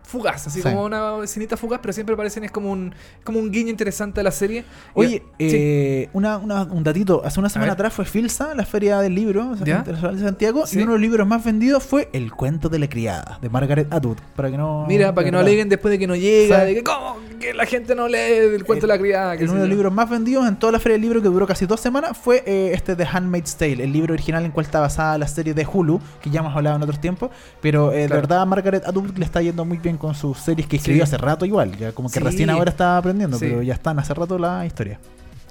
fugaz, 0.04 0.46
así 0.48 0.62
Sí. 0.62 0.64
como 0.70 0.84
una 0.86 1.24
escenita 1.24 1.58
fugaz, 1.58 1.80
pero 1.82 1.94
siempre 1.94 2.14
aparecen, 2.14 2.44
es 2.44 2.52
como 2.52 2.72
un, 2.72 2.94
como 3.24 3.40
un 3.40 3.50
guiño 3.52 3.70
interesante 3.70 4.20
de 4.20 4.24
la 4.24 4.32
serie. 4.32 4.60
Y- 4.60 4.64
Oye, 5.00 5.24
sí. 5.40 5.48
eh, 5.50 6.10
una, 6.14 6.38
una- 6.38 6.64
un 6.64 6.84
datito. 6.84 7.22
Hace 7.26 7.40
una 7.40 7.50
semana 7.50 7.74
atrás 7.74 7.94
fue 7.94 8.06
Filsa, 8.06 8.54
la 8.54 8.66
feria 8.66 9.00
del 9.00 9.16
libro 9.16 9.56
de 9.56 9.74
Santiago, 10.20 10.68
Sí. 10.68 10.80
y 10.80 10.84
uno 10.84 10.92
de 10.94 10.98
los 10.98 11.02
libros 11.02 11.28
más 11.28 11.44
vendidos 11.44 11.84
fue 11.84 12.10
El 12.14 12.32
cuento 12.32 12.70
de 12.70 12.80
la 12.80 12.88
criada, 12.88 13.40
de 13.42 13.50
Margaret 13.50 13.88
Atwood. 13.92 14.18
Para 14.36 14.52
que 14.52 14.58
no. 14.58 14.86
Mira, 14.88 15.14
para 15.14 15.26
que 15.26 15.32
no 15.32 15.40
aleguen 15.40 15.70
después 15.70 15.92
de 15.92 16.00
que 16.00 16.08
no 16.08 16.16
llega, 16.16 16.64
de 16.66 16.76
que 16.76 16.84
cómo 16.84 17.18
que 17.44 17.54
la 17.54 17.66
gente 17.66 17.94
no 17.96 18.08
lee 18.08 18.18
el 18.56 18.64
cuento 18.64 18.88
de 18.88 18.94
la 18.94 19.00
criada. 19.00 19.38
que 19.38 19.44
El 19.44 19.50
uno 19.50 19.60
de 19.62 19.68
los 19.68 19.76
libros 19.76 19.94
más 19.94 20.10
vendidos 20.10 20.48
en 20.48 20.56
toda 20.56 20.72
la 20.72 20.80
feria 20.80 20.94
del 20.94 21.02
libro 21.02 21.22
que 21.22 21.28
duró 21.28 21.46
casi 21.46 21.66
dos 21.66 21.80
semanas 21.80 22.18
fue 22.18 22.44
eh, 22.46 22.72
este 22.74 22.96
de 22.96 23.06
Handmaid's 23.06 23.56
Tale, 23.58 23.84
el 23.84 23.92
libro 23.92 24.14
original 24.14 24.46
en 24.46 24.52
cual 24.52 24.66
está 24.66 24.80
basada 24.80 25.18
la 25.18 25.28
serie 25.28 25.54
de 25.54 25.66
Hulu, 25.72 26.00
que 26.22 26.30
ya 26.30 26.40
hemos 26.40 26.56
hablado 26.56 26.78
en 26.78 26.84
otros 26.84 27.00
tiempos. 27.02 27.32
Pero 27.62 27.92
eh, 27.92 28.08
de 28.08 28.08
verdad, 28.08 28.46
Margaret 28.48 28.84
Atwood 28.86 29.18
le 29.18 29.26
está 29.26 29.42
yendo 29.42 29.66
muy 29.66 29.78
bien 29.78 29.98
con 29.98 30.16
sus 30.16 30.38
series 30.40 30.68
que 30.68 30.78
escribió 30.78 31.06
Sí. 31.06 31.14
hace 31.14 31.18
rato, 31.18 31.46
igual. 31.46 31.78
Ya 31.78 31.92
como 31.92 32.10
que 32.10 32.20
Sí. 32.20 32.26
recién 32.26 32.50
ahora 32.50 32.70
está 32.72 32.98
aprendiendo, 32.98 33.38
Sí. 33.38 33.46
pero 33.48 33.62
ya 33.62 33.74
están 33.74 34.00
hace 34.00 34.14
rato 34.14 34.38
la 34.40 34.66
historia. 34.66 35.00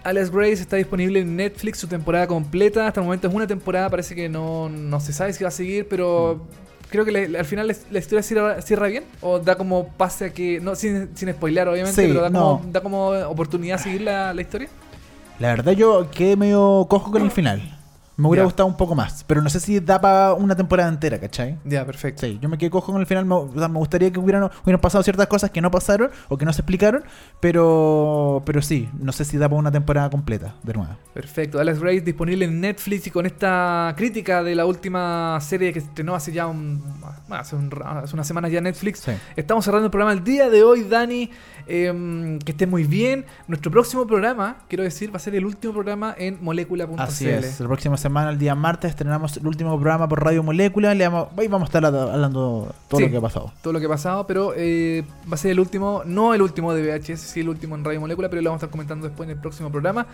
Alex 0.04 0.30
Grace 0.32 0.54
está 0.54 0.76
disponible 0.76 1.20
en 1.20 1.36
Netflix, 1.36 1.78
su 1.78 1.86
temporada 1.86 2.26
completa. 2.26 2.88
Hasta 2.88 3.00
el 3.00 3.04
momento 3.04 3.28
es 3.28 3.34
una 3.34 3.46
temporada, 3.46 3.88
parece 3.88 4.14
que 4.16 4.28
no, 4.28 4.68
no 4.68 4.98
se 4.98 5.12
sabe 5.12 5.32
si 5.32 5.44
va 5.44 5.48
a 5.48 5.52
seguir, 5.52 5.86
pero 5.88 6.44
creo 6.92 7.04
que 7.04 7.10
le- 7.10 7.36
al 7.38 7.44
final 7.44 7.66
la- 7.66 7.74
la 7.90 7.98
historia 7.98 8.22
cierra, 8.22 8.62
cierra 8.62 8.86
bien. 8.86 9.02
O 9.20 9.40
da 9.40 9.56
como 9.56 9.88
pase 9.88 10.26
a 10.26 10.32
que. 10.32 10.60
No, 10.60 10.76
sin, 10.76 11.10
sin 11.16 11.32
spoilear, 11.32 11.66
obviamente, 11.68 12.00
Sí, 12.00 12.06
pero 12.06 12.20
da, 12.22 12.30
como, 12.30 12.62
da 12.70 12.80
como 12.80 13.08
oportunidad 13.08 13.80
a 13.80 13.82
seguir 13.82 14.02
la, 14.02 14.32
la 14.32 14.40
historia. 14.42 14.68
La 15.40 15.48
verdad 15.48 15.72
yo 15.72 16.08
quedé 16.12 16.36
medio 16.36 16.86
cojo 16.88 17.10
con 17.10 17.22
el 17.22 17.30
final. 17.32 17.60
Me 18.22 18.28
hubiera 18.28 18.44
gustado 18.44 18.68
un 18.68 18.76
poco 18.76 18.94
más, 18.94 19.24
pero 19.26 19.42
no 19.42 19.50
sé 19.50 19.60
si 19.60 19.80
da 19.80 20.00
para 20.00 20.34
una 20.34 20.54
temporada 20.54 20.88
entera, 20.88 21.18
¿cachai? 21.18 21.58
Ya, 21.64 21.84
perfecto. 21.84 22.26
Sí, 22.26 22.38
yo 22.40 22.48
me 22.48 22.56
quedé 22.56 22.70
cojo 22.70 22.92
con 22.92 23.00
el 23.00 23.06
final. 23.06 23.24
Me, 23.24 23.34
o 23.34 23.50
sea, 23.56 23.68
me 23.68 23.78
gustaría 23.78 24.10
que 24.12 24.18
hubieran, 24.18 24.48
hubieran 24.62 24.80
pasado 24.80 25.02
ciertas 25.02 25.26
cosas 25.26 25.50
que 25.50 25.60
no 25.60 25.70
pasaron 25.70 26.10
o 26.28 26.38
que 26.38 26.44
no 26.44 26.52
se 26.52 26.60
explicaron, 26.60 27.02
pero 27.40 28.42
pero 28.46 28.62
sí, 28.62 28.88
no 28.98 29.12
sé 29.12 29.24
si 29.24 29.36
da 29.38 29.48
para 29.48 29.58
una 29.58 29.72
temporada 29.72 30.10
completa, 30.10 30.54
de 30.62 30.72
nuevo. 30.74 30.96
Perfecto. 31.14 31.58
Alex 31.58 31.80
Grace 31.80 32.00
disponible 32.02 32.44
en 32.44 32.60
Netflix 32.60 33.06
y 33.06 33.10
con 33.10 33.26
esta 33.26 33.94
crítica 33.96 34.42
de 34.42 34.54
la 34.54 34.66
última 34.66 35.38
serie 35.40 35.72
que 35.72 35.80
se 35.80 35.88
estrenó 35.88 36.14
hace 36.14 36.32
ya 36.32 36.46
un, 36.46 36.82
bueno, 37.28 37.42
hace, 37.42 37.56
un 37.56 37.70
hace 37.84 38.14
unas 38.14 38.26
semanas 38.26 38.50
ya 38.50 38.60
Netflix. 38.60 39.00
Sí. 39.00 39.12
Estamos 39.36 39.64
cerrando 39.64 39.86
el 39.86 39.90
programa 39.90 40.12
el 40.12 40.24
día 40.24 40.48
de 40.48 40.62
hoy, 40.62 40.84
Dani. 40.84 41.30
Em, 41.66 42.38
que 42.38 42.52
esté 42.52 42.66
muy 42.66 42.84
bien. 42.84 43.24
Nuestro 43.48 43.70
próximo 43.70 44.06
programa, 44.06 44.56
quiero 44.68 44.84
decir, 44.84 45.12
va 45.12 45.16
a 45.16 45.20
ser 45.20 45.34
el 45.34 45.44
último 45.44 45.72
programa 45.72 46.14
en 46.18 46.38
molécula.cl. 46.42 47.00
Así 47.00 47.28
es. 47.28 47.60
La 47.60 47.66
próxima 47.66 47.96
semana, 47.96 48.30
el 48.30 48.38
día 48.38 48.54
martes, 48.54 48.90
estrenamos 48.90 49.36
el 49.36 49.46
último 49.46 49.72
programa 49.78 50.08
por 50.08 50.22
Radio 50.22 50.42
Molécula. 50.42 50.94
Le 50.94 51.06
vamos, 51.08 51.28
ahí 51.36 51.48
vamos 51.48 51.66
a 51.66 51.70
estar 51.70 51.84
hablando 51.84 52.74
todo 52.88 52.98
Sí. 52.98 53.04
lo 53.06 53.10
que 53.10 53.16
ha 53.16 53.20
pasado. 53.20 53.52
Todo 53.62 53.72
lo 53.72 53.80
que 53.80 53.86
ha 53.86 53.90
pasado, 53.90 54.26
pero 54.26 54.52
eh, 54.56 55.04
va 55.30 55.34
a 55.34 55.38
ser 55.38 55.50
el 55.52 55.60
último, 55.60 56.02
no 56.04 56.34
el 56.34 56.42
último 56.42 56.72
de 56.74 56.82
VHS, 56.82 57.20
sí 57.20 57.40
el 57.40 57.48
último 57.48 57.74
en 57.76 57.84
Radio 57.84 58.00
Molécula, 58.00 58.28
pero 58.28 58.42
lo 58.42 58.50
vamos 58.50 58.62
a 58.62 58.66
estar 58.66 58.70
comentando 58.72 59.06
después 59.06 59.28
en 59.28 59.36
el 59.36 59.40
próximo 59.40 59.70
programa. 59.70 60.06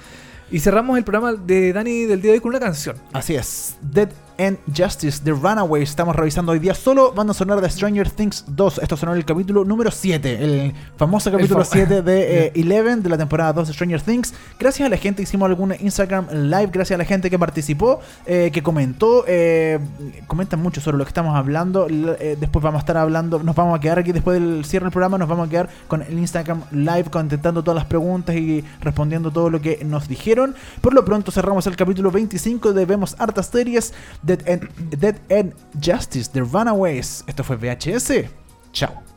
Y 0.51 0.61
cerramos 0.61 0.97
el 0.99 1.05
programa 1.05 1.33
de 1.35 1.73
Dani 1.73 2.05
del 2.05 2.23
día 2.23 2.31
de 2.33 2.39
hoy 2.39 2.41
con 2.41 2.51
una 2.51 2.61
canción. 2.61 2.97
Así 3.13 3.35
es. 3.35 3.77
Dead 3.83 4.09
End 4.39 4.57
Justice, 4.75 5.21
The 5.25 5.33
Runaways. 5.33 5.91
Estamos 5.91 6.15
revisando 6.15 6.53
hoy 6.53 6.61
día 6.61 6.73
solo. 6.73 7.13
Van 7.13 7.29
a 7.29 7.35
sonar 7.35 7.61
de 7.61 7.69
Stranger 7.69 8.09
Things 8.09 8.45
2. 8.47 8.79
Esto 8.79 8.97
sonó 8.97 9.11
en 9.13 9.19
el 9.19 9.25
capítulo 9.25 9.65
número 9.65 9.91
7. 9.91 10.45
El 10.45 10.75
famoso 10.97 11.33
capítulo 11.33 11.65
fam- 11.65 11.69
7 11.73 12.03
de 12.03 12.23
eh, 12.47 12.53
Eleven 12.55 13.03
de 13.03 13.09
la 13.09 13.19
temporada 13.19 13.53
2 13.53 13.67
de 13.67 13.75
Stranger 13.75 14.01
Things. 14.01 14.33
Gracias 14.61 14.87
a 14.87 14.91
la 14.91 14.97
gente 14.97 15.17
que 15.17 15.23
hicimos 15.25 15.47
algún 15.47 15.75
Instagram 15.81 16.29
Live. 16.31 16.69
Gracias 16.73 16.95
a 16.95 16.99
la 16.99 17.05
gente 17.05 17.31
que 17.31 17.39
participó, 17.39 17.99
eh, 18.27 18.51
que 18.53 18.63
comentó. 18.63 19.25
eh, 19.27 19.81
comentan 20.29 20.61
mucho 20.63 20.81
sobre 20.81 20.99
lo 20.99 21.05
que 21.05 21.09
estamos 21.11 21.35
hablando. 21.37 21.89
Eh, 21.91 22.37
después 22.39 22.63
vamos 22.63 22.79
a 22.79 22.83
estar 22.83 22.97
hablando. 22.97 23.43
Nos 23.43 23.57
vamos 23.57 23.77
a 23.77 23.81
quedar 23.81 23.99
aquí 23.99 24.13
después 24.13 24.41
del 24.41 24.65
cierre 24.65 24.85
del 24.85 24.93
programa. 24.93 25.19
Nos 25.19 25.29
vamos 25.29 25.49
a 25.49 25.51
quedar 25.51 25.69
con 25.89 26.03
el 26.03 26.17
Instagram 26.17 26.63
Live 26.71 27.07
contestando 27.11 27.65
todas 27.65 27.75
las 27.77 27.87
preguntas 27.87 28.37
y 28.37 28.65
respondiendo 28.81 29.33
todo 29.33 29.51
lo 29.51 29.61
que 29.61 29.85
nos 29.85 30.07
dijeron. 30.07 30.55
Por 30.81 30.95
lo 30.95 31.05
pronto 31.05 31.33
cerramos 31.33 31.67
el 31.67 31.75
capítulo 31.75 32.13
25 32.13 32.73
de 32.73 32.87
Vemos 32.87 33.17
Hartas 33.19 33.47
Series. 33.47 33.93
Dead 34.29 34.43
End, 34.47 34.69
Dead 35.01 35.19
End 35.31 35.55
Justice, 35.81 36.29
The 36.29 36.43
Runaways. 36.43 37.25
Esto 37.27 37.43
fue 37.43 37.57
VHS. 37.57 38.29
Chao. 38.73 39.08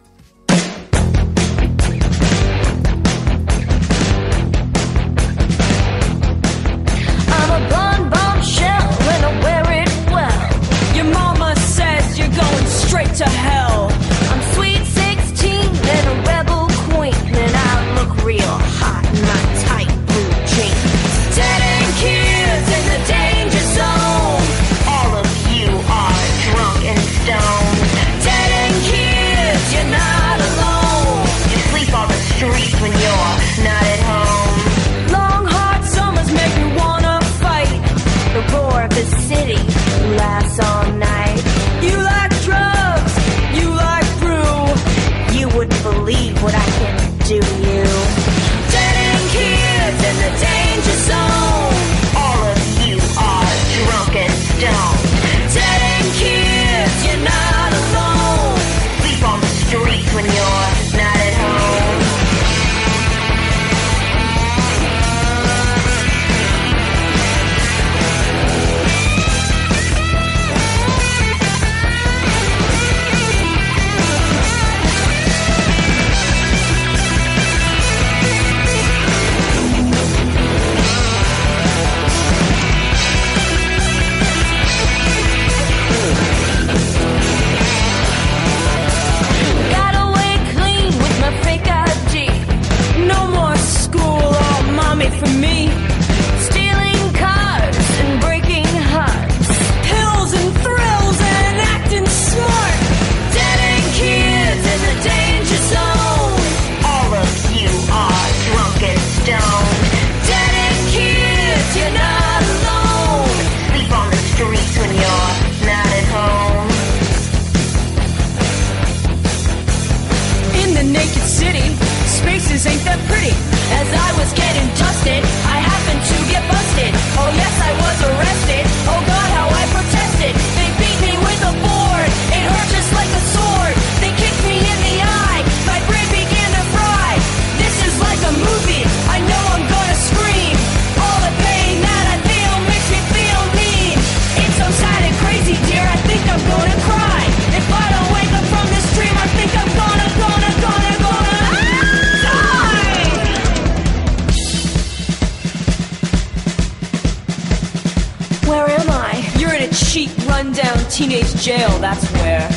Jail, 161.42 161.76
that's 161.80 162.06
where. 162.22 162.48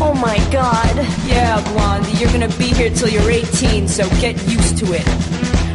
Oh 0.00 0.14
my 0.14 0.38
god. 0.50 0.96
Yeah, 1.26 1.60
Blondie, 1.72 2.12
you're 2.12 2.32
gonna 2.32 2.48
be 2.56 2.72
here 2.72 2.88
till 2.88 3.08
you're 3.08 3.30
18, 3.30 3.86
so 3.86 4.08
get 4.18 4.34
used 4.48 4.78
to 4.78 4.86
it. 4.94 5.04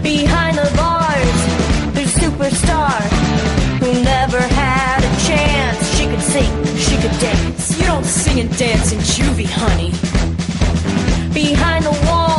Behind 0.01 0.57
the 0.57 0.71
bars, 0.75 1.39
there's 1.93 2.15
a 2.17 2.21
superstar 2.21 3.01
who 3.79 3.93
never 4.03 4.39
had 4.39 4.99
a 5.03 5.13
chance. 5.27 5.77
She 5.95 6.07
could 6.07 6.21
sing, 6.21 6.51
she 6.75 6.95
could 6.97 7.17
dance. 7.19 7.77
You 7.77 7.85
don't 7.85 8.05
sing 8.05 8.39
and 8.39 8.57
dance 8.57 8.91
in 8.91 8.99
juvie, 8.99 9.45
honey. 9.45 9.91
Behind 11.33 11.85
the 11.85 11.95
walls, 12.07 12.30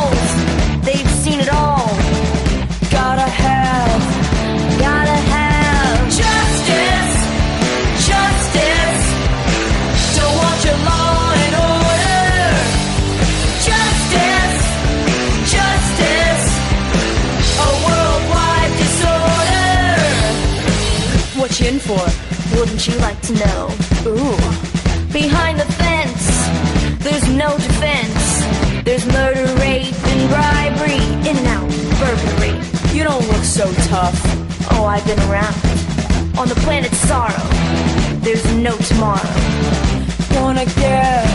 Know? 23.33 23.67
Ooh. 24.05 24.37
Behind 25.11 25.59
the 25.59 25.65
fence, 25.81 26.23
there's 26.99 27.27
no 27.29 27.57
defense. 27.57 28.43
There's 28.83 29.05
murder, 29.07 29.45
rape, 29.55 29.95
and 30.05 30.29
bribery. 30.29 31.01
In 31.27 31.37
and 31.37 31.47
out, 31.47 31.69
burglary. 31.99 32.53
You 32.95 33.03
don't 33.03 33.27
look 33.27 33.43
so 33.43 33.73
tough. 33.89 34.19
Oh, 34.73 34.85
I've 34.85 35.05
been 35.07 35.19
around. 35.31 35.55
On 36.37 36.47
the 36.47 36.55
planet 36.63 36.91
Sorrow, 36.93 37.47
there's 38.21 38.45
no 38.57 38.77
tomorrow. 38.77 39.33
Gonna 40.29 40.65
get, 40.65 41.25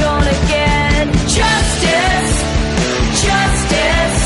gonna 0.00 0.36
get 0.48 1.06
justice, 1.28 2.32
justice. 3.20 4.18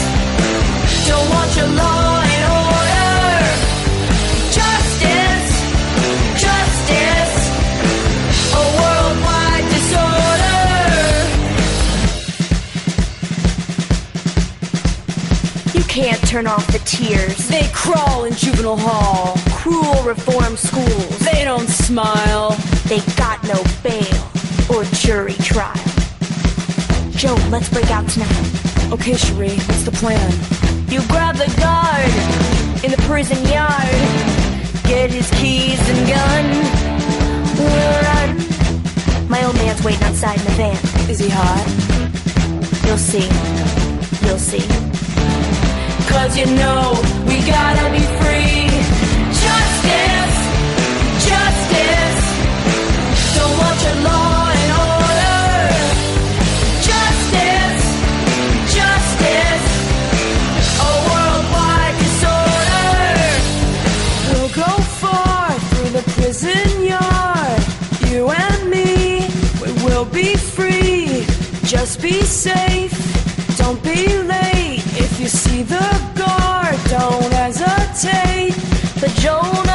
Don't 1.09 1.29
want 1.31 1.57
your 1.57 1.69
law 1.69 2.06
turn 16.27 16.47
off 16.49 16.67
the 16.73 16.81
tears. 16.81 17.49
They 17.49 17.69
crawl 17.73 18.25
in 18.25 18.35
juvenile 18.35 18.77
hall. 18.77 19.37
Cruel 19.51 20.03
reform 20.03 20.57
schools. 20.57 21.19
They 21.21 21.45
don't 21.45 21.69
smile. 21.69 22.57
They 22.87 22.99
got 23.15 23.43
no 23.45 23.63
bail 23.83 24.23
or 24.69 24.85
jury 24.91 25.35
trial. 25.35 25.73
Joe, 27.13 27.37
let's 27.49 27.69
break 27.71 27.91
out 27.91 28.09
tonight. 28.09 28.93
Okay, 28.93 29.15
Cherie, 29.15 29.57
what's 29.67 29.85
the 29.85 29.93
plan? 29.93 30.31
You 30.91 31.01
grab 31.07 31.37
the 31.37 31.47
guard 31.61 32.11
in 32.85 32.91
the 32.91 33.03
prison 33.07 33.39
yard. 33.47 33.87
Get 34.83 35.11
his 35.11 35.31
keys 35.39 35.81
and 35.89 36.09
gun. 36.09 36.45
We'll 37.57 38.03
run. 38.03 39.29
My 39.29 39.45
old 39.45 39.55
man's 39.57 39.83
waiting 39.85 40.03
outside 40.03 40.39
in 40.41 40.45
the 40.45 40.53
van. 40.53 41.09
Is 41.09 41.21
he 41.21 41.29
hot? 41.31 41.67
You'll 42.85 42.99
see. 42.99 43.29
You'll 44.27 44.39
see. 44.39 44.96
Cause 46.17 46.37
you 46.39 46.47
know 46.47 46.83
we 47.29 47.37
gotta 47.47 47.87
be 47.93 48.03
free. 48.21 48.67
Justice, 49.45 50.37
justice. 51.29 52.23
Don't 53.37 53.55
want 53.63 53.79
your 53.87 53.99
law 54.09 54.51
and 54.61 54.71
order. 54.89 55.69
Justice, 56.91 57.83
justice. 58.79 59.67
A 60.89 60.91
worldwide 61.11 61.97
disorder. 62.05 63.21
We'll 64.31 64.53
go 64.65 64.73
far 65.03 65.53
through 65.69 65.91
the 65.99 66.05
prison 66.17 66.69
yard. 66.83 67.61
You 68.11 68.31
and 68.31 68.71
me, 68.71 69.29
we 69.63 69.71
will 69.85 70.07
be 70.07 70.35
free. 70.35 71.27
Just 71.65 72.01
be 72.01 72.23
safe, 72.23 72.96
But 79.01 79.11
Joan, 79.17 79.66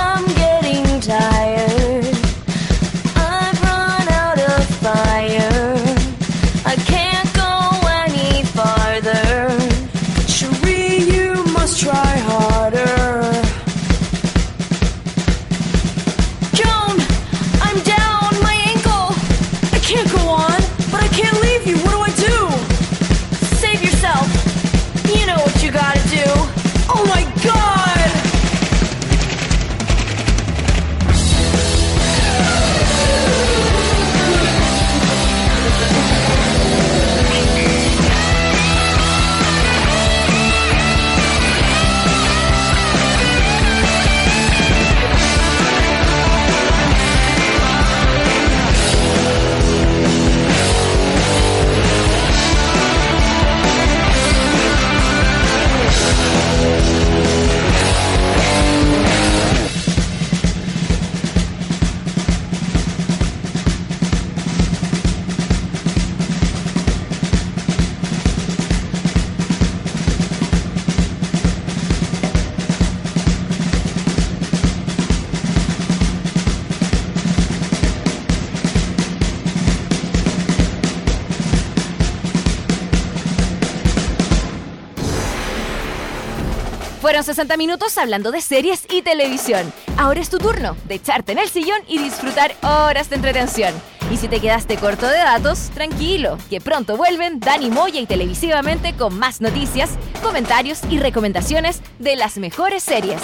Fueron 87.22 87.36
60 87.36 87.58
minutos 87.58 88.00
hablando 88.00 88.32
de 88.32 88.42
series 88.42 88.88
y 88.90 89.04
televisión. 89.04 89.72
Ahora 89.96 90.20
es 90.22 90.32
tu 90.32 90.40
turno 90.40 90.76
de 90.88 90.96
echarte 90.96 91.34
en 91.34 91.38
el 91.38 91.50
sillón 91.50 91.80
y 91.88 92.00
disfrutar 92.00 92.56
horas 92.64 93.12
de 93.12 93.18
entretención. 93.18 93.76
Y 94.12 94.18
si 94.18 94.28
te 94.28 94.40
quedaste 94.40 94.78
corto 94.78 95.06
de 95.06 95.18
datos, 95.18 95.70
tranquilo, 95.70 96.40
que 96.50 96.60
pronto 96.60 96.98
vuelven 96.98 97.40
Dani 97.40 97.70
Moya 97.70 98.02
y 98.02 98.08
televisivamente 98.08 98.96
con 98.96 99.20
más 99.20 99.40
noticias, 99.40 99.92
comentarios 100.24 100.80
y 100.90 100.98
recomendaciones 100.98 101.84
de 102.00 102.16
las 102.16 102.38
mejores 102.38 102.82
series. 102.82 103.22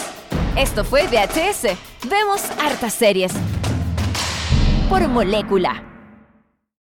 Esto 0.56 0.86
fue 0.86 1.08
VHS. 1.08 1.76
Vemos 2.08 2.44
hartas 2.62 2.94
series. 2.94 3.32
Por 4.90 5.08
molécula. 5.08 5.97